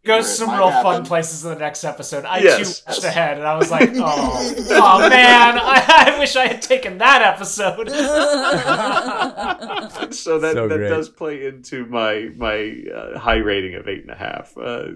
Goes 0.05 0.15
Where 0.15 0.19
it 0.19 0.23
some 0.25 0.49
real 0.57 0.69
happen. 0.69 0.83
fun 0.83 1.05
places 1.05 1.45
in 1.45 1.53
the 1.53 1.59
next 1.59 1.85
episode. 1.85 2.25
I 2.25 2.39
Yes. 2.39 2.79
too 2.81 2.85
watched 2.87 3.03
ahead 3.05 3.37
and 3.37 3.47
I 3.47 3.55
was 3.55 3.71
like, 3.71 3.89
oh, 3.95 4.53
oh 4.71 5.09
man, 5.09 5.57
I, 5.57 6.13
I 6.13 6.19
wish 6.19 6.35
I 6.35 6.47
had 6.47 6.61
taken 6.61 6.97
that 6.97 7.21
episode. 7.21 7.87
so 10.13 10.39
that, 10.39 10.53
So 10.55 10.67
that 10.67 10.77
does 10.89 11.07
play 11.07 11.45
into 11.45 11.85
my 11.85 12.29
my 12.35 12.83
uh, 12.93 13.17
high 13.17 13.37
rating 13.37 13.75
of 13.75 13.87
eight 13.87 14.01
and 14.01 14.11
a 14.11 14.15
half. 14.15 14.57
Uh, 14.57 14.87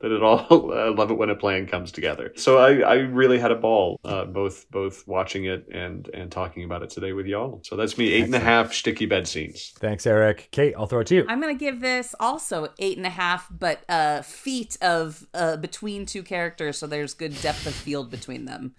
but 0.00 0.10
it 0.10 0.20
all 0.22 0.72
I 0.72 0.88
love 0.88 1.10
it 1.12 1.14
when 1.14 1.30
a 1.30 1.36
plan 1.36 1.66
comes 1.66 1.92
together. 1.92 2.32
So 2.36 2.58
I, 2.58 2.78
I 2.80 2.94
really 2.94 3.38
had 3.38 3.52
a 3.52 3.56
ball 3.56 4.00
uh, 4.04 4.24
both 4.24 4.68
both 4.70 5.06
watching 5.06 5.44
it 5.44 5.68
and 5.72 6.08
and 6.08 6.32
talking 6.32 6.64
about 6.64 6.82
it 6.82 6.90
today 6.90 7.12
with 7.12 7.26
y'all. 7.26 7.60
So 7.62 7.76
that's 7.76 7.96
me 7.98 8.12
eight 8.12 8.24
and 8.24 8.34
a 8.34 8.40
half 8.40 8.72
sticky 8.72 9.06
bed 9.06 9.28
scenes. 9.28 9.74
Thanks, 9.78 10.06
Erik. 10.06 10.48
Kate, 10.50 10.74
I'll 10.76 10.86
throw 10.86 11.00
it 11.00 11.06
to 11.08 11.14
you. 11.14 11.24
I'm 11.28 11.40
gonna 11.40 11.54
give 11.54 11.80
this 11.80 12.14
also 12.18 12.68
eight 12.80 12.96
and 12.96 13.06
a 13.06 13.10
half, 13.10 13.46
but 13.50 13.80
uh, 13.88 14.22
feet 14.56 14.76
of 14.80 15.26
uh, 15.34 15.56
between 15.56 16.06
two 16.06 16.22
characters, 16.22 16.78
so 16.78 16.86
there's 16.86 17.14
good 17.14 17.40
depth 17.42 17.66
of 17.66 17.74
field 17.74 18.10
between 18.10 18.44
them. 18.44 18.74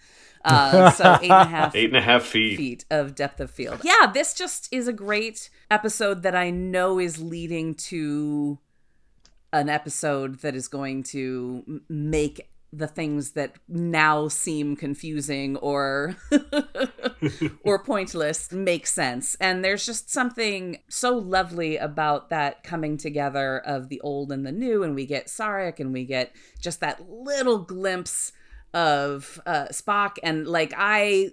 Uh, 0.45 0.91
so 0.91 1.17
eight 1.21 1.29
and 1.31 1.31
a 1.31 1.45
half 1.57 1.75
Eight 1.75 1.89
and 1.89 1.97
a 1.97 2.01
half 2.01 2.23
feet. 2.23 2.57
feet 2.57 2.85
of 2.89 3.15
depth 3.15 3.39
of 3.39 3.51
field. 3.51 3.81
Yeah, 3.83 4.11
this 4.13 4.33
just 4.33 4.67
is 4.71 4.87
a 4.87 4.93
great 4.93 5.49
episode 5.69 6.23
that 6.23 6.35
I 6.35 6.49
know 6.51 6.99
is 6.99 7.21
leading 7.21 7.73
to 7.75 8.59
an 9.51 9.67
episode 9.69 10.39
that 10.41 10.55
is 10.55 10.67
going 10.67 11.03
to 11.03 11.81
make 11.89 12.49
the 12.73 12.87
things 12.87 13.31
that 13.31 13.53
now 13.67 14.27
seem 14.27 14.75
confusing 14.75 15.55
or 15.57 16.15
or 17.63 17.83
pointless 17.83 18.51
make 18.51 18.85
sense. 18.85 19.35
And 19.39 19.63
there's 19.63 19.85
just 19.85 20.11
something 20.11 20.79
so 20.89 21.17
lovely 21.17 21.77
about 21.77 22.29
that 22.29 22.63
coming 22.63 22.97
together 22.97 23.59
of 23.59 23.89
the 23.89 24.01
old 24.01 24.31
and 24.31 24.45
the 24.45 24.51
new 24.51 24.83
and 24.83 24.95
we 24.95 25.05
get 25.05 25.27
Sarek 25.27 25.79
and 25.79 25.93
we 25.93 26.03
get 26.03 26.33
just 26.59 26.81
that 26.81 27.09
little 27.09 27.59
glimpse 27.59 28.33
of 28.73 29.39
uh, 29.45 29.67
Spock 29.71 30.17
and 30.21 30.45
like 30.45 30.73
I 30.75 31.31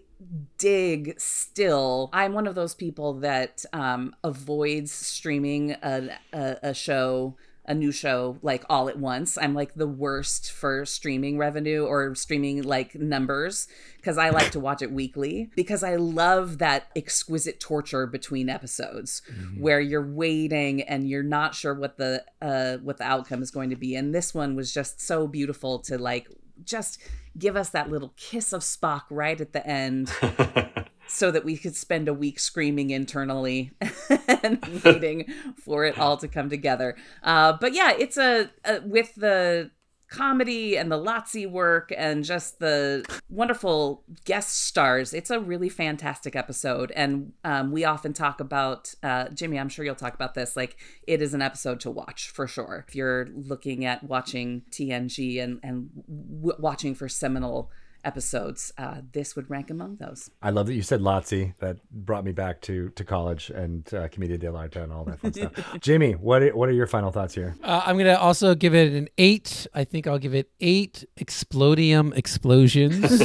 dig 0.56 1.18
still. 1.18 2.10
I'm 2.12 2.32
one 2.32 2.46
of 2.46 2.54
those 2.54 2.74
people 2.74 3.14
that 3.14 3.64
um, 3.72 4.14
avoids 4.22 4.92
streaming 4.92 5.72
a, 5.82 6.10
a, 6.32 6.56
a 6.62 6.74
show 6.74 7.36
a 7.66 7.74
new 7.74 7.92
show 7.92 8.38
like 8.42 8.64
all 8.68 8.88
at 8.88 8.98
once. 8.98 9.38
I'm 9.38 9.54
like 9.54 9.74
the 9.74 9.86
worst 9.86 10.52
for 10.52 10.84
streaming 10.84 11.38
revenue 11.38 11.84
or 11.84 12.14
streaming 12.14 12.62
like 12.62 12.94
numbers 12.94 13.68
because 13.96 14.18
I 14.18 14.30
like 14.30 14.50
to 14.50 14.60
watch 14.60 14.82
it 14.82 14.92
weekly 14.92 15.50
because 15.56 15.82
I 15.82 15.96
love 15.96 16.58
that 16.58 16.88
exquisite 16.94 17.60
torture 17.60 18.06
between 18.06 18.50
episodes 18.50 19.22
mm-hmm. 19.30 19.60
where 19.60 19.80
you're 19.80 20.06
waiting 20.06 20.82
and 20.82 21.08
you're 21.08 21.22
not 21.22 21.54
sure 21.54 21.74
what 21.74 21.96
the 21.96 22.24
uh 22.42 22.76
what 22.78 22.98
the 22.98 23.04
outcome 23.04 23.42
is 23.42 23.50
going 23.50 23.70
to 23.70 23.76
be. 23.76 23.96
And 23.96 24.14
this 24.14 24.34
one 24.34 24.56
was 24.56 24.72
just 24.72 25.00
so 25.00 25.26
beautiful 25.26 25.78
to 25.80 25.96
like 25.96 26.28
just 26.64 27.00
give 27.38 27.56
us 27.56 27.70
that 27.70 27.90
little 27.90 28.12
kiss 28.16 28.52
of 28.52 28.60
Spock 28.60 29.02
right 29.10 29.40
at 29.40 29.52
the 29.52 29.66
end. 29.66 30.12
so 31.06 31.30
that 31.30 31.44
we 31.44 31.56
could 31.56 31.76
spend 31.76 32.08
a 32.08 32.14
week 32.14 32.38
screaming 32.38 32.90
internally 32.90 33.72
and 34.42 34.82
waiting 34.84 35.32
for 35.56 35.84
it 35.84 35.98
all 35.98 36.16
to 36.16 36.28
come 36.28 36.48
together. 36.48 36.96
Uh, 37.22 37.52
but 37.60 37.74
yeah, 37.74 37.92
it's 37.98 38.16
a, 38.16 38.50
a 38.64 38.80
with 38.80 39.14
the 39.14 39.70
comedy 40.14 40.76
and 40.76 40.92
the 40.92 40.98
lazzi 40.98 41.50
work 41.50 41.92
and 41.96 42.24
just 42.24 42.60
the 42.60 43.04
wonderful 43.28 44.04
guest 44.24 44.64
stars. 44.64 45.12
It's 45.12 45.30
a 45.30 45.40
really 45.40 45.68
fantastic 45.68 46.36
episode. 46.36 46.92
And 46.92 47.32
um, 47.42 47.72
we 47.72 47.84
often 47.84 48.12
talk 48.12 48.40
about, 48.40 48.94
uh, 49.02 49.28
Jimmie, 49.30 49.58
I'm 49.58 49.68
sure 49.68 49.84
you'll 49.84 49.94
talk 49.94 50.14
about 50.14 50.34
this. 50.34 50.56
Like, 50.56 50.76
it 51.06 51.20
is 51.20 51.34
an 51.34 51.42
episode 51.42 51.80
to 51.80 51.90
watch 51.90 52.30
for 52.30 52.46
sure. 52.46 52.84
If 52.86 52.94
you're 52.94 53.28
looking 53.34 53.84
at 53.84 54.04
watching 54.04 54.62
TNG 54.70 55.42
and, 55.42 55.58
and 55.62 55.90
w- 56.06 56.56
watching 56.58 56.94
for 56.94 57.08
seminal 57.08 57.70
episodes, 58.04 58.72
uh, 58.78 59.00
this 59.12 59.36
would 59.36 59.50
rank 59.50 59.70
among 59.70 59.96
those. 59.96 60.30
I 60.42 60.50
love 60.50 60.66
that 60.66 60.74
you 60.74 60.82
said 60.82 61.00
lazzi. 61.00 61.54
That 61.58 61.78
brought 61.90 62.24
me 62.24 62.32
back 62.32 62.60
to 62.62 62.90
to 62.90 63.04
college 63.04 63.50
and 63.50 63.92
uh, 63.94 64.08
Commedia 64.08 64.38
dell'arte 64.38 64.82
and 64.82 64.92
all 64.92 65.04
that 65.04 65.20
fun 65.20 65.32
stuff. 65.32 65.52
Jimmie, 65.80 66.12
what 66.12 66.42
are, 66.42 66.56
what 66.56 66.68
are 66.68 66.72
your 66.72 66.86
final 66.86 67.10
thoughts 67.10 67.34
here? 67.34 67.56
Uh, 67.62 67.82
I'm 67.84 67.96
gonna 67.96 68.14
also 68.14 68.54
give 68.54 68.74
it 68.74 68.92
an 68.92 69.08
eight. 69.18 69.66
I 69.74 69.84
think 69.84 70.06
I'll 70.06 70.18
give 70.18 70.34
it 70.34 70.50
eight 70.60 71.04
explodium 71.18 72.16
explosions, 72.16 73.20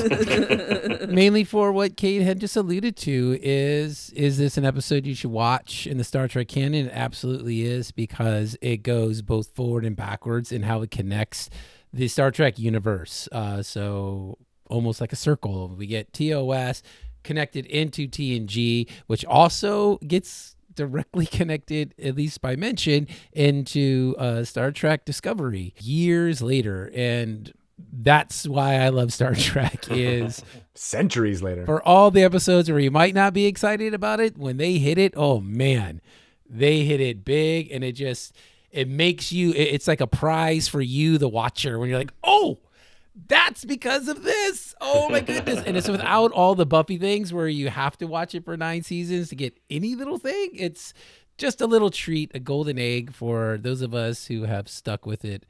mainly 1.07 1.43
for 1.43 1.71
what 1.71 1.97
Kate 1.97 2.21
had 2.21 2.39
just 2.39 2.55
alluded 2.55 2.95
to. 2.97 3.37
Is 3.41 4.11
is 4.11 4.37
this 4.37 4.57
an 4.57 4.65
episode 4.65 5.05
you 5.05 5.15
should 5.15 5.31
watch 5.31 5.87
in 5.87 5.97
the 5.97 6.03
Star 6.03 6.27
Trek 6.27 6.47
canon? 6.47 6.87
It 6.87 6.93
absolutely 6.93 7.63
is 7.63 7.91
because 7.91 8.57
it 8.61 8.83
goes 8.83 9.21
both 9.21 9.55
forward 9.55 9.85
and 9.85 9.95
backwards 9.95 10.51
in 10.51 10.63
how 10.63 10.81
it 10.81 10.91
connects 10.91 11.49
the 11.91 12.07
Star 12.07 12.31
Trek 12.31 12.59
universe. 12.59 13.27
Uh, 13.31 13.63
so 13.63 14.37
almost 14.69 15.01
like 15.01 15.11
a 15.11 15.17
circle. 15.17 15.67
We 15.77 15.87
get 15.87 16.13
TOS 16.13 16.81
connected 17.23 17.65
into 17.65 18.07
TNG, 18.07 18.89
which 19.07 19.25
also 19.25 19.97
gets 19.97 20.55
directly 20.73 21.25
connected, 21.39 21.93
at 22.01 22.15
least 22.15 22.41
by 22.41 22.55
mention, 22.55 23.07
into 23.33 24.15
uh, 24.17 24.43
Star 24.43 24.71
Trek 24.71 25.05
Discovery 25.05 25.73
years 25.79 26.41
later. 26.41 26.91
And 26.95 27.51
that's 27.91 28.47
why 28.47 28.75
I 28.75 28.89
love 28.89 29.13
Star 29.13 29.35
Trek 29.35 29.89
is 29.89 30.43
centuries 30.75 31.41
later. 31.41 31.65
For 31.65 31.85
all 31.85 32.11
the 32.11 32.23
episodes 32.23 32.69
where 32.69 32.79
you 32.79 32.91
might 32.91 33.13
not 33.13 33.33
be 33.33 33.45
excited 33.45 33.93
about 33.93 34.19
it, 34.19 34.37
when 34.37 34.57
they 34.57 34.77
hit 34.77 34.97
it, 34.97 35.13
oh 35.15 35.39
man, 35.39 36.01
they 36.49 36.83
hit 36.83 36.99
it 36.99 37.23
big 37.25 37.71
and 37.71 37.83
it 37.83 37.93
just 37.93 38.35
it 38.71 38.87
makes 38.87 39.31
you 39.31 39.51
it's 39.55 39.87
like 39.87 40.01
a 40.01 40.07
prize 40.07 40.67
for 40.67 40.81
you 40.81 41.17
the 41.17 41.29
watcher 41.29 41.79
when 41.79 41.89
you're 41.89 41.97
like, 41.97 42.13
"Oh, 42.23 42.59
that's 43.27 43.65
because 43.65 44.07
of 44.07 44.23
this. 44.23 44.75
Oh 44.81 45.09
my 45.09 45.21
goodness. 45.21 45.63
and 45.65 45.75
it's 45.75 45.87
without 45.89 46.31
all 46.31 46.55
the 46.55 46.65
Buffy 46.65 46.97
things 46.97 47.33
where 47.33 47.47
you 47.47 47.69
have 47.69 47.97
to 47.97 48.05
watch 48.05 48.35
it 48.35 48.45
for 48.45 48.55
nine 48.57 48.83
seasons 48.83 49.29
to 49.29 49.35
get 49.35 49.57
any 49.69 49.95
little 49.95 50.17
thing. 50.17 50.51
It's 50.53 50.93
just 51.37 51.61
a 51.61 51.67
little 51.67 51.89
treat, 51.89 52.31
a 52.33 52.39
golden 52.39 52.77
egg 52.77 53.13
for 53.13 53.57
those 53.61 53.81
of 53.81 53.93
us 53.93 54.27
who 54.27 54.43
have 54.43 54.67
stuck 54.67 55.05
with 55.05 55.23
it 55.25 55.45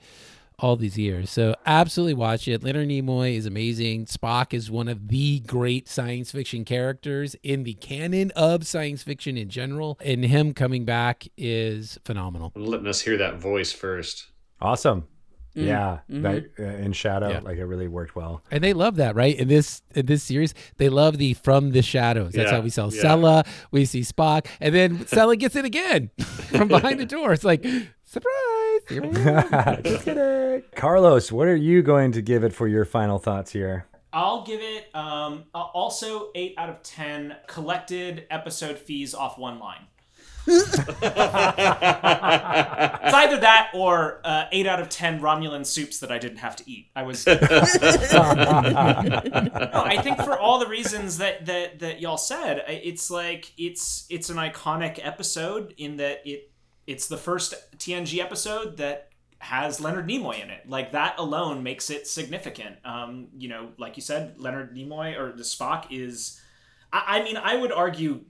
all 0.61 0.75
these 0.75 0.97
years. 0.97 1.29
So 1.29 1.55
absolutely 1.65 2.13
watch 2.13 2.47
it. 2.47 2.63
Leonard 2.63 2.89
Nimoy 2.89 3.35
is 3.35 3.45
amazing. 3.45 4.05
Spock 4.05 4.53
is 4.53 4.69
one 4.69 4.87
of 4.87 5.07
the 5.07 5.39
great 5.41 5.87
science 5.87 6.31
fiction 6.31 6.65
characters 6.65 7.35
in 7.43 7.63
the 7.63 7.75
canon 7.75 8.31
of 8.31 8.67
science 8.67 9.03
fiction 9.03 9.37
in 9.37 9.49
general. 9.49 9.97
And 10.03 10.23
him 10.23 10.53
coming 10.53 10.85
back 10.85 11.27
is 11.37 11.97
phenomenal. 12.03 12.51
Letting 12.55 12.87
us 12.87 13.01
hear 13.01 13.17
that 13.17 13.35
voice 13.37 13.71
first. 13.71 14.27
Awesome. 14.61 15.07
Mm. 15.55 15.65
Yeah, 15.65 15.99
mm-hmm. 16.09 16.21
that, 16.21 16.49
uh, 16.59 16.63
in 16.63 16.93
Shadow, 16.93 17.29
yeah. 17.29 17.39
like 17.39 17.57
it 17.57 17.65
really 17.65 17.87
worked 17.87 18.15
well. 18.15 18.43
And 18.51 18.63
they 18.63 18.73
love 18.73 18.97
that, 18.97 19.15
right? 19.15 19.35
In 19.35 19.47
this 19.47 19.81
in 19.95 20.05
this 20.05 20.23
series, 20.23 20.53
they 20.77 20.89
love 20.89 21.17
the 21.17 21.33
from 21.33 21.71
the 21.71 21.81
shadows. 21.81 22.33
That's 22.33 22.51
yeah. 22.51 22.57
how 22.57 22.61
we 22.61 22.69
saw 22.69 22.89
yeah. 22.89 23.01
Sela. 23.01 23.47
We 23.71 23.85
see 23.85 24.01
Spock, 24.01 24.45
and 24.59 24.75
then 24.75 24.99
Sela 24.99 25.37
gets 25.37 25.55
it 25.55 25.65
again 25.65 26.11
from 26.19 26.67
behind 26.67 26.99
the 26.99 27.05
door. 27.05 27.33
It's 27.33 27.43
like 27.43 27.65
surprise. 28.05 28.81
Here 28.89 29.01
we 29.01 29.11
Just 29.83 30.05
kidding. 30.05 30.63
Carlos, 30.75 31.31
what 31.31 31.47
are 31.47 31.55
you 31.55 31.81
going 31.81 32.11
to 32.11 32.21
give 32.21 32.43
it 32.43 32.53
for 32.53 32.67
your 32.67 32.85
final 32.85 33.17
thoughts 33.17 33.51
here? 33.51 33.85
I'll 34.13 34.43
give 34.43 34.61
it 34.61 34.93
um, 34.95 35.45
also 35.53 36.29
eight 36.35 36.53
out 36.57 36.69
of 36.69 36.83
ten 36.83 37.35
collected 37.47 38.27
episode 38.29 38.77
fees 38.77 39.15
off 39.15 39.37
one 39.37 39.59
line 39.59 39.87
it's 40.49 40.77
either 43.13 43.37
that 43.39 43.71
or 43.73 44.21
uh, 44.23 44.45
eight 44.51 44.67
out 44.67 44.79
of 44.79 44.89
ten 44.89 45.19
Romulan 45.21 45.65
soups 45.65 45.99
that 45.99 46.11
I 46.11 46.17
didn't 46.17 46.37
have 46.37 46.55
to 46.57 46.69
eat. 46.69 46.87
I 46.95 47.03
was. 47.03 47.25
no, 47.27 47.35
I 49.73 49.99
think 50.03 50.17
for 50.17 50.37
all 50.37 50.59
the 50.59 50.67
reasons 50.67 51.17
that 51.19 51.45
that 51.45 51.79
that 51.79 51.99
y'all 52.01 52.17
said, 52.17 52.63
it's 52.67 53.09
like 53.09 53.51
it's 53.57 54.05
it's 54.09 54.29
an 54.29 54.37
iconic 54.37 54.99
episode 55.01 55.73
in 55.77 55.97
that 55.97 56.21
it 56.25 56.51
it's 56.87 57.07
the 57.07 57.17
first 57.17 57.53
TNG 57.77 58.19
episode 58.19 58.77
that 58.77 59.09
has 59.39 59.79
Leonard 59.79 60.07
Nimoy 60.07 60.41
in 60.41 60.49
it. 60.49 60.67
Like 60.67 60.91
that 60.91 61.17
alone 61.17 61.63
makes 61.63 61.89
it 61.89 62.07
significant. 62.07 62.77
Um, 62.83 63.27
you 63.37 63.47
know, 63.47 63.69
like 63.77 63.95
you 63.95 64.01
said, 64.01 64.35
Leonard 64.37 64.75
Nimoy 64.75 65.17
or 65.17 65.31
the 65.31 65.43
Spock 65.43 65.87
is 65.91 66.41
I, 66.91 67.23
mean, 67.23 67.37
I 67.37 67.55
would 67.55 67.71
argue, 67.71 68.21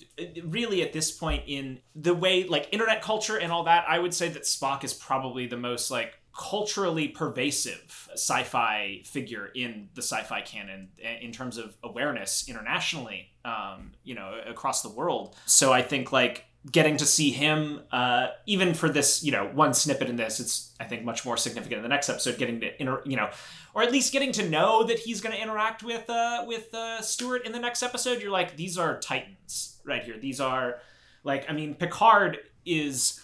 really, 0.43 0.81
at 0.81 0.91
this 0.91 1.11
point 1.11 1.43
in 1.47 1.79
the 1.95 2.13
way, 2.13 2.43
like 2.43 2.67
internet 2.71 3.01
culture 3.01 3.37
and 3.37 3.51
all 3.51 3.63
that, 3.63 3.85
I 3.87 3.99
would 3.99 4.13
say 4.13 4.29
that 4.29 4.43
Spock 4.43 4.83
is 4.83 4.93
probably 4.93 5.47
the 5.47 5.57
most 5.57 5.89
like 5.89 6.19
culturally 6.37 7.07
pervasive 7.07 8.07
sci-fi 8.13 9.01
figure 9.03 9.47
in 9.55 9.89
the 9.95 10.01
sci-fi 10.01 10.41
canon 10.41 10.89
in 11.21 11.31
terms 11.31 11.57
of 11.57 11.75
awareness 11.83 12.47
internationally 12.47 13.31
um, 13.43 13.91
you 14.03 14.15
know 14.15 14.39
across 14.47 14.81
the 14.81 14.89
world. 14.89 15.35
So 15.45 15.73
i 15.73 15.81
think 15.81 16.11
like 16.11 16.45
getting 16.71 16.97
to 16.97 17.05
see 17.05 17.31
him 17.31 17.81
uh, 17.91 18.27
even 18.45 18.73
for 18.73 18.89
this 18.89 19.23
you 19.23 19.31
know 19.31 19.49
one 19.53 19.73
snippet 19.73 20.09
in 20.09 20.17
this 20.17 20.39
it's 20.39 20.73
i 20.79 20.83
think 20.83 21.05
much 21.05 21.25
more 21.25 21.37
significant 21.37 21.77
in 21.77 21.83
the 21.83 21.89
next 21.89 22.09
episode 22.09 22.37
getting 22.37 22.59
to 22.59 22.81
inter- 22.81 23.01
you 23.05 23.15
know 23.15 23.29
or 23.73 23.81
at 23.81 23.91
least 23.91 24.11
getting 24.11 24.31
to 24.31 24.47
know 24.49 24.83
that 24.83 24.99
he's 24.99 25.21
going 25.21 25.33
to 25.33 25.41
interact 25.41 25.83
with 25.83 26.09
uh, 26.09 26.43
with 26.47 26.73
uh, 26.73 27.01
Stewart 27.01 27.45
in 27.45 27.51
the 27.51 27.59
next 27.59 27.83
episode. 27.83 28.21
You're 28.21 28.31
like 28.31 28.57
these 28.57 28.77
are 28.77 28.99
titans 28.99 29.79
right 29.85 30.03
here. 30.03 30.17
These 30.17 30.41
are 30.41 30.81
like 31.23 31.49
i 31.49 31.53
mean 31.53 31.75
picard 31.75 32.39
is 32.65 33.21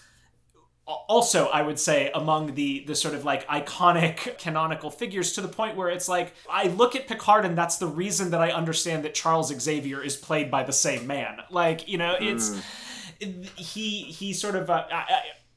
also 0.86 1.48
i 1.48 1.62
would 1.62 1.80
say 1.80 2.12
among 2.14 2.54
the 2.56 2.84
the 2.86 2.94
sort 2.96 3.16
of 3.16 3.26
like 3.26 3.48
iconic 3.48 4.38
canonical 4.38 4.92
figures 4.92 5.34
to 5.34 5.42
the 5.42 5.48
point 5.48 5.76
where 5.76 5.90
it's 5.90 6.08
like 6.08 6.34
i 6.50 6.68
look 6.68 6.96
at 6.96 7.08
picard 7.08 7.46
and 7.46 7.58
that's 7.58 7.78
the 7.78 7.88
reason 7.88 8.30
that 8.32 8.42
i 8.42 8.52
understand 8.52 9.04
that 9.04 9.14
charles 9.14 9.54
xavier 9.60 10.02
is 10.02 10.16
played 10.16 10.52
by 10.52 10.64
the 10.64 10.74
same 10.74 11.08
man. 11.08 11.40
Like 11.50 11.88
you 11.88 11.98
know 11.98 12.16
it's 12.20 12.50
mm 12.50 12.62
he 13.20 14.04
he 14.04 14.34
sort 14.34 14.56
of 14.56 14.70
uh, 14.70 14.86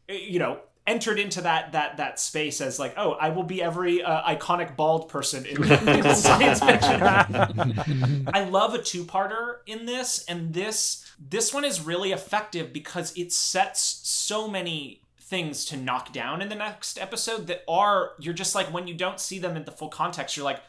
you 0.09 0.39
know 0.39 0.61
entered 0.87 1.19
into 1.19 1.43
that 1.43 1.73
that 1.73 1.99
that 1.99 2.19
space 2.19 2.61
as 2.61 2.79
like 2.79 2.95
oh 2.97 3.13
I 3.13 3.29
will 3.29 3.43
be 3.43 3.63
every 3.63 4.03
uh, 4.03 4.23
iconic 4.23 4.75
bald 4.75 5.09
person 5.09 5.45
in, 5.45 5.63
in 5.63 6.15
science 6.15 6.61
fiction. 6.61 8.29
I 8.33 8.45
love 8.49 8.75
a 8.75 8.83
two-parter 8.83 9.59
in 9.67 9.87
this 9.87 10.25
and 10.27 10.55
this 10.55 11.05
this 11.19 11.53
one 11.53 11.65
is 11.65 11.81
really 11.81 12.13
effective 12.13 12.73
because 12.73 13.17
it 13.17 13.33
sets 13.33 14.01
so 14.05 14.49
many 14.49 15.03
things 15.21 15.67
to 15.67 15.77
knock 15.77 16.13
down 16.13 16.41
in 16.41 16.49
the 16.49 16.55
next 16.55 16.99
episode 16.99 17.49
that 17.49 17.63
are 17.69 18.13
you're 18.19 18.33
just 18.33 18.55
like 18.55 18.73
when 18.73 18.87
you 18.87 18.95
don't 18.95 19.21
see 19.21 19.39
them 19.39 19.57
in 19.57 19.65
the 19.65 19.73
full 19.73 19.89
context 19.89 20.37
you're 20.37 20.45
like 20.45 20.61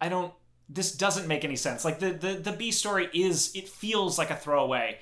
I 0.00 0.08
don't 0.08 0.32
this 0.72 0.92
doesn't 0.92 1.26
make 1.26 1.44
any 1.44 1.56
sense. 1.56 1.84
Like 1.84 1.98
the 1.98 2.10
the 2.12 2.34
the 2.34 2.52
B 2.52 2.70
story 2.70 3.08
is 3.12 3.50
it 3.54 3.68
feels 3.68 4.18
like 4.18 4.30
a 4.30 4.36
throwaway 4.36 5.00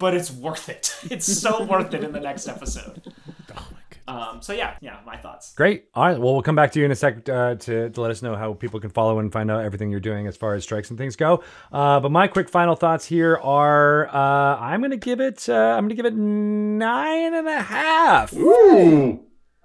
but 0.00 0.14
it's 0.14 0.32
worth 0.32 0.68
it. 0.68 0.96
It's 1.10 1.26
so 1.26 1.62
worth 1.62 1.94
it 1.94 2.02
in 2.02 2.12
the 2.12 2.20
next 2.20 2.48
episode. 2.48 3.02
Oh 3.56 3.66
my 3.72 3.80
um, 4.10 4.42
so 4.42 4.52
yeah, 4.52 4.76
yeah, 4.80 4.98
my 5.06 5.16
thoughts. 5.16 5.54
Great. 5.54 5.84
All 5.94 6.04
right. 6.04 6.18
Well, 6.18 6.32
we'll 6.32 6.42
come 6.42 6.56
back 6.56 6.72
to 6.72 6.78
you 6.78 6.84
in 6.84 6.90
a 6.90 6.96
sec 6.96 7.28
uh, 7.28 7.54
to, 7.54 7.90
to 7.90 8.00
let 8.00 8.10
us 8.10 8.22
know 8.22 8.34
how 8.34 8.54
people 8.54 8.80
can 8.80 8.90
follow 8.90 9.18
and 9.18 9.32
find 9.32 9.50
out 9.50 9.64
everything 9.64 9.90
you're 9.90 10.00
doing 10.00 10.26
as 10.26 10.36
far 10.36 10.54
as 10.54 10.64
strikes 10.64 10.90
and 10.90 10.98
things 10.98 11.14
go. 11.14 11.42
Uh, 11.72 12.00
but 12.00 12.10
my 12.10 12.26
quick 12.26 12.48
final 12.48 12.74
thoughts 12.74 13.04
here 13.06 13.36
are: 13.36 14.08
uh, 14.08 14.56
I'm 14.58 14.80
going 14.80 14.90
to 14.90 14.96
give 14.96 15.20
it. 15.20 15.48
Uh, 15.48 15.54
I'm 15.54 15.84
going 15.84 15.90
to 15.90 15.94
give 15.94 16.06
it 16.06 16.14
nine 16.14 17.34
and 17.34 17.48
a 17.48 17.60
half. 17.60 18.32
Ooh 18.34 19.24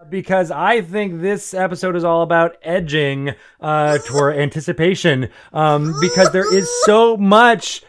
because 0.09 0.51
I 0.51 0.81
think 0.81 1.21
this 1.21 1.53
episode 1.53 1.95
is 1.95 2.03
all 2.03 2.21
about 2.21 2.57
edging 2.61 3.33
uh, 3.59 3.97
toward 3.99 4.37
anticipation 4.37 5.29
um, 5.51 5.95
because 5.99 6.31
there 6.31 6.53
is 6.53 6.69
so 6.83 7.17
much 7.17 7.81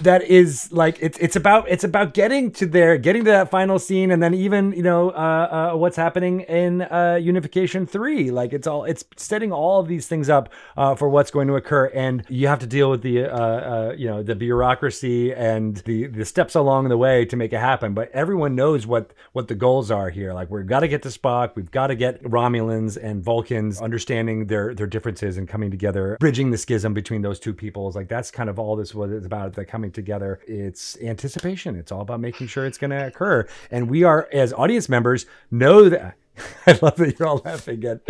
that 0.00 0.22
is 0.22 0.72
like 0.72 0.98
it's 1.00 1.18
it's 1.18 1.36
about 1.36 1.68
it's 1.68 1.84
about 1.84 2.14
getting 2.14 2.50
to 2.52 2.66
there, 2.66 2.98
getting 2.98 3.24
to 3.24 3.30
that 3.30 3.50
final 3.50 3.78
scene, 3.78 4.10
and 4.10 4.22
then 4.22 4.34
even 4.34 4.72
you 4.72 4.82
know 4.82 5.10
uh, 5.10 5.70
uh, 5.72 5.76
what's 5.76 5.96
happening 5.96 6.40
in 6.42 6.82
uh, 6.82 7.18
Unification 7.20 7.86
Three. 7.86 8.30
Like 8.30 8.52
it's 8.52 8.66
all 8.66 8.84
it's 8.84 9.04
setting 9.16 9.52
all 9.52 9.80
of 9.80 9.88
these 9.88 10.06
things 10.06 10.28
up 10.28 10.48
uh, 10.76 10.94
for 10.94 11.08
what's 11.08 11.30
going 11.30 11.48
to 11.48 11.54
occur, 11.54 11.86
and 11.94 12.24
you 12.28 12.48
have 12.48 12.58
to 12.60 12.66
deal 12.66 12.90
with 12.90 13.02
the 13.02 13.24
uh, 13.24 13.36
uh, 13.36 13.94
you 13.96 14.08
know 14.08 14.22
the 14.22 14.34
bureaucracy 14.34 15.32
and 15.32 15.76
the 15.78 16.06
the 16.06 16.24
steps 16.24 16.54
along 16.54 16.88
the 16.88 16.98
way 16.98 17.24
to 17.24 17.36
make 17.36 17.52
it 17.52 17.60
happen. 17.60 17.94
But 17.94 18.10
everyone 18.12 18.54
knows 18.54 18.86
what 18.86 19.12
what 19.32 19.48
the 19.48 19.54
goals 19.54 19.90
are 19.90 20.10
here. 20.10 20.32
Like 20.32 20.50
we've 20.50 20.66
got 20.66 20.80
to 20.80 20.88
get 20.88 21.02
to 21.02 21.08
Spock, 21.08 21.52
we've 21.54 21.70
got 21.70 21.88
to 21.88 21.94
get 21.94 22.22
Romulans 22.22 22.96
and 23.02 23.22
Vulcans 23.22 23.80
understanding 23.80 24.46
their 24.46 24.74
their 24.74 24.86
differences 24.86 25.36
and 25.36 25.48
coming 25.48 25.70
together, 25.70 26.16
bridging 26.20 26.50
the 26.50 26.58
schism 26.58 26.94
between 26.94 27.22
those 27.22 27.38
two 27.38 27.54
peoples. 27.54 27.94
Like 27.94 28.08
that's 28.08 28.30
kind 28.30 28.48
of 28.50 28.58
all 28.58 28.76
this 28.76 28.94
was 28.94 29.24
about. 29.24 29.52
The 29.52 29.64
coming 29.64 29.81
together. 29.90 30.40
It's 30.46 30.96
anticipation. 31.02 31.76
It's 31.76 31.90
all 31.90 32.02
about 32.02 32.20
making 32.20 32.46
sure 32.46 32.66
it's 32.66 32.78
going 32.78 32.90
to 32.90 33.06
occur. 33.06 33.46
And 33.70 33.90
we 33.90 34.04
are, 34.04 34.28
as 34.32 34.52
audience 34.52 34.88
members, 34.88 35.26
know 35.50 35.88
that. 35.88 36.16
I 36.66 36.78
love 36.80 36.96
that 36.96 37.18
you're 37.18 37.28
all 37.28 37.42
laughing 37.44 37.84
at 37.84 38.00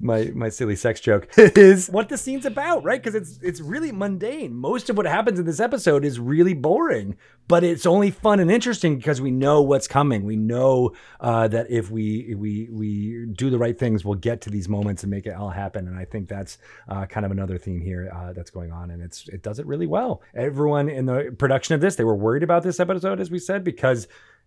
my 0.00 0.30
my 0.34 0.48
silly 0.48 0.76
sex 0.76 1.00
joke. 1.00 1.28
is 1.36 1.88
what 1.88 2.08
the 2.08 2.18
scene's 2.18 2.46
about, 2.46 2.84
right? 2.84 3.02
Because 3.02 3.14
it's 3.14 3.38
it's 3.42 3.60
really 3.60 3.92
mundane. 3.92 4.54
Most 4.54 4.90
of 4.90 4.96
what 4.96 5.06
happens 5.06 5.38
in 5.38 5.46
this 5.46 5.60
episode 5.60 6.04
is 6.04 6.18
really 6.20 6.54
boring, 6.54 7.16
but 7.48 7.64
it's 7.64 7.86
only 7.86 8.10
fun 8.10 8.40
and 8.40 8.50
interesting 8.50 8.96
because 8.96 9.20
we 9.20 9.30
know 9.30 9.62
what's 9.62 9.88
coming. 9.88 10.24
We 10.24 10.36
know 10.36 10.92
uh, 11.20 11.48
that 11.48 11.70
if 11.70 11.90
we 11.90 12.34
we 12.36 12.68
we 12.70 13.26
do 13.32 13.50
the 13.50 13.58
right 13.58 13.78
things, 13.78 14.04
we'll 14.04 14.14
get 14.14 14.40
to 14.42 14.50
these 14.50 14.68
moments 14.68 15.02
and 15.02 15.10
make 15.10 15.26
it 15.26 15.34
all 15.34 15.50
happen. 15.50 15.88
And 15.88 15.98
I 15.98 16.04
think 16.04 16.28
that's 16.28 16.58
uh, 16.88 17.06
kind 17.06 17.26
of 17.26 17.32
another 17.32 17.58
theme 17.58 17.80
here 17.80 18.10
uh, 18.14 18.32
that's 18.32 18.50
going 18.50 18.72
on, 18.72 18.90
and 18.90 19.02
it's 19.02 19.28
it 19.28 19.42
does 19.42 19.58
it 19.58 19.66
really 19.66 19.86
well. 19.86 20.22
Everyone 20.34 20.88
in 20.88 21.06
the 21.06 21.34
production 21.38 21.74
of 21.74 21.80
this, 21.80 21.96
they 21.96 22.04
were 22.04 22.16
worried 22.16 22.42
about 22.42 22.62
this 22.62 22.80
episode, 22.80 23.20
as 23.20 23.30
we 23.30 23.38
said, 23.38 23.64
because 23.64 24.06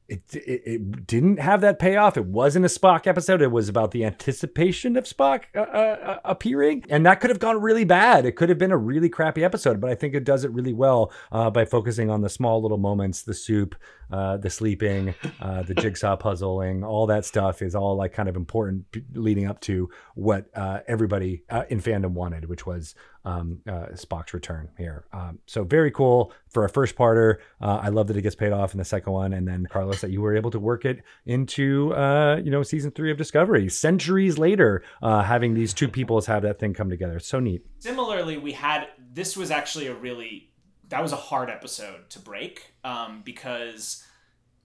it, 0.09 0.35
it, 0.35 0.61
it, 0.65 1.07
didn't 1.07 1.39
have 1.39 1.61
that 1.61 1.79
payoff. 1.79 2.17
It 2.17 2.25
wasn't 2.25 2.65
a 2.65 2.67
Spock 2.67 3.07
episode. 3.07 3.41
It 3.41 3.51
was 3.51 3.69
about 3.69 3.91
the 3.91 4.03
anticipation 4.03 4.97
of 4.97 5.05
Spock 5.05 5.43
uh, 5.55 5.59
uh, 5.59 6.19
appearing. 6.25 6.83
And 6.89 7.05
that 7.05 7.19
could 7.19 7.29
have 7.29 7.39
gone 7.39 7.61
really 7.61 7.85
bad. 7.85 8.25
It 8.25 8.35
could 8.35 8.49
have 8.49 8.57
been 8.57 8.71
a 8.71 8.77
really 8.77 9.09
crappy 9.09 9.43
episode, 9.43 9.79
but 9.79 9.89
I 9.89 9.95
think 9.95 10.15
it 10.15 10.23
does 10.23 10.43
it 10.43 10.51
really 10.51 10.73
well 10.73 11.11
uh, 11.31 11.49
by 11.49 11.65
focusing 11.65 12.09
on 12.09 12.21
the 12.21 12.29
small 12.29 12.61
little 12.61 12.77
moments, 12.77 13.21
the 13.21 13.33
soup, 13.33 13.75
uh, 14.11 14.37
the 14.37 14.49
sleeping, 14.49 15.13
uh, 15.41 15.63
the 15.63 15.73
jigsaw 15.75 16.15
puzzling, 16.15 16.83
all 16.83 17.07
that 17.07 17.25
stuff 17.25 17.61
is 17.61 17.75
all 17.75 17.95
like 17.95 18.13
kind 18.13 18.29
of 18.29 18.35
important 18.35 18.85
leading 19.13 19.45
up 19.45 19.59
to 19.61 19.89
what 20.15 20.49
uh, 20.55 20.79
everybody 20.87 21.43
in 21.69 21.81
fandom 21.81 22.11
wanted, 22.11 22.45
which 22.45 22.65
was 22.65 22.95
um, 23.25 23.59
uh, 23.67 23.87
Spock's 23.93 24.33
return 24.33 24.69
here. 24.77 25.05
Um, 25.11 25.39
so 25.45 25.63
very 25.63 25.91
cool 25.91 26.31
for 26.47 26.65
a 26.65 26.69
first 26.69 26.95
parter. 26.95 27.37
Uh, 27.61 27.79
I 27.81 27.89
love 27.89 28.07
that 28.07 28.17
it 28.17 28.21
gets 28.21 28.35
paid 28.35 28.51
off 28.51 28.73
in 28.73 28.77
the 28.77 28.85
second 28.85 29.13
one, 29.13 29.33
and 29.33 29.47
then 29.47 29.67
Carlos 29.69 30.01
that 30.01 30.11
you 30.11 30.21
were 30.21 30.35
able 30.35 30.51
to 30.51 30.59
work 30.59 30.85
it 30.85 31.03
into 31.25 31.93
uh, 31.93 32.37
you 32.43 32.51
know 32.51 32.63
season 32.63 32.91
three 32.91 33.11
of 33.11 33.17
Discovery. 33.17 33.69
Centuries 33.69 34.37
later, 34.37 34.83
uh, 35.01 35.23
having 35.23 35.53
these 35.53 35.73
two 35.73 35.87
peoples 35.87 36.25
have 36.25 36.43
that 36.43 36.59
thing 36.59 36.73
come 36.73 36.89
together. 36.89 37.19
So 37.19 37.39
neat. 37.39 37.65
Similarly, 37.79 38.37
we 38.37 38.53
had 38.53 38.87
this 39.11 39.35
was 39.35 39.51
actually 39.51 39.87
a 39.87 39.93
really 39.93 40.48
that 40.89 41.01
was 41.01 41.11
a 41.11 41.17
hard 41.17 41.49
episode 41.49 42.09
to 42.09 42.19
break 42.19 42.73
um, 42.83 43.21
because 43.23 44.03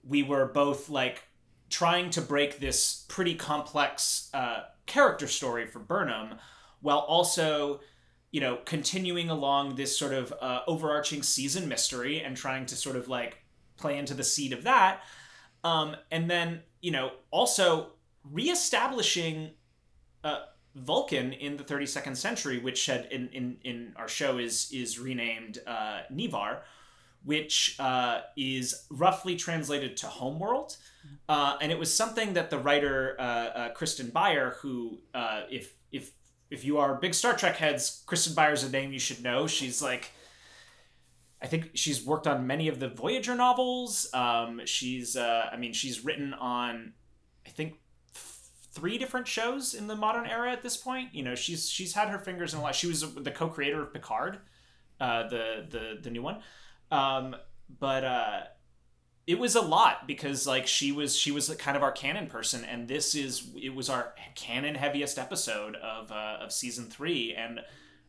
we 0.03 0.23
were 0.23 0.45
both 0.45 0.89
like 0.89 1.23
trying 1.69 2.09
to 2.11 2.21
break 2.21 2.59
this 2.59 3.05
pretty 3.07 3.35
complex 3.35 4.29
uh, 4.33 4.63
character 4.85 5.27
story 5.27 5.65
for 5.65 5.79
Burnham 5.79 6.35
while 6.81 6.99
also 6.99 7.79
you 8.35 8.41
know, 8.41 8.57
continuing 8.65 9.29
along 9.29 9.75
this 9.75 9.97
sort 9.97 10.11
of 10.11 10.33
uh, 10.41 10.59
overarching 10.67 11.23
season 11.23 11.69
mystery 11.69 12.19
and 12.19 12.35
trying 12.35 12.65
to 12.65 12.75
sort 12.75 12.97
of 12.97 13.07
like 13.07 13.37
play 13.77 13.97
into 13.97 14.13
the 14.13 14.25
seed 14.25 14.51
of 14.51 14.63
that. 14.63 15.03
Um, 15.63 15.95
and 16.11 16.29
then, 16.29 16.61
you 16.81 16.91
know, 16.91 17.11
also 17.31 17.93
reestablishing 18.29 19.51
uh, 20.25 20.41
Vulcan 20.75 21.31
in 21.33 21.57
the 21.57 21.63
32nd 21.63 22.17
century, 22.17 22.59
which 22.59 22.85
had 22.85 23.07
in, 23.11 23.29
in, 23.29 23.57
in 23.63 23.93
our 23.95 24.07
show 24.07 24.37
is 24.37 24.69
is 24.71 24.99
renamed 24.99 25.59
uh, 25.65 26.01
Ni'Var, 26.09 26.63
which 27.23 27.77
uh, 27.79 28.21
is 28.35 28.85
roughly 28.89 29.35
translated 29.35 29.97
to 29.97 30.07
homeworld. 30.07 30.77
Uh, 31.29 31.57
and 31.61 31.71
it 31.71 31.79
was 31.79 31.93
something 31.93 32.33
that 32.33 32.49
the 32.49 32.57
writer 32.57 33.15
uh, 33.19 33.23
uh, 33.23 33.73
Kirsten 33.73 34.09
Beyer, 34.09 34.55
who, 34.61 34.99
uh, 35.13 35.43
if 35.49 35.73
if 35.91 36.11
if 36.49 36.65
you 36.65 36.77
are 36.77 36.95
big 36.95 37.13
Star 37.13 37.35
Trek 37.35 37.57
heads, 37.57 38.03
Kirsten 38.05 38.33
Beyer's 38.33 38.63
a 38.63 38.69
name 38.69 38.91
you 38.91 38.99
should 38.99 39.23
know. 39.23 39.47
She's 39.47 39.81
like, 39.81 40.11
I 41.41 41.47
think 41.47 41.71
she's 41.73 42.05
worked 42.05 42.27
on 42.27 42.47
many 42.47 42.67
of 42.67 42.79
the 42.79 42.89
Voyager 42.89 43.35
novels. 43.35 44.07
Um, 44.13 44.61
she's, 44.65 45.15
uh, 45.15 45.49
I 45.51 45.57
mean, 45.57 45.73
she's 45.73 46.03
written 46.05 46.33
on, 46.33 46.93
I 47.45 47.49
think, 47.49 47.75
three 48.75 48.97
different 48.97 49.27
shows 49.27 49.73
in 49.73 49.87
the 49.87 49.95
modern 49.95 50.27
era 50.27 50.51
at 50.51 50.61
this 50.61 50.77
point. 50.77 51.15
You 51.15 51.23
know, 51.23 51.33
she's 51.33 51.67
she's 51.69 51.93
had 51.93 52.09
her 52.09 52.19
fingers 52.19 52.53
in 52.53 52.59
a 52.59 52.61
lot. 52.61 52.75
She 52.75 52.87
was 52.87 53.13
the 53.15 53.31
co-creator 53.31 53.81
of 53.81 53.93
Picard, 53.93 54.39
uh, 54.99 55.27
the 55.27 55.65
the 55.67 55.99
the 56.01 56.09
new 56.11 56.21
one. 56.21 56.41
Um, 56.91 57.35
but 57.79 58.03
uh, 58.03 58.39
it 59.27 59.39
was 59.39 59.55
a 59.55 59.61
lot 59.61 60.07
because 60.07 60.45
like 60.45 60.67
she 60.67 60.91
was 60.91 61.17
she 61.17 61.31
was 61.31 61.49
kind 61.55 61.75
of 61.75 61.83
our 61.83 61.91
canon 61.91 62.27
person 62.27 62.63
and 62.63 62.87
this 62.87 63.15
is 63.15 63.49
it 63.61 63.73
was 63.73 63.89
our 63.89 64.13
canon 64.35 64.75
heaviest 64.75 65.17
episode 65.17 65.75
of 65.77 66.11
uh, 66.11 66.37
of 66.41 66.51
season 66.51 66.85
three 66.85 67.33
and 67.33 67.59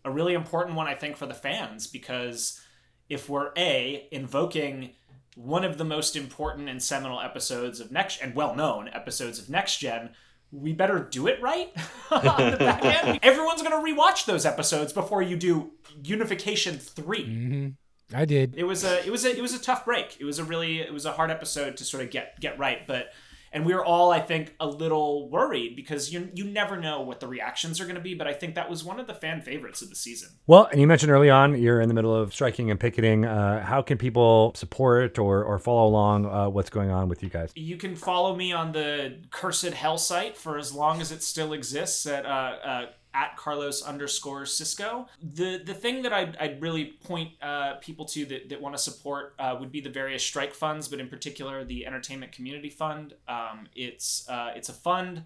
a 0.04 0.10
really 0.10 0.34
important 0.34 0.76
one 0.76 0.86
i 0.86 0.94
think 0.94 1.16
for 1.16 1.26
the 1.26 1.34
fans 1.34 1.86
because 1.86 2.60
if 3.08 3.28
we're 3.28 3.50
a 3.56 4.06
invoking 4.10 4.90
one 5.36 5.64
of 5.64 5.78
the 5.78 5.84
most 5.84 6.16
important 6.16 6.68
and 6.68 6.82
seminal 6.82 7.20
episodes 7.20 7.80
of 7.80 7.90
next 7.90 8.20
and 8.20 8.34
well 8.34 8.54
known 8.54 8.88
episodes 8.92 9.38
of 9.38 9.48
next 9.48 9.78
gen 9.78 10.10
we 10.52 10.72
better 10.72 11.00
do 11.00 11.26
it 11.26 11.40
right 11.40 11.72
on 12.10 12.50
the 12.50 12.56
back 12.56 12.84
end. 12.84 13.20
Everyone's 13.22 13.62
gonna 13.62 13.76
rewatch 13.76 14.26
those 14.26 14.46
episodes 14.46 14.92
before 14.92 15.22
you 15.22 15.36
do 15.36 15.72
Unification 16.02 16.78
3 16.78 17.24
mm-hmm. 17.24 17.68
I 18.16 18.24
did. 18.24 18.54
It 18.56 18.64
was 18.64 18.84
a 18.84 19.04
it 19.04 19.10
was 19.10 19.24
a 19.24 19.36
it 19.36 19.42
was 19.42 19.52
a 19.52 19.58
tough 19.58 19.84
break. 19.84 20.16
It 20.20 20.24
was 20.24 20.38
a 20.38 20.44
really 20.44 20.80
it 20.80 20.92
was 20.92 21.06
a 21.06 21.12
hard 21.12 21.30
episode 21.30 21.76
to 21.78 21.84
sort 21.84 22.04
of 22.04 22.10
get 22.10 22.38
get 22.40 22.58
right, 22.58 22.86
but 22.86 23.12
and 23.56 23.64
we 23.64 23.72
were 23.72 23.84
all 23.84 24.12
I 24.12 24.20
think 24.20 24.54
a 24.60 24.66
little 24.66 25.30
worried 25.30 25.76
because 25.76 26.12
you 26.12 26.28
you 26.34 26.44
never 26.44 26.76
know 26.76 27.00
what 27.00 27.20
the 27.20 27.26
reactions 27.26 27.80
are 27.80 27.84
going 27.84 27.96
to 27.96 28.02
be, 28.02 28.14
but 28.14 28.26
I 28.26 28.34
think 28.34 28.54
that 28.54 28.68
was 28.68 28.84
one 28.84 29.00
of 29.00 29.06
the 29.06 29.14
fan 29.14 29.40
favorites 29.40 29.80
of 29.80 29.88
the 29.88 29.96
season. 29.96 30.28
Well, 30.46 30.68
and 30.70 30.78
you 30.78 30.86
mentioned 30.86 31.10
early 31.10 31.30
on 31.30 31.60
you're 31.60 31.80
in 31.80 31.88
the 31.88 31.94
middle 31.94 32.14
of 32.14 32.34
striking 32.34 32.70
and 32.70 32.78
picketing. 32.78 33.24
Uh, 33.24 33.64
how 33.64 33.80
can 33.80 33.96
people 33.96 34.52
support 34.54 35.18
or 35.18 35.42
or 35.42 35.58
follow 35.58 35.88
along 35.88 36.26
uh, 36.26 36.50
what's 36.50 36.68
going 36.68 36.90
on 36.90 37.08
with 37.08 37.22
you 37.22 37.30
guys? 37.30 37.50
You 37.54 37.78
can 37.78 37.96
follow 37.96 38.36
me 38.36 38.52
on 38.52 38.72
the 38.72 39.22
Cursed 39.30 39.72
Hell 39.72 39.96
site 39.96 40.36
for 40.36 40.58
as 40.58 40.74
long 40.74 41.00
as 41.00 41.10
it 41.10 41.22
still 41.22 41.54
exists 41.54 42.04
at 42.04 42.26
uh, 42.26 42.28
uh 42.28 42.86
at 43.16 43.34
Carlos 43.36 43.82
underscore 43.82 44.44
Cisco. 44.44 45.08
The 45.22 45.62
the 45.64 45.72
thing 45.72 46.02
that 46.02 46.12
I'd, 46.12 46.36
I'd 46.36 46.60
really 46.60 46.84
point 47.04 47.30
uh, 47.40 47.76
people 47.80 48.04
to 48.06 48.26
that, 48.26 48.50
that 48.50 48.60
want 48.60 48.76
to 48.76 48.82
support 48.82 49.34
uh, 49.38 49.56
would 49.58 49.72
be 49.72 49.80
the 49.80 49.90
various 49.90 50.22
strike 50.22 50.54
funds, 50.54 50.86
but 50.86 51.00
in 51.00 51.08
particular 51.08 51.64
the 51.64 51.86
Entertainment 51.86 52.32
Community 52.32 52.68
Fund. 52.68 53.14
Um, 53.26 53.68
it's 53.74 54.28
uh, 54.28 54.52
it's 54.54 54.68
a 54.68 54.74
fund 54.74 55.24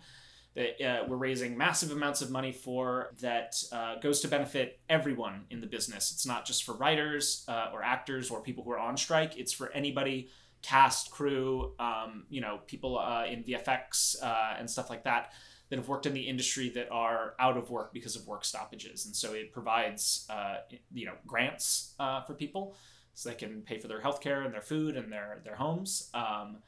that 0.55 0.85
uh, 0.85 1.05
we're 1.09 1.17
raising 1.17 1.57
massive 1.57 1.91
amounts 1.91 2.23
of 2.23 2.31
money 2.31 2.53
for 2.53 3.13
that 3.21 3.57
uh, 3.73 3.97
goes 4.01 4.21
to 4.21 4.29
benefit 4.29 4.81
everyone 4.89 5.45
in 5.51 5.61
the 5.61 5.67
business. 5.67 6.13
It's 6.13 6.27
not 6.27 6.45
just 6.45 6.65
for 6.65 6.75
writers 6.75 7.45
uh, 7.49 7.71
or 7.73 7.83
actors 7.83 8.31
or 8.31 8.41
people 8.41 8.65
who 8.65 8.71
are 8.71 8.79
on 8.79 8.97
strike. 8.97 9.37
It's 9.37 9.53
for 9.53 9.71
anybody 9.73 10.31
cast, 10.63 11.11
crew, 11.11 11.73
um, 11.79 12.25
you 12.29 12.41
know, 12.41 12.61
people 12.67 13.01
in 13.29 13.43
VFX 13.45 14.17
and 14.59 14.69
stuff 14.69 14.91
like 14.91 15.05
that 15.05 15.33
that 15.71 15.79
have 15.79 15.89
worked 15.89 16.05
in 16.05 16.13
the 16.13 16.29
industry 16.29 16.69
that 16.71 16.91
are 16.91 17.35
out 17.39 17.57
of 17.57 17.71
work 17.71 17.93
because 17.93 18.17
of 18.17 18.27
work 18.27 18.45
stoppages, 18.45 19.07
and 19.07 19.17
so 19.17 19.33
it 19.33 19.53
provides 19.53 20.27
uh, 20.29 20.57
you 20.93 21.07
know 21.07 21.15
grants 21.27 21.95
uh, 21.99 22.23
for 22.23 22.35
people 22.35 22.75
so 23.15 23.29
they 23.29 23.35
can 23.35 23.63
pay 23.63 23.79
for 23.79 23.89
their 23.89 24.01
healthcare 24.01 24.45
and 24.45 24.53
their 24.53 24.61
food 24.63 24.97
and 24.97 25.11
their 25.13 25.41
their 25.45 25.57
homes. 25.57 26.11
Um, 26.13 26.59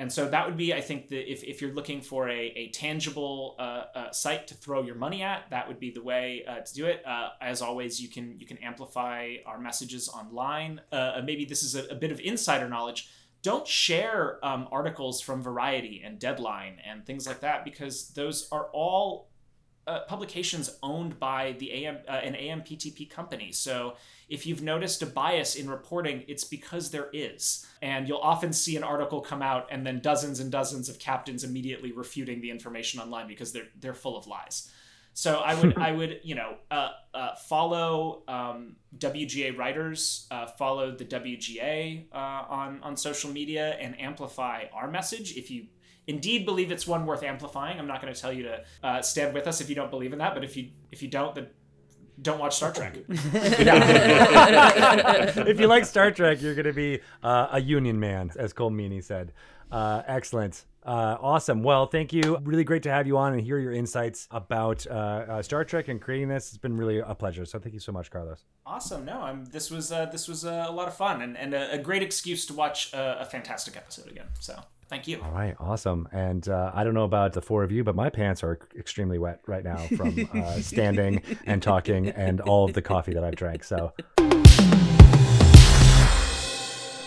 and 0.00 0.12
so 0.12 0.28
that 0.28 0.46
would 0.46 0.56
be, 0.56 0.72
I 0.72 0.80
think, 0.80 1.08
that 1.08 1.30
if, 1.30 1.42
if 1.42 1.60
you're 1.60 1.72
looking 1.72 2.00
for 2.00 2.28
a, 2.28 2.38
a 2.54 2.68
tangible 2.68 3.56
uh, 3.58 3.84
uh, 3.94 4.10
site 4.12 4.46
to 4.46 4.54
throw 4.54 4.82
your 4.82 4.94
money 4.94 5.24
at, 5.24 5.50
that 5.50 5.66
would 5.66 5.80
be 5.80 5.90
the 5.90 6.02
way 6.02 6.44
uh, 6.46 6.60
to 6.60 6.74
do 6.74 6.86
it. 6.86 7.04
Uh, 7.04 7.30
as 7.40 7.62
always, 7.62 8.00
you 8.00 8.08
can 8.08 8.38
you 8.38 8.46
can 8.46 8.58
amplify 8.58 9.36
our 9.44 9.58
messages 9.58 10.08
online. 10.08 10.80
Uh, 10.92 11.20
maybe 11.24 11.44
this 11.44 11.64
is 11.64 11.74
a, 11.74 11.86
a, 11.86 11.96
bit 11.96 12.12
of 12.12 12.20
insider 12.20 12.68
knowledge 12.68 13.10
don't 13.42 13.66
share 13.66 14.44
um, 14.44 14.68
articles 14.72 15.20
from 15.20 15.42
Variety 15.42 16.02
and 16.04 16.18
Deadline 16.18 16.78
and 16.84 17.06
things 17.06 17.26
like 17.26 17.40
that 17.40 17.64
because 17.64 18.10
those 18.10 18.48
are 18.50 18.68
all 18.72 19.28
uh, 19.88 20.00
publications 20.00 20.76
owned 20.82 21.18
by 21.18 21.56
the 21.58 21.72
AM 21.72 21.98
uh, 22.06 22.12
an 22.12 22.34
AMPTP 22.34 23.08
company. 23.08 23.52
So 23.52 23.94
if 24.28 24.44
you've 24.44 24.60
noticed 24.60 25.00
a 25.00 25.06
bias 25.06 25.54
in 25.54 25.70
reporting, 25.70 26.24
it's 26.28 26.44
because 26.44 26.90
there 26.90 27.08
is. 27.14 27.66
And 27.80 28.06
you'll 28.06 28.18
often 28.18 28.52
see 28.52 28.76
an 28.76 28.84
article 28.84 29.22
come 29.22 29.40
out 29.40 29.66
and 29.70 29.86
then 29.86 30.00
dozens 30.00 30.40
and 30.40 30.52
dozens 30.52 30.90
of 30.90 30.98
captains 30.98 31.42
immediately 31.42 31.92
refuting 31.92 32.42
the 32.42 32.50
information 32.50 33.00
online 33.00 33.26
because 33.26 33.52
they're 33.52 33.68
they're 33.80 33.94
full 33.94 34.16
of 34.16 34.26
lies. 34.26 34.70
So 35.18 35.40
I 35.40 35.60
would 35.60 35.76
I 35.88 35.90
would 35.90 36.20
you 36.22 36.36
know 36.36 36.54
uh, 36.70 36.90
uh, 37.12 37.34
follow 37.34 38.22
um, 38.28 38.76
WGA 38.96 39.58
writers, 39.58 40.28
uh, 40.30 40.46
follow 40.46 40.92
the 40.92 41.04
WGA 41.04 42.04
uh, 42.12 42.16
on 42.16 42.80
on 42.84 42.96
social 42.96 43.32
media, 43.32 43.76
and 43.80 44.00
amplify 44.00 44.66
our 44.72 44.88
message. 44.88 45.36
If 45.36 45.50
you 45.50 45.66
indeed 46.06 46.46
believe 46.46 46.70
it's 46.70 46.86
one 46.86 47.04
worth 47.04 47.24
amplifying, 47.24 47.80
I'm 47.80 47.88
not 47.88 48.00
going 48.00 48.14
to 48.14 48.20
tell 48.20 48.32
you 48.32 48.44
to 48.44 48.62
uh, 48.84 49.02
stand 49.02 49.34
with 49.34 49.48
us 49.48 49.60
if 49.60 49.68
you 49.68 49.74
don't 49.74 49.90
believe 49.90 50.12
in 50.12 50.20
that. 50.20 50.34
But 50.34 50.44
if 50.44 50.56
you 50.56 50.70
if 50.92 51.02
you 51.02 51.08
don't, 51.08 51.34
then 51.34 51.48
don't 52.22 52.38
watch 52.38 52.54
Star 52.54 52.72
Trek. 52.72 52.98
if 53.08 53.18
you 55.58 55.66
like 55.66 55.84
Star 55.84 56.12
Trek, 56.12 56.40
you're 56.40 56.54
going 56.54 56.66
to 56.66 56.72
be 56.72 57.00
uh, 57.24 57.48
a 57.52 57.60
union 57.60 57.98
man, 57.98 58.30
as 58.36 58.52
Colm 58.52 58.74
Meaney 58.74 59.02
said. 59.02 59.32
Uh, 59.70 60.02
excellent. 60.06 60.64
Uh, 60.84 61.18
awesome. 61.20 61.62
Well, 61.62 61.86
thank 61.86 62.14
you. 62.14 62.38
Really 62.42 62.64
great 62.64 62.82
to 62.84 62.90
have 62.90 63.06
you 63.06 63.18
on 63.18 63.34
and 63.34 63.42
hear 63.42 63.58
your 63.58 63.72
insights 63.72 64.26
about 64.30 64.86
uh, 64.86 64.90
uh, 64.90 65.42
Star 65.42 65.62
Trek 65.62 65.88
and 65.88 66.00
creating 66.00 66.28
this. 66.28 66.48
It's 66.48 66.56
been 66.56 66.78
really 66.78 66.98
a 67.00 67.14
pleasure. 67.14 67.44
So 67.44 67.58
thank 67.58 67.74
you 67.74 67.80
so 67.80 67.92
much, 67.92 68.10
Carlos. 68.10 68.44
Awesome. 68.64 69.04
No, 69.04 69.20
I'm. 69.20 69.44
This 69.44 69.70
was 69.70 69.92
uh, 69.92 70.06
this 70.06 70.28
was 70.28 70.46
uh, 70.46 70.64
a 70.66 70.72
lot 70.72 70.88
of 70.88 70.96
fun 70.96 71.20
and, 71.20 71.36
and 71.36 71.52
a, 71.52 71.72
a 71.72 71.78
great 71.78 72.02
excuse 72.02 72.46
to 72.46 72.54
watch 72.54 72.94
a, 72.94 73.20
a 73.20 73.24
fantastic 73.26 73.76
episode 73.76 74.10
again. 74.10 74.28
So 74.40 74.58
thank 74.88 75.06
you. 75.06 75.20
All 75.22 75.32
right. 75.32 75.54
Awesome. 75.60 76.08
And 76.10 76.48
uh, 76.48 76.70
I 76.72 76.84
don't 76.84 76.94
know 76.94 77.04
about 77.04 77.34
the 77.34 77.42
four 77.42 77.64
of 77.64 77.70
you, 77.70 77.84
but 77.84 77.94
my 77.94 78.08
pants 78.08 78.42
are 78.42 78.58
extremely 78.74 79.18
wet 79.18 79.40
right 79.46 79.64
now 79.64 79.76
from 79.94 80.26
uh, 80.32 80.60
standing 80.60 81.22
and 81.44 81.62
talking 81.62 82.08
and 82.08 82.40
all 82.40 82.64
of 82.64 82.72
the 82.72 82.82
coffee 82.82 83.12
that 83.12 83.24
I've 83.24 83.36
drank. 83.36 83.62
So. 83.62 83.92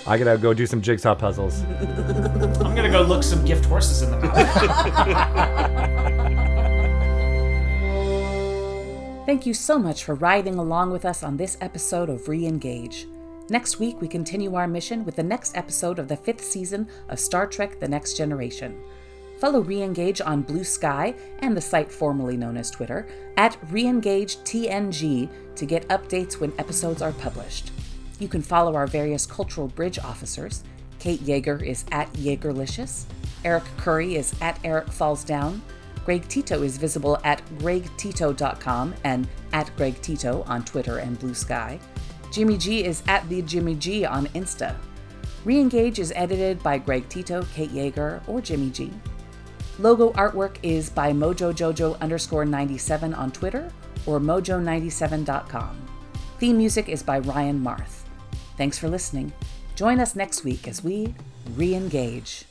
I 0.07 0.18
gotta 0.18 0.38
go 0.38 0.53
do 0.53 0.65
some 0.65 0.82
jigsaw 0.82 1.15
puzzles. 1.15 1.61
I'm 1.61 2.76
gonna 2.76 2.90
go 2.90 3.02
look 3.02 3.23
some 3.23 3.45
gift 3.45 3.65
horses 3.65 4.02
in 4.02 4.11
the 4.11 4.18
mouth. 4.18 5.68
Thank 9.26 9.45
you 9.45 9.53
so 9.53 9.78
much 9.78 10.03
for 10.03 10.15
riding 10.15 10.56
along 10.56 10.91
with 10.91 11.06
us 11.06 11.23
on 11.23 11.38
this 11.38 11.57
episode 11.61 12.10
of 12.10 12.22
Reengage. 12.26 13.06
Next 13.49 13.80
week, 13.80 14.02
we 14.02 14.07
continue 14.07 14.56
our 14.56 14.68
mission 14.68 15.06
with 15.06 15.15
the 15.15 15.23
next 15.23 15.56
episode 15.56 15.99
of 15.99 16.07
the 16.07 16.18
fifth 16.18 16.44
season 16.44 16.90
of 17.07 17.19
Star 17.19 17.45
Trek 17.45 17.80
The 17.80 17.88
Next 17.88 18.18
Generation. 18.18 18.82
Follow 19.40 19.64
Reengage 19.64 20.22
on 20.26 20.41
Blue 20.41 20.64
Sky 20.64 21.14
and 21.40 21.56
the 21.56 21.61
site 21.61 21.91
formerly 21.91 22.38
known 22.38 22.57
as 22.57 22.72
Twitter 22.72 23.07
at 23.38 23.60
ReengageTNG 23.68 25.30
to 25.56 25.65
get 25.65 25.88
updates 25.88 26.40
when 26.40 26.53
episodes 26.57 27.02
are 27.02 27.11
published. 27.14 27.72
You 28.22 28.27
can 28.27 28.43
follow 28.43 28.76
our 28.76 28.85
various 28.85 29.26
Cultural 29.26 29.68
Bridge 29.68 29.98
officers. 29.98 30.64
Kate 30.99 31.23
Jaeger 31.23 31.57
is 31.64 31.85
at 31.91 32.14
Jaegerlicious. 32.14 33.06
Eric 33.43 33.64
Curry 33.77 34.15
is 34.15 34.35
at 34.41 34.60
Eric 34.64 34.89
Falls 34.89 35.23
Down. 35.23 35.60
Greg 36.06 36.27
Tito 36.27 36.61
is 36.61 36.77
visible 36.77 37.18
at 37.23 37.43
gregtito.com 37.57 38.93
and 39.03 39.27
at 39.53 39.76
Greg 39.76 39.99
Tito 40.03 40.43
on 40.43 40.64
Twitter 40.64 40.99
and 40.99 41.18
Blue 41.18 41.34
Sky. 41.34 41.80
Jimmie 42.31 42.60
G 42.60 42.84
is 42.84 43.02
at 43.07 43.27
the 43.27 43.41
Jimmie 43.41 43.73
G 43.73 44.06
on 44.06 44.27
Insta. 44.27 44.76
Reengage 45.43 45.98
is 45.98 46.14
edited 46.15 46.61
by 46.61 46.77
Greg 46.77 47.10
Tito, 47.10 47.43
Kate 47.56 47.72
Jaeger, 47.72 48.22
or 48.27 48.39
Jimmie 48.39 48.69
G. 48.69 48.91
Logo 49.80 50.14
artwork 50.14 50.57
is 50.61 50.91
by 50.91 51.11
mojojojo 51.11 51.99
underscore 51.99 52.45
97 52.45 53.15
on 53.15 53.31
Twitter 53.31 53.72
or 54.06 54.19
mojo97.com. 54.19 55.88
Theme 56.38 56.57
music 56.57 56.88
is 56.88 57.02
by 57.02 57.18
Ryan 57.18 57.60
Marth. 57.60 58.01
Thanks 58.61 58.77
for 58.77 58.89
listening. 58.89 59.33
Join 59.73 59.99
us 59.99 60.15
next 60.15 60.43
week 60.43 60.67
as 60.67 60.83
we 60.83 61.15
re 61.55 61.73
engage. 61.73 62.45